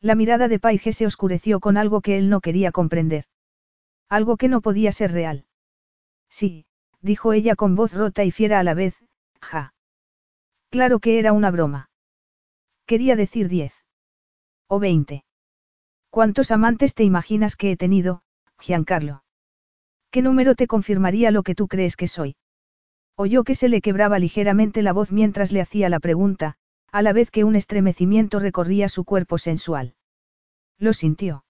[0.00, 3.24] La mirada de Paige se oscureció con algo que él no quería comprender.
[4.08, 5.46] Algo que no podía ser real.
[6.28, 6.66] Sí,
[7.00, 8.96] dijo ella con voz rota y fiera a la vez,
[9.40, 9.74] ja.
[10.70, 11.90] Claro que era una broma.
[12.86, 13.74] Quería decir diez.
[14.68, 15.24] O veinte.
[16.10, 18.22] ¿Cuántos amantes te imaginas que he tenido,
[18.58, 19.24] Giancarlo?
[20.10, 22.36] ¿Qué número te confirmaría lo que tú crees que soy?
[23.14, 26.56] Oyó que se le quebraba ligeramente la voz mientras le hacía la pregunta,
[26.90, 29.94] a la vez que un estremecimiento recorría su cuerpo sensual.
[30.78, 31.44] Lo sintió.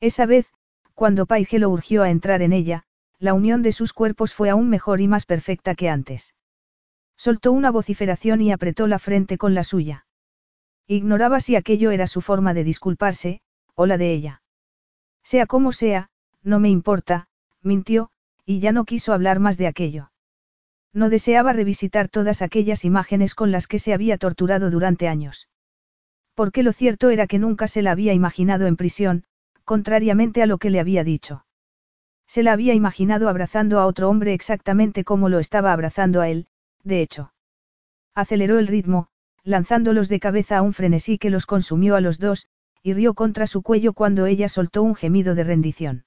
[0.00, 0.52] Esa vez,
[0.94, 2.84] cuando Paige lo urgió a entrar en ella,
[3.18, 6.34] la unión de sus cuerpos fue aún mejor y más perfecta que antes.
[7.16, 10.06] Soltó una vociferación y apretó la frente con la suya.
[10.86, 13.40] Ignoraba si aquello era su forma de disculparse,
[13.74, 14.42] o la de ella.
[15.22, 16.10] Sea como sea,
[16.42, 17.28] no me importa,
[17.62, 18.10] mintió,
[18.44, 20.11] y ya no quiso hablar más de aquello.
[20.94, 25.48] No deseaba revisitar todas aquellas imágenes con las que se había torturado durante años.
[26.34, 29.24] Porque lo cierto era que nunca se la había imaginado en prisión,
[29.64, 31.46] contrariamente a lo que le había dicho.
[32.26, 36.46] Se la había imaginado abrazando a otro hombre exactamente como lo estaba abrazando a él,
[36.82, 37.32] de hecho.
[38.14, 39.08] Aceleró el ritmo,
[39.44, 42.46] lanzándolos de cabeza a un frenesí que los consumió a los dos,
[42.82, 46.04] y rió contra su cuello cuando ella soltó un gemido de rendición.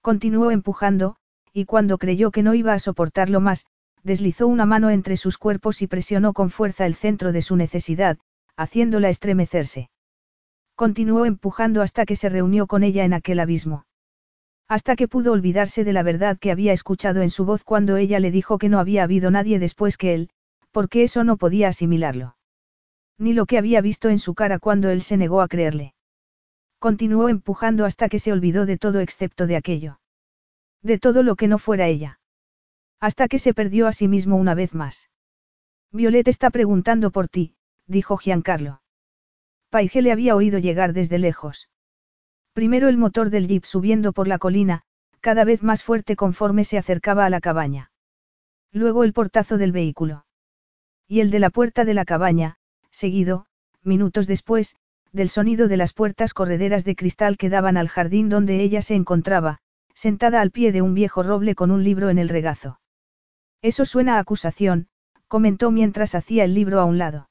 [0.00, 1.16] Continuó empujando,
[1.52, 3.66] y cuando creyó que no iba a soportarlo más,
[4.02, 8.18] deslizó una mano entre sus cuerpos y presionó con fuerza el centro de su necesidad,
[8.56, 9.90] haciéndola estremecerse.
[10.74, 13.84] Continuó empujando hasta que se reunió con ella en aquel abismo.
[14.68, 18.20] Hasta que pudo olvidarse de la verdad que había escuchado en su voz cuando ella
[18.20, 20.30] le dijo que no había habido nadie después que él,
[20.70, 22.36] porque eso no podía asimilarlo.
[23.18, 25.94] Ni lo que había visto en su cara cuando él se negó a creerle.
[26.78, 30.00] Continuó empujando hasta que se olvidó de todo excepto de aquello.
[30.82, 32.19] De todo lo que no fuera ella.
[33.00, 35.08] Hasta que se perdió a sí mismo una vez más.
[35.90, 37.54] Violet está preguntando por ti,
[37.86, 38.82] dijo Giancarlo.
[39.70, 41.68] Paige le había oído llegar desde lejos.
[42.52, 44.82] Primero el motor del jeep subiendo por la colina,
[45.20, 47.90] cada vez más fuerte conforme se acercaba a la cabaña.
[48.72, 50.26] Luego el portazo del vehículo.
[51.08, 52.56] Y el de la puerta de la cabaña,
[52.90, 53.46] seguido,
[53.82, 54.76] minutos después,
[55.12, 58.94] del sonido de las puertas correderas de cristal que daban al jardín donde ella se
[58.94, 59.58] encontraba,
[59.94, 62.78] sentada al pie de un viejo roble con un libro en el regazo.
[63.62, 64.88] Eso suena a acusación,
[65.28, 67.30] comentó mientras hacía el libro a un lado.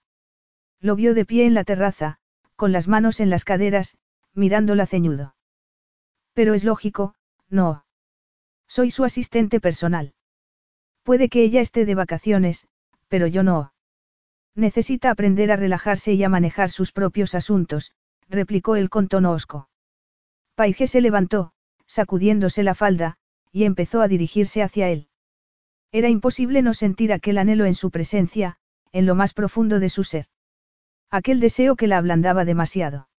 [0.79, 2.19] Lo vio de pie en la terraza,
[2.55, 3.97] con las manos en las caderas,
[4.33, 5.35] mirándola ceñudo.
[6.33, 7.15] Pero es lógico,
[7.49, 7.85] no.
[8.67, 10.13] Soy su asistente personal.
[11.03, 12.67] Puede que ella esté de vacaciones,
[13.07, 13.73] pero yo no.
[14.55, 17.93] Necesita aprender a relajarse y a manejar sus propios asuntos,
[18.29, 19.69] replicó él con tono hosco.
[20.55, 21.53] Paige se levantó,
[21.87, 23.17] sacudiéndose la falda,
[23.51, 25.07] y empezó a dirigirse hacia él.
[25.91, 28.57] Era imposible no sentir aquel anhelo en su presencia,
[28.91, 30.27] en lo más profundo de su ser.
[31.09, 33.09] Aquel deseo que la ablandaba demasiado.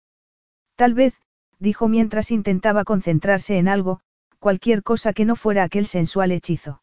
[0.76, 1.14] Tal vez,
[1.58, 4.00] dijo mientras intentaba concentrarse en algo,
[4.38, 6.82] cualquier cosa que no fuera aquel sensual hechizo.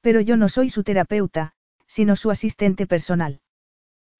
[0.00, 1.52] Pero yo no soy su terapeuta,
[1.86, 3.40] sino su asistente personal.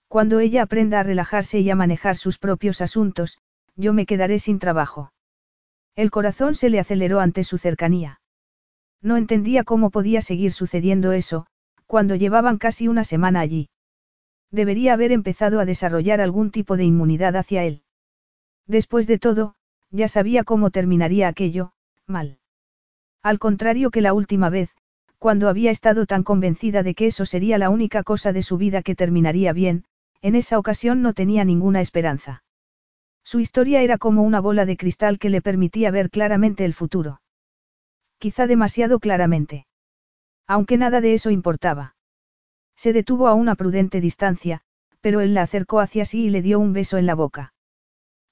[0.09, 3.39] Cuando ella aprenda a relajarse y a manejar sus propios asuntos,
[3.77, 5.13] yo me quedaré sin trabajo.
[5.97, 8.21] El corazón se le aceleró ante su cercanía.
[9.03, 11.47] No entendía cómo podía seguir sucediendo eso,
[11.87, 13.69] cuando llevaban casi una semana allí.
[14.51, 17.83] Debería haber empezado a desarrollar algún tipo de inmunidad hacia él.
[18.67, 19.55] Después de todo,
[19.91, 21.73] ya sabía cómo terminaría aquello,
[22.07, 22.39] mal.
[23.23, 24.71] Al contrario que la última vez,
[25.19, 28.83] cuando había estado tan convencida de que eso sería la única cosa de su vida
[28.83, 29.85] que terminaría bien,
[30.21, 32.43] en esa ocasión no tenía ninguna esperanza.
[33.25, 37.22] Su historia era como una bola de cristal que le permitía ver claramente el futuro.
[38.23, 39.67] Quizá demasiado claramente.
[40.47, 41.97] Aunque nada de eso importaba.
[42.77, 44.61] Se detuvo a una prudente distancia,
[45.01, 47.53] pero él la acercó hacia sí y le dio un beso en la boca.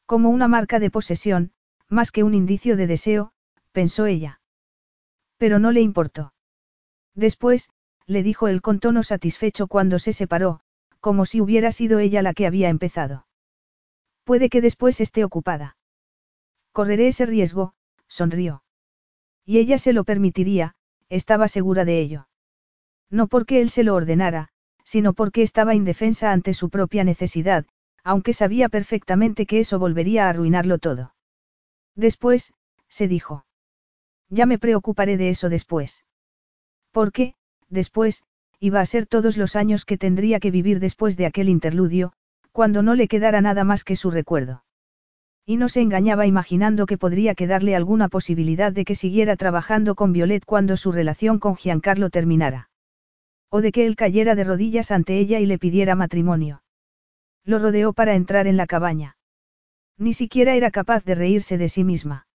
[0.06, 1.50] Como una marca de posesión,
[1.88, 3.32] más que un indicio de deseo,
[3.72, 4.40] pensó ella.
[5.38, 6.34] Pero no le importó.
[7.16, 7.68] Después,
[8.06, 10.60] le dijo él con tono satisfecho cuando se separó,
[11.00, 13.26] como si hubiera sido ella la que había empezado.
[14.22, 15.76] Puede que después esté ocupada.
[16.70, 17.74] Correré ese riesgo,
[18.06, 18.62] sonrió.
[19.50, 20.76] Y ella se lo permitiría,
[21.08, 22.28] estaba segura de ello.
[23.10, 24.50] No porque él se lo ordenara,
[24.84, 27.66] sino porque estaba indefensa ante su propia necesidad,
[28.04, 31.16] aunque sabía perfectamente que eso volvería a arruinarlo todo.
[31.96, 32.54] Después,
[32.88, 33.44] se dijo.
[34.28, 36.04] Ya me preocuparé de eso después.
[36.92, 37.34] Porque,
[37.68, 38.22] después,
[38.60, 42.12] iba a ser todos los años que tendría que vivir después de aquel interludio,
[42.52, 44.62] cuando no le quedara nada más que su recuerdo.
[45.46, 50.12] Y no se engañaba imaginando que podría quedarle alguna posibilidad de que siguiera trabajando con
[50.12, 52.70] Violet cuando su relación con Giancarlo terminara.
[53.50, 56.62] O de que él cayera de rodillas ante ella y le pidiera matrimonio.
[57.44, 59.16] Lo rodeó para entrar en la cabaña.
[59.98, 62.26] Ni siquiera era capaz de reírse de sí misma.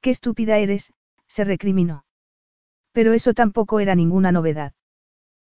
[0.00, 0.92] Qué estúpida eres,
[1.26, 2.04] se recriminó.
[2.92, 4.72] Pero eso tampoco era ninguna novedad.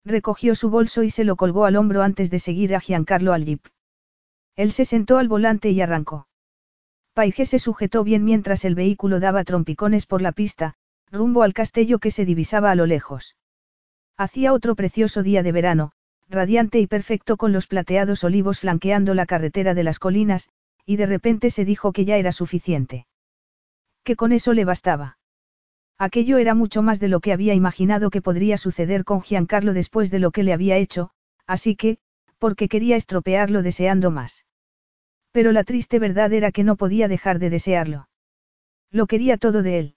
[0.04, 3.44] Recogió su bolso y se lo colgó al hombro antes de seguir a Giancarlo al
[3.44, 3.66] jeep.
[4.54, 6.25] Él se sentó al volante y arrancó.
[7.16, 10.74] Paige se sujetó bien mientras el vehículo daba trompicones por la pista,
[11.10, 13.36] rumbo al castillo que se divisaba a lo lejos.
[14.18, 15.92] Hacía otro precioso día de verano,
[16.28, 20.50] radiante y perfecto con los plateados olivos flanqueando la carretera de las colinas,
[20.84, 23.06] y de repente se dijo que ya era suficiente.
[24.04, 25.16] Que con eso le bastaba.
[25.96, 30.10] Aquello era mucho más de lo que había imaginado que podría suceder con Giancarlo después
[30.10, 31.12] de lo que le había hecho,
[31.46, 31.96] así que,
[32.36, 34.45] porque quería estropearlo deseando más.
[35.36, 38.08] Pero la triste verdad era que no podía dejar de desearlo.
[38.90, 39.94] Lo quería todo de él.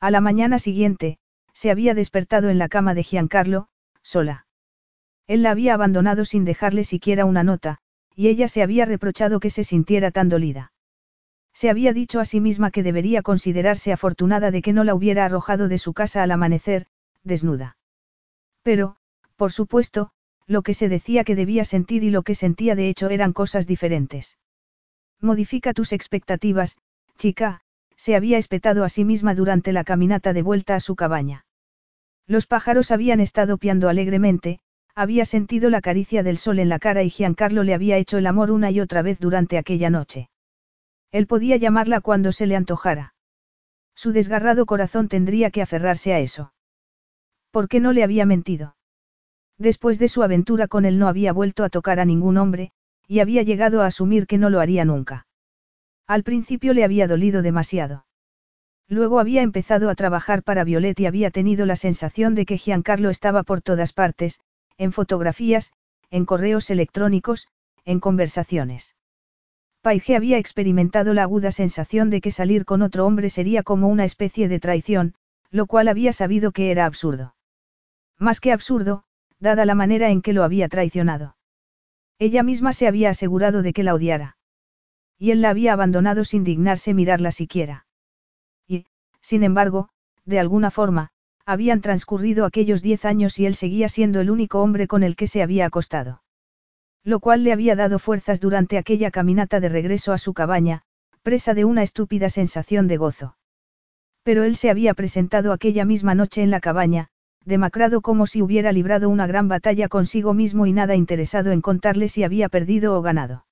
[0.00, 1.20] A la mañana siguiente,
[1.52, 3.68] se había despertado en la cama de Giancarlo,
[4.02, 4.48] sola.
[5.28, 7.78] Él la había abandonado sin dejarle siquiera una nota,
[8.16, 10.72] y ella se había reprochado que se sintiera tan dolida.
[11.52, 15.24] Se había dicho a sí misma que debería considerarse afortunada de que no la hubiera
[15.24, 16.86] arrojado de su casa al amanecer,
[17.22, 17.76] desnuda.
[18.64, 18.96] Pero,
[19.36, 20.10] por supuesto,
[20.48, 23.68] lo que se decía que debía sentir y lo que sentía de hecho eran cosas
[23.68, 24.36] diferentes.
[25.20, 26.78] Modifica tus expectativas,
[27.16, 27.60] chica,
[27.96, 31.44] se había espetado a sí misma durante la caminata de vuelta a su cabaña.
[32.26, 34.60] Los pájaros habían estado piando alegremente,
[34.94, 38.26] había sentido la caricia del sol en la cara y Giancarlo le había hecho el
[38.26, 40.28] amor una y otra vez durante aquella noche.
[41.10, 43.14] Él podía llamarla cuando se le antojara.
[43.94, 46.52] Su desgarrado corazón tendría que aferrarse a eso.
[47.50, 48.76] ¿Por qué no le había mentido?
[49.56, 52.70] Después de su aventura con él no había vuelto a tocar a ningún hombre,
[53.08, 55.26] y había llegado a asumir que no lo haría nunca.
[56.06, 58.04] Al principio le había dolido demasiado.
[58.86, 63.10] Luego había empezado a trabajar para Violet y había tenido la sensación de que Giancarlo
[63.10, 64.40] estaba por todas partes,
[64.76, 65.72] en fotografías,
[66.10, 67.48] en correos electrónicos,
[67.84, 68.94] en conversaciones.
[69.80, 74.04] Paige había experimentado la aguda sensación de que salir con otro hombre sería como una
[74.04, 75.14] especie de traición,
[75.50, 77.34] lo cual había sabido que era absurdo.
[78.18, 79.04] Más que absurdo,
[79.38, 81.37] dada la manera en que lo había traicionado.
[82.18, 84.36] Ella misma se había asegurado de que la odiara.
[85.18, 87.86] Y él la había abandonado sin dignarse mirarla siquiera.
[88.66, 88.86] Y,
[89.20, 89.90] sin embargo,
[90.24, 91.10] de alguna forma,
[91.46, 95.26] habían transcurrido aquellos diez años y él seguía siendo el único hombre con el que
[95.26, 96.22] se había acostado.
[97.04, 100.82] Lo cual le había dado fuerzas durante aquella caminata de regreso a su cabaña,
[101.22, 103.36] presa de una estúpida sensación de gozo.
[104.22, 107.08] Pero él se había presentado aquella misma noche en la cabaña,
[107.48, 112.10] demacrado como si hubiera librado una gran batalla consigo mismo y nada interesado en contarle
[112.10, 113.46] si había perdido o ganado.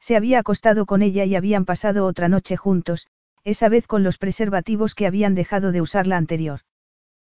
[0.00, 3.08] Se había acostado con ella y habían pasado otra noche juntos,
[3.44, 6.60] esa vez con los preservativos que habían dejado de usar la anterior.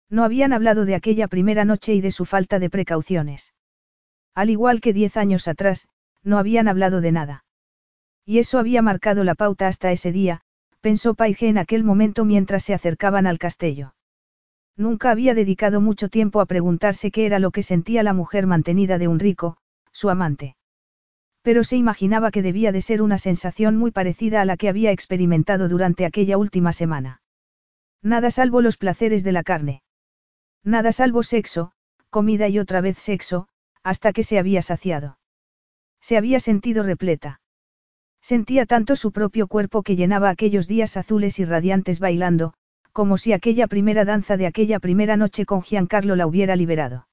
[0.09, 3.53] No habían hablado de aquella primera noche y de su falta de precauciones.
[4.33, 5.87] Al igual que diez años atrás,
[6.23, 7.45] no habían hablado de nada.
[8.25, 10.41] Y eso había marcado la pauta hasta ese día,
[10.81, 13.93] pensó Paige en aquel momento mientras se acercaban al castillo.
[14.77, 18.97] Nunca había dedicado mucho tiempo a preguntarse qué era lo que sentía la mujer mantenida
[18.97, 19.57] de un rico,
[19.91, 20.57] su amante.
[21.41, 24.91] Pero se imaginaba que debía de ser una sensación muy parecida a la que había
[24.91, 27.21] experimentado durante aquella última semana.
[28.01, 29.81] Nada salvo los placeres de la carne.
[30.63, 31.71] Nada salvo sexo,
[32.09, 33.47] comida y otra vez sexo,
[33.83, 35.19] hasta que se había saciado.
[36.01, 37.39] Se había sentido repleta.
[38.21, 42.55] Sentía tanto su propio cuerpo que llenaba aquellos días azules y radiantes bailando,
[42.95, 47.09] como si aquella primera danza de aquella primera noche con Giancarlo la hubiera liberado.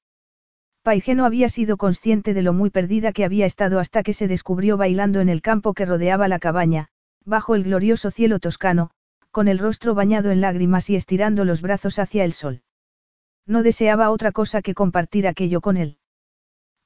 [0.81, 4.29] Paige no había sido consciente de lo muy perdida que había estado hasta que se
[4.29, 6.87] descubrió bailando en el campo que rodeaba la cabaña,
[7.25, 8.91] bajo el glorioso cielo toscano,
[9.29, 12.61] con el rostro bañado en lágrimas y estirando los brazos hacia el sol.
[13.45, 15.97] No deseaba otra cosa que compartir aquello con él.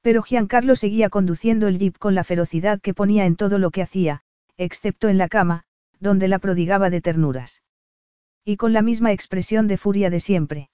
[0.02, 3.82] Pero Giancarlo seguía conduciendo el jeep con la ferocidad que ponía en todo lo que
[3.82, 4.22] hacía,
[4.56, 5.62] excepto en la cama,
[6.00, 7.62] donde la prodigaba de ternuras.
[8.48, 10.70] Y con la misma expresión de furia de siempre.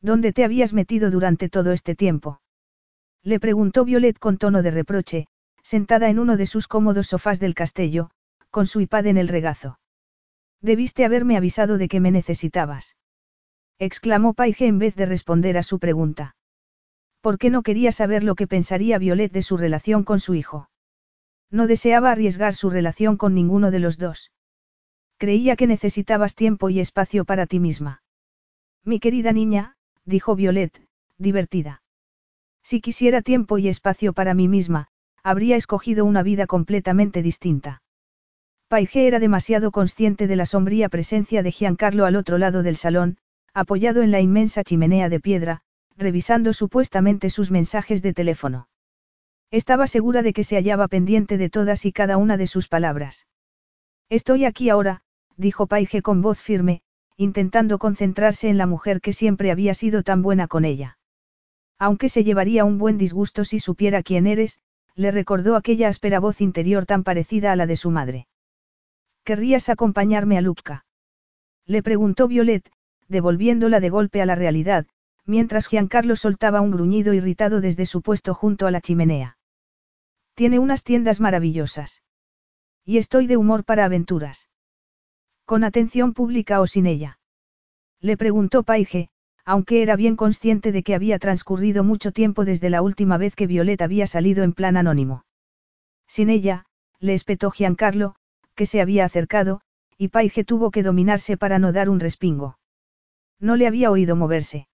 [0.00, 2.40] ¿Dónde te habías metido durante todo este tiempo?
[3.22, 5.28] Le preguntó Violet con tono de reproche,
[5.62, 8.10] sentada en uno de sus cómodos sofás del castillo,
[8.50, 9.78] con su iPad en el regazo.
[10.60, 12.96] Debiste haberme avisado de que me necesitabas.
[13.78, 16.34] Exclamó Paige en vez de responder a su pregunta.
[17.20, 20.68] ¿Por qué no quería saber lo que pensaría Violet de su relación con su hijo?
[21.48, 24.32] No deseaba arriesgar su relación con ninguno de los dos.
[25.18, 28.02] Creía que necesitabas tiempo y espacio para ti misma.
[28.84, 29.74] Mi querida niña,
[30.04, 30.80] dijo Violet,
[31.18, 31.82] divertida.
[32.62, 34.88] Si quisiera tiempo y espacio para mí misma,
[35.24, 37.82] habría escogido una vida completamente distinta.
[38.68, 43.18] Paige era demasiado consciente de la sombría presencia de Giancarlo al otro lado del salón,
[43.52, 45.62] apoyado en la inmensa chimenea de piedra,
[45.96, 48.68] revisando supuestamente sus mensajes de teléfono.
[49.50, 53.26] Estaba segura de que se hallaba pendiente de todas y cada una de sus palabras.
[54.10, 55.02] Estoy aquí ahora,
[55.38, 56.82] dijo Paige con voz firme,
[57.16, 60.98] intentando concentrarse en la mujer que siempre había sido tan buena con ella.
[61.78, 64.58] Aunque se llevaría un buen disgusto si supiera quién eres,
[64.94, 68.26] le recordó aquella áspera voz interior tan parecida a la de su madre.
[69.24, 70.84] ¿Querrías acompañarme a Lupka?
[71.66, 72.68] Le preguntó Violet,
[73.06, 74.86] devolviéndola de golpe a la realidad,
[75.24, 79.38] mientras Giancarlo soltaba un gruñido irritado desde su puesto junto a la chimenea.
[80.34, 82.02] Tiene unas tiendas maravillosas.
[82.84, 84.48] Y estoy de humor para aventuras.
[85.48, 87.18] ¿Con atención pública o sin ella?
[88.02, 89.08] Le preguntó Paige,
[89.46, 93.46] aunque era bien consciente de que había transcurrido mucho tiempo desde la última vez que
[93.46, 95.24] Violet había salido en plan anónimo.
[96.06, 96.66] Sin ella,
[97.00, 98.14] le espetó Giancarlo,
[98.54, 99.62] que se había acercado,
[99.96, 102.58] y Paige tuvo que dominarse para no dar un respingo.
[103.40, 104.68] No le había oído moverse.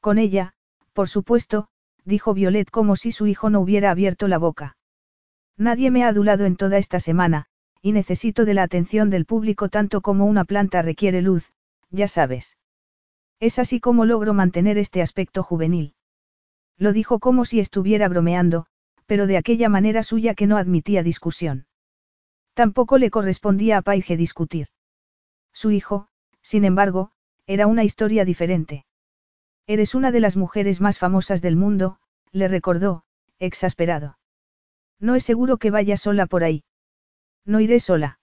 [0.00, 0.52] Con ella,
[0.92, 1.68] por supuesto,
[2.04, 4.76] dijo Violet como si su hijo no hubiera abierto la boca.
[5.56, 7.46] Nadie me ha adulado en toda esta semana,
[7.82, 11.52] y necesito de la atención del público tanto como una planta requiere luz,
[11.90, 12.56] ya sabes.
[13.38, 15.94] Es así como logro mantener este aspecto juvenil.
[16.78, 18.66] Lo dijo como si estuviera bromeando,
[19.06, 21.66] pero de aquella manera suya que no admitía discusión.
[22.54, 24.68] Tampoco le correspondía a Paige discutir.
[25.52, 26.08] Su hijo,
[26.42, 27.10] sin embargo,
[27.46, 28.86] era una historia diferente.
[29.66, 31.98] Eres una de las mujeres más famosas del mundo,
[32.32, 33.04] le recordó,
[33.38, 34.18] exasperado.
[34.98, 36.64] No es seguro que vaya sola por ahí.
[37.46, 38.18] No iré sola.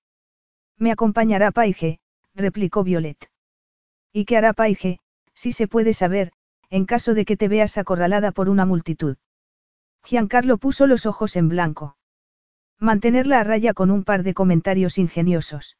[0.77, 1.99] Me acompañará Paige,
[2.35, 3.29] replicó Violet.
[4.11, 4.99] ¿Y qué hará Paige,
[5.33, 6.33] si se puede saber,
[6.69, 9.17] en caso de que te veas acorralada por una multitud?
[10.03, 11.95] Giancarlo puso los ojos en blanco.
[12.79, 15.77] Mantenerla a raya con un par de comentarios ingeniosos.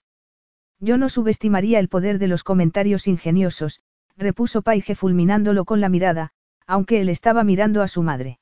[0.80, 3.82] Yo no subestimaría el poder de los comentarios ingeniosos,
[4.16, 6.32] repuso Paige fulminándolo con la mirada,
[6.66, 8.40] aunque él estaba mirando a su madre.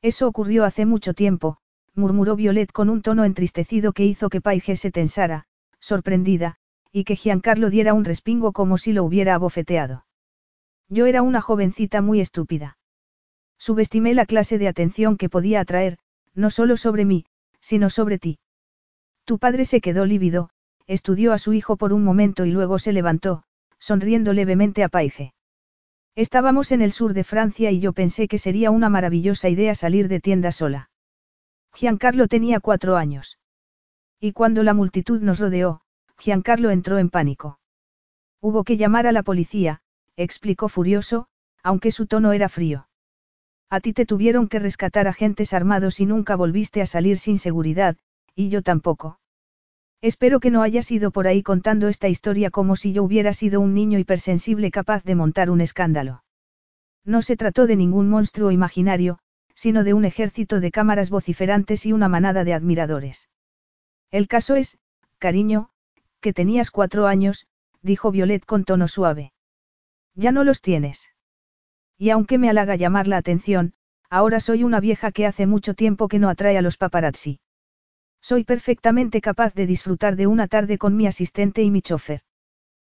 [0.00, 1.58] Eso ocurrió hace mucho tiempo,
[1.94, 5.46] murmuró Violet con un tono entristecido que hizo que Paige se tensara,
[5.80, 6.56] sorprendida,
[6.92, 10.04] y que Giancarlo diera un respingo como si lo hubiera abofeteado.
[10.88, 12.78] Yo era una jovencita muy estúpida.
[13.58, 15.98] Subestimé la clase de atención que podía atraer,
[16.34, 17.24] no solo sobre mí,
[17.60, 18.38] sino sobre ti.
[19.24, 20.50] Tu padre se quedó lívido,
[20.86, 23.44] estudió a su hijo por un momento y luego se levantó,
[23.78, 25.32] sonriendo levemente a Paige.
[26.14, 30.08] Estábamos en el sur de Francia y yo pensé que sería una maravillosa idea salir
[30.08, 30.90] de tienda sola.
[31.74, 33.38] Giancarlo tenía cuatro años.
[34.20, 35.80] Y cuando la multitud nos rodeó,
[36.16, 37.58] Giancarlo entró en pánico.
[38.40, 39.80] Hubo que llamar a la policía,
[40.16, 41.26] explicó furioso,
[41.62, 42.88] aunque su tono era frío.
[43.70, 47.96] A ti te tuvieron que rescatar agentes armados y nunca volviste a salir sin seguridad,
[48.36, 49.18] y yo tampoco.
[50.00, 53.60] Espero que no hayas ido por ahí contando esta historia como si yo hubiera sido
[53.60, 56.22] un niño hipersensible capaz de montar un escándalo.
[57.04, 59.18] No se trató de ningún monstruo imaginario,
[59.64, 63.30] sino de un ejército de cámaras vociferantes y una manada de admiradores.
[64.10, 64.76] El caso es,
[65.16, 65.70] cariño,
[66.20, 67.46] que tenías cuatro años,
[67.80, 69.32] dijo Violet con tono suave.
[70.14, 71.14] Ya no los tienes.
[71.96, 73.72] Y aunque me halaga llamar la atención,
[74.10, 77.40] ahora soy una vieja que hace mucho tiempo que no atrae a los paparazzi.
[78.20, 82.20] Soy perfectamente capaz de disfrutar de una tarde con mi asistente y mi chofer.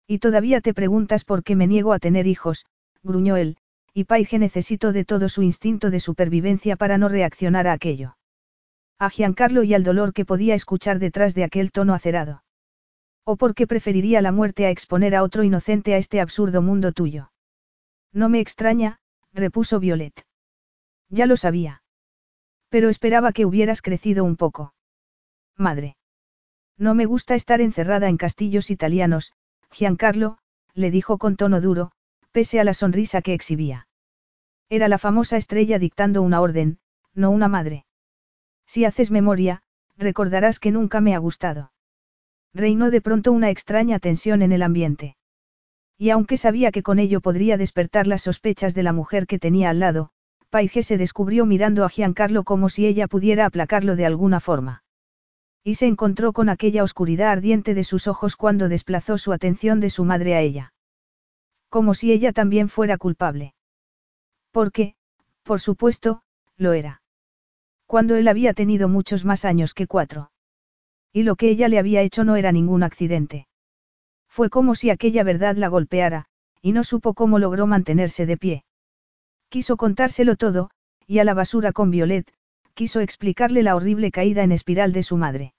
[0.08, 2.66] Y todavía te preguntas por qué me niego a tener hijos,
[3.04, 3.56] gruñó él,
[3.96, 8.18] y Paige necesitó de todo su instinto de supervivencia para no reaccionar a aquello.
[8.98, 12.44] A Giancarlo y al dolor que podía escuchar detrás de aquel tono acerado.
[13.24, 17.32] O porque preferiría la muerte a exponer a otro inocente a este absurdo mundo tuyo.
[18.12, 18.98] No me extraña,
[19.32, 20.26] repuso Violet.
[21.08, 21.82] Ya lo sabía.
[22.68, 24.74] Pero esperaba que hubieras crecido un poco.
[25.56, 25.96] Madre.
[26.76, 29.32] No me gusta estar encerrada en castillos italianos,
[29.70, 30.36] Giancarlo,
[30.74, 31.92] le dijo con tono duro,
[32.36, 33.88] pese a la sonrisa que exhibía.
[34.68, 36.80] Era la famosa estrella dictando una orden,
[37.14, 37.86] no una madre.
[38.66, 39.62] Si haces memoria,
[39.96, 41.72] recordarás que nunca me ha gustado.
[42.52, 45.16] Reinó de pronto una extraña tensión en el ambiente.
[45.96, 49.70] Y aunque sabía que con ello podría despertar las sospechas de la mujer que tenía
[49.70, 50.10] al lado,
[50.50, 54.84] Paige se descubrió mirando a Giancarlo como si ella pudiera aplacarlo de alguna forma.
[55.64, 59.88] Y se encontró con aquella oscuridad ardiente de sus ojos cuando desplazó su atención de
[59.88, 60.74] su madre a ella.
[61.68, 63.54] Como si ella también fuera culpable.
[64.50, 64.94] Porque,
[65.42, 66.22] por supuesto,
[66.56, 67.02] lo era.
[67.86, 70.30] Cuando él había tenido muchos más años que cuatro.
[71.12, 73.46] Y lo que ella le había hecho no era ningún accidente.
[74.28, 76.26] Fue como si aquella verdad la golpeara,
[76.60, 78.64] y no supo cómo logró mantenerse de pie.
[79.48, 80.70] Quiso contárselo todo,
[81.06, 82.30] y a la basura con Violet,
[82.74, 85.54] quiso explicarle la horrible caída en espiral de su madre.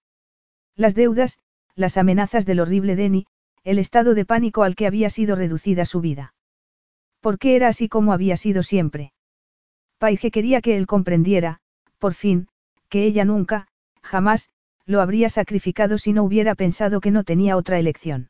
[0.76, 1.40] Las deudas,
[1.76, 3.26] las amenazas del horrible Denny,
[3.68, 6.34] el estado de pánico al que había sido reducida su vida.
[7.20, 9.12] ¿Por qué era así como había sido siempre?
[9.98, 11.60] Paige quería que él comprendiera,
[11.98, 12.48] por fin,
[12.88, 13.68] que ella nunca,
[14.02, 14.50] jamás,
[14.86, 18.30] lo habría sacrificado si no hubiera pensado que no tenía otra elección.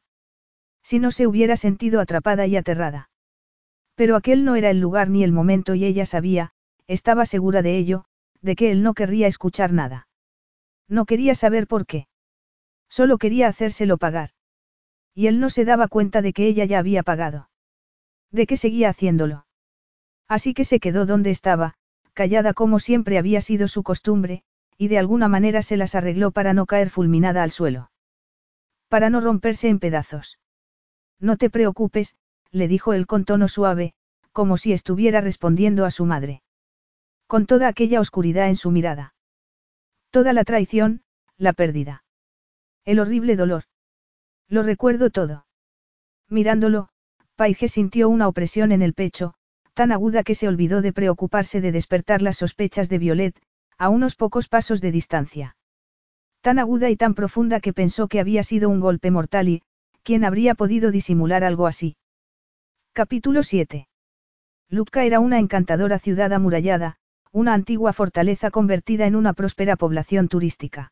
[0.82, 3.12] Si no se hubiera sentido atrapada y aterrada.
[3.94, 6.50] Pero aquel no era el lugar ni el momento y ella sabía,
[6.88, 8.06] estaba segura de ello,
[8.42, 10.08] de que él no querría escuchar nada.
[10.90, 12.08] No quería saber por qué.
[12.90, 14.32] Solo quería hacérselo pagar.
[15.18, 17.50] Y él no se daba cuenta de que ella ya había pagado.
[18.32, 19.48] De que seguía haciéndolo.
[20.28, 21.74] Así que se quedó donde estaba,
[22.14, 24.44] callada como siempre había sido su costumbre,
[24.78, 27.90] y de alguna manera se las arregló para no caer fulminada al suelo.
[28.90, 30.38] Para no romperse en pedazos.
[31.20, 32.16] No te preocupes,
[32.52, 33.96] le dijo él con tono suave,
[34.34, 36.44] como si estuviera respondiendo a su madre.
[37.26, 39.16] Con toda aquella oscuridad en su mirada.
[40.12, 41.02] Toda la traición,
[41.38, 42.04] la pérdida.
[42.86, 43.64] El horrible dolor.
[44.50, 45.46] Lo recuerdo todo.
[46.30, 46.90] Mirándolo,
[47.36, 49.34] Paige sintió una opresión en el pecho,
[49.74, 53.36] tan aguda que se olvidó de preocuparse de despertar las sospechas de Violet,
[53.78, 55.56] a unos pocos pasos de distancia.
[56.42, 59.64] tan aguda y tan profunda que pensó que había sido un golpe mortal y,
[60.04, 61.98] ¿quién habría podido disimular algo así?
[62.94, 63.88] Capítulo 7.
[64.70, 66.96] Lubka era una encantadora ciudad amurallada,
[67.32, 70.92] una antigua fortaleza convertida en una próspera población turística.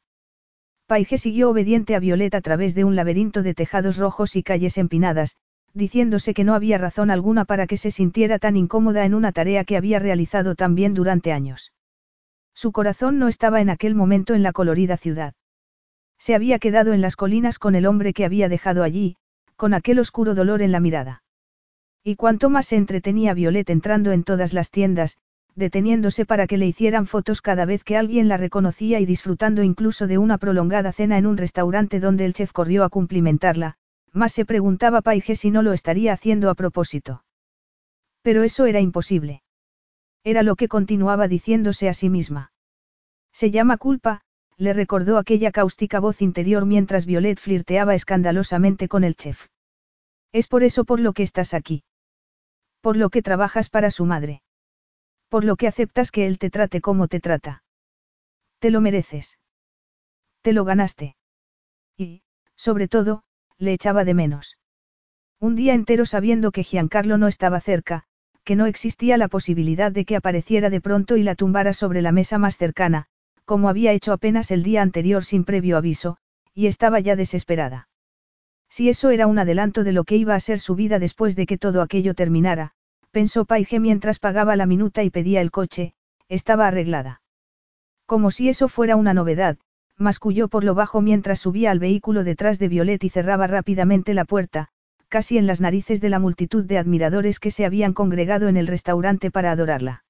[0.87, 4.77] Paige siguió obediente a Violeta a través de un laberinto de tejados rojos y calles
[4.77, 5.35] empinadas,
[5.73, 9.63] diciéndose que no había razón alguna para que se sintiera tan incómoda en una tarea
[9.63, 11.73] que había realizado tan bien durante años.
[12.53, 15.33] Su corazón no estaba en aquel momento en la colorida ciudad.
[16.17, 19.17] Se había quedado en las colinas con el hombre que había dejado allí,
[19.55, 21.23] con aquel oscuro dolor en la mirada.
[22.03, 25.17] Y cuanto más se entretenía Violet entrando en todas las tiendas,
[25.55, 30.05] deteniéndose para que le hicieran fotos cada vez que alguien la reconocía y disfrutando incluso
[30.07, 33.77] de una prolongada cena en un restaurante donde el chef corrió a cumplimentarla,
[34.11, 37.23] más se preguntaba Paige si no lo estaría haciendo a propósito.
[38.21, 39.43] Pero eso era imposible.
[40.23, 42.51] Era lo que continuaba diciéndose a sí misma.
[43.31, 44.21] Se llama culpa,
[44.57, 49.47] le recordó aquella cáustica voz interior mientras Violet flirteaba escandalosamente con el chef.
[50.31, 51.83] Es por eso por lo que estás aquí.
[52.81, 54.41] Por lo que trabajas para su madre.
[55.35, 57.61] Por lo que aceptas que él te trate como te trata.
[58.59, 59.37] Te lo mereces.
[60.41, 61.17] Te lo ganaste.
[61.97, 62.23] Y,
[62.55, 63.23] sobre todo,
[63.57, 64.57] le echaba de menos.
[65.41, 68.03] Un día entero sabiendo que Giancarlo no estaba cerca,
[68.45, 72.13] que no existía la posibilidad de que apareciera de pronto y la tumbara sobre la
[72.13, 73.07] mesa más cercana,
[73.43, 76.15] como había hecho apenas el día anterior sin previo aviso,
[76.53, 77.89] y estaba ya desesperada.
[78.69, 81.45] Si eso era un adelanto de lo que iba a ser su vida después de
[81.45, 82.74] que todo aquello terminara,
[83.15, 85.93] pensó Paige mientras pagaba la minuta y pedía el coche,
[86.27, 87.21] estaba arreglada.
[88.05, 89.57] Como si eso fuera una novedad,
[89.95, 94.25] masculló por lo bajo mientras subía al vehículo detrás de Violet y cerraba rápidamente la
[94.25, 94.67] puerta,
[95.07, 98.67] casi en las narices de la multitud de admiradores que se habían congregado en el
[98.67, 100.03] restaurante para adorarla.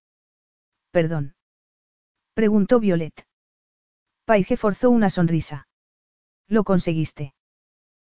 [0.89, 1.35] Perdón.
[2.33, 3.27] Preguntó Violet.
[4.25, 5.67] Paige forzó una sonrisa.
[6.47, 7.35] Lo conseguiste.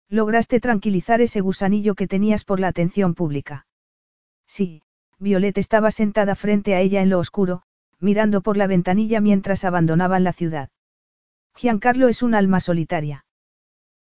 [0.10, 3.66] Lograste tranquilizar ese gusanillo que tenías por la atención pública.
[4.46, 4.82] Sí,
[5.20, 7.62] Violet estaba sentada frente a ella en lo oscuro,
[8.00, 10.70] mirando por la ventanilla mientras abandonaban la ciudad.
[11.56, 13.26] Giancarlo es un alma solitaria.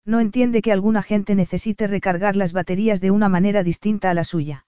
[0.04, 4.24] No entiende que alguna gente necesite recargar las baterías de una manera distinta a la
[4.24, 4.66] suya.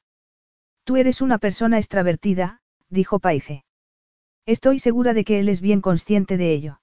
[0.84, 3.64] Tú eres una persona extravertida, dijo Paige.
[4.44, 6.80] Estoy segura de que él es bien consciente de ello.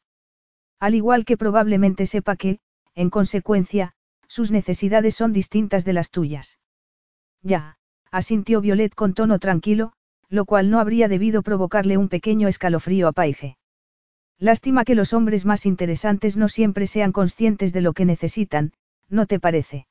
[0.80, 2.60] Al igual que probablemente sepa que,
[2.96, 3.94] en consecuencia,
[4.28, 6.60] sus necesidades son distintas de las tuyas.
[7.42, 7.77] Ya,
[8.18, 9.94] asintió Violet con tono tranquilo,
[10.30, 13.58] lo cual no habría debido provocarle un pequeño escalofrío a Paige.
[14.40, 18.74] Lástima que los hombres más interesantes no siempre sean conscientes de lo que necesitan,
[19.10, 19.88] ¿no te parece?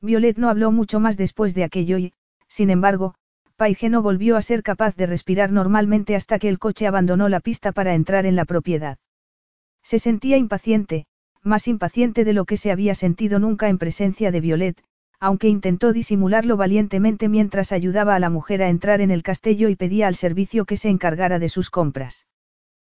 [0.00, 2.12] Violet no habló mucho más después de aquello y,
[2.48, 3.14] sin embargo,
[3.56, 7.40] Paige no volvió a ser capaz de respirar normalmente hasta que el coche abandonó la
[7.40, 8.96] pista para entrar en la propiedad.
[9.82, 11.04] Se sentía impaciente,
[11.42, 14.82] más impaciente de lo que se había sentido nunca en presencia de Violet,
[15.20, 19.76] aunque intentó disimularlo valientemente mientras ayudaba a la mujer a entrar en el castillo y
[19.76, 22.26] pedía al servicio que se encargara de sus compras.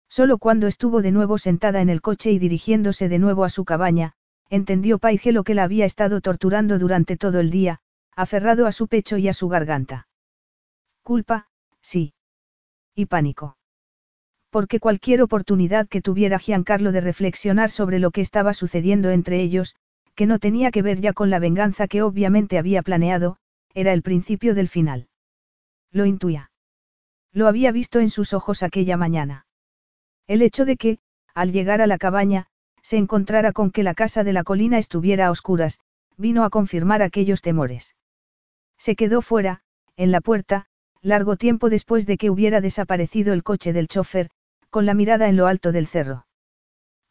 [0.08, 3.66] Solo cuando estuvo de nuevo sentada en el coche y dirigiéndose de nuevo a su
[3.66, 4.14] cabaña,
[4.50, 7.80] entendió Paige lo que la había estado torturando durante todo el día,
[8.16, 10.08] aferrado a su pecho y a su garganta.
[11.02, 11.48] Culpa,
[11.82, 12.14] sí.
[12.94, 13.58] Y pánico.
[14.50, 19.76] Porque cualquier oportunidad que tuviera Giancarlo de reflexionar sobre lo que estaba sucediendo entre ellos,
[20.22, 23.38] que no tenía que ver ya con la venganza que obviamente había planeado,
[23.74, 25.08] era el principio del final.
[25.92, 26.52] Lo intuía.
[27.34, 29.48] Lo había visto en sus ojos aquella mañana.
[30.28, 31.00] El hecho de que,
[31.34, 32.46] al llegar a la cabaña,
[32.84, 35.80] se encontrara con que la casa de la colina estuviera a oscuras,
[36.18, 37.96] vino a confirmar aquellos temores.
[38.78, 39.62] Se quedó fuera,
[39.98, 40.68] en la puerta,
[41.02, 44.30] largo tiempo después de que hubiera desaparecido el coche del chofer,
[44.70, 46.28] con la mirada en lo alto del cerro.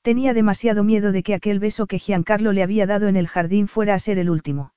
[0.03, 3.69] Tenía demasiado miedo de que aquel beso que Giancarlo le había dado en el jardín
[3.69, 4.73] fuera a ser el último.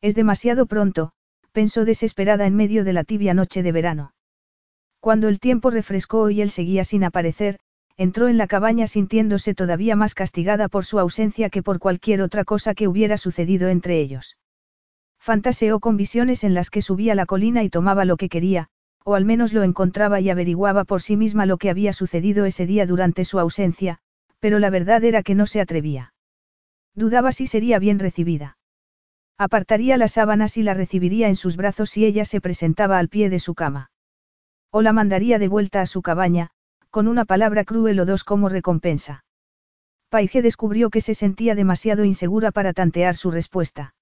[0.00, 1.12] Es demasiado pronto,
[1.50, 4.12] pensó desesperada en medio de la tibia noche de verano.
[5.00, 7.58] Cuando el tiempo refrescó y él seguía sin aparecer,
[7.96, 12.44] entró en la cabaña sintiéndose todavía más castigada por su ausencia que por cualquier otra
[12.44, 14.36] cosa que hubiera sucedido entre ellos.
[15.18, 18.68] Fantaseó con visiones en las que subía la colina y tomaba lo que quería,
[19.02, 22.66] o al menos lo encontraba y averiguaba por sí misma lo que había sucedido ese
[22.66, 24.00] día durante su ausencia,
[24.46, 26.14] pero la verdad era que no se atrevía.
[26.94, 28.58] Dudaba si sería bien recibida.
[29.36, 33.28] Apartaría las sábanas y la recibiría en sus brazos si ella se presentaba al pie
[33.28, 33.90] de su cama.
[34.70, 36.50] O la mandaría de vuelta a su cabaña,
[36.90, 39.24] con una palabra cruel o dos como recompensa.
[40.10, 43.96] Paige descubrió que se sentía demasiado insegura para tantear su respuesta.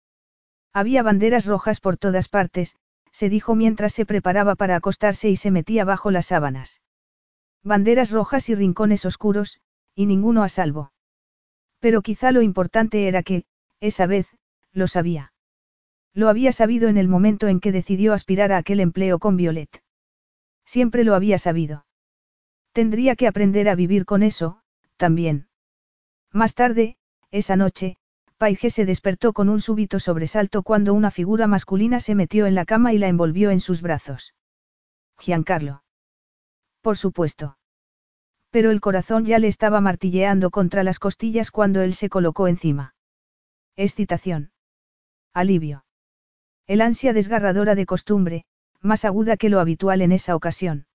[0.74, 2.76] Había banderas rojas por todas partes,
[3.12, 6.82] se dijo mientras se preparaba para acostarse y se metía bajo las sábanas.
[7.62, 9.62] Banderas rojas y rincones oscuros,
[9.94, 10.92] y ninguno a salvo.
[11.80, 13.44] Pero quizá lo importante era que,
[13.80, 14.26] esa vez,
[14.72, 15.32] lo sabía.
[16.14, 19.82] Lo había sabido en el momento en que decidió aspirar a aquel empleo con Violet.
[20.64, 21.86] Siempre lo había sabido.
[22.72, 24.60] Tendría que aprender a vivir con eso,
[24.96, 25.48] también.
[26.32, 26.96] Más tarde,
[27.30, 27.96] esa noche,
[28.38, 32.64] Paige se despertó con un súbito sobresalto cuando una figura masculina se metió en la
[32.64, 34.34] cama y la envolvió en sus brazos.
[35.18, 35.84] Giancarlo.
[36.80, 37.56] Por supuesto.
[38.54, 42.94] Pero el corazón ya le estaba martilleando contra las costillas cuando él se colocó encima.
[43.74, 44.52] Excitación.
[45.32, 45.84] Alivio.
[46.68, 48.44] El ansia desgarradora de costumbre,
[48.80, 50.86] más aguda que lo habitual en esa ocasión.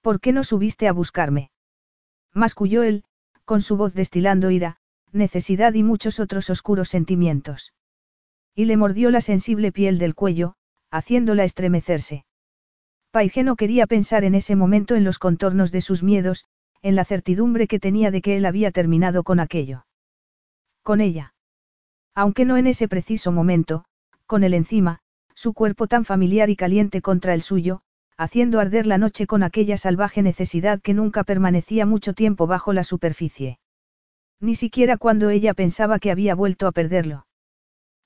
[0.00, 1.50] ¿Por qué no subiste a buscarme?
[2.32, 3.02] Masculló él,
[3.44, 4.76] con su voz destilando ira,
[5.10, 7.74] necesidad y muchos otros oscuros sentimientos.
[8.54, 10.54] Y le mordió la sensible piel del cuello,
[10.92, 12.26] haciéndola estremecerse.
[13.10, 16.44] Paige no quería pensar en ese momento en los contornos de sus miedos,
[16.82, 19.86] en la certidumbre que tenía de que él había terminado con aquello.
[20.82, 21.34] Con ella.
[22.14, 23.84] Aunque no en ese preciso momento,
[24.26, 25.00] con él encima,
[25.34, 27.82] su cuerpo tan familiar y caliente contra el suyo,
[28.16, 32.84] haciendo arder la noche con aquella salvaje necesidad que nunca permanecía mucho tiempo bajo la
[32.84, 33.58] superficie.
[34.40, 37.26] Ni siquiera cuando ella pensaba que había vuelto a perderlo.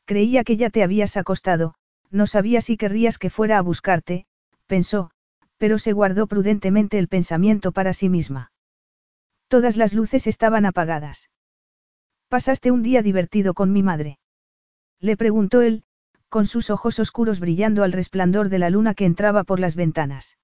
[0.05, 1.75] Creía que ya te habías acostado,
[2.11, 4.27] no sabía si querrías que fuera a buscarte,
[4.67, 5.11] pensó,
[5.59, 8.53] pero se guardó prudentemente el pensamiento para sí misma.
[9.49, 11.31] Todas las luces estaban apagadas.
[12.29, 14.19] ¿Pasaste un día divertido con mi madre?
[15.01, 15.85] Le preguntó él,
[16.29, 20.37] con sus ojos oscuros brillando al resplandor de la luna que entraba por las ventanas.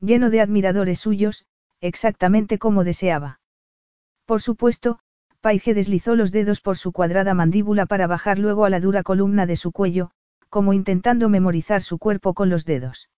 [0.00, 1.46] Lleno de admiradores suyos,
[1.80, 3.40] exactamente como deseaba.
[4.24, 4.98] Por supuesto,
[5.40, 9.46] Paige deslizó los dedos por su cuadrada mandíbula para bajar luego a la dura columna
[9.46, 10.10] de su cuello,
[10.48, 13.10] como intentando memorizar su cuerpo con los dedos.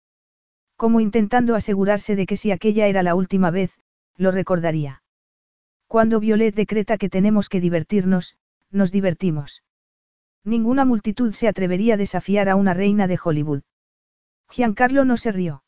[0.77, 3.79] Como intentando asegurarse de que si aquella era la última vez,
[4.17, 5.03] lo recordaría.
[5.87, 8.37] Cuando Violet decreta que tenemos que divertirnos,
[8.71, 9.63] nos divertimos.
[10.45, 13.63] Ninguna multitud se atrevería a desafiar a una reina de Hollywood.
[14.49, 15.65] Giancarlo no se rió.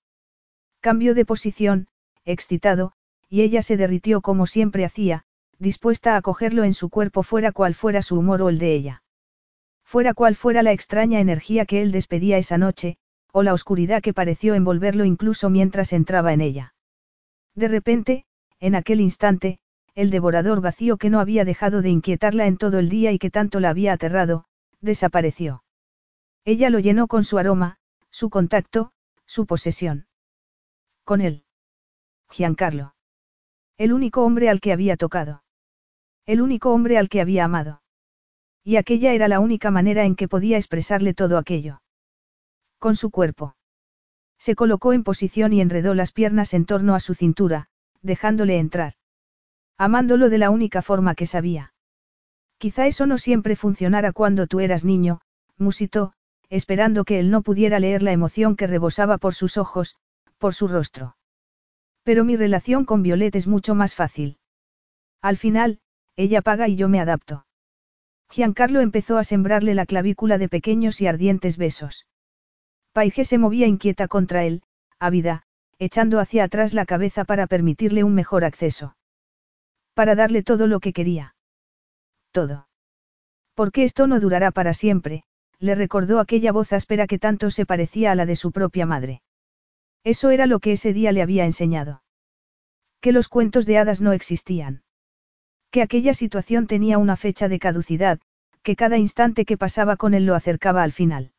[0.81, 1.89] Cambió de posición,
[2.25, 2.93] excitado,
[3.29, 5.25] y ella se derritió como siempre hacía,
[5.59, 9.03] dispuesta a cogerlo en su cuerpo fuera cual fuera su humor o el de ella.
[9.85, 12.99] Fuera cual fuera la extraña energía que él despedía esa noche,
[13.33, 16.75] o la oscuridad que pareció envolverlo incluso mientras entraba en ella.
[17.55, 18.27] De repente,
[18.61, 19.59] en aquel instante,
[19.95, 23.31] el devorador vacío que no había dejado de inquietarla en todo el día y que
[23.31, 24.45] tanto la había aterrado,
[24.81, 25.65] desapareció.
[26.45, 27.79] Ella lo llenó con su aroma,
[28.11, 28.93] su contacto,
[29.27, 30.07] su posesión.
[31.05, 31.45] Con él.
[32.31, 32.95] Giancarlo.
[33.77, 35.43] El único hombre al que había tocado.
[36.27, 37.83] El único hombre al que había amado.
[38.65, 41.81] Y aquella era la única manera en que podía expresarle todo aquello.
[42.79, 43.57] Con su cuerpo.
[44.39, 47.69] Se colocó en posición y enredó las piernas en torno a su cintura,
[48.03, 48.95] dejándole entrar.
[49.77, 51.73] Amándolo de la única forma que sabía.
[52.59, 55.21] Quizá eso no siempre funcionara cuando tú eras niño,
[55.57, 56.13] musitó,
[56.51, 59.97] esperando que él no pudiera leer la emoción que rebosaba por sus ojos,
[60.39, 61.17] por su rostro.
[62.03, 64.39] Pero mi relación con Violet es mucho más fácil.
[65.21, 65.81] Al final,
[66.17, 67.47] ella paga y yo me adapto.
[68.31, 72.07] Giancarlo empezó a sembrarle la clavícula de pequeños y ardientes besos.
[72.93, 74.63] Paige se movía inquieta contra él,
[74.99, 75.45] ávida,
[75.79, 78.97] echando hacia atrás la cabeza para permitirle un mejor acceso.
[79.95, 81.35] Para darle todo lo que quería
[82.31, 82.69] todo.
[83.55, 85.25] Porque esto no durará para siempre,
[85.59, 89.23] le recordó aquella voz áspera que tanto se parecía a la de su propia madre.
[90.05, 92.03] Eso era lo que ese día le había enseñado.
[93.01, 94.83] Que los cuentos de hadas no existían.
[95.73, 98.21] Que aquella situación tenía una fecha de caducidad,
[98.63, 101.33] que cada instante que pasaba con él lo acercaba al final.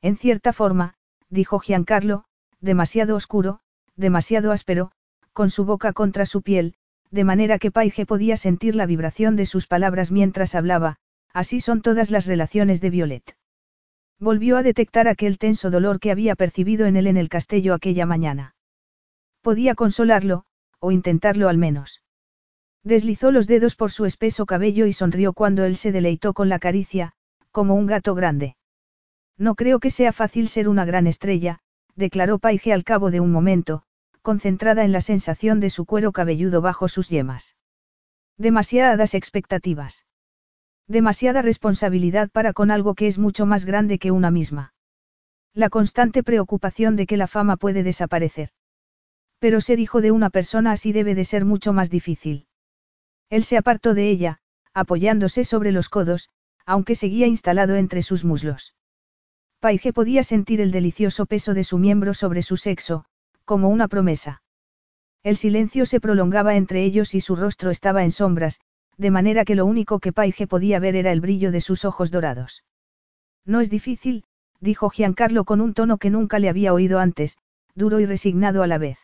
[0.00, 0.94] En cierta forma,
[1.28, 2.24] dijo Giancarlo,
[2.64, 3.60] demasiado oscuro,
[3.94, 4.90] demasiado áspero,
[5.32, 6.74] con su boca contra su piel,
[7.10, 10.96] de manera que Paige podía sentir la vibración de sus palabras mientras hablaba,
[11.32, 13.36] así son todas las relaciones de Violet.
[14.18, 18.06] Volvió a detectar aquel tenso dolor que había percibido en él en el castillo aquella
[18.06, 18.54] mañana.
[19.42, 20.44] Podía consolarlo,
[20.80, 22.02] o intentarlo al menos.
[22.82, 26.58] Deslizó los dedos por su espeso cabello y sonrió cuando él se deleitó con la
[26.58, 27.12] caricia,
[27.50, 28.56] como un gato grande.
[29.36, 31.60] No creo que sea fácil ser una gran estrella,
[31.96, 33.82] declaró Paige al cabo de un momento,
[34.22, 37.56] concentrada en la sensación de su cuero cabelludo bajo sus yemas.
[38.38, 40.06] Demasiadas expectativas.
[40.88, 44.74] Demasiada responsabilidad para con algo que es mucho más grande que una misma.
[45.54, 48.50] La constante preocupación de que la fama puede desaparecer.
[49.38, 52.48] Pero ser hijo de una persona así debe de ser mucho más difícil.
[53.30, 54.38] Él se apartó de ella,
[54.72, 56.30] apoyándose sobre los codos,
[56.66, 58.74] aunque seguía instalado entre sus muslos.
[59.64, 63.06] Paige podía sentir el delicioso peso de su miembro sobre su sexo,
[63.46, 64.42] como una promesa.
[65.22, 68.60] El silencio se prolongaba entre ellos y su rostro estaba en sombras,
[68.98, 72.10] de manera que lo único que Paige podía ver era el brillo de sus ojos
[72.10, 72.62] dorados.
[73.46, 74.24] No es difícil,
[74.60, 77.38] dijo Giancarlo con un tono que nunca le había oído antes,
[77.74, 78.98] duro y resignado a la vez.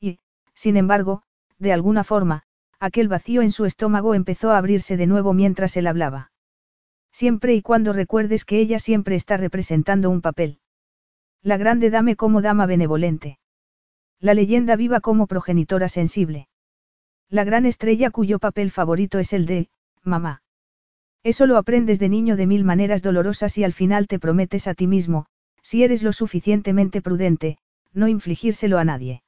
[0.00, 0.18] Y,
[0.52, 1.22] sin embargo,
[1.60, 2.42] de alguna forma,
[2.80, 6.32] aquel vacío en su estómago empezó a abrirse de nuevo mientras él hablaba.
[7.12, 10.58] Siempre y cuando recuerdes que ella siempre está representando un papel.
[11.42, 13.38] La grande dame como dama benevolente.
[14.20, 16.48] La leyenda viva como progenitora sensible.
[17.28, 19.68] La gran estrella cuyo papel favorito es el de,
[20.02, 20.42] mamá.
[21.22, 24.74] Eso lo aprendes de niño de mil maneras dolorosas y al final te prometes a
[24.74, 25.26] ti mismo,
[25.62, 27.58] si eres lo suficientemente prudente,
[27.92, 29.22] no infligírselo a nadie.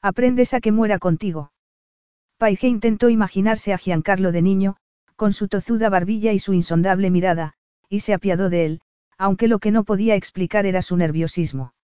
[0.00, 1.52] Aprendes a que muera contigo.
[2.38, 4.76] Paige intentó imaginarse a Giancarlo de niño,
[5.18, 7.54] con su tozuda barbilla y su insondable mirada,
[7.88, 8.80] y se apiadó de él,
[9.16, 11.74] aunque lo que no podía explicar era su nerviosismo.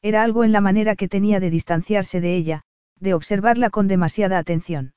[0.00, 2.62] Era algo en la manera que tenía de distanciarse de ella,
[2.98, 4.94] de observarla con demasiada atención.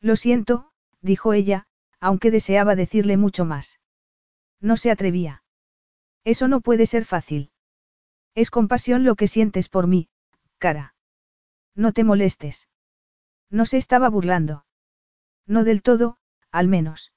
[0.00, 0.70] Lo siento,
[1.02, 1.66] dijo ella,
[2.00, 3.80] aunque deseaba decirle mucho más.
[4.58, 5.42] No se atrevía.
[6.24, 7.50] Eso no puede ser fácil.
[8.34, 10.08] Es compasión lo que sientes por mí,
[10.56, 10.94] cara.
[11.74, 12.66] No te molestes.
[13.50, 14.64] No se estaba burlando.
[15.46, 16.16] No del todo,
[16.52, 17.12] al menos.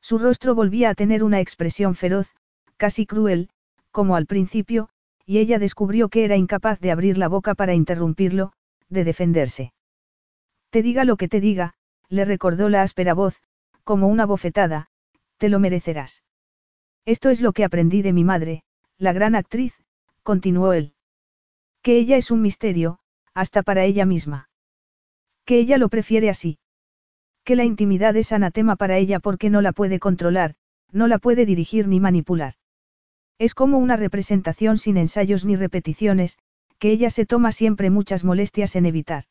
[0.00, 2.34] Su rostro volvía a tener una expresión feroz,
[2.76, 3.50] casi cruel,
[3.90, 4.88] como al principio,
[5.24, 8.52] y ella descubrió que era incapaz de abrir la boca para interrumpirlo,
[8.88, 9.72] de defenderse.
[10.70, 11.74] Te diga lo que te diga,
[12.08, 13.42] le recordó la áspera voz,
[13.82, 14.88] como una bofetada,
[15.38, 16.22] te lo merecerás.
[17.04, 18.62] Esto es lo que aprendí de mi madre,
[18.98, 19.74] la gran actriz,
[20.22, 20.94] continuó él.
[21.82, 22.98] Que ella es un misterio,
[23.34, 24.48] hasta para ella misma.
[25.44, 26.58] Que ella lo prefiere así.
[27.46, 30.56] Que la intimidad es anatema para ella porque no la puede controlar,
[30.90, 32.54] no la puede dirigir ni manipular.
[33.38, 36.38] Es como una representación sin ensayos ni repeticiones,
[36.80, 39.26] que ella se toma siempre muchas molestias en evitar.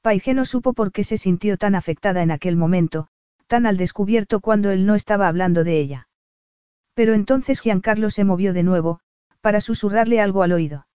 [0.00, 3.08] Paige no supo por qué se sintió tan afectada en aquel momento,
[3.48, 6.08] tan al descubierto cuando él no estaba hablando de ella.
[6.94, 9.00] Pero entonces Giancarlo se movió de nuevo,
[9.40, 10.86] para susurrarle algo al oído.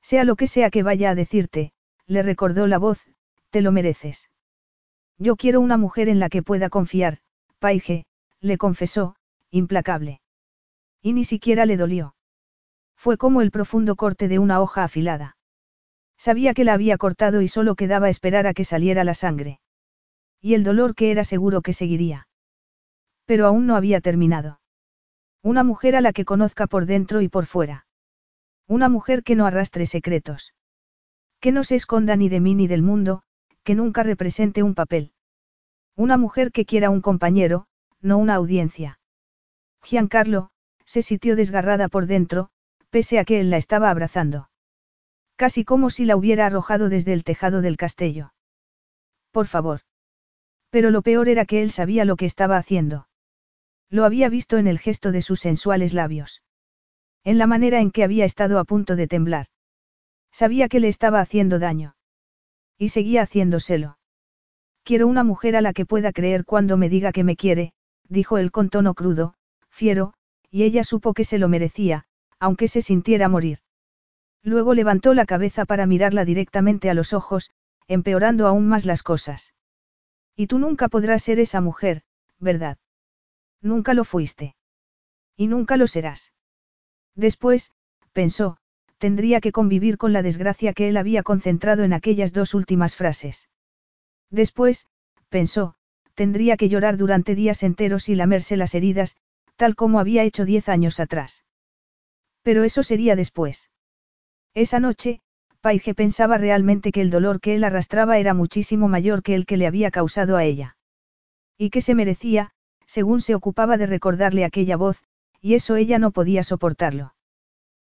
[0.00, 1.72] Sea lo que sea que vaya a decirte,
[2.06, 3.04] le recordó la voz,
[3.50, 4.30] te lo mereces.
[5.18, 7.18] Yo quiero una mujer en la que pueda confiar,
[7.58, 8.04] Paige,
[8.40, 9.16] le confesó,
[9.50, 10.20] implacable.
[11.02, 12.14] Y ni siquiera le dolió.
[12.96, 15.36] Fue como el profundo corte de una hoja afilada.
[16.18, 19.60] Sabía que la había cortado y solo quedaba esperar a que saliera la sangre.
[20.40, 22.28] Y el dolor que era seguro que seguiría.
[23.24, 24.60] Pero aún no había terminado.
[25.42, 27.86] Una mujer a la que conozca por dentro y por fuera.
[28.66, 30.54] Una mujer que no arrastre secretos.
[31.40, 33.22] Que no se esconda ni de mí ni del mundo,
[33.66, 35.10] que nunca represente un papel.
[35.96, 37.66] Una mujer que quiera un compañero,
[38.00, 39.00] no una audiencia.
[39.82, 40.50] Giancarlo,
[40.84, 42.50] se sintió desgarrada por dentro,
[42.90, 44.50] pese a que él la estaba abrazando.
[45.34, 48.32] Casi como si la hubiera arrojado desde el tejado del castillo.
[49.32, 49.80] Por favor.
[50.70, 53.08] Pero lo peor era que él sabía lo que estaba haciendo.
[53.90, 56.40] Lo había visto en el gesto de sus sensuales labios.
[57.24, 59.48] En la manera en que había estado a punto de temblar.
[60.30, 61.95] Sabía que le estaba haciendo daño.
[62.78, 63.98] Y seguía haciéndoselo.
[64.82, 67.72] Quiero una mujer a la que pueda creer cuando me diga que me quiere,
[68.08, 69.34] dijo él con tono crudo,
[69.68, 70.14] fiero,
[70.50, 72.04] y ella supo que se lo merecía,
[72.38, 73.58] aunque se sintiera morir.
[74.42, 77.50] Luego levantó la cabeza para mirarla directamente a los ojos,
[77.88, 79.54] empeorando aún más las cosas.
[80.36, 82.02] Y tú nunca podrás ser esa mujer,
[82.38, 82.78] ¿verdad?
[83.60, 84.54] Nunca lo fuiste.
[85.36, 86.32] Y nunca lo serás.
[87.14, 87.72] Después,
[88.12, 88.58] pensó,
[88.98, 93.48] tendría que convivir con la desgracia que él había concentrado en aquellas dos últimas frases.
[94.30, 94.88] Después,
[95.28, 95.74] pensó,
[96.14, 99.16] tendría que llorar durante días enteros y lamerse las heridas,
[99.56, 101.44] tal como había hecho diez años atrás.
[102.42, 103.70] Pero eso sería después.
[104.54, 105.20] Esa noche,
[105.60, 109.56] Paige pensaba realmente que el dolor que él arrastraba era muchísimo mayor que el que
[109.56, 110.76] le había causado a ella.
[111.58, 112.52] Y que se merecía,
[112.86, 115.02] según se ocupaba de recordarle aquella voz,
[115.40, 117.15] y eso ella no podía soportarlo.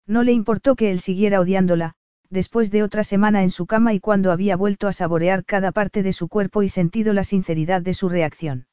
[0.06, 1.94] No le importó que él siguiera odiándola,
[2.30, 6.02] después de otra semana en su cama y cuando había vuelto a saborear cada parte
[6.02, 8.66] de su cuerpo y sentido la sinceridad de su reacción.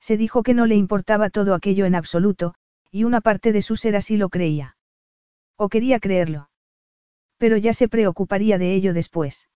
[0.00, 2.54] Se dijo que no le importaba todo aquello en absoluto,
[2.90, 4.76] y una parte de su ser así lo creía.
[5.56, 6.50] O quería creerlo.
[7.38, 9.48] Pero ya se preocuparía de ello después.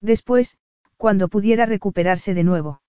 [0.00, 0.58] Después,
[0.96, 2.80] cuando pudiera recuperarse de nuevo.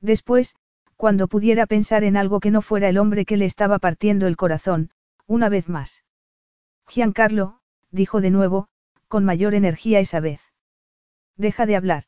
[0.00, 0.56] Después,
[0.96, 4.36] cuando pudiera pensar en algo que no fuera el hombre que le estaba partiendo el
[4.36, 4.90] corazón,
[5.26, 6.03] una vez más.
[6.86, 8.68] Giancarlo, dijo de nuevo,
[9.08, 10.40] con mayor energía esa vez.
[11.36, 12.04] Deja de hablar.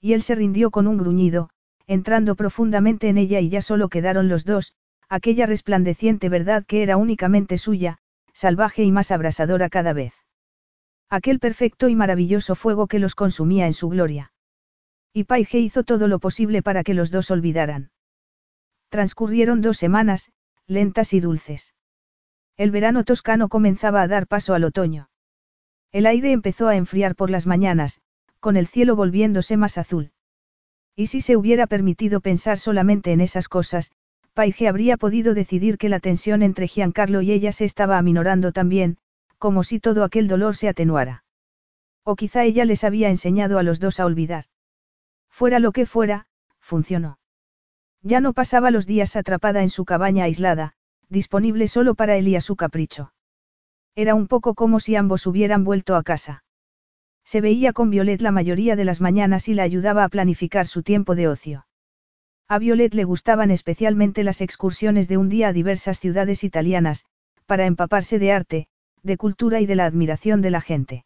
[0.00, 1.50] Y él se rindió con un gruñido,
[1.86, 4.74] entrando profundamente en ella y ya solo quedaron los dos,
[5.08, 7.98] aquella resplandeciente verdad que era únicamente suya,
[8.32, 10.14] salvaje y más abrasadora cada vez.
[11.08, 14.32] Aquel perfecto y maravilloso fuego que los consumía en su gloria.
[15.12, 17.90] Y Paige hizo todo lo posible para que los dos olvidaran.
[18.88, 20.32] Transcurrieron dos semanas,
[20.66, 21.75] lentas y dulces.
[22.56, 25.10] El verano toscano comenzaba a dar paso al otoño.
[25.92, 28.00] El aire empezó a enfriar por las mañanas,
[28.40, 30.12] con el cielo volviéndose más azul.
[30.94, 33.92] Y si se hubiera permitido pensar solamente en esas cosas,
[34.32, 38.98] Paige habría podido decidir que la tensión entre Giancarlo y ella se estaba aminorando también,
[39.38, 41.24] como si todo aquel dolor se atenuara.
[42.04, 44.44] O quizá ella les había enseñado a los dos a olvidar.
[45.28, 46.26] Fuera lo que fuera,
[46.58, 47.18] funcionó.
[48.02, 50.74] Ya no pasaba los días atrapada en su cabaña aislada,
[51.08, 53.12] disponible solo para él y a su capricho.
[53.94, 56.44] Era un poco como si ambos hubieran vuelto a casa.
[57.24, 60.82] Se veía con Violet la mayoría de las mañanas y la ayudaba a planificar su
[60.82, 61.66] tiempo de ocio.
[62.48, 67.04] A Violet le gustaban especialmente las excursiones de un día a diversas ciudades italianas,
[67.46, 68.66] para empaparse de arte,
[69.02, 71.04] de cultura y de la admiración de la gente.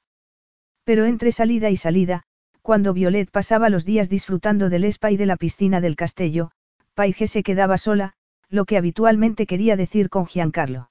[0.85, 2.25] Pero entre salida y salida,
[2.63, 6.51] cuando Violet pasaba los días disfrutando del spa y de la piscina del castillo,
[6.95, 8.15] Paige se quedaba sola,
[8.51, 10.91] lo que habitualmente quería decir con Giancarlo.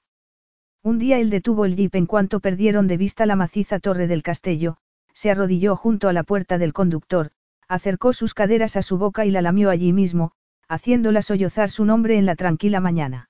[0.82, 4.22] Un día él detuvo el jeep en cuanto perdieron de vista la maciza torre del
[4.22, 4.78] castillo,
[5.12, 7.32] se arrodilló junto a la puerta del conductor,
[7.68, 10.32] acercó sus caderas a su boca y la lamió allí mismo,
[10.68, 13.28] haciéndola sollozar su nombre en la tranquila mañana.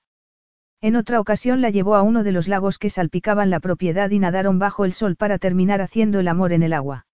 [0.79, 4.19] En otra ocasión la llevó a uno de los lagos que salpicaban la propiedad y
[4.19, 7.05] nadaron bajo el sol para terminar haciendo el amor en el agua.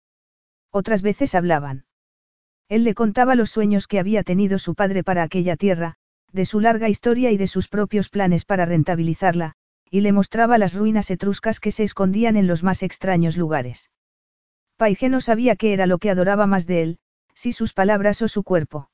[0.70, 1.86] Otras veces hablaban.
[2.68, 5.96] Él le contaba los sueños que había tenido su padre para aquella tierra,
[6.36, 9.54] de su larga historia y de sus propios planes para rentabilizarla,
[9.90, 13.90] y le mostraba las ruinas etruscas que se escondían en los más extraños lugares.
[14.76, 16.98] Paige no sabía qué era lo que adoraba más de él,
[17.34, 18.90] si sus palabras o su cuerpo.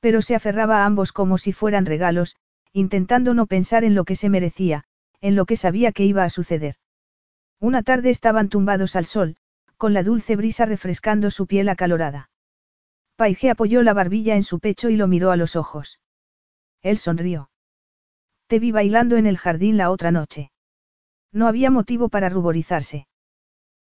[0.00, 2.36] Pero se aferraba a ambos como si fueran regalos,
[2.74, 4.84] intentando no pensar en lo que se merecía,
[5.22, 6.76] en lo que sabía que iba a suceder.
[7.58, 9.36] Una tarde estaban tumbados al sol,
[9.78, 12.28] con la dulce brisa refrescando su piel acalorada.
[13.16, 16.00] Paige apoyó la barbilla en su pecho y lo miró a los ojos.
[16.82, 17.50] Él sonrió.
[18.46, 20.50] Te vi bailando en el jardín la otra noche.
[21.32, 23.06] No había motivo para ruborizarse.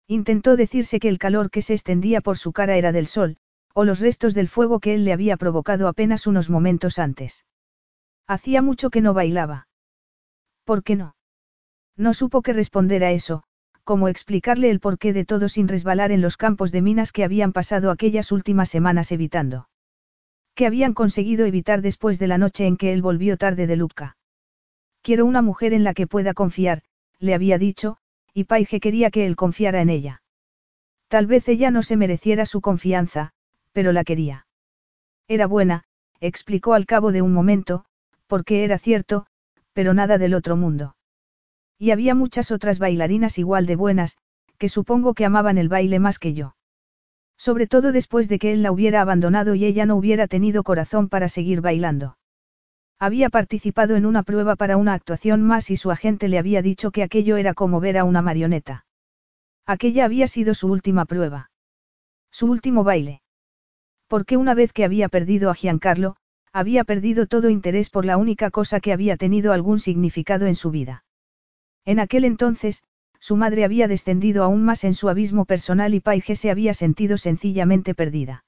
[0.08, 3.38] Intentó decirse que el calor que se extendía por su cara era del sol,
[3.74, 7.46] o los restos del fuego que él le había provocado apenas unos momentos antes.
[8.28, 9.68] Hacía mucho que no bailaba.
[10.66, 11.16] ¿Por qué no?
[11.96, 13.44] No supo qué responder a eso,
[13.84, 17.54] cómo explicarle el porqué de todo sin resbalar en los campos de minas que habían
[17.54, 19.69] pasado aquellas últimas semanas evitando.
[20.60, 24.18] Que habían conseguido evitar después de la noche en que él volvió tarde de Lucca.
[25.02, 26.82] Quiero una mujer en la que pueda confiar,
[27.18, 27.96] le había dicho,
[28.34, 30.22] y Paige quería que él confiara en ella.
[31.08, 33.32] Tal vez ella no se mereciera su confianza,
[33.72, 34.48] pero la quería.
[35.30, 35.86] Era buena,
[36.20, 37.86] explicó al cabo de un momento,
[38.28, 39.28] porque era cierto,
[39.72, 40.98] pero nada del otro mundo.
[41.78, 44.18] Y había muchas otras bailarinas igual de buenas,
[44.58, 46.58] que supongo que amaban el baile más que yo.
[47.40, 51.08] Sobre todo después de que él la hubiera abandonado y ella no hubiera tenido corazón
[51.08, 52.18] para seguir bailando.
[53.00, 56.92] Había participado en una prueba para una actuación más y su agente le había dicho
[56.92, 58.86] que aquello era como ver a una marioneta.
[59.66, 61.50] Aquella había sido su última prueba.
[62.30, 63.22] Su último baile.
[64.08, 66.18] Porque una vez que había perdido a Giancarlo,
[66.52, 70.72] había perdido todo interés por la única cosa que había tenido algún significado en su
[70.72, 71.06] vida.
[71.86, 72.84] En aquel entonces,
[73.20, 77.18] su madre había descendido aún más en su abismo personal y Paige se había sentido
[77.18, 78.46] sencillamente perdida.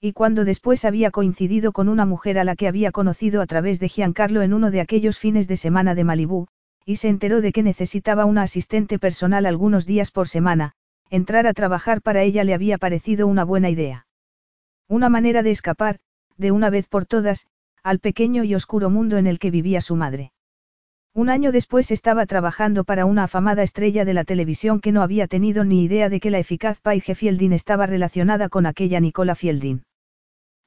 [0.00, 3.80] Y cuando después había coincidido con una mujer a la que había conocido a través
[3.80, 6.48] de Giancarlo en uno de aquellos fines de semana de Malibú,
[6.84, 10.72] y se enteró de que necesitaba una asistente personal algunos días por semana,
[11.08, 14.06] entrar a trabajar para ella le había parecido una buena idea.
[14.88, 16.00] Una manera de escapar,
[16.36, 17.46] de una vez por todas,
[17.82, 20.33] al pequeño y oscuro mundo en el que vivía su madre.
[21.16, 25.28] Un año después estaba trabajando para una afamada estrella de la televisión que no había
[25.28, 29.84] tenido ni idea de que la eficaz Paige Fielding estaba relacionada con aquella Nicola Fielding.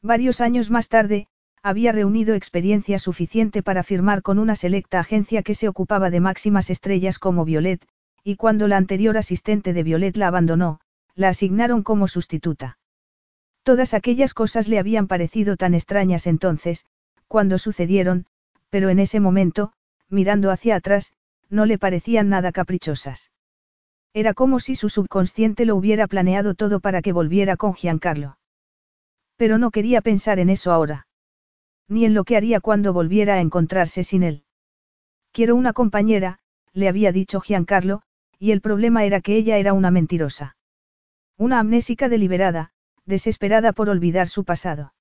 [0.01, 1.27] Varios años más tarde,
[1.61, 6.69] había reunido experiencia suficiente para firmar con una selecta agencia que se ocupaba de máximas
[6.69, 7.85] estrellas como Violet,
[8.23, 10.79] y cuando la anterior asistente de Violet la abandonó,
[11.13, 12.77] la asignaron como sustituta.
[13.63, 16.85] Todas aquellas cosas le habían parecido tan extrañas entonces,
[17.27, 18.27] cuando sucedieron,
[18.69, 19.73] pero en ese momento,
[20.09, 21.13] mirando hacia atrás,
[21.49, 23.31] no le parecían nada caprichosas.
[24.13, 28.37] Era como si su subconsciente lo hubiera planeado todo para que volviera con Giancarlo.
[29.35, 31.07] Pero no quería pensar en eso ahora.
[31.87, 34.43] Ni en lo que haría cuando volviera a encontrarse sin él.
[35.31, 36.39] Quiero una compañera,
[36.73, 38.01] le había dicho Giancarlo,
[38.39, 40.57] y el problema era que ella era una mentirosa.
[41.37, 42.71] Una amnésica deliberada,
[43.05, 44.93] desesperada por olvidar su pasado.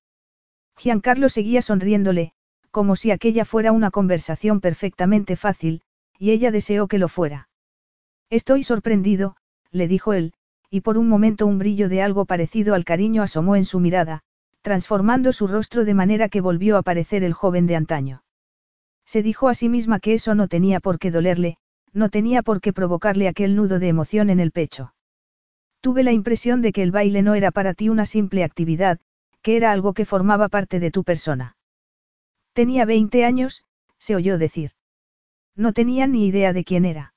[0.76, 2.34] Giancarlo seguía sonriéndole,
[2.76, 5.80] como si aquella fuera una conversación perfectamente fácil,
[6.18, 7.48] y ella deseó que lo fuera.
[8.28, 9.36] Estoy sorprendido,
[9.70, 10.34] le dijo él,
[10.68, 14.24] y por un momento un brillo de algo parecido al cariño asomó en su mirada,
[14.60, 18.24] transformando su rostro de manera que volvió a parecer el joven de antaño.
[19.06, 21.56] Se dijo a sí misma que eso no tenía por qué dolerle,
[21.94, 24.92] no tenía por qué provocarle aquel nudo de emoción en el pecho.
[25.80, 28.98] Tuve la impresión de que el baile no era para ti una simple actividad,
[29.40, 31.56] que era algo que formaba parte de tu persona.
[32.56, 33.64] Tenía 20 años,
[33.98, 34.70] se oyó decir.
[35.56, 37.12] No tenía ni idea de quién era.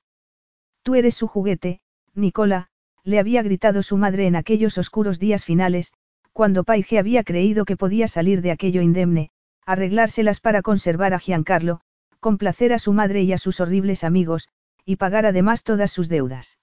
[0.82, 1.80] Tú eres su juguete,
[2.14, 2.68] Nicola,
[3.04, 5.94] le había gritado su madre en aquellos oscuros días finales,
[6.34, 9.30] cuando Paige había creído que podía salir de aquello indemne,
[9.64, 11.80] arreglárselas para conservar a Giancarlo,
[12.18, 14.46] complacer a su madre y a sus horribles amigos,
[14.84, 16.58] y pagar además todas sus deudas.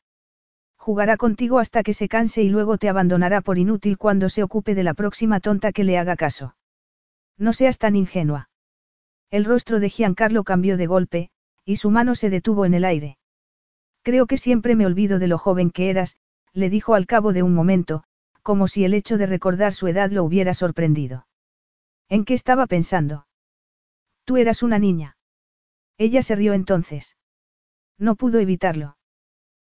[0.77, 4.75] Jugará contigo hasta que se canse y luego te abandonará por inútil cuando se ocupe
[4.75, 6.55] de la próxima tonta que le haga caso.
[7.39, 8.46] No seas tan ingenua.
[9.29, 11.29] El rostro de Giancarlo cambió de golpe,
[11.65, 13.17] y su mano se detuvo en el aire.
[14.01, 16.17] Creo que siempre me olvido de lo joven que eras,
[16.53, 18.03] le dijo al cabo de un momento,
[18.41, 21.27] como si el hecho de recordar su edad lo hubiera sorprendido.
[22.07, 23.27] ¿En qué estaba pensando?
[24.23, 25.17] Tú eras una niña.
[25.97, 27.17] Ella se rió entonces.
[27.97, 28.97] No pudo evitarlo.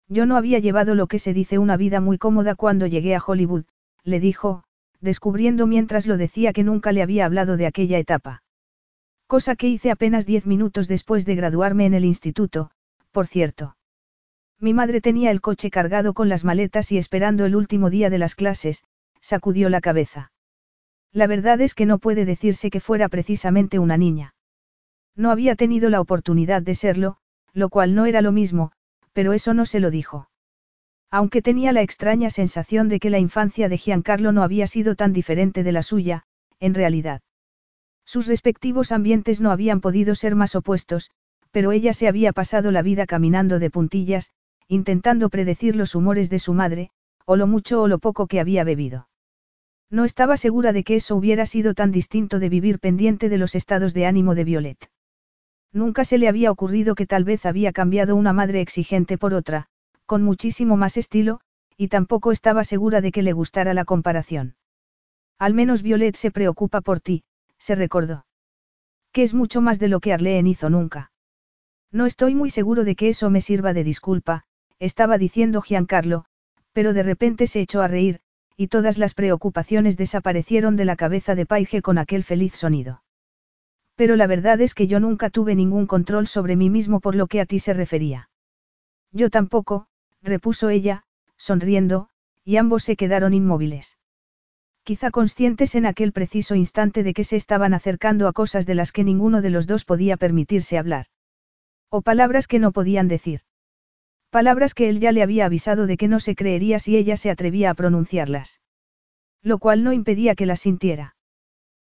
[0.10, 3.24] Yo no había llevado lo que se dice una vida muy cómoda cuando llegué a
[3.26, 3.66] Hollywood,
[4.04, 4.66] le dijo,
[5.00, 8.44] descubriendo mientras lo decía que nunca le había hablado de aquella etapa.
[9.28, 12.72] Cosa que hice apenas diez minutos después de graduarme en el instituto,
[13.12, 13.76] por cierto.
[14.60, 18.20] Mi madre tenía el coche cargado con las maletas y esperando el último día de
[18.20, 18.84] las clases,
[19.20, 20.32] sacudió la cabeza.
[21.12, 24.36] La verdad es que no puede decirse que fuera precisamente una niña.
[25.16, 27.18] No había tenido la oportunidad de serlo,
[27.54, 28.74] lo cual no era lo mismo,
[29.14, 30.30] pero eso no se lo dijo.
[31.10, 35.14] Aunque tenía la extraña sensación de que la infancia de Giancarlo no había sido tan
[35.14, 36.24] diferente de la suya,
[36.60, 37.22] en realidad.
[38.06, 41.12] Sus respectivos ambientes no habían podido ser más opuestos,
[41.52, 44.32] pero ella se había pasado la vida caminando de puntillas,
[44.68, 46.92] intentando predecir los humores de su madre,
[47.26, 49.08] o lo mucho o lo poco que había bebido.
[49.90, 53.56] No estaba segura de que eso hubiera sido tan distinto de vivir pendiente de los
[53.56, 54.90] estados de ánimo de Violet.
[55.72, 59.68] Nunca se le había ocurrido que tal vez había cambiado una madre exigente por otra,
[60.06, 61.42] con muchísimo más estilo,
[61.78, 64.56] y tampoco estaba segura de que le gustara la comparación.
[65.38, 67.24] Al menos Violet se preocupa por ti,
[67.58, 68.26] se recordó.
[69.12, 71.12] Que es mucho más de lo que Arlene hizo nunca.
[71.92, 74.44] No estoy muy seguro de que eso me sirva de disculpa,
[74.80, 76.26] estaba diciendo Giancarlo,
[76.74, 78.20] pero de repente se echó a reír,
[78.58, 83.02] y todas las preocupaciones desaparecieron de la cabeza de Paige con aquel feliz sonido.
[83.96, 87.28] Pero la verdad es que yo nunca tuve ningún control sobre mí mismo por lo
[87.28, 88.30] que a ti se refería.
[89.12, 89.88] Yo tampoco,
[90.22, 91.04] repuso ella,
[91.38, 92.10] sonriendo,
[92.44, 93.98] y ambos se quedaron inmóviles.
[94.86, 98.92] Quizá conscientes en aquel preciso instante de que se estaban acercando a cosas de las
[98.92, 101.08] que ninguno de los dos podía permitirse hablar.
[101.90, 103.40] O palabras que no podían decir.
[104.30, 107.32] Palabras que él ya le había avisado de que no se creería si ella se
[107.32, 108.62] atrevía a pronunciarlas.
[109.42, 111.16] Lo cual no impedía que las sintiera.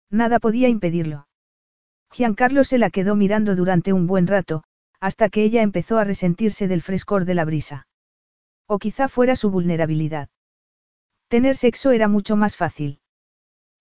[0.10, 1.30] Nada podía impedirlo.
[2.12, 4.66] Giancarlo se la quedó mirando durante un buen rato,
[5.00, 7.88] hasta que ella empezó a resentirse del frescor de la brisa.
[8.68, 10.28] O quizá fuera su vulnerabilidad.
[11.30, 13.00] Tener sexo era mucho más fácil.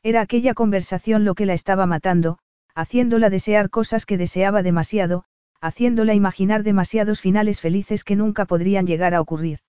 [0.03, 2.39] Era aquella conversación lo que la estaba matando,
[2.75, 5.25] haciéndola desear cosas que deseaba demasiado,
[5.61, 9.61] haciéndola imaginar demasiados finales felices que nunca podrían llegar a ocurrir.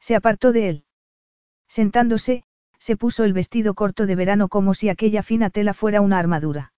[0.00, 0.84] Se apartó de él.
[1.68, 2.42] Sentándose,
[2.78, 6.72] se puso el vestido corto de verano como si aquella fina tela fuera una armadura.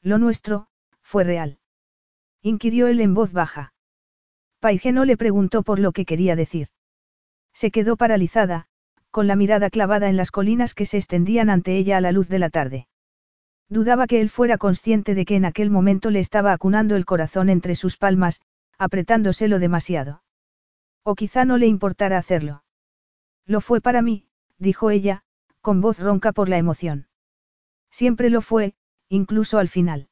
[0.00, 0.66] Lo nuestro,
[1.02, 1.58] fue real.
[2.40, 3.74] Inquirió él en voz baja.
[4.60, 6.68] Paige no le preguntó por lo que quería decir.
[7.52, 8.66] Se quedó paralizada,
[9.12, 12.28] con la mirada clavada en las colinas que se extendían ante ella a la luz
[12.28, 12.88] de la tarde.
[13.68, 17.50] Dudaba que él fuera consciente de que en aquel momento le estaba acunando el corazón
[17.50, 18.40] entre sus palmas,
[18.78, 20.22] apretándoselo demasiado.
[21.04, 22.64] O quizá no le importara hacerlo.
[23.46, 24.26] Lo fue para mí,
[24.58, 25.22] dijo ella,
[25.60, 27.06] con voz ronca por la emoción.
[27.90, 28.74] Siempre lo fue,
[29.08, 30.08] incluso al final.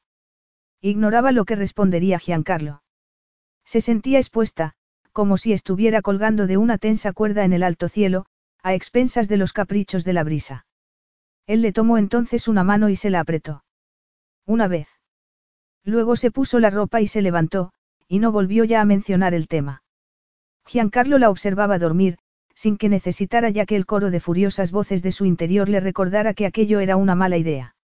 [0.79, 2.83] Ignoraba lo que respondería Giancarlo.
[3.65, 4.73] Se sentía expuesta,
[5.11, 8.25] como si estuviera colgando de una tensa cuerda en el alto cielo,
[8.63, 10.65] a expensas de los caprichos de la brisa.
[11.47, 13.63] Él le tomó entonces una mano y se la apretó.
[14.45, 14.87] Una vez.
[15.83, 17.71] Luego se puso la ropa y se levantó,
[18.07, 19.83] y no volvió ya a mencionar el tema.
[20.65, 22.17] Giancarlo la observaba dormir,
[22.53, 26.33] sin que necesitara ya que el coro de furiosas voces de su interior le recordara
[26.33, 27.75] que aquello era una mala idea.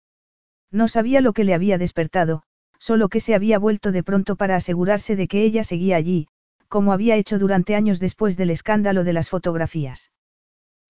[0.71, 2.43] No sabía lo que le había despertado,
[2.79, 6.29] solo que se había vuelto de pronto para asegurarse de que ella seguía allí,
[6.69, 10.11] como había hecho durante años después del escándalo de las fotografías.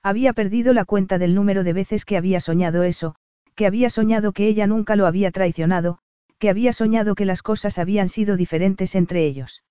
[0.03, 3.17] Había perdido la cuenta del número de veces que había soñado eso,
[3.55, 5.99] que había soñado que ella nunca lo había traicionado,
[6.39, 9.65] que había soñado que las cosas habían sido diferentes entre ellos.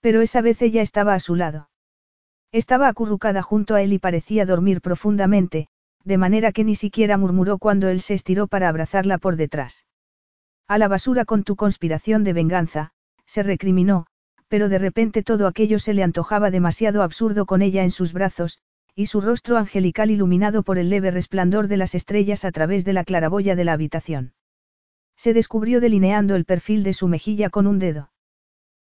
[0.00, 1.68] Pero esa vez ella estaba a su lado.
[2.52, 5.68] Estaba acurrucada junto a él y parecía dormir profundamente,
[6.04, 9.84] de manera que ni siquiera murmuró cuando él se estiró para abrazarla por detrás.
[10.68, 12.92] A la basura con tu conspiración de venganza,
[13.26, 14.06] se recriminó,
[14.48, 18.58] pero de repente todo aquello se le antojaba demasiado absurdo con ella en sus brazos,
[18.98, 22.94] y su rostro angelical iluminado por el leve resplandor de las estrellas a través de
[22.94, 24.32] la claraboya de la habitación.
[25.16, 28.10] Se descubrió delineando el perfil de su mejilla con un dedo.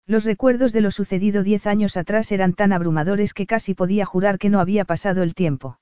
[0.08, 4.40] Los recuerdos de lo sucedido diez años atrás eran tan abrumadores que casi podía jurar
[4.40, 5.80] que no había pasado el tiempo.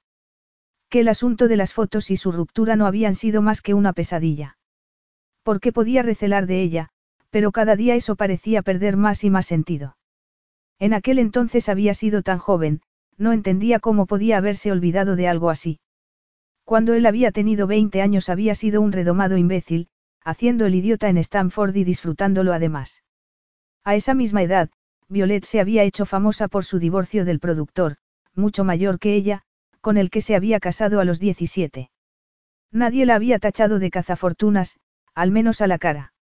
[0.89, 3.93] Que el asunto de las fotos y su ruptura no habían sido más que una
[3.93, 4.57] pesadilla.
[5.41, 6.89] Porque podía recelar de ella,
[7.30, 9.95] pero cada día eso parecía perder más y más sentido.
[10.80, 12.81] En aquel entonces había sido tan joven,
[13.17, 15.79] no entendía cómo podía haberse olvidado de algo así.
[16.63, 19.87] Cuando él había tenido 20 años había sido un redomado imbécil,
[20.23, 23.03] haciendo el idiota en Stanford y disfrutándolo además.
[23.83, 24.69] A esa misma edad,
[25.07, 27.95] Violet se había hecho famosa por su divorcio del productor,
[28.35, 29.43] mucho mayor que ella,
[29.79, 31.89] con el que se había casado a los 17.
[32.71, 34.77] Nadie la había tachado de cazafortunas,
[35.15, 36.13] al menos a la cara.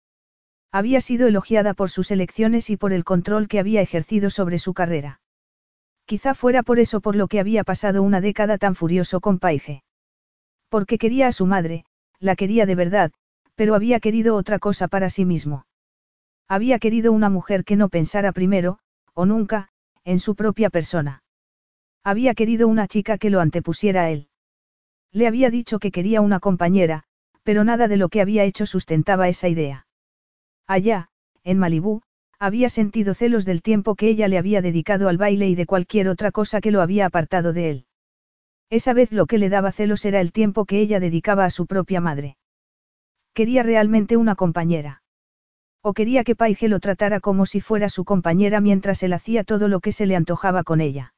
[0.71, 4.75] Había sido elogiada por sus elecciones y por el control que había ejercido sobre su
[4.75, 5.21] carrera.
[6.05, 9.83] Quizá fuera por eso por lo que había pasado una década tan furioso con Paige.
[10.69, 11.85] Porque quería a su madre,
[12.19, 13.11] la quería de verdad,
[13.55, 15.65] pero había querido otra cosa para sí mismo.
[16.47, 18.77] Había querido una mujer que no pensara primero,
[19.13, 19.69] o nunca,
[20.03, 21.23] en su propia persona.
[22.03, 24.29] Había querido una chica que lo antepusiera a él.
[25.11, 27.05] Le había dicho que quería una compañera,
[27.41, 29.87] pero nada de lo que había hecho sustentaba esa idea.
[30.67, 31.09] Allá,
[31.43, 32.01] en Malibú,
[32.39, 36.09] había sentido celos del tiempo que ella le había dedicado al baile y de cualquier
[36.09, 37.85] otra cosa que lo había apartado de él.
[38.69, 41.65] Esa vez lo que le daba celos era el tiempo que ella dedicaba a su
[41.67, 42.37] propia madre.
[43.33, 45.03] Quería realmente una compañera.
[45.81, 49.67] O quería que Paige lo tratara como si fuera su compañera mientras él hacía todo
[49.67, 51.13] lo que se le antojaba con ella.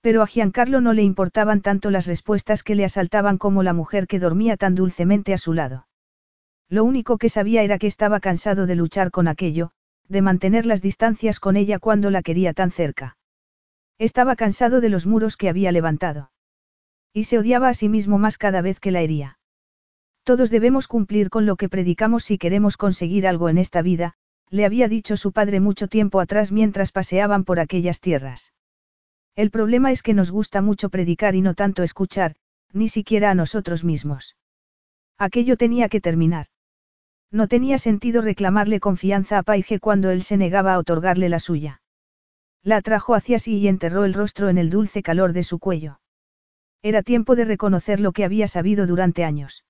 [0.00, 4.06] Pero a Giancarlo no le importaban tanto las respuestas que le asaltaban como la mujer
[4.06, 5.86] que dormía tan dulcemente a su lado.
[6.68, 9.70] Lo único que sabía era que estaba cansado de luchar con aquello,
[10.08, 13.16] de mantener las distancias con ella cuando la quería tan cerca.
[13.98, 16.30] Estaba cansado de los muros que había levantado.
[17.12, 19.38] Y se odiaba a sí mismo más cada vez que la hería.
[20.22, 24.14] Todos debemos cumplir con lo que predicamos si queremos conseguir algo en esta vida,
[24.50, 28.52] le había dicho su padre mucho tiempo atrás mientras paseaban por aquellas tierras.
[29.34, 32.36] El problema es que nos gusta mucho predicar y no tanto escuchar,
[32.72, 34.36] ni siquiera a nosotros mismos.
[35.18, 36.46] Aquello tenía que terminar.
[37.30, 41.82] No tenía sentido reclamarle confianza a Paige cuando él se negaba a otorgarle la suya.
[42.62, 46.00] La atrajo hacia sí y enterró el rostro en el dulce calor de su cuello.
[46.82, 49.64] Era tiempo de reconocer lo que había sabido durante años.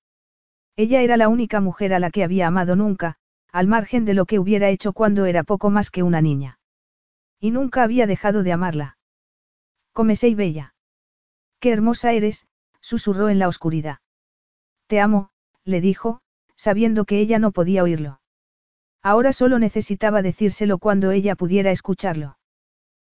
[0.76, 3.17] Ella era la única mujer a la que había amado nunca,
[3.51, 6.59] al margen de lo que hubiera hecho cuando era poco más que una niña.
[7.41, 8.99] Y nunca había dejado de amarla.
[9.93, 10.75] Comesei bella.
[11.59, 12.47] Qué hermosa eres,
[12.81, 13.99] susurró en la oscuridad.
[14.86, 15.31] Te amo,
[15.65, 16.20] le dijo,
[16.66, 18.20] sabiendo que ella no podía oírlo.
[19.00, 22.38] Ahora solo necesitaba decírselo cuando ella pudiera escucharlo.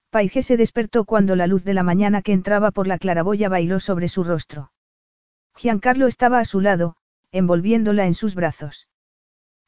[0.08, 3.78] Paige se despertó cuando la luz de la mañana que entraba por la claraboya bailó
[3.78, 4.72] sobre su rostro.
[5.55, 6.97] Giancarlo estaba a su lado,
[7.31, 8.89] envolviéndola en sus brazos.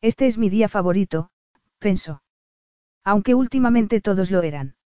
[0.00, 1.28] Este es mi día favorito,
[1.78, 2.22] pensó.
[3.04, 4.76] Aunque últimamente todos lo eran.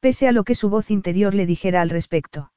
[0.00, 2.52] Pese a lo que su voz interior le dijera al respecto.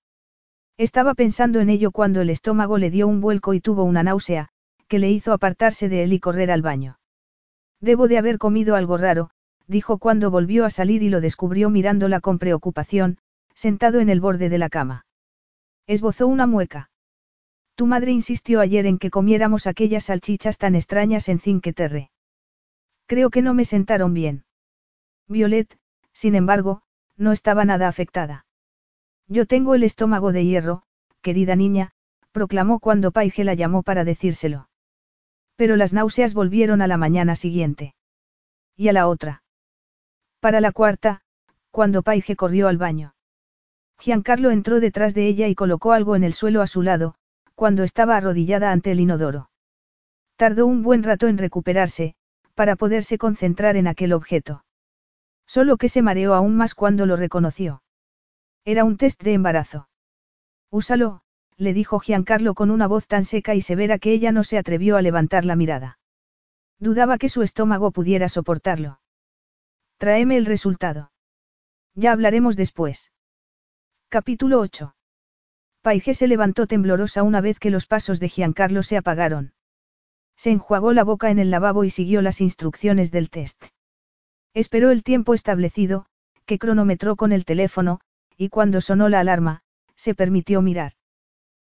[0.78, 4.50] Estaba pensando en ello cuando el estómago le dio un vuelco y tuvo una náusea,
[4.94, 7.00] que le hizo apartarse de él y correr al baño.
[7.82, 9.32] Debo de haber comido algo raro,
[9.66, 13.18] dijo cuando volvió a salir y lo descubrió mirándola con preocupación,
[13.56, 15.08] sentado en el borde de la cama.
[15.88, 16.92] Esbozó una mueca.
[17.74, 22.12] Tu madre insistió ayer en que comiéramos aquellas salchichas tan extrañas en Cinque Terre.
[23.08, 24.46] Creo que no me sentaron bien.
[25.28, 25.76] Violet,
[26.12, 26.84] sin embargo,
[27.18, 28.46] no estaba nada afectada.
[29.28, 30.84] Yo tengo el estómago de hierro,
[31.24, 31.94] querida niña,
[32.32, 34.68] proclamó cuando Paige la llamó para decírselo.
[35.56, 37.96] Pero las náuseas volvieron a la mañana siguiente.
[38.76, 39.44] Y a la otra.
[40.40, 41.22] Para la cuarta,
[41.72, 43.16] cuando Paige corrió al baño.
[44.00, 47.16] Giancarlo entró detrás de ella y colocó algo en el suelo a su lado,
[47.56, 49.50] cuando estaba arrodillada ante el inodoro.
[50.36, 52.16] Tardó un buen rato en recuperarse,
[52.54, 54.66] para poderse concentrar en aquel objeto.
[55.48, 57.82] Solo que se mareó aún más cuando lo reconoció.
[58.66, 59.90] Era un test de embarazo.
[60.70, 61.23] Úsalo,
[61.58, 64.98] le dijo Giancarlo con una voz tan seca y severa que ella no se atrevió
[64.98, 66.00] a levantar la mirada.
[66.80, 69.00] Dudaba que su estómago pudiera soportarlo.
[69.98, 71.12] Tráeme el resultado.
[71.96, 73.12] Ya hablaremos después.
[74.10, 74.96] Capítulo 8.
[75.82, 79.54] Paige se levantó temblorosa una vez que los pasos de Giancarlo se apagaron.
[80.36, 83.64] Se enjuagó la boca en el lavabo y siguió las instrucciones del test.
[84.54, 86.06] Esperó el tiempo establecido,
[86.46, 88.00] que cronometró con el teléfono,
[88.38, 89.62] y cuando sonó la alarma,
[89.96, 90.94] se permitió mirar.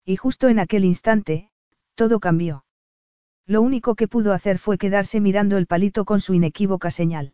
[0.06, 1.52] Y justo en aquel instante,
[1.96, 2.66] todo cambió.
[3.46, 7.34] Lo único que pudo hacer fue quedarse mirando el palito con su inequívoca señal.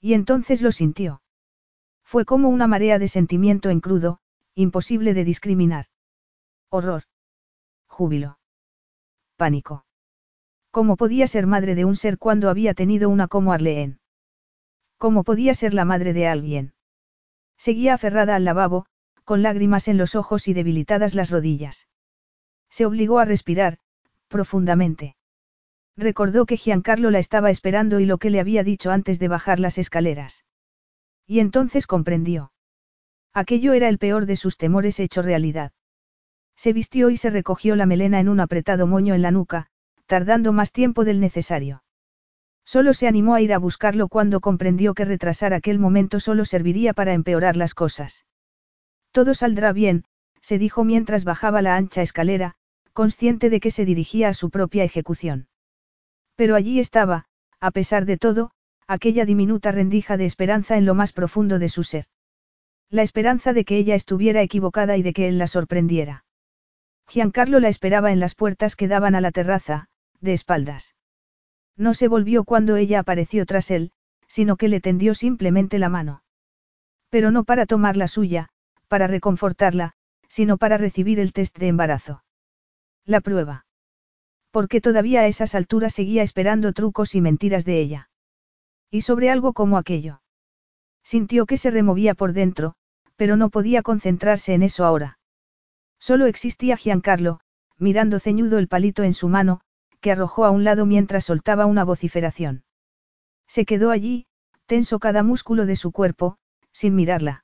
[0.00, 1.22] Y entonces lo sintió.
[2.04, 4.20] Fue como una marea de sentimiento en crudo,
[4.54, 5.86] imposible de discriminar.
[6.70, 7.04] Horror.
[7.86, 8.38] Júbilo.
[9.36, 9.84] Pánico.
[10.70, 13.98] ¿Cómo podía ser madre de un ser cuando había tenido una como Arlene?
[14.98, 16.74] ¿Cómo podía ser la madre de alguien?
[17.56, 18.86] Seguía aferrada al lavabo,
[19.24, 21.88] con lágrimas en los ojos y debilitadas las rodillas.
[22.70, 23.78] Se obligó a respirar,
[24.28, 25.16] profundamente.
[25.96, 29.60] Recordó que Giancarlo la estaba esperando y lo que le había dicho antes de bajar
[29.60, 30.44] las escaleras.
[31.26, 32.52] Y entonces comprendió.
[33.32, 35.72] Aquello era el peor de sus temores hecho realidad.
[36.56, 39.68] Se vistió y se recogió la melena en un apretado moño en la nuca,
[40.06, 41.82] tardando más tiempo del necesario.
[42.64, 46.94] Solo se animó a ir a buscarlo cuando comprendió que retrasar aquel momento solo serviría
[46.94, 48.24] para empeorar las cosas.
[49.14, 50.02] Todo saldrá bien,
[50.40, 52.56] se dijo mientras bajaba la ancha escalera,
[52.92, 55.46] consciente de que se dirigía a su propia ejecución.
[56.34, 57.26] Pero allí estaba,
[57.60, 58.50] a pesar de todo,
[58.88, 62.06] aquella diminuta rendija de esperanza en lo más profundo de su ser.
[62.90, 66.24] La esperanza de que ella estuviera equivocada y de que él la sorprendiera.
[67.06, 69.86] Giancarlo la esperaba en las puertas que daban a la terraza,
[70.20, 70.96] de espaldas.
[71.76, 73.92] No se volvió cuando ella apareció tras él,
[74.26, 76.24] sino que le tendió simplemente la mano.
[77.10, 78.50] Pero no para tomar la suya,
[78.94, 79.94] para reconfortarla,
[80.28, 82.22] sino para recibir el test de embarazo.
[83.04, 83.66] La prueba.
[84.52, 88.08] Porque todavía a esas alturas seguía esperando trucos y mentiras de ella.
[88.92, 90.22] Y sobre algo como aquello.
[91.02, 92.76] Sintió que se removía por dentro,
[93.16, 95.18] pero no podía concentrarse en eso ahora.
[95.98, 97.40] Solo existía Giancarlo,
[97.76, 99.60] mirando ceñudo el palito en su mano,
[100.00, 102.62] que arrojó a un lado mientras soltaba una vociferación.
[103.48, 104.28] Se quedó allí,
[104.66, 106.36] tenso cada músculo de su cuerpo,
[106.70, 107.43] sin mirarla.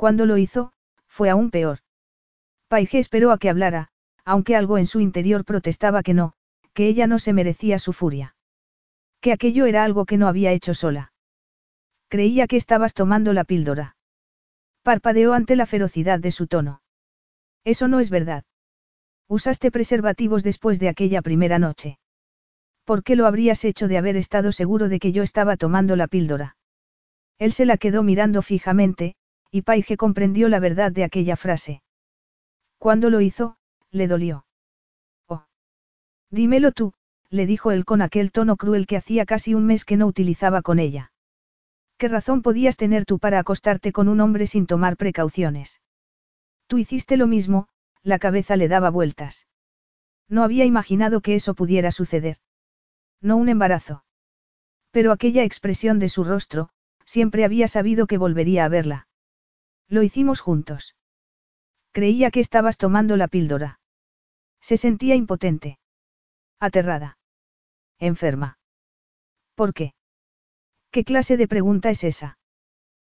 [0.00, 0.72] Cuando lo hizo,
[1.08, 1.80] fue aún peor.
[2.68, 3.88] Paige esperó a que hablara,
[4.24, 6.32] aunque algo en su interior protestaba que no,
[6.72, 8.34] que ella no se merecía su furia.
[9.20, 11.12] Que aquello era algo que no había hecho sola.
[12.08, 13.98] Creía que estabas tomando la píldora.
[14.82, 16.80] Parpadeó ante la ferocidad de su tono.
[17.64, 18.44] Eso no es verdad.
[19.28, 21.98] Usaste preservativos después de aquella primera noche.
[22.84, 26.06] ¿Por qué lo habrías hecho de haber estado seguro de que yo estaba tomando la
[26.06, 26.56] píldora?
[27.38, 29.16] Él se la quedó mirando fijamente,
[29.50, 31.82] y Paige comprendió la verdad de aquella frase.
[32.78, 33.56] Cuando lo hizo,
[33.90, 34.46] le dolió.
[35.26, 35.44] Oh.
[36.30, 36.94] Dímelo tú,
[37.28, 40.62] le dijo él con aquel tono cruel que hacía casi un mes que no utilizaba
[40.62, 41.12] con ella.
[41.98, 45.80] ¿Qué razón podías tener tú para acostarte con un hombre sin tomar precauciones?
[46.66, 47.68] Tú hiciste lo mismo,
[48.02, 49.46] la cabeza le daba vueltas.
[50.28, 52.38] No había imaginado que eso pudiera suceder.
[53.20, 54.04] No un embarazo.
[54.90, 56.70] Pero aquella expresión de su rostro,
[57.04, 59.08] siempre había sabido que volvería a verla.
[59.90, 60.94] Lo hicimos juntos.
[61.90, 63.80] Creía que estabas tomando la píldora.
[64.60, 65.80] Se sentía impotente.
[66.60, 67.18] Aterrada.
[67.98, 68.58] Enferma.
[69.56, 69.94] ¿Por qué?
[70.92, 72.38] ¿Qué clase de pregunta es esa?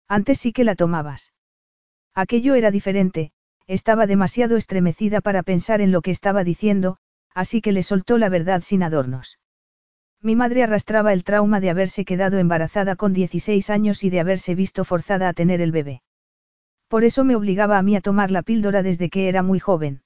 [0.08, 1.34] Antes sí que la tomabas.
[2.14, 3.32] Aquello era diferente,
[3.66, 6.96] estaba demasiado estremecida para pensar en lo que estaba diciendo,
[7.34, 9.38] así que le soltó la verdad sin adornos.
[10.22, 14.54] Mi madre arrastraba el trauma de haberse quedado embarazada con 16 años y de haberse
[14.54, 16.02] visto forzada a tener el bebé.
[16.90, 20.02] Por eso me obligaba a mí a tomar la píldora desde que era muy joven.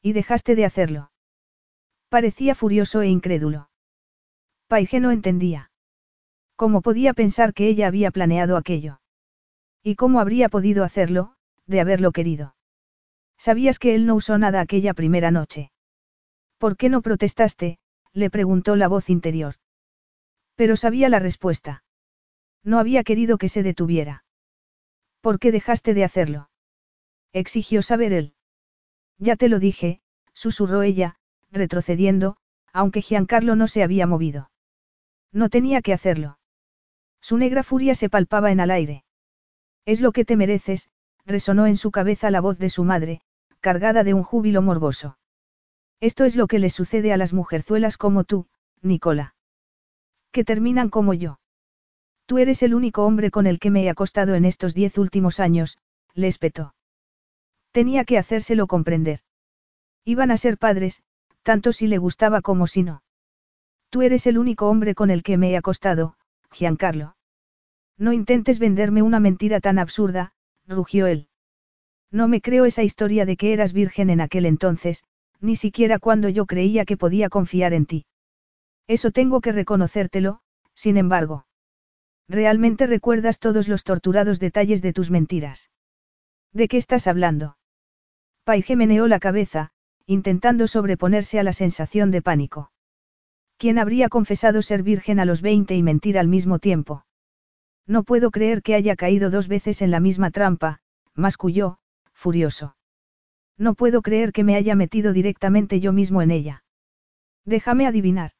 [0.00, 1.10] Y dejaste de hacerlo.
[2.08, 3.70] Parecía furioso e incrédulo.
[4.68, 5.72] Paige no entendía.
[6.54, 9.00] ¿Cómo podía pensar que ella había planeado aquello?
[9.82, 11.34] ¿Y cómo habría podido hacerlo,
[11.66, 12.54] de haberlo querido?
[13.36, 15.72] Sabías que él no usó nada aquella primera noche.
[16.58, 17.80] ¿Por qué no protestaste?
[18.12, 19.56] le preguntó la voz interior.
[20.54, 21.82] Pero sabía la respuesta.
[22.62, 24.22] No había querido que se detuviera.
[25.26, 26.50] ¿Por qué dejaste de hacerlo?
[27.32, 28.34] Exigió saber él.
[29.18, 30.00] Ya te lo dije,
[30.34, 31.16] susurró ella,
[31.50, 32.36] retrocediendo,
[32.72, 34.52] aunque Giancarlo no se había movido.
[35.32, 36.38] No tenía que hacerlo.
[37.20, 39.04] Su negra furia se palpaba en el aire.
[39.84, 40.90] Es lo que te mereces,
[41.24, 43.20] resonó en su cabeza la voz de su madre,
[43.58, 45.18] cargada de un júbilo morboso.
[45.98, 48.46] Esto es lo que le sucede a las mujerzuelas como tú,
[48.80, 49.34] Nicola.
[50.30, 51.40] Que terminan como yo.
[52.26, 55.38] Tú eres el único hombre con el que me he acostado en estos diez últimos
[55.38, 55.78] años,
[56.14, 56.74] le espetó.
[57.70, 59.20] Tenía que hacérselo comprender.
[60.04, 61.02] Iban a ser padres,
[61.42, 63.02] tanto si le gustaba como si no.
[63.90, 66.16] Tú eres el único hombre con el que me he acostado,
[66.50, 67.16] Giancarlo.
[67.96, 70.32] No intentes venderme una mentira tan absurda,
[70.66, 71.28] rugió él.
[72.10, 75.04] No me creo esa historia de que eras virgen en aquel entonces,
[75.40, 78.06] ni siquiera cuando yo creía que podía confiar en ti.
[78.86, 80.40] Eso tengo que reconocértelo,
[80.74, 81.45] sin embargo.
[82.28, 85.70] Realmente recuerdas todos los torturados detalles de tus mentiras.
[86.52, 87.56] ¿De qué estás hablando?
[88.44, 89.70] Paige meneó la cabeza,
[90.06, 92.72] intentando sobreponerse a la sensación de pánico.
[93.58, 97.06] ¿Quién habría confesado ser virgen a los 20 y mentir al mismo tiempo?
[97.86, 100.80] No puedo creer que haya caído dos veces en la misma trampa,
[101.14, 101.78] masculló,
[102.12, 102.76] furioso.
[103.56, 106.64] No puedo creer que me haya metido directamente yo mismo en ella.
[107.44, 108.32] Déjame adivinar.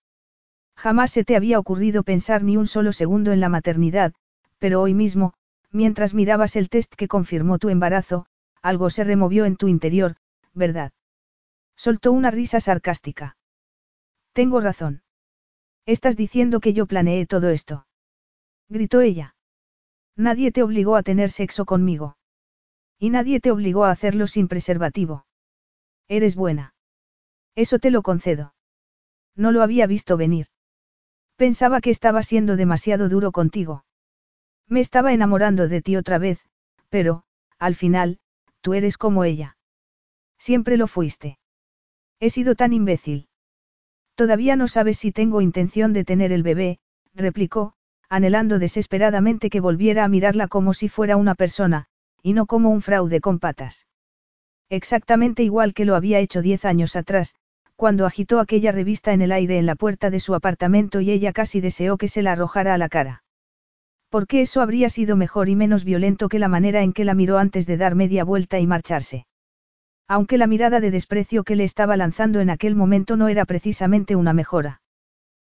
[0.77, 4.13] Jamás se te había ocurrido pensar ni un solo segundo en la maternidad,
[4.59, 5.33] pero hoy mismo,
[5.71, 8.27] mientras mirabas el test que confirmó tu embarazo,
[8.63, 10.17] algo se removió en tu interior,
[10.53, 10.93] ¿verdad?
[11.77, 13.37] Soltó una risa sarcástica.
[14.33, 15.03] Tengo razón.
[15.87, 17.87] Estás diciendo que yo planeé todo esto.
[18.69, 19.35] Gritó ella.
[20.17, 22.17] Nadie te obligó a tener sexo conmigo.
[22.99, 25.27] Y nadie te obligó a hacerlo sin preservativo.
[26.09, 26.75] Eres buena.
[27.55, 28.55] Eso te lo concedo.
[29.35, 30.47] No lo había visto venir.
[31.37, 33.85] Pensaba que estaba siendo demasiado duro contigo.
[34.69, 36.41] Me estaba enamorando de ti otra vez,
[36.89, 37.25] pero,
[37.59, 38.19] al final,
[38.63, 39.57] tú eres como ella.
[40.39, 41.39] Siempre lo fuiste.
[42.21, 43.29] He sido tan imbécil.
[44.15, 46.79] Todavía no sabes si tengo intención de tener el bebé,
[47.15, 47.75] replicó,
[48.09, 51.87] anhelando desesperadamente que volviera a mirarla como si fuera una persona,
[52.23, 53.87] y no como un fraude con patas.
[54.71, 57.35] Exactamente igual que lo había hecho diez años atrás,
[57.77, 61.33] cuando agitó aquella revista en el aire en la puerta de su apartamento y ella
[61.33, 63.23] casi deseó que se la arrojara a la cara.
[64.09, 67.39] Porque eso habría sido mejor y menos violento que la manera en que la miró
[67.39, 69.27] antes de dar media vuelta y marcharse.
[70.09, 74.17] Aunque la mirada de desprecio que le estaba lanzando en aquel momento no era precisamente
[74.17, 74.81] una mejora.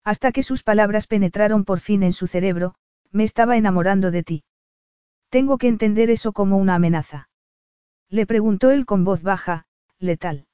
[0.03, 2.75] Hasta que sus palabras penetraron por fin en su cerebro,
[3.13, 4.45] me estaba enamorando de ti.
[5.29, 7.29] Tengo que entender eso como una amenaza.
[8.09, 9.67] Le preguntó él con voz baja,
[9.99, 10.48] letal.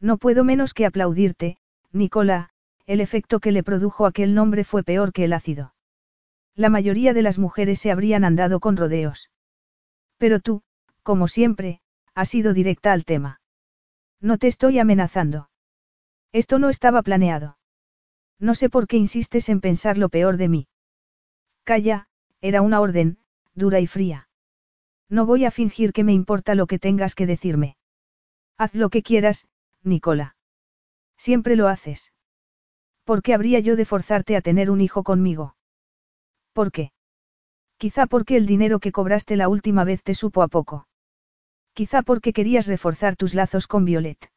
[0.00, 1.58] No puedo menos que aplaudirte,
[1.92, 2.50] Nicola,
[2.86, 5.74] el efecto que le produjo aquel nombre fue peor que el ácido.
[6.54, 9.30] La mayoría de las mujeres se habrían andado con rodeos.
[10.16, 10.62] Pero tú,
[11.02, 11.80] como siempre,
[12.14, 13.40] has sido directa al tema.
[14.20, 15.50] No te estoy amenazando.
[16.32, 17.58] Esto no estaba planeado.
[18.38, 20.68] No sé por qué insistes en pensar lo peor de mí.
[21.64, 22.08] Calla,
[22.40, 23.18] era una orden,
[23.54, 24.28] dura y fría.
[25.08, 27.76] No voy a fingir que me importa lo que tengas que decirme.
[28.56, 29.46] Haz lo que quieras,
[29.88, 30.36] Nicola.
[31.16, 32.12] Siempre lo haces.
[33.04, 35.56] ¿Por qué habría yo de forzarte a tener un hijo conmigo?
[36.52, 36.92] ¿Por qué?
[37.78, 40.88] Quizá porque el dinero que cobraste la última vez te supo a poco.
[41.72, 44.30] Quizá porque querías reforzar tus lazos con Violet.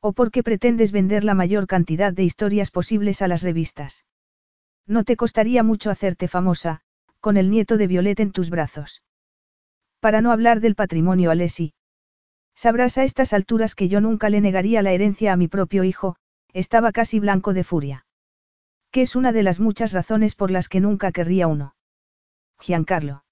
[0.00, 4.04] O porque pretendes vender la mayor cantidad de historias posibles a las revistas.
[4.86, 6.80] No te costaría mucho hacerte famosa,
[7.20, 9.02] con el nieto de Violet en tus brazos.
[10.00, 11.72] Para no hablar del patrimonio Alessi.
[12.56, 16.16] Sabrás a estas alturas que yo nunca le negaría la herencia a mi propio hijo,
[16.54, 18.06] estaba casi blanco de furia.
[18.90, 21.76] Que es una de las muchas razones por las que nunca querría uno.
[22.58, 23.24] Giancarlo.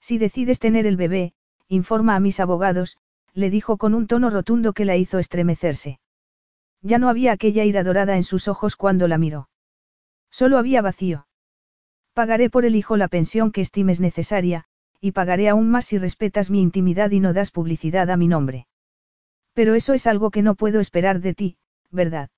[0.00, 1.32] Si decides tener el bebé,
[1.68, 2.98] informa a mis abogados,
[3.34, 6.00] le dijo con un tono rotundo que la hizo estremecerse.
[6.82, 9.48] Ya no había aquella ira dorada en sus ojos cuando la miró.
[10.30, 11.28] Solo había vacío.
[12.14, 14.66] Pagaré por el hijo la pensión que estimes necesaria,
[15.00, 18.66] y pagaré aún más si respetas mi intimidad y no das publicidad a mi nombre.
[19.54, 21.56] Pero eso es algo que no puedo esperar de ti,
[21.90, 22.30] ¿verdad?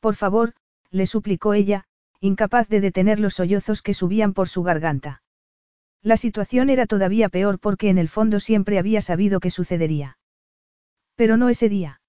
[0.00, 0.54] Por favor,
[0.90, 1.84] le suplicó ella,
[2.20, 5.22] incapaz de detener los sollozos que subían por su garganta.
[6.02, 10.18] La situación era todavía peor porque en el fondo siempre había sabido que sucedería.
[11.14, 12.00] Pero no ese día.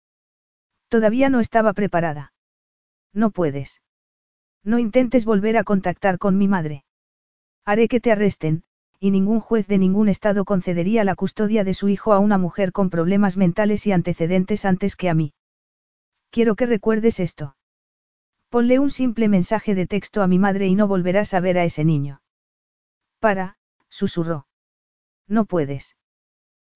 [0.88, 2.34] Todavía no estaba preparada.
[3.14, 3.82] No puedes.
[4.64, 6.84] No intentes volver a contactar con mi madre.
[7.66, 8.64] Haré que te arresten,
[9.04, 12.72] y ningún juez de ningún estado concedería la custodia de su hijo a una mujer
[12.72, 15.34] con problemas mentales y antecedentes antes que a mí.
[16.30, 17.58] Quiero que recuerdes esto.
[18.48, 21.66] Ponle un simple mensaje de texto a mi madre y no volverás a ver a
[21.66, 22.22] ese niño.
[23.20, 23.58] Para,
[23.90, 24.48] susurró.
[25.28, 25.98] No puedes.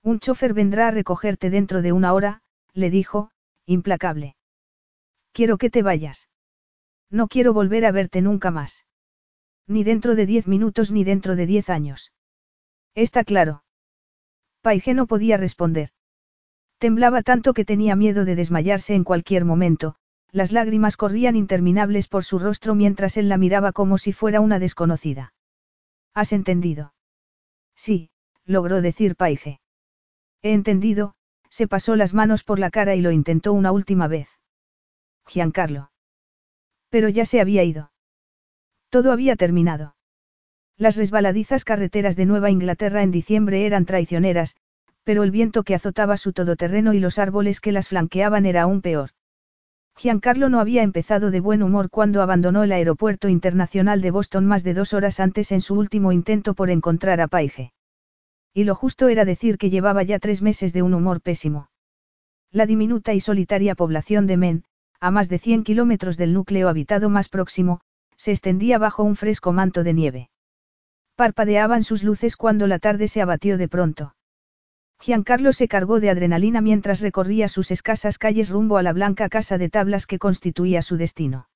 [0.04, 2.42] Un chofer vendrá a recogerte dentro de una hora,
[2.74, 3.32] le dijo,
[3.66, 4.36] implacable.
[5.32, 6.28] Quiero que te vayas.
[7.10, 8.86] No quiero volver a verte nunca más.
[9.66, 12.12] Ni dentro de diez minutos ni dentro de diez años.
[12.98, 13.64] Está claro.
[14.64, 15.90] Paige no podía responder.
[16.80, 19.98] Temblaba tanto que tenía miedo de desmayarse en cualquier momento,
[20.32, 24.58] las lágrimas corrían interminables por su rostro mientras él la miraba como si fuera una
[24.58, 25.36] desconocida.
[26.16, 26.96] ¿Has entendido?
[27.76, 28.10] Sí,
[28.46, 29.60] logró decir Paige.
[30.42, 31.14] He entendido,
[31.52, 34.28] se pasó las manos por la cara y lo intentó una última vez.
[35.28, 35.92] Giancarlo.
[36.90, 37.92] Pero ya se había ido.
[38.90, 39.97] Todo había terminado.
[40.80, 44.56] Las resbaladizas carreteras de Nueva Inglaterra en diciembre eran traicioneras,
[45.04, 48.82] pero el viento que azotaba su todoterreno y los árboles que las flanqueaban era aún
[48.82, 49.10] peor.
[49.96, 54.64] Giancarlo no había empezado de buen humor cuando abandonó el aeropuerto internacional de Boston más
[54.64, 57.74] de dos horas antes en su último intento por encontrar a Paige.
[58.54, 61.72] Y lo justo era decir que llevaba ya tres meses de un humor pésimo.
[62.52, 64.64] La diminuta y solitaria población de Men,
[65.00, 67.82] a más de 100 kilómetros del núcleo habitado más próximo,
[68.16, 70.30] se extendía bajo un fresco manto de nieve.
[71.18, 74.14] Parpadeaban sus luces cuando la tarde se abatió de pronto.
[75.00, 79.58] Giancarlo se cargó de adrenalina mientras recorría sus escasas calles rumbo a la blanca casa
[79.58, 81.50] de tablas que constituía su destino.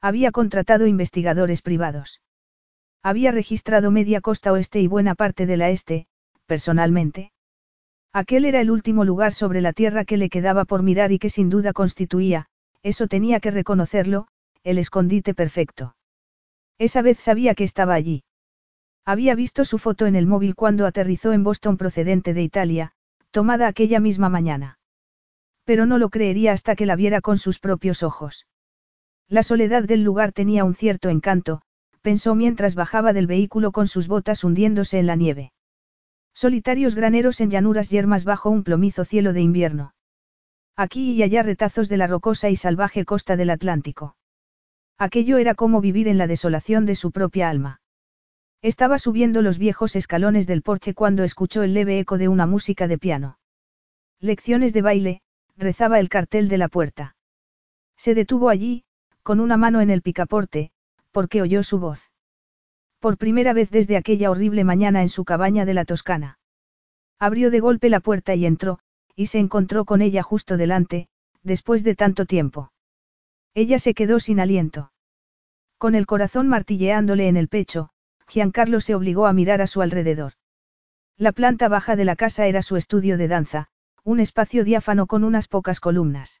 [0.00, 2.22] Había contratado investigadores privados.
[3.02, 6.06] Había registrado media costa oeste y buena parte de la este,
[6.46, 7.30] personalmente.
[8.14, 11.28] Aquel era el último lugar sobre la tierra que le quedaba por mirar y que
[11.28, 12.46] sin duda constituía,
[12.82, 14.28] eso tenía que reconocerlo,
[14.64, 15.94] el escondite perfecto.
[16.78, 18.24] Esa vez sabía que estaba allí.
[19.04, 22.92] Había visto su foto en el móvil cuando aterrizó en Boston procedente de Italia,
[23.30, 24.78] tomada aquella misma mañana.
[25.64, 28.46] Pero no lo creería hasta que la viera con sus propios ojos.
[29.28, 31.62] La soledad del lugar tenía un cierto encanto,
[32.00, 35.52] pensó mientras bajaba del vehículo con sus botas hundiéndose en la nieve.
[36.32, 39.92] Solitarios graneros en llanuras yermas bajo un plomizo cielo de invierno.
[40.76, 44.16] Aquí y allá retazos de la rocosa y salvaje costa del Atlántico.
[44.96, 47.80] Aquello era como vivir en la desolación de su propia alma.
[48.60, 52.88] Estaba subiendo los viejos escalones del porche cuando escuchó el leve eco de una música
[52.88, 53.38] de piano.
[54.20, 55.20] Lecciones de baile,
[55.56, 57.16] rezaba el cartel de la puerta.
[57.96, 58.84] Se detuvo allí,
[59.22, 60.72] con una mano en el picaporte,
[61.12, 62.10] porque oyó su voz.
[62.98, 66.38] Por primera vez desde aquella horrible mañana en su cabaña de la Toscana.
[67.20, 68.80] Abrió de golpe la puerta y entró,
[69.14, 71.08] y se encontró con ella justo delante,
[71.44, 72.72] después de tanto tiempo.
[73.54, 74.92] Ella se quedó sin aliento.
[75.78, 77.90] Con el corazón martilleándole en el pecho,
[78.28, 80.34] Giancarlo se obligó a mirar a su alrededor.
[81.16, 83.68] La planta baja de la casa era su estudio de danza,
[84.04, 86.40] un espacio diáfano con unas pocas columnas.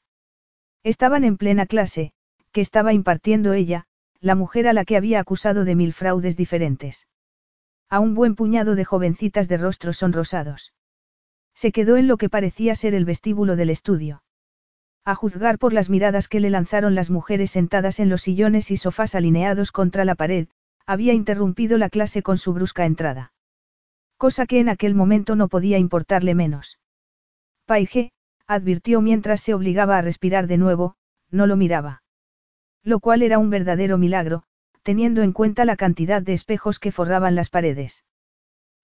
[0.84, 2.12] Estaban en plena clase,
[2.52, 3.86] que estaba impartiendo ella,
[4.20, 7.08] la mujer a la que había acusado de mil fraudes diferentes.
[7.88, 10.74] A un buen puñado de jovencitas de rostros sonrosados.
[11.54, 14.22] Se quedó en lo que parecía ser el vestíbulo del estudio.
[15.04, 18.76] A juzgar por las miradas que le lanzaron las mujeres sentadas en los sillones y
[18.76, 20.48] sofás alineados contra la pared,
[20.88, 23.34] había interrumpido la clase con su brusca entrada.
[24.16, 26.80] Cosa que en aquel momento no podía importarle menos.
[27.66, 28.10] Paige,
[28.46, 30.94] advirtió mientras se obligaba a respirar de nuevo,
[31.30, 32.02] no lo miraba.
[32.82, 34.44] Lo cual era un verdadero milagro,
[34.82, 38.06] teniendo en cuenta la cantidad de espejos que forraban las paredes.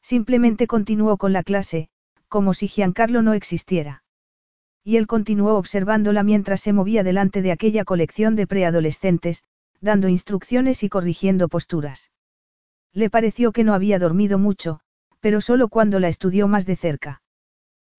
[0.03, 1.89] Simplemente continuó con la clase,
[2.29, 4.05] como si Giancarlo no existiera.
[4.85, 9.45] Y él continuó observándola mientras se movía delante de aquella colección de preadolescentes,
[9.81, 12.11] dando instrucciones y corrigiendo posturas.
[12.93, 14.81] Le pareció que no había dormido mucho,
[15.21, 17.23] pero solo cuando la estudió más de cerca.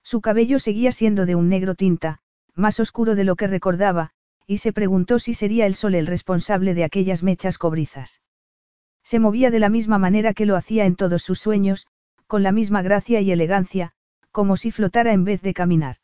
[0.03, 2.19] Su cabello seguía siendo de un negro tinta,
[2.53, 4.11] más oscuro de lo que recordaba,
[4.47, 8.21] y se preguntó si sería el sol el responsable de aquellas mechas cobrizas.
[9.03, 11.87] Se movía de la misma manera que lo hacía en todos sus sueños,
[12.27, 13.91] con la misma gracia y elegancia,
[14.31, 15.97] como si flotara en vez de caminar.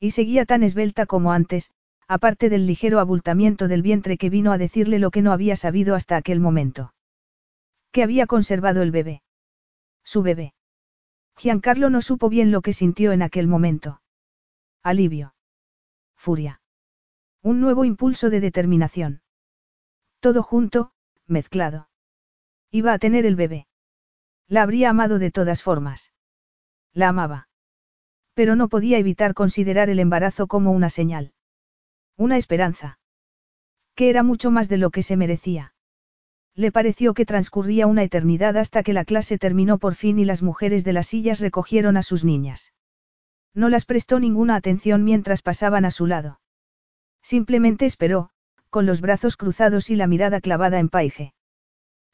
[0.00, 1.70] Y seguía tan esbelta como antes,
[2.06, 5.94] aparte del ligero abultamiento del vientre que vino a decirle lo que no había sabido
[5.94, 6.94] hasta aquel momento.
[7.92, 9.22] Que había conservado el bebé.
[10.04, 10.54] Su bebé.
[11.36, 14.00] Giancarlo no supo bien lo que sintió en aquel momento.
[14.82, 15.34] Alivio.
[16.16, 16.60] Furia.
[17.42, 19.22] Un nuevo impulso de determinación.
[20.20, 20.92] Todo junto,
[21.26, 21.88] mezclado.
[22.70, 23.66] Iba a tener el bebé.
[24.48, 26.12] La habría amado de todas formas.
[26.92, 27.48] La amaba.
[28.34, 31.32] Pero no podía evitar considerar el embarazo como una señal.
[32.16, 32.98] Una esperanza.
[33.94, 35.74] Que era mucho más de lo que se merecía.
[36.54, 40.42] Le pareció que transcurría una eternidad hasta que la clase terminó por fin y las
[40.42, 42.72] mujeres de las sillas recogieron a sus niñas.
[43.54, 46.40] No las prestó ninguna atención mientras pasaban a su lado.
[47.22, 48.30] Simplemente esperó,
[48.70, 51.34] con los brazos cruzados y la mirada clavada en Paige.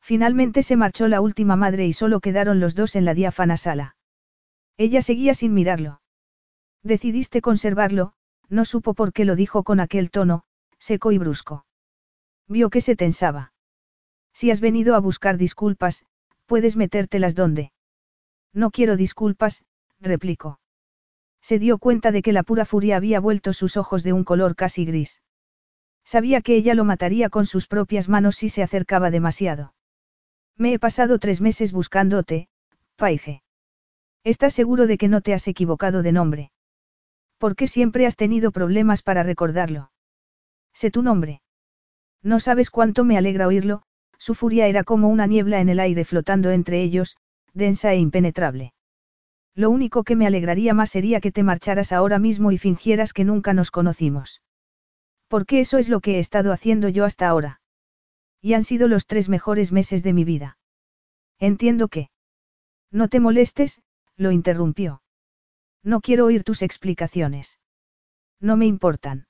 [0.00, 3.96] Finalmente se marchó la última madre y solo quedaron los dos en la diáfana sala.
[4.78, 6.00] Ella seguía sin mirarlo.
[6.82, 8.14] Decidiste conservarlo,
[8.50, 10.42] no supo por qué lo dijo con aquel tono,
[10.78, 11.64] seco y brusco.
[12.48, 13.52] Vio que se tensaba.
[14.34, 16.04] Si has venido a buscar disculpas,
[16.46, 17.72] puedes metértelas donde.
[18.52, 19.64] No quiero disculpas,
[20.00, 20.58] replicó.
[21.40, 24.56] Se dio cuenta de que la pura furia había vuelto sus ojos de un color
[24.56, 25.22] casi gris.
[26.04, 29.74] Sabía que ella lo mataría con sus propias manos si se acercaba demasiado.
[30.56, 32.48] Me he pasado tres meses buscándote,
[32.96, 33.42] Paige.
[34.24, 36.52] ¿Estás seguro de que no te has equivocado de nombre?
[37.40, 39.92] ¿Por qué siempre has tenido problemas para recordarlo?
[40.74, 41.40] Sé tu nombre.
[42.22, 43.80] No sabes cuánto me alegra oírlo,
[44.18, 47.16] su furia era como una niebla en el aire flotando entre ellos,
[47.54, 48.74] densa e impenetrable.
[49.54, 53.24] Lo único que me alegraría más sería que te marcharas ahora mismo y fingieras que
[53.24, 54.42] nunca nos conocimos.
[55.26, 57.62] Porque eso es lo que he estado haciendo yo hasta ahora.
[58.42, 60.58] Y han sido los tres mejores meses de mi vida.
[61.38, 62.10] Entiendo que.
[62.92, 63.80] No te molestes,
[64.18, 65.00] lo interrumpió.
[65.83, 67.59] No quiero oír tus explicaciones.
[68.41, 69.26] No me importan.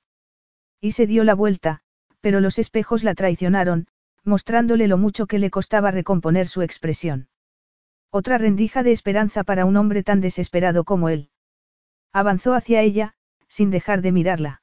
[0.79, 1.81] Y se dio la vuelta,
[2.21, 3.87] pero los espejos la traicionaron,
[4.23, 7.29] mostrándole lo mucho que le costaba recomponer su expresión.
[8.11, 11.29] Otra rendija de esperanza para un hombre tan desesperado como él.
[12.13, 13.13] Avanzó hacia ella,
[13.47, 14.61] sin dejar de mirarla.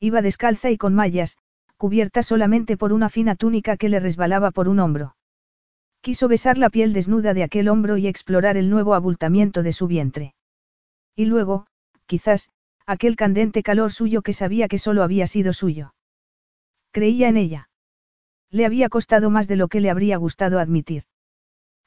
[0.00, 1.38] Iba descalza y con mallas,
[1.76, 5.16] cubierta solamente por una fina túnica que le resbalaba por un hombro.
[6.00, 9.86] Quiso besar la piel desnuda de aquel hombro y explorar el nuevo abultamiento de su
[9.86, 10.34] vientre.
[11.18, 11.66] Y luego,
[12.06, 12.48] quizás,
[12.86, 15.92] aquel candente calor suyo que sabía que solo había sido suyo.
[16.92, 17.70] Creía en ella.
[18.52, 21.02] Le había costado más de lo que le habría gustado admitir.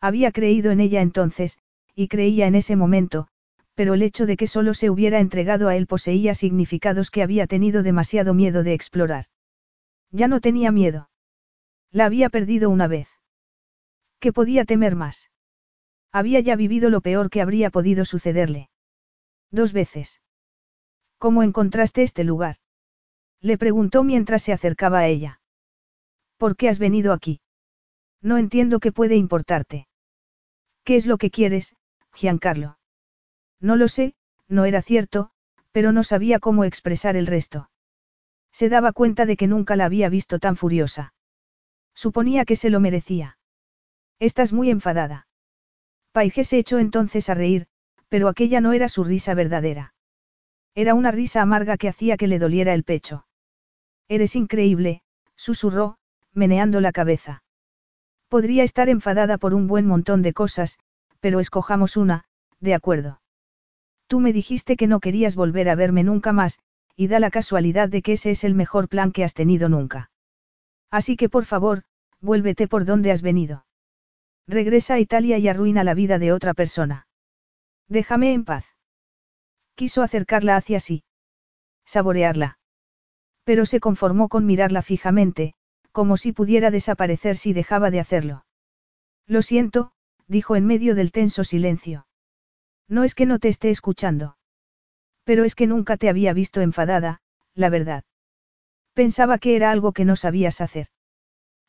[0.02, 1.60] Había creído en ella entonces,
[1.96, 3.30] y creía en ese momento,
[3.74, 7.48] pero el hecho de que solo se hubiera entregado a él poseía significados que había
[7.48, 9.28] tenido demasiado miedo de explorar.
[10.12, 11.10] Ya no tenía miedo.
[11.90, 13.08] La había perdido una vez.
[14.20, 15.32] ¿Qué podía temer más?
[16.12, 18.71] Había ya vivido lo peor que habría podido sucederle.
[19.52, 20.22] Dos veces.
[21.18, 22.56] ¿Cómo encontraste este lugar?
[23.42, 25.42] Le preguntó mientras se acercaba a ella.
[26.38, 27.42] ¿Por qué has venido aquí?
[28.22, 29.88] No entiendo qué puede importarte.
[30.84, 31.76] ¿Qué es lo que quieres,
[32.14, 32.80] Giancarlo?
[33.60, 34.16] No lo sé,
[34.48, 35.32] no era cierto,
[35.72, 37.70] pero no sabía cómo expresar el resto.
[38.52, 41.14] Se daba cuenta de que nunca la había visto tan furiosa.
[41.94, 43.38] Suponía que se lo merecía.
[44.20, 45.28] Estás muy enfadada.
[46.12, 47.68] Paige se echó entonces a reír,
[48.12, 49.94] pero aquella no era su risa verdadera.
[50.76, 53.26] Era una risa amarga que hacía que le doliera el pecho.
[54.10, 55.02] Eres increíble,
[55.38, 55.96] susurró,
[56.34, 57.42] meneando la cabeza.
[58.28, 60.78] Podría estar enfadada por un buen montón de cosas,
[61.22, 62.26] pero escojamos una,
[62.60, 63.22] de acuerdo.
[64.08, 66.60] Tú me dijiste que no querías volver a verme nunca más,
[66.98, 70.12] y da la casualidad de que ese es el mejor plan que has tenido nunca.
[70.90, 71.84] Así que por favor,
[72.20, 73.66] vuélvete por donde has venido.
[74.50, 77.08] Regresa a Italia y arruina la vida de otra persona.
[77.92, 78.64] Déjame en paz.
[79.76, 81.04] Quiso acercarla hacia sí.
[81.86, 82.58] Saborearla.
[83.44, 85.56] Pero se conformó con mirarla fijamente,
[85.92, 88.46] como si pudiera desaparecer si dejaba de hacerlo.
[89.28, 89.92] Lo siento,
[90.30, 92.08] dijo en medio del tenso silencio.
[92.88, 94.38] No es que no te esté escuchando.
[95.26, 97.20] Pero es que nunca te había visto enfadada,
[97.56, 98.06] la verdad.
[98.94, 100.88] Pensaba que era algo que no sabías hacer.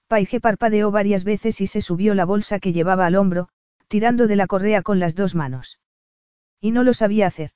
[0.07, 3.49] Paige parpadeó varias veces y se subió la bolsa que llevaba al hombro,
[3.89, 5.81] tirando de la correa con las dos manos.
[6.63, 7.51] Y no lo sabía hacer.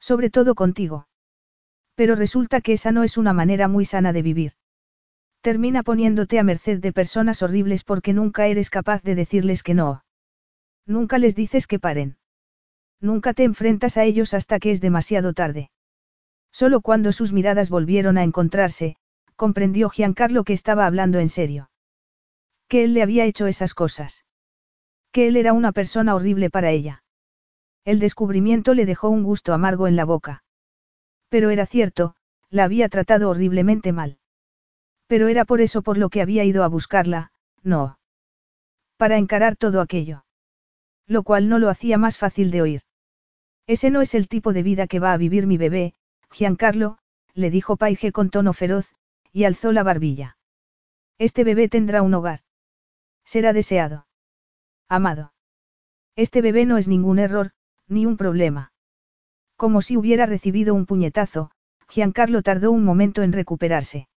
[0.00, 1.06] Sobre todo contigo.
[1.94, 4.52] Pero resulta que esa no es una manera muy sana de vivir.
[5.40, 10.04] Termina poniéndote a merced de personas horribles porque nunca eres capaz de decirles que no.
[10.86, 12.18] Nunca les dices que paren.
[13.00, 15.70] Nunca te enfrentas a ellos hasta que es demasiado tarde.
[16.50, 18.96] Solo cuando sus miradas volvieron a encontrarse,
[19.36, 21.70] comprendió Giancarlo que estaba hablando en serio.
[22.66, 24.24] Que él le había hecho esas cosas.
[25.12, 27.04] Que él era una persona horrible para ella.
[27.86, 30.42] El descubrimiento le dejó un gusto amargo en la boca.
[31.28, 32.16] Pero era cierto,
[32.50, 34.18] la había tratado horriblemente mal.
[35.06, 37.30] Pero era por eso por lo que había ido a buscarla,
[37.62, 38.00] no.
[38.96, 40.24] Para encarar todo aquello.
[41.06, 42.82] Lo cual no lo hacía más fácil de oír.
[43.68, 45.94] Ese no es el tipo de vida que va a vivir mi bebé,
[46.32, 46.98] Giancarlo,
[47.34, 48.92] le dijo Paige con tono feroz,
[49.30, 50.38] y alzó la barbilla.
[51.18, 52.40] Este bebé tendrá un hogar.
[53.24, 54.08] Será deseado.
[54.88, 55.32] Amado.
[56.16, 57.52] Este bebé no es ningún error,
[57.88, 58.72] ni un problema.
[59.56, 61.50] Como si hubiera recibido un puñetazo,
[61.88, 64.08] Giancarlo tardó un momento en recuperarse.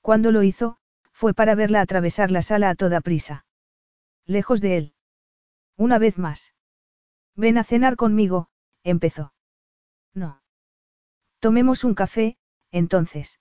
[0.00, 0.78] Cuando lo hizo,
[1.12, 3.46] fue para verla atravesar la sala a toda prisa.
[4.26, 4.94] Lejos de él.
[5.76, 6.54] Una vez más.
[7.36, 8.48] Ven a cenar conmigo,
[8.84, 9.32] empezó.
[10.14, 10.40] No.
[11.40, 12.36] Tomemos un café,
[12.70, 13.40] entonces.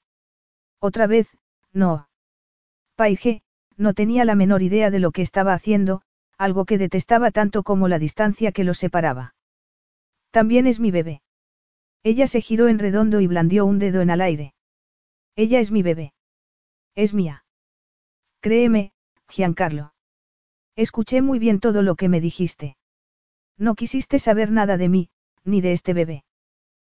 [0.80, 1.38] Otra vez,
[1.72, 2.10] no.
[2.96, 3.44] Paige,
[3.78, 6.02] no tenía la menor idea de lo que estaba haciendo,
[6.38, 9.36] algo que detestaba tanto como la distancia que los separaba.
[10.34, 11.22] También es mi bebé.
[12.02, 14.56] Ella se giró en redondo y blandió un dedo en el aire.
[15.36, 16.16] Ella es mi bebé.
[16.96, 17.46] Es mía.
[18.42, 18.94] Créeme,
[19.30, 19.94] Giancarlo.
[20.76, 22.78] Escuché muy bien todo lo que me dijiste.
[23.60, 25.10] No quisiste saber nada de mí,
[25.44, 26.24] ni de este bebé.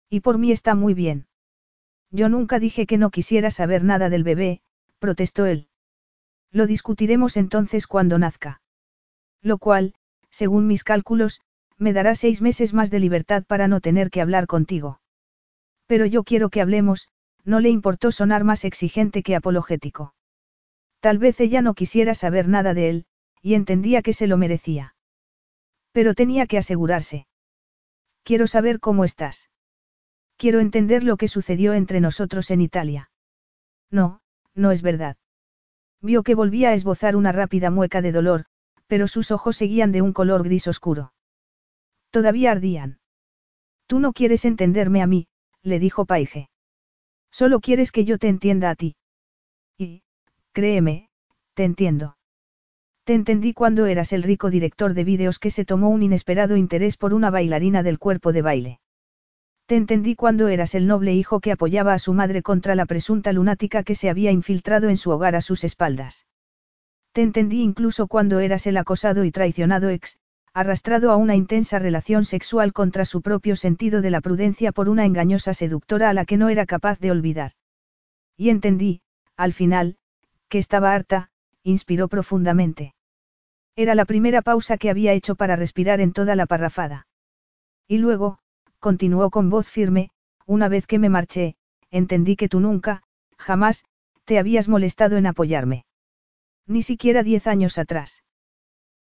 [0.10, 1.28] Y por mí está muy bien.
[2.10, 4.62] Yo nunca dije que no quisiera saber nada del bebé,
[4.98, 5.68] protestó él.
[6.52, 8.62] Lo discutiremos entonces cuando nazca.
[9.44, 9.94] Lo cual,
[10.32, 11.42] según mis cálculos,
[11.78, 15.00] me dará seis meses más de libertad para no tener que hablar contigo.
[15.86, 17.08] Pero yo quiero que hablemos,
[17.44, 20.14] no le importó sonar más exigente que apologético.
[21.00, 23.06] Tal vez ella no quisiera saber nada de él,
[23.42, 24.96] y entendía que se lo merecía.
[25.92, 27.28] Pero tenía que asegurarse.
[28.24, 29.50] Quiero saber cómo estás.
[30.36, 33.10] Quiero entender lo que sucedió entre nosotros en Italia.
[33.90, 34.22] No,
[34.54, 35.18] no es verdad.
[36.02, 38.46] Vio que volvía a esbozar una rápida mueca de dolor,
[38.88, 41.14] pero sus ojos seguían de un color gris oscuro.
[42.10, 43.00] Todavía ardían.
[43.88, 45.28] Tú no quieres entenderme a mí,
[45.64, 46.50] le dijo Paige.
[47.32, 48.96] Solo quieres que yo te entienda a ti.
[49.78, 50.04] Y,
[50.54, 51.10] créeme,
[51.54, 52.18] te entiendo.
[53.04, 56.98] Te entendí cuando eras el rico director de vídeos que se tomó un inesperado interés
[56.98, 58.80] por una bailarina del cuerpo de baile.
[59.66, 63.34] Te entendí cuando eras el noble hijo que apoyaba a su madre contra la presunta
[63.34, 66.26] lunática que se había infiltrado en su hogar a sus espaldas.
[67.12, 70.18] Te entendí incluso cuando eras el acosado y traicionado ex,
[70.58, 75.06] arrastrado a una intensa relación sexual contra su propio sentido de la prudencia por una
[75.06, 77.52] engañosa seductora a la que no era capaz de olvidar.
[78.36, 79.02] Y entendí,
[79.36, 79.98] al final,
[80.50, 81.30] que estaba harta,
[81.62, 82.96] inspiró profundamente.
[83.76, 87.06] Era la primera pausa que había hecho para respirar en toda la parrafada.
[87.88, 88.40] Y luego,
[88.80, 90.10] continuó con voz firme,
[90.48, 91.56] una vez que me marché,
[91.92, 93.04] entendí que tú nunca,
[93.38, 93.86] jamás,
[94.26, 95.86] te habías molestado en apoyarme.
[96.66, 98.24] Ni siquiera diez años atrás.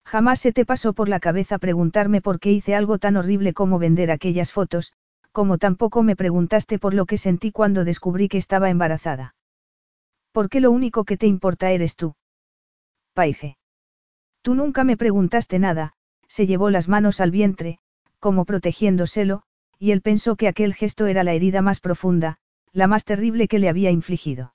[0.05, 3.79] Jamás se te pasó por la cabeza preguntarme por qué hice algo tan horrible como
[3.79, 4.93] vender aquellas fotos,
[5.31, 9.35] como tampoco me preguntaste por lo que sentí cuando descubrí que estaba embarazada.
[10.31, 12.15] Porque lo único que te importa eres tú.
[13.13, 13.57] Paige.
[14.41, 15.93] Tú nunca me preguntaste nada,
[16.27, 17.79] se llevó las manos al vientre,
[18.19, 19.41] como protegiéndoselo,
[19.79, 22.37] y él pensó que aquel gesto era la herida más profunda,
[22.71, 24.53] la más terrible que le había infligido.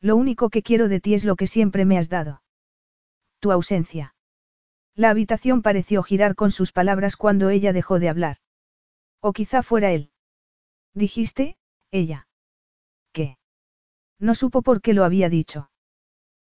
[0.00, 2.42] Lo único que quiero de ti es lo que siempre me has dado.
[3.40, 4.14] Tu ausencia.
[4.96, 8.36] La habitación pareció girar con sus palabras cuando ella dejó de hablar.
[9.20, 10.10] O quizá fuera él.
[10.94, 11.56] Dijiste,
[11.90, 12.26] ella.
[13.12, 13.38] ¿Qué?
[14.18, 15.70] No supo por qué lo había dicho.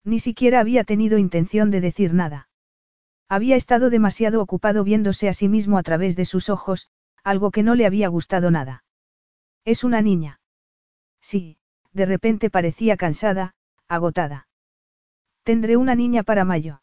[0.05, 2.49] Ni siquiera había tenido intención de decir nada.
[3.29, 6.89] Había estado demasiado ocupado viéndose a sí mismo a través de sus ojos,
[7.25, 8.85] algo que no le había gustado nada.
[9.65, 10.41] Es una niña.
[11.21, 11.57] Sí,
[11.93, 13.55] de repente parecía cansada,
[13.89, 14.49] agotada.
[15.45, 16.83] Tendré una niña para mayo.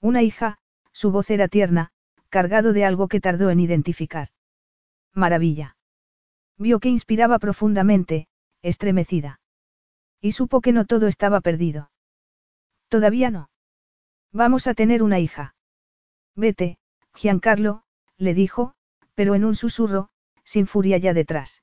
[0.00, 0.58] Una hija,
[0.98, 1.92] su voz era tierna,
[2.28, 4.30] cargado de algo que tardó en identificar.
[5.14, 5.76] Maravilla.
[6.56, 8.26] Vio que inspiraba profundamente,
[8.62, 9.40] estremecida.
[10.20, 11.92] Y supo que no todo estaba perdido.
[12.88, 13.48] Todavía no.
[14.32, 15.54] Vamos a tener una hija.
[16.34, 16.78] Vete,
[17.14, 17.84] Giancarlo,
[18.16, 18.74] le dijo,
[19.14, 20.08] pero en un susurro,
[20.42, 21.62] sin furia ya detrás.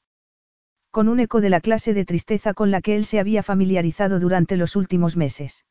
[0.91, 4.21] Con un eco de la clase de tristeza con la que él se había familiarizado
[4.21, 5.65] durante los últimos meses.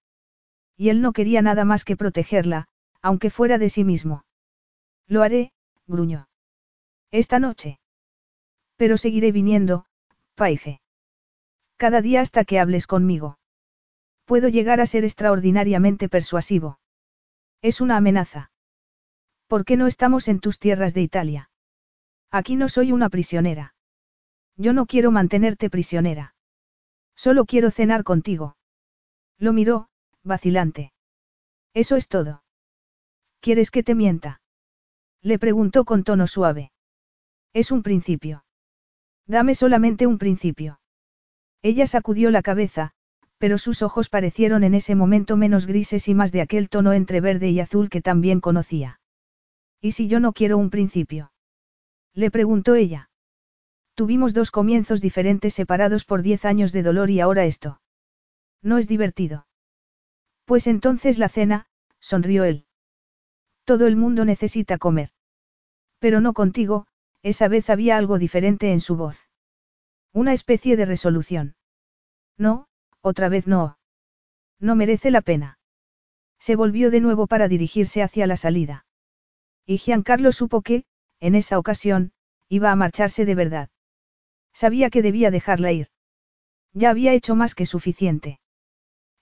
[0.77, 2.69] Y él no quería nada más que protegerla,
[3.05, 4.25] aunque fuera de sí mismo.
[5.07, 5.53] Lo haré,
[5.87, 6.27] gruñó.
[7.11, 7.79] Esta noche.
[8.77, 9.85] Pero seguiré viniendo,
[10.35, 10.81] Paige.
[11.77, 13.39] Cada día hasta que hables conmigo.
[14.25, 16.79] Puedo llegar a ser extraordinariamente persuasivo.
[17.61, 18.51] Es una amenaza.
[19.49, 21.51] ¿Por qué no estamos en tus tierras de Italia?
[22.31, 23.75] Aquí no soy una prisionera.
[24.57, 26.35] Yo no quiero mantenerte prisionera.
[27.15, 28.57] Solo quiero cenar contigo.
[29.37, 29.89] Lo miró,
[30.23, 30.95] vacilante.
[31.75, 32.44] Eso es todo.
[33.45, 34.41] ¿Quieres que te mienta?
[35.21, 36.73] Le preguntó con tono suave.
[37.53, 38.47] Es un principio.
[39.27, 40.81] Dame solamente un principio.
[41.61, 42.93] Ella sacudió la cabeza,
[43.37, 47.21] pero sus ojos parecieron en ese momento menos grises y más de aquel tono entre
[47.21, 48.99] verde y azul que también conocía.
[49.79, 51.31] ¿Y si yo no quiero un principio?
[52.15, 53.11] Le preguntó ella.
[53.95, 57.83] Tuvimos dos comienzos diferentes separados por diez años de dolor y ahora esto.
[58.63, 59.47] No es divertido.
[60.47, 61.67] Pues entonces la cena,
[62.01, 62.65] sonrió él.
[63.65, 65.11] Todo el mundo necesita comer.
[65.99, 66.87] Pero no contigo,
[67.23, 69.29] esa vez había algo diferente en su voz.
[70.13, 71.57] Una especie de resolución.
[72.37, 72.69] No,
[73.01, 73.79] otra vez no.
[74.61, 75.59] No merece la pena.
[76.39, 78.85] Se volvió de nuevo para dirigirse hacia la salida.
[79.67, 80.85] Y Giancarlo supo que,
[81.21, 82.13] en esa ocasión,
[82.49, 83.71] iba a marcharse de verdad.
[84.53, 85.89] Sabía que debía dejarla ir.
[86.75, 88.41] Ya había hecho más que suficiente.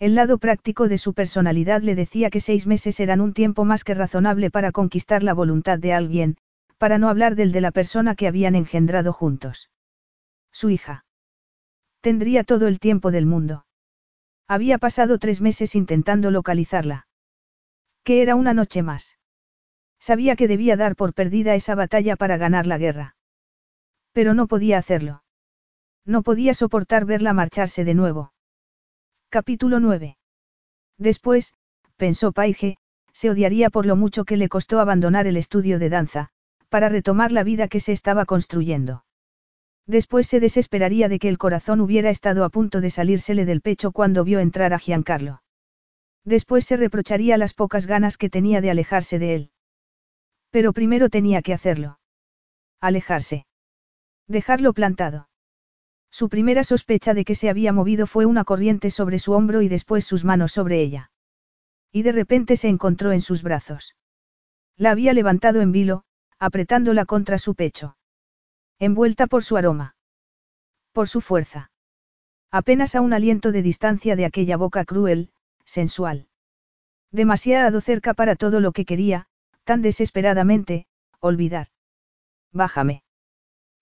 [0.03, 3.85] El lado práctico de su personalidad le decía que seis meses eran un tiempo más
[3.85, 6.39] que razonable para conquistar la voluntad de alguien,
[6.77, 9.71] para no hablar del de la persona que habían engendrado juntos.
[10.51, 11.05] Su hija.
[12.01, 13.65] Tendría todo el tiempo del mundo.
[14.49, 17.07] Había pasado tres meses intentando localizarla.
[18.03, 19.19] Que era una noche más.
[20.01, 23.15] Sabía que debía dar por perdida esa batalla para ganar la guerra.
[24.11, 25.23] Pero no podía hacerlo.
[26.05, 28.32] No podía soportar verla marcharse de nuevo.
[29.33, 30.19] Capítulo 9.
[30.99, 31.55] Después,
[31.97, 32.77] pensó Paige,
[33.15, 36.29] se odiaría por lo mucho que le costó abandonar el estudio de danza,
[36.69, 39.07] para retomar la vida que se estaba construyendo.
[39.87, 43.91] Después se desesperaría de que el corazón hubiera estado a punto de salírsele del pecho
[43.91, 45.43] cuando vio entrar a Giancarlo.
[46.27, 49.51] Después se reprocharía las pocas ganas que tenía de alejarse de él.
[50.51, 51.99] Pero primero tenía que hacerlo.
[52.83, 53.47] Alejarse.
[54.29, 55.31] Dejarlo plantado.
[56.13, 59.69] Su primera sospecha de que se había movido fue una corriente sobre su hombro y
[59.69, 61.11] después sus manos sobre ella.
[61.91, 63.97] Y de repente se encontró en sus brazos.
[64.77, 66.05] La había levantado en vilo,
[66.39, 67.97] apretándola contra su pecho.
[68.79, 69.97] Envuelta por su aroma.
[70.93, 71.71] Por su fuerza.
[72.51, 75.31] Apenas a un aliento de distancia de aquella boca cruel,
[75.65, 76.29] sensual.
[77.11, 79.29] Demasiado cerca para todo lo que quería,
[79.65, 80.87] tan desesperadamente,
[81.21, 81.69] olvidar.
[82.53, 83.03] Bájame.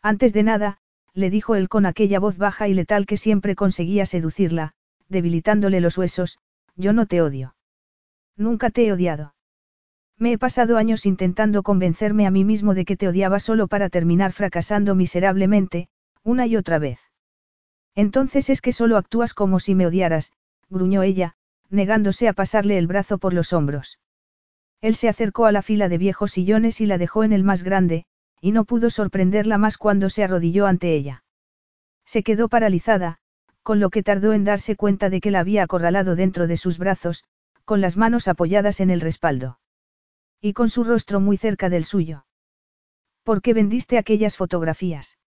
[0.00, 0.80] Antes de nada,
[1.14, 4.72] le dijo él con aquella voz baja y letal que siempre conseguía seducirla,
[5.08, 6.38] debilitándole los huesos,
[6.76, 7.54] yo no te odio.
[8.36, 9.34] Nunca te he odiado.
[10.16, 13.88] Me he pasado años intentando convencerme a mí mismo de que te odiaba solo para
[13.88, 15.88] terminar fracasando miserablemente,
[16.22, 17.00] una y otra vez.
[17.94, 20.32] Entonces es que solo actúas como si me odiaras,
[20.68, 21.34] gruñó ella,
[21.70, 23.98] negándose a pasarle el brazo por los hombros.
[24.80, 27.62] Él se acercó a la fila de viejos sillones y la dejó en el más
[27.62, 28.04] grande,
[28.40, 31.24] y no pudo sorprenderla más cuando se arrodilló ante ella.
[32.04, 33.18] Se quedó paralizada,
[33.62, 36.78] con lo que tardó en darse cuenta de que la había acorralado dentro de sus
[36.78, 37.24] brazos,
[37.64, 39.60] con las manos apoyadas en el respaldo.
[40.40, 42.24] Y con su rostro muy cerca del suyo.
[43.22, 45.18] ¿Por qué vendiste aquellas fotografías?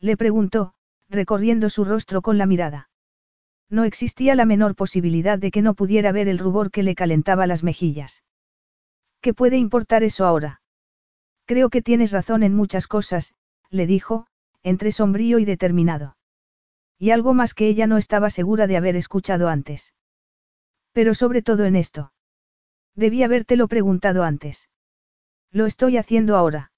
[0.00, 0.74] Le preguntó,
[1.08, 2.88] recorriendo su rostro con la mirada.
[3.68, 7.46] No existía la menor posibilidad de que no pudiera ver el rubor que le calentaba
[7.46, 8.24] las mejillas.
[9.20, 10.59] ¿Qué puede importar eso ahora?
[11.50, 13.34] Creo que tienes razón en muchas cosas,
[13.70, 14.28] le dijo,
[14.62, 16.16] entre sombrío y determinado.
[16.96, 19.92] Y algo más que ella no estaba segura de haber escuchado antes.
[20.92, 22.12] Pero sobre todo en esto.
[22.94, 24.70] Debí habértelo preguntado antes.
[25.50, 26.70] Lo estoy haciendo ahora.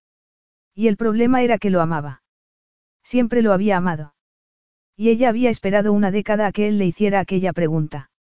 [0.75, 2.23] Y el problema era que lo amaba.
[3.03, 4.15] Siempre lo había amado.
[4.97, 8.11] Y ella había esperado una década a que él le hiciera aquella pregunta.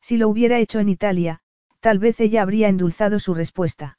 [0.00, 1.40] Si lo hubiera hecho en Italia,
[1.80, 3.98] tal vez ella habría endulzado su respuesta.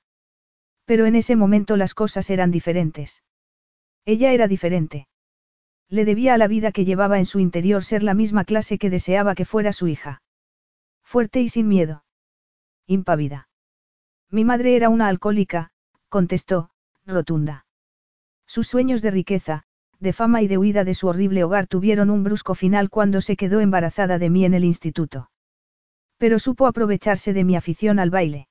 [0.85, 3.23] Pero en ese momento las cosas eran diferentes.
[4.05, 5.07] Ella era diferente.
[5.89, 8.89] Le debía a la vida que llevaba en su interior ser la misma clase que
[8.89, 10.21] deseaba que fuera su hija.
[11.03, 12.03] Fuerte y sin miedo
[12.87, 13.47] impávida.
[14.29, 15.71] Mi madre era una alcohólica,
[16.09, 16.69] contestó,
[17.05, 17.65] rotunda.
[18.45, 19.63] Sus sueños de riqueza,
[19.99, 23.37] de fama y de huida de su horrible hogar tuvieron un brusco final cuando se
[23.37, 25.29] quedó embarazada de mí en el instituto.
[26.17, 28.47] Pero supo aprovecharse de mi afición al baile.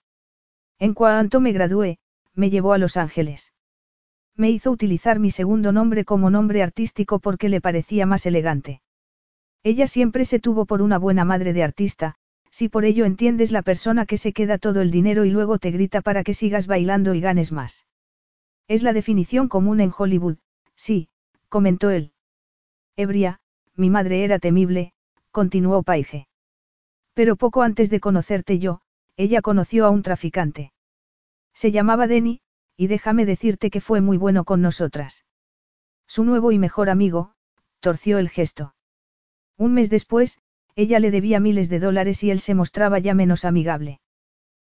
[0.79, 1.99] En cuanto me gradué,
[2.35, 3.53] me llevó a Los Ángeles.
[4.37, 8.81] Me hizo utilizar mi segundo nombre como nombre artístico porque le parecía más elegante.
[9.63, 12.17] Ella siempre se tuvo por una buena madre de artista,
[12.51, 15.71] si por ello entiendes la persona que se queda todo el dinero y luego te
[15.71, 17.87] grita para que sigas bailando y ganes más.
[18.69, 20.39] Es la definición común en Hollywood,
[20.75, 21.09] sí,
[21.49, 22.13] comentó él.
[22.97, 23.41] Ebria,
[23.77, 24.93] mi madre era temible,
[25.31, 26.29] continuó Paige.
[27.15, 28.81] Pero poco antes de conocerte yo,
[29.17, 30.73] ella conoció a un traficante.
[31.55, 32.41] Se llamaba Denny,
[32.77, 35.25] y déjame decirte que fue muy bueno con nosotras.
[36.07, 37.35] Su nuevo y mejor amigo,
[37.81, 38.75] torció el gesto.
[39.57, 40.41] Un mes después,
[40.75, 44.01] ella le debía miles de dólares y él se mostraba ya menos amigable.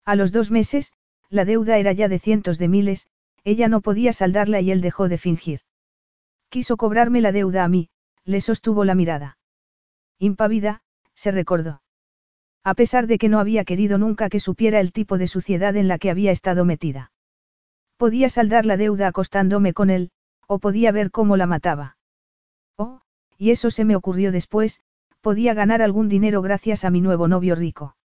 [0.04, 0.92] A los dos meses,
[1.30, 3.08] la deuda era ya de cientos de miles,
[3.44, 5.60] ella no podía saldarla y él dejó de fingir.
[6.48, 7.88] Quiso cobrarme la deuda a mí,
[8.24, 9.38] le sostuvo la mirada.
[10.18, 10.82] Impávida,
[11.14, 11.82] se recordó.
[12.66, 15.86] A pesar de que no había querido nunca que supiera el tipo de suciedad en
[15.86, 17.12] la que había estado metida.
[17.96, 20.10] Podía saldar la deuda acostándome con él,
[20.48, 21.96] o podía ver cómo la mataba.
[22.76, 23.02] Oh,
[23.38, 24.80] y eso se me ocurrió después,
[25.20, 27.96] podía ganar algún dinero gracias a mi nuevo novio rico.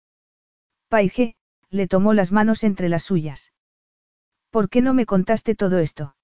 [0.90, 1.33] Paige,
[1.72, 3.53] le tomó las manos entre las suyas.
[4.51, 6.15] ¿Por qué no me contaste todo esto?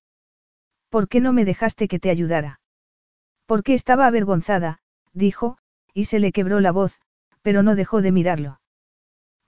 [0.89, 2.59] ¿Por qué no me dejaste que te ayudara?
[3.47, 4.77] Porque estaba avergonzada,
[5.11, 5.57] dijo,
[5.91, 6.99] y se le quebró la voz,
[7.47, 8.59] pero no dejó de mirarlo.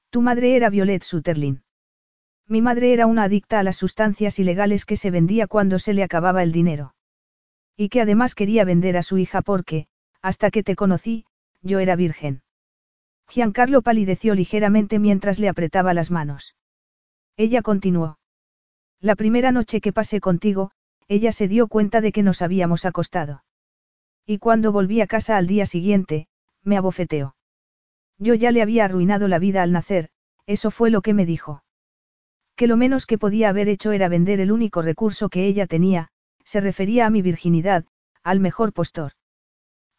[0.09, 1.63] Tu madre era Violet Sutherland.
[2.47, 6.03] Mi madre era una adicta a las sustancias ilegales que se vendía cuando se le
[6.03, 6.95] acababa el dinero.
[7.75, 9.87] Y que además quería vender a su hija porque,
[10.21, 11.25] hasta que te conocí,
[11.61, 12.41] yo era virgen.
[13.27, 16.55] Giancarlo palideció ligeramente mientras le apretaba las manos.
[17.35, 18.17] Ella continuó.
[19.01, 20.71] La primera noche que pasé contigo,
[21.09, 23.43] ella se dio cuenta de que nos habíamos acostado.
[24.25, 26.29] Y cuando volví a casa al día siguiente,
[26.63, 27.35] me abofeteó.
[28.19, 30.09] Yo ya le había arruinado la vida al nacer,
[30.45, 31.63] eso fue lo que me dijo.
[32.55, 36.09] Que lo menos que podía haber hecho era vender el único recurso que ella tenía,
[36.43, 37.85] se refería a mi virginidad,
[38.23, 39.13] al mejor postor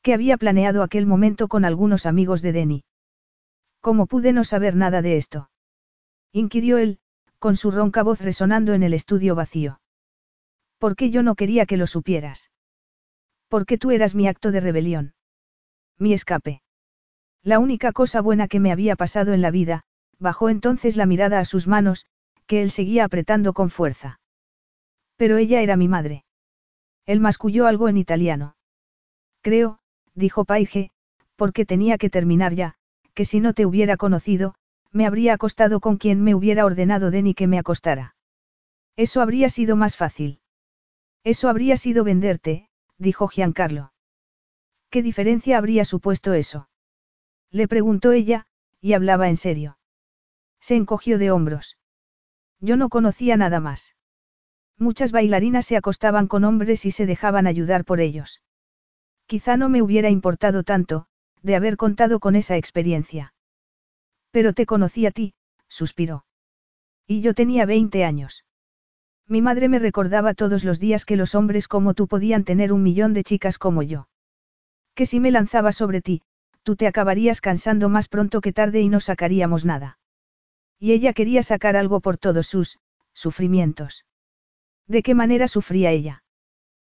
[0.03, 2.85] que había planeado aquel momento con algunos amigos de Denny.
[3.81, 5.51] ¿Cómo pude no saber nada de esto?
[6.33, 7.01] inquirió él,
[7.39, 9.81] con su ronca voz resonando en el estudio vacío.
[10.79, 12.51] ¿Por qué yo no quería que lo supieras?
[13.49, 15.15] Porque tú eras mi acto de rebelión.
[15.99, 16.63] Mi escape.
[17.43, 19.83] La única cosa buena que me había pasado en la vida,
[20.19, 22.07] bajó entonces la mirada a sus manos,
[22.47, 24.21] que él seguía apretando con fuerza.
[25.17, 26.25] Pero ella era mi madre.
[27.07, 28.57] Él masculló algo en italiano.
[29.41, 29.79] Creo,
[30.15, 30.91] dijo Paige,
[31.37, 32.75] porque tenía que terminar ya,
[33.15, 34.55] que si no te hubiera conocido,
[34.93, 38.17] me habría acostado con quien me hubiera ordenado Denny que me acostara.
[38.97, 40.41] Eso habría sido más fácil.
[41.25, 43.93] Eso habría sido venderte, dijo Giancarlo.
[44.91, 46.70] ¿Qué diferencia habría supuesto eso?
[47.53, 48.47] Le preguntó ella,
[48.81, 49.79] y hablaba en serio.
[50.61, 51.79] Se encogió de hombros.
[52.61, 53.97] Yo no conocía nada más.
[54.79, 58.43] Muchas bailarinas se acostaban con hombres y se dejaban ayudar por ellos.
[59.27, 61.07] Quizá no me hubiera importado tanto,
[61.43, 63.35] de haber contado con esa experiencia.
[64.31, 65.35] Pero te conocí a ti,
[65.69, 66.25] suspiró.
[67.07, 68.45] Y yo tenía 20 años.
[69.27, 72.83] Mi madre me recordaba todos los días que los hombres como tú podían tener un
[72.83, 74.09] millón de chicas como yo.
[74.95, 76.23] Que si me lanzaba sobre ti,
[76.63, 79.99] tú te acabarías cansando más pronto que tarde y no sacaríamos nada.
[80.79, 82.79] Y ella quería sacar algo por todos sus
[83.13, 84.07] sufrimientos.
[84.87, 86.25] ¿De qué manera sufría ella?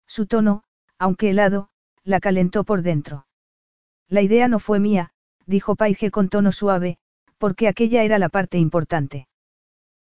[0.06, 0.62] Su tono,
[0.98, 1.68] aunque helado,
[2.04, 3.26] la calentó por dentro.
[4.08, 5.10] La idea no fue mía,
[5.46, 6.98] dijo Paige con tono suave,
[7.38, 9.26] porque aquella era la parte importante.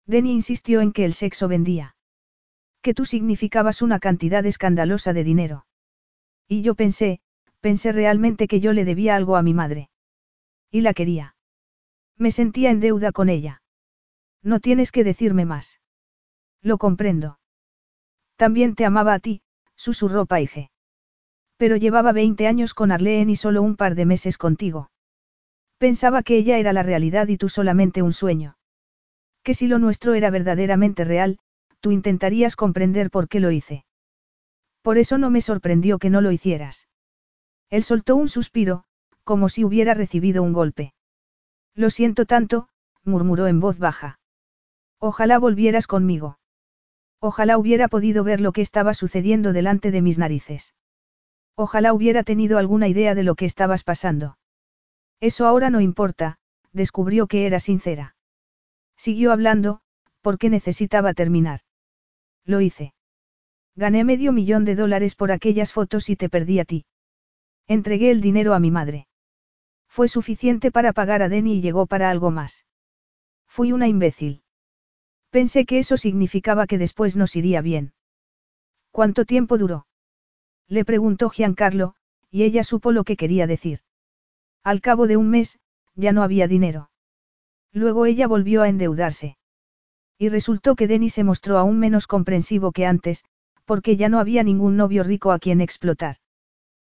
[0.06, 1.96] Denny insistió en que el sexo vendía.
[2.82, 5.66] Que tú significabas una cantidad escandalosa de dinero.
[6.48, 7.22] Y yo pensé,
[7.60, 9.90] pensé realmente que yo le debía algo a mi madre.
[10.72, 11.36] Y la quería.
[12.18, 13.62] Me sentía en deuda con ella.
[14.44, 15.80] No tienes que decirme más.
[16.62, 17.40] Lo comprendo.
[18.36, 19.42] También te amaba a ti,
[19.76, 20.72] susurró Paige.
[21.58, 24.92] Pero llevaba 20 años con Arlene y solo un par de meses contigo.
[25.78, 28.58] Pensaba que ella era la realidad y tú solamente un sueño.
[29.44, 31.40] Que si lo nuestro era verdaderamente real,
[31.80, 33.86] tú intentarías comprender por qué lo hice.
[34.82, 36.89] Por eso no me sorprendió que no lo hicieras.
[37.70, 38.84] Él soltó un suspiro,
[39.24, 40.94] como si hubiera recibido un golpe.
[41.76, 42.68] Lo siento tanto,
[43.04, 44.20] murmuró en voz baja.
[45.00, 46.40] Ojalá volvieras conmigo.
[47.20, 50.74] Ojalá hubiera podido ver lo que estaba sucediendo delante de mis narices.
[51.56, 54.38] Ojalá hubiera tenido alguna idea de lo que estabas pasando.
[55.20, 56.38] Eso ahora no importa,
[56.72, 58.16] descubrió que era sincera.
[58.96, 59.82] Siguió hablando,
[60.22, 61.62] porque necesitaba terminar.
[62.46, 62.94] Lo hice.
[63.76, 66.86] Gané medio millón de dólares por aquellas fotos y te perdí a ti.
[67.70, 69.06] Entregué el dinero a mi madre.
[69.88, 72.66] Fue suficiente para pagar a Denny y llegó para algo más.
[73.48, 74.42] Fui una imbécil.
[75.30, 77.94] Pensé que eso significaba que después nos iría bien.
[78.90, 79.86] ¿Cuánto tiempo duró?
[80.68, 81.94] Le preguntó Giancarlo,
[82.32, 83.82] y ella supo lo que quería decir.
[84.64, 85.60] Al cabo de un mes,
[85.94, 86.90] ya no había dinero.
[87.72, 89.38] Luego ella volvió a endeudarse.
[90.18, 93.26] Y resultó que Denny se mostró aún menos comprensivo que antes,
[93.66, 96.18] porque ya no había ningún novio rico a quien explotar.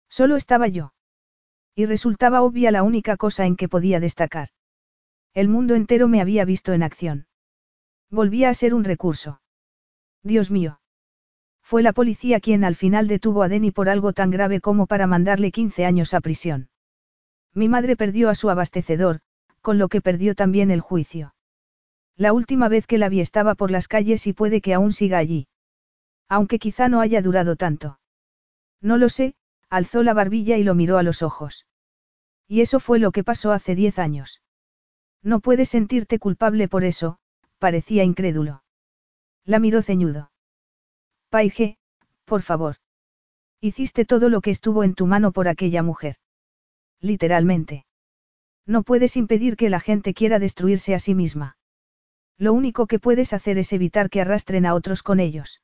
[0.09, 0.93] Solo estaba yo.
[1.75, 4.49] Y resultaba obvia la única cosa en que podía destacar.
[5.33, 7.27] El mundo entero me había visto en acción.
[8.09, 9.41] Volvía a ser un recurso.
[10.23, 10.79] Dios mío.
[11.61, 15.05] Fue la policía quien al final detuvo a Denny por algo tan grave como para
[15.05, 16.69] mandarle 15 años a prisión.
[17.53, 19.19] Mi madre perdió a su abastecedor,
[19.61, 21.35] con lo que perdió también el juicio.
[22.15, 25.17] La última vez que la vi estaba por las calles y puede que aún siga
[25.17, 25.47] allí.
[26.29, 27.99] Aunque quizá no haya durado tanto.
[28.81, 29.35] No lo sé,
[29.69, 31.65] alzó la barbilla y lo miró a los ojos.
[32.47, 34.41] Y eso fue lo que pasó hace diez años.
[35.21, 37.19] No puedes sentirte culpable por eso,
[37.59, 38.63] parecía incrédulo.
[39.43, 40.31] La miró ceñudo.
[41.29, 41.77] Paige,
[42.25, 42.77] por favor.
[43.59, 46.17] Hiciste todo lo que estuvo en tu mano por aquella mujer.
[47.01, 47.85] Literalmente.
[48.65, 51.57] No puedes impedir que la gente quiera destruirse a sí misma.
[52.37, 55.61] Lo único que puedes hacer es evitar que arrastren a otros con ellos.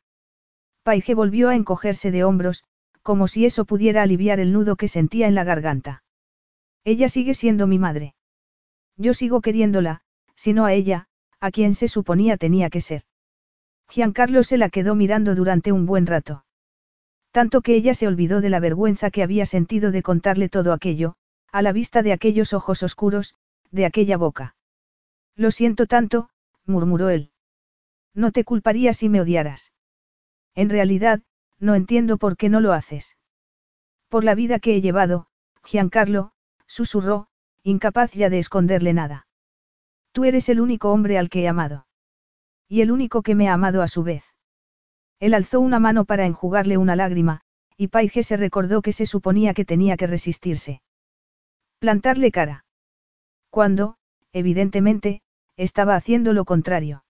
[0.84, 2.64] Paige volvió a encogerse de hombros,
[3.04, 6.04] como si eso pudiera aliviar el nudo que sentía en la garganta.
[6.84, 8.16] Ella sigue siendo mi madre.
[8.98, 10.02] Yo sigo queriéndola,
[10.36, 11.08] sino a ella,
[11.40, 13.04] a quien se suponía tenía que ser.
[13.90, 16.46] Giancarlo se la quedó mirando durante un buen rato.
[17.32, 21.16] Tanto que ella se olvidó de la vergüenza que había sentido de contarle todo aquello,
[21.52, 23.36] a la vista de aquellos ojos oscuros,
[23.72, 24.56] de aquella boca.
[25.36, 26.30] Lo siento tanto,
[26.66, 27.32] murmuró él.
[28.14, 29.72] No te culparía si me odiaras.
[30.56, 31.22] En realidad,
[31.64, 33.16] no entiendo por qué no lo haces.
[34.10, 35.28] Por la vida que he llevado,
[35.64, 36.34] Giancarlo,
[36.68, 37.28] susurró,
[37.64, 39.28] incapaz ya de esconderle nada.
[40.12, 41.88] Tú eres el único hombre al que he amado.
[42.68, 44.26] Y el único que me ha amado a su vez.
[45.22, 47.42] Él alzó una mano para enjugarle una lágrima,
[47.78, 50.82] y Paige se recordó que se suponía que tenía que resistirse.
[51.80, 52.66] Plantarle cara.
[53.50, 53.96] Cuando,
[54.34, 55.22] evidentemente,
[55.56, 57.06] estaba haciendo lo contrario.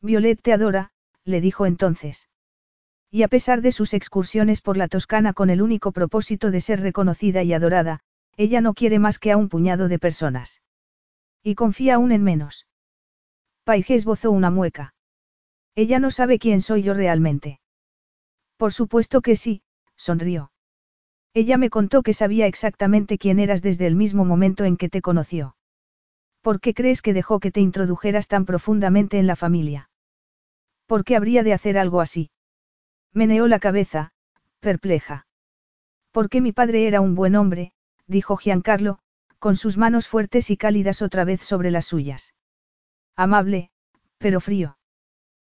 [0.00, 0.90] Violet te adora,
[1.24, 2.27] le dijo entonces.
[3.10, 6.80] Y a pesar de sus excursiones por la Toscana con el único propósito de ser
[6.80, 8.00] reconocida y adorada,
[8.36, 10.62] ella no quiere más que a un puñado de personas.
[11.42, 12.66] Y confía aún en menos.
[13.64, 14.94] Paige esbozó una mueca.
[15.74, 17.60] Ella no sabe quién soy yo realmente.
[18.56, 19.62] Por supuesto que sí,
[19.96, 20.52] sonrió.
[21.34, 25.00] Ella me contó que sabía exactamente quién eras desde el mismo momento en que te
[25.00, 25.56] conoció.
[26.42, 29.90] ¿Por qué crees que dejó que te introdujeras tan profundamente en la familia?
[30.86, 32.30] ¿Por qué habría de hacer algo así?
[33.12, 34.12] Meneó la cabeza,
[34.60, 35.26] perpleja.
[36.12, 37.72] Porque mi padre era un buen hombre,
[38.06, 38.98] dijo Giancarlo,
[39.38, 42.34] con sus manos fuertes y cálidas otra vez sobre las suyas.
[43.16, 43.70] Amable,
[44.18, 44.78] pero frío.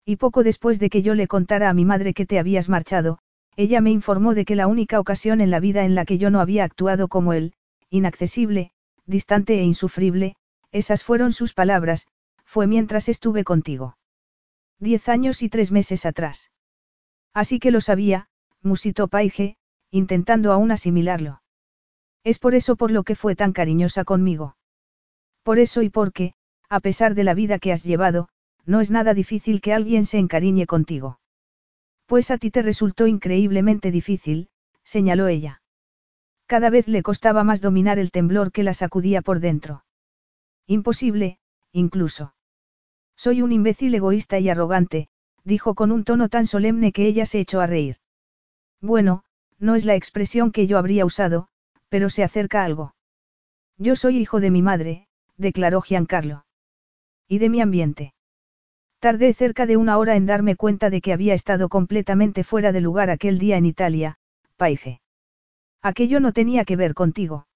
[0.05, 3.18] Y poco después de que yo le contara a mi madre que te habías marchado,
[3.57, 6.31] ella me informó de que la única ocasión en la vida en la que yo
[6.31, 7.55] no había actuado como él,
[7.89, 8.73] inaccesible,
[9.07, 10.36] distante e insufrible,
[10.73, 12.07] esas fueron sus palabras,
[12.44, 13.97] fue mientras estuve contigo.
[14.78, 16.50] Diez años y tres meses atrás.
[17.35, 18.29] Así que lo sabía,
[18.63, 19.57] musitó Paige,
[19.91, 21.43] intentando aún asimilarlo.
[22.23, 24.57] Es por eso por lo que fue tan cariñosa conmigo.
[25.43, 26.35] Por eso y porque,
[26.71, 28.29] a pesar de la vida que has llevado,
[28.65, 31.21] no es nada difícil que alguien se encariñe contigo.
[32.07, 34.49] Pues a ti te resultó increíblemente difícil,
[34.85, 35.61] señaló ella.
[36.47, 39.85] Cada vez le costaba más dominar el temblor que la sacudía por dentro.
[40.67, 41.39] Imposible,
[41.73, 42.35] incluso.
[43.17, 45.09] Soy un imbécil egoísta y arrogante,
[45.44, 47.97] dijo con un tono tan solemne que ella se echó a reír.
[48.81, 49.24] Bueno,
[49.58, 51.48] no es la expresión que yo habría usado,
[51.89, 52.94] pero se acerca algo.
[53.78, 55.06] Yo soy hijo de mi madre,
[55.36, 56.44] declaró Giancarlo.
[57.28, 58.14] Y de mi ambiente.
[58.98, 62.81] Tardé cerca de una hora en darme cuenta de que había estado completamente fuera de
[62.81, 64.18] lugar aquel día en Italia,
[64.56, 65.00] Paige.
[65.82, 67.47] Aquello no tenía que ver contigo.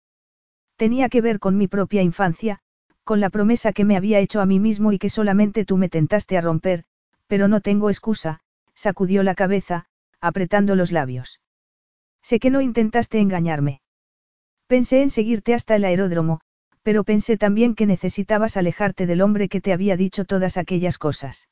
[0.76, 2.60] Tenía que ver con mi propia infancia,
[3.05, 5.89] con la promesa que me había hecho a mí mismo y que solamente tú me
[5.89, 6.84] tentaste a romper,
[7.29, 8.41] pero no tengo excusa,
[8.75, 9.87] sacudió la cabeza,
[10.21, 11.41] apretando los labios.
[12.23, 13.81] Sé que no intentaste engañarme.
[14.67, 16.41] Pensé en seguirte hasta el aeródromo,
[16.83, 21.49] pero pensé también que necesitabas alejarte del hombre que te había dicho todas aquellas cosas.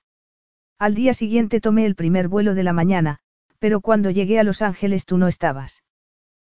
[0.79, 3.19] Al día siguiente tomé el primer vuelo de la mañana,
[3.59, 5.83] pero cuando llegué a Los Ángeles tú no estabas.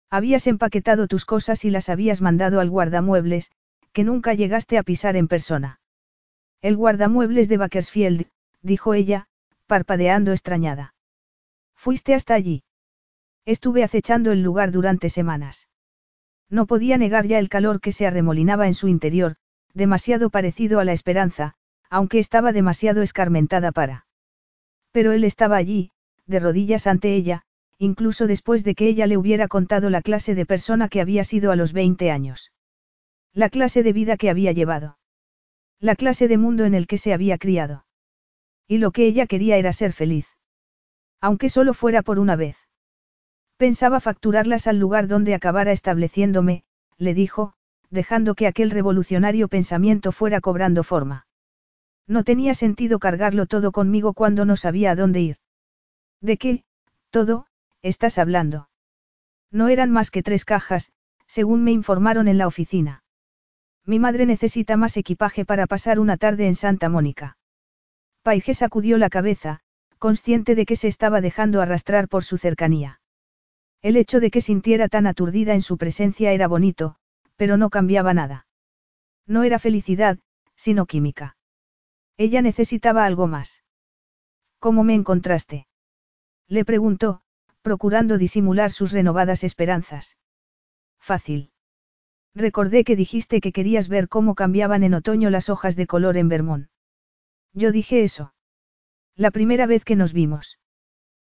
[0.09, 3.51] Habías empaquetado tus cosas y las habías mandado al guardamuebles,
[3.93, 5.79] que nunca llegaste a pisar en persona.
[6.61, 8.27] El guardamuebles de Bakersfield,
[8.61, 9.27] dijo ella,
[9.67, 10.93] parpadeando extrañada.
[11.75, 12.63] Fuiste hasta allí.
[13.45, 15.67] Estuve acechando el lugar durante semanas.
[16.49, 19.35] No podía negar ya el calor que se arremolinaba en su interior,
[19.73, 21.53] demasiado parecido a la esperanza,
[21.89, 24.05] aunque estaba demasiado escarmentada para.
[24.91, 25.91] Pero él estaba allí,
[26.27, 27.43] de rodillas ante ella,
[27.77, 31.51] incluso después de que ella le hubiera contado la clase de persona que había sido
[31.51, 32.51] a los 20 años.
[33.33, 34.97] La clase de vida que había llevado.
[35.79, 37.85] La clase de mundo en el que se había criado.
[38.71, 40.29] Y lo que ella quería era ser feliz.
[41.19, 42.55] Aunque solo fuera por una vez.
[43.57, 46.63] Pensaba facturarlas al lugar donde acabara estableciéndome,
[46.97, 47.51] le dijo,
[47.89, 51.27] dejando que aquel revolucionario pensamiento fuera cobrando forma.
[52.07, 55.37] No tenía sentido cargarlo todo conmigo cuando no sabía a dónde ir.
[56.21, 56.63] ¿De qué,
[57.09, 57.47] todo,
[57.81, 58.69] estás hablando?
[59.51, 60.93] No eran más que tres cajas,
[61.27, 63.03] según me informaron en la oficina.
[63.85, 67.35] Mi madre necesita más equipaje para pasar una tarde en Santa Mónica.
[68.23, 69.61] Paige sacudió la cabeza,
[69.97, 73.01] consciente de que se estaba dejando arrastrar por su cercanía.
[73.81, 76.97] El hecho de que sintiera tan aturdida en su presencia era bonito,
[77.35, 78.45] pero no cambiaba nada.
[79.25, 80.19] No era felicidad,
[80.55, 81.35] sino química.
[82.17, 83.63] Ella necesitaba algo más.
[84.59, 85.67] ¿Cómo me encontraste?
[86.47, 87.21] Le preguntó,
[87.63, 90.17] procurando disimular sus renovadas esperanzas.
[90.99, 91.51] Fácil.
[92.35, 96.29] Recordé que dijiste que querías ver cómo cambiaban en otoño las hojas de color en
[96.29, 96.67] Vermont.
[97.53, 98.33] Yo dije eso.
[99.15, 100.59] La primera vez que nos vimos.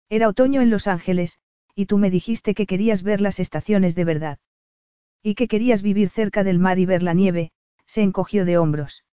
[0.08, 1.39] Era otoño en Los Ángeles,
[1.74, 4.39] y tú me dijiste que querías ver las estaciones de verdad.
[5.23, 7.52] Y que querías vivir cerca del mar y ver la nieve,
[7.86, 9.05] se encogió de hombros.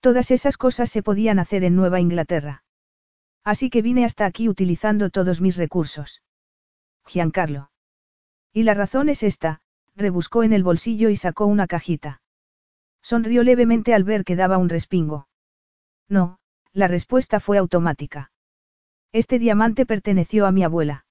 [0.00, 2.64] Todas esas cosas se podían hacer en Nueva Inglaterra.
[3.44, 6.22] Así que vine hasta aquí utilizando todos mis recursos.
[7.06, 7.70] Giancarlo.
[8.52, 9.60] Y la razón es esta,
[9.96, 12.22] rebuscó en el bolsillo y sacó una cajita.
[13.02, 15.26] Sonrió levemente al ver que daba un respingo.
[16.10, 16.38] No,
[16.72, 18.32] la respuesta fue automática.
[19.12, 21.06] Este diamante perteneció a mi abuela.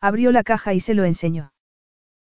[0.00, 1.52] Abrió la caja y se lo enseñó.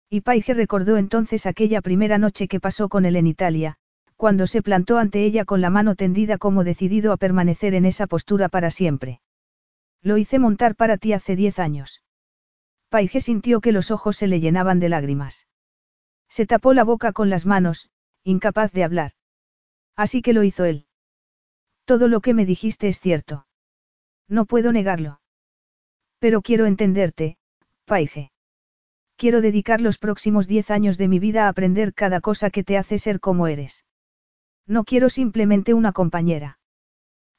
[0.10, 3.76] Y Paige recordó entonces aquella primera noche que pasó con él en Italia,
[4.16, 8.08] cuando se plantó ante ella con la mano tendida como decidido a permanecer en esa
[8.08, 9.22] postura para siempre.
[10.02, 12.04] Lo hice montar para ti hace diez años.
[12.90, 15.48] Paige sintió que los ojos se le llenaban de lágrimas.
[16.28, 17.90] Se tapó la boca con las manos,
[18.24, 19.12] incapaz de hablar.
[19.96, 20.86] Así que lo hizo él.
[21.90, 23.48] Todo lo que me dijiste es cierto.
[24.28, 25.22] No puedo negarlo.
[26.20, 27.40] Pero quiero entenderte,
[27.86, 28.32] Paige.
[29.16, 32.78] Quiero dedicar los próximos diez años de mi vida a aprender cada cosa que te
[32.78, 33.86] hace ser como eres.
[34.68, 36.60] No quiero simplemente una compañera.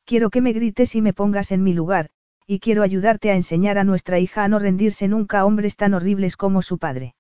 [0.05, 2.11] Quiero que me grites y me pongas en mi lugar,
[2.45, 5.95] y quiero ayudarte a enseñar a nuestra hija a no rendirse nunca a hombres tan
[5.95, 7.15] horribles como su padre.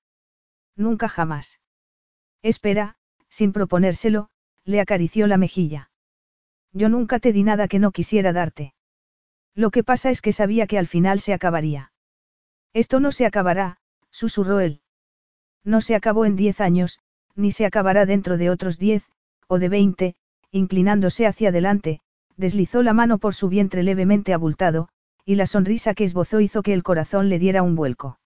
[0.74, 1.60] Nunca jamás.
[2.42, 2.96] Espera,
[3.28, 4.30] sin proponérselo,
[4.64, 5.89] le acarició la mejilla.
[6.72, 8.74] Yo nunca te di nada que no quisiera darte.
[9.54, 11.92] Lo que pasa es que sabía que al final se acabaría.
[12.72, 13.78] Esto no se acabará,
[14.10, 14.80] susurró él.
[15.64, 17.00] No se acabó en diez años,
[17.34, 19.04] ni se acabará dentro de otros diez,
[19.48, 20.14] o de veinte,
[20.52, 22.00] inclinándose hacia adelante,
[22.36, 24.88] deslizó la mano por su vientre levemente abultado,
[25.24, 28.18] y la sonrisa que esbozó hizo que el corazón le diera un vuelco.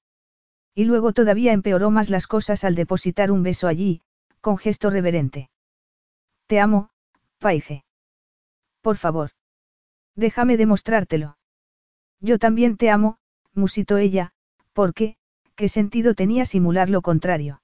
[0.74, 4.02] Y luego todavía empeoró más las cosas al depositar un beso allí,
[4.40, 5.50] con gesto reverente.
[6.46, 6.90] Te amo,
[7.38, 7.84] Paige.
[8.84, 9.30] Por favor.
[10.14, 11.38] Déjame demostrártelo.
[12.20, 13.16] Yo también te amo,
[13.54, 14.32] musitó ella,
[14.74, 15.16] porque,
[15.56, 17.62] ¿qué sentido tenía simular lo contrario?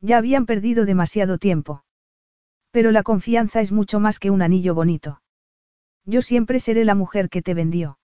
[0.00, 1.84] Ya habían perdido demasiado tiempo.
[2.70, 5.20] Pero la confianza es mucho más que un anillo bonito.
[6.06, 7.98] Yo siempre seré la mujer que te vendió.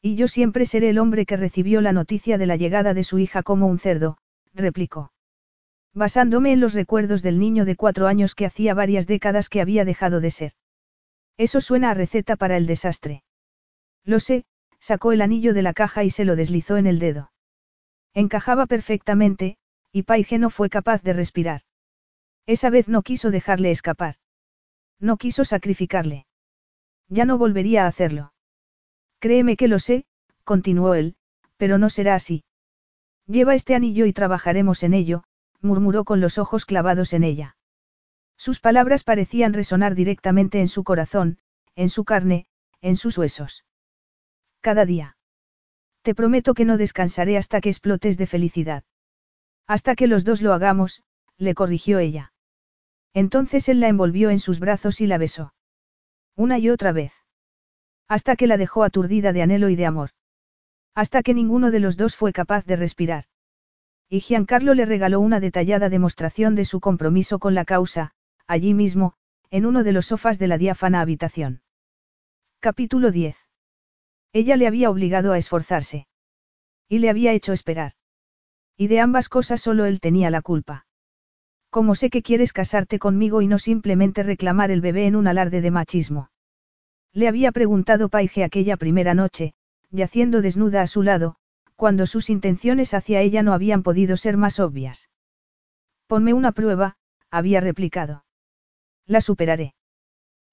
[0.00, 3.20] Y yo siempre seré el hombre que recibió la noticia de la llegada de su
[3.20, 4.18] hija como un cerdo,
[4.52, 5.12] replicó.
[5.94, 9.84] Basándome en los recuerdos del niño de cuatro años que hacía varias décadas que había
[9.84, 10.52] dejado de ser.
[11.36, 13.24] Eso suena a receta para el desastre.
[14.04, 14.44] Lo sé,
[14.78, 17.32] sacó el anillo de la caja y se lo deslizó en el dedo.
[18.14, 19.56] Encajaba perfectamente,
[19.92, 21.62] y Paige no fue capaz de respirar.
[22.46, 24.16] Esa vez no quiso dejarle escapar.
[24.98, 26.26] No quiso sacrificarle.
[27.08, 28.32] Ya no volvería a hacerlo.
[29.20, 30.04] Créeme que lo sé,
[30.44, 31.16] continuó él,
[31.56, 32.44] pero no será así.
[33.26, 35.24] Lleva este anillo y trabajaremos en ello,
[35.60, 37.56] murmuró con los ojos clavados en ella.
[38.44, 41.38] Sus palabras parecían resonar directamente en su corazón,
[41.76, 42.46] en su carne,
[42.80, 43.64] en sus huesos.
[44.60, 45.16] Cada día.
[46.02, 48.82] Te prometo que no descansaré hasta que explotes de felicidad.
[49.68, 51.04] Hasta que los dos lo hagamos,
[51.38, 52.32] le corrigió ella.
[53.14, 55.54] Entonces él la envolvió en sus brazos y la besó.
[56.34, 57.12] Una y otra vez.
[58.08, 60.10] Hasta que la dejó aturdida de anhelo y de amor.
[60.96, 63.26] Hasta que ninguno de los dos fue capaz de respirar.
[64.08, 69.14] Y Giancarlo le regaló una detallada demostración de su compromiso con la causa, allí mismo,
[69.50, 71.62] en uno de los sofás de la diáfana habitación.
[72.60, 73.36] Capítulo 10.
[74.32, 76.06] Ella le había obligado a esforzarse.
[76.88, 77.92] Y le había hecho esperar.
[78.76, 80.86] Y de ambas cosas solo él tenía la culpa.
[81.70, 85.60] ¿Cómo sé que quieres casarte conmigo y no simplemente reclamar el bebé en un alarde
[85.60, 86.30] de machismo?
[87.12, 89.54] Le había preguntado Paige aquella primera noche,
[89.90, 91.36] yaciendo desnuda a su lado,
[91.76, 95.10] cuando sus intenciones hacia ella no habían podido ser más obvias.
[96.06, 96.96] Ponme una prueba,
[97.30, 98.24] había replicado.
[99.06, 99.74] La superaré.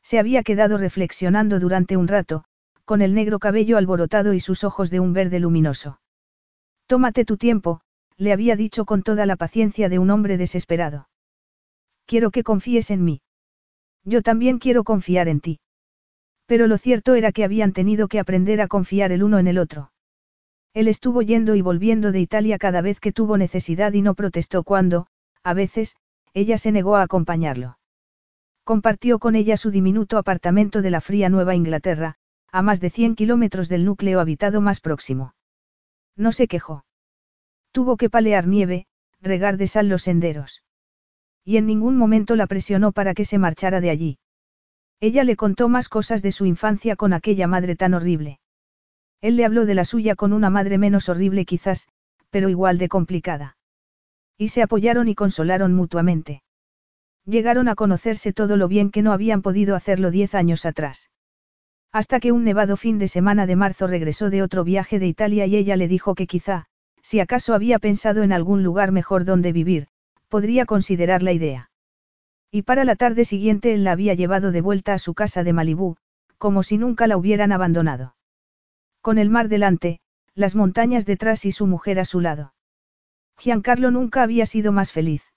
[0.01, 2.43] Se había quedado reflexionando durante un rato,
[2.85, 5.99] con el negro cabello alborotado y sus ojos de un verde luminoso.
[6.87, 7.81] Tómate tu tiempo,
[8.17, 11.07] le había dicho con toda la paciencia de un hombre desesperado.
[12.05, 13.21] Quiero que confíes en mí.
[14.03, 15.59] Yo también quiero confiar en ti.
[16.45, 19.59] Pero lo cierto era que habían tenido que aprender a confiar el uno en el
[19.59, 19.91] otro.
[20.73, 24.63] Él estuvo yendo y volviendo de Italia cada vez que tuvo necesidad y no protestó
[24.63, 25.07] cuando,
[25.43, 25.95] a veces,
[26.33, 27.78] ella se negó a acompañarlo.
[28.69, 32.17] Compartió con ella su diminuto apartamento de la fría Nueva Inglaterra,
[32.51, 35.33] a más de 100 kilómetros del núcleo habitado más próximo.
[36.15, 36.85] No se quejó.
[37.71, 38.85] Tuvo que palear nieve,
[39.21, 40.63] regar de sal los senderos.
[41.43, 44.19] Y en ningún momento la presionó para que se marchara de allí.
[44.99, 48.39] Ella le contó más cosas de su infancia con aquella madre tan horrible.
[49.19, 51.87] Él le habló de la suya con una madre menos horrible quizás,
[52.29, 53.57] pero igual de complicada.
[54.37, 56.43] Y se apoyaron y consolaron mutuamente.
[57.25, 61.09] Llegaron a conocerse todo lo bien que no habían podido hacerlo diez años atrás.
[61.91, 65.45] Hasta que un nevado fin de semana de marzo regresó de otro viaje de Italia
[65.45, 66.65] y ella le dijo que quizá,
[67.01, 69.87] si acaso había pensado en algún lugar mejor donde vivir,
[70.27, 71.71] podría considerar la idea.
[72.51, 75.53] Y para la tarde siguiente él la había llevado de vuelta a su casa de
[75.53, 75.97] Malibú,
[76.37, 78.15] como si nunca la hubieran abandonado.
[79.01, 79.99] Con el mar delante,
[80.35, 82.53] las montañas detrás y su mujer a su lado.
[83.37, 85.28] Giancarlo nunca había sido más feliz.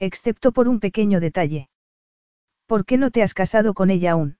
[0.00, 1.68] Excepto por un pequeño detalle.
[2.66, 4.38] ¿Por qué no te has casado con ella aún?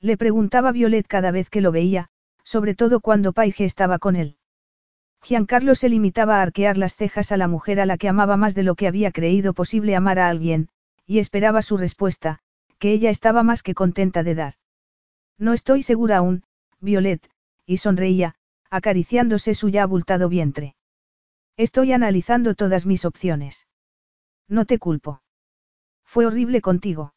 [0.00, 2.08] Le preguntaba Violet cada vez que lo veía,
[2.44, 4.38] sobre todo cuando Paige estaba con él.
[5.22, 8.54] Giancarlo se limitaba a arquear las cejas a la mujer a la que amaba más
[8.54, 10.70] de lo que había creído posible amar a alguien,
[11.06, 12.38] y esperaba su respuesta,
[12.78, 14.54] que ella estaba más que contenta de dar.
[15.36, 16.44] No estoy segura aún,
[16.80, 17.28] Violet,
[17.66, 18.34] y sonreía,
[18.70, 20.74] acariciándose su ya abultado vientre.
[21.58, 23.66] Estoy analizando todas mis opciones.
[24.50, 25.22] No te culpo.
[26.04, 27.14] Fue horrible contigo.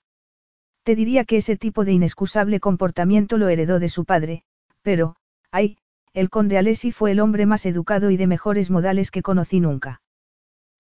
[0.84, 4.44] Te diría que ese tipo de inexcusable comportamiento lo heredó de su padre,
[4.84, 5.16] pero,
[5.52, 5.78] ay,
[6.14, 10.02] el conde Alessi fue el hombre más educado y de mejores modales que conocí nunca.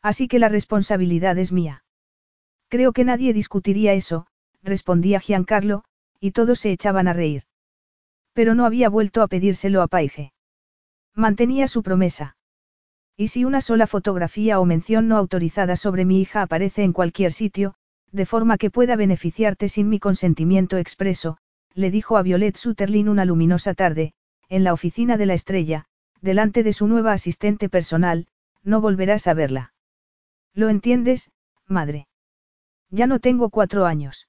[0.03, 1.83] Así que la responsabilidad es mía.
[2.67, 4.27] Creo que nadie discutiría eso,
[4.61, 5.85] respondía Giancarlo,
[6.19, 7.43] y todos se echaban a reír.
[8.33, 10.33] Pero no había vuelto a pedírselo a Paige.
[11.15, 12.37] Mantenía su promesa.
[13.15, 17.31] Y si una sola fotografía o mención no autorizada sobre mi hija aparece en cualquier
[17.31, 17.75] sitio,
[18.11, 21.37] de forma que pueda beneficiarte sin mi consentimiento expreso,
[21.73, 24.13] le dijo a Violet Sutherland una luminosa tarde,
[24.49, 25.85] en la oficina de la estrella,
[26.21, 28.27] delante de su nueva asistente personal,
[28.63, 29.73] no volverás a verla.
[30.53, 31.31] ¿Lo entiendes,
[31.67, 32.07] madre?
[32.89, 34.27] Ya no tengo cuatro años.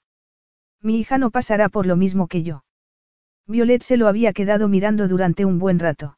[0.81, 2.65] Mi hija no pasará por lo mismo que yo.
[3.47, 6.17] Violet se lo había quedado mirando durante un buen rato.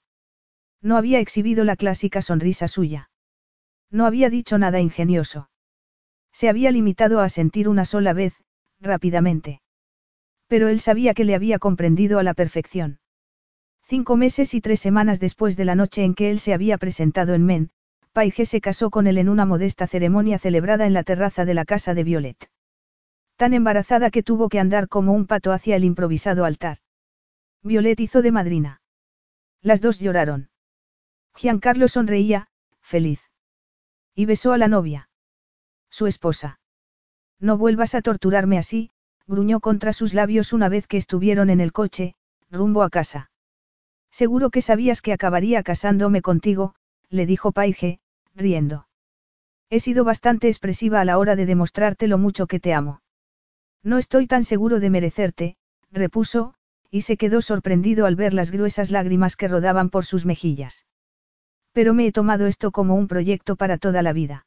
[0.87, 3.11] No había exhibido la clásica sonrisa suya.
[3.91, 5.51] No había dicho nada ingenioso.
[6.33, 8.35] Se había limitado a sentir una sola vez,
[8.79, 9.63] rápidamente.
[10.47, 13.01] Pero él sabía que le había comprendido a la perfección.
[13.83, 17.35] Cinco meses y tres semanas después de la noche en que él se había presentado
[17.35, 17.71] en Men,
[18.13, 21.65] Paige se casó con él en una modesta ceremonia celebrada en la terraza de la
[21.65, 22.49] casa de Violet.
[23.35, 26.79] Tan embarazada que tuvo que andar como un pato hacia el improvisado altar.
[27.65, 28.83] Violet hizo de madrina.
[29.63, 30.49] Las dos lloraron.
[31.37, 32.49] Giancarlo sonreía,
[32.81, 33.21] feliz.
[34.15, 35.11] Y besó a la novia.
[35.91, 36.61] Su esposa.
[37.39, 38.91] No vuelvas a torturarme así,
[39.27, 42.15] gruñó contra sus labios una vez que estuvieron en el coche,
[42.51, 43.31] rumbo a casa.
[44.11, 46.75] Seguro que sabías que acabaría casándome contigo,
[47.11, 48.01] le dijo Paige,
[48.35, 48.89] riendo.
[49.69, 53.03] He sido bastante expresiva a la hora de demostrarte lo mucho que te amo.
[53.83, 55.57] No estoy tan seguro de merecerte,
[55.93, 56.55] repuso,
[56.91, 60.87] y se quedó sorprendido al ver las gruesas lágrimas que rodaban por sus mejillas.
[61.77, 64.47] Pero me he tomado esto como un proyecto para toda la vida.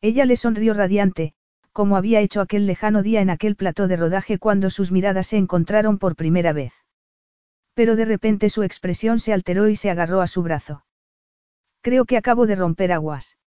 [0.00, 1.32] Ella le sonrió radiante,
[1.70, 5.36] como había hecho aquel lejano día en aquel plató de rodaje cuando sus miradas se
[5.36, 6.72] encontraron por primera vez.
[7.74, 10.84] Pero de repente su expresión se alteró y se agarró a su brazo.
[11.82, 13.38] Creo que acabo de romper aguas.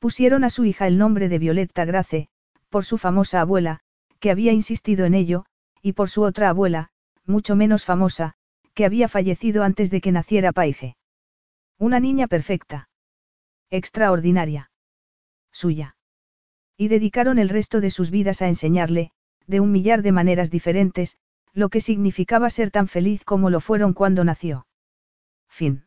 [0.00, 2.28] Pusieron a su hija el nombre de Violetta Grace,
[2.70, 3.78] por su famosa abuela,
[4.18, 5.44] que había insistido en ello,
[5.80, 6.88] y por su otra abuela,
[7.24, 8.34] mucho menos famosa,
[8.74, 10.96] que había fallecido antes de que naciera Paige.
[11.78, 12.88] Una niña perfecta.
[13.70, 14.70] Extraordinaria.
[15.52, 15.96] Suya.
[16.76, 19.10] Y dedicaron el resto de sus vidas a enseñarle,
[19.46, 21.18] de un millar de maneras diferentes,
[21.52, 24.66] lo que significaba ser tan feliz como lo fueron cuando nació.
[25.48, 25.85] Fin.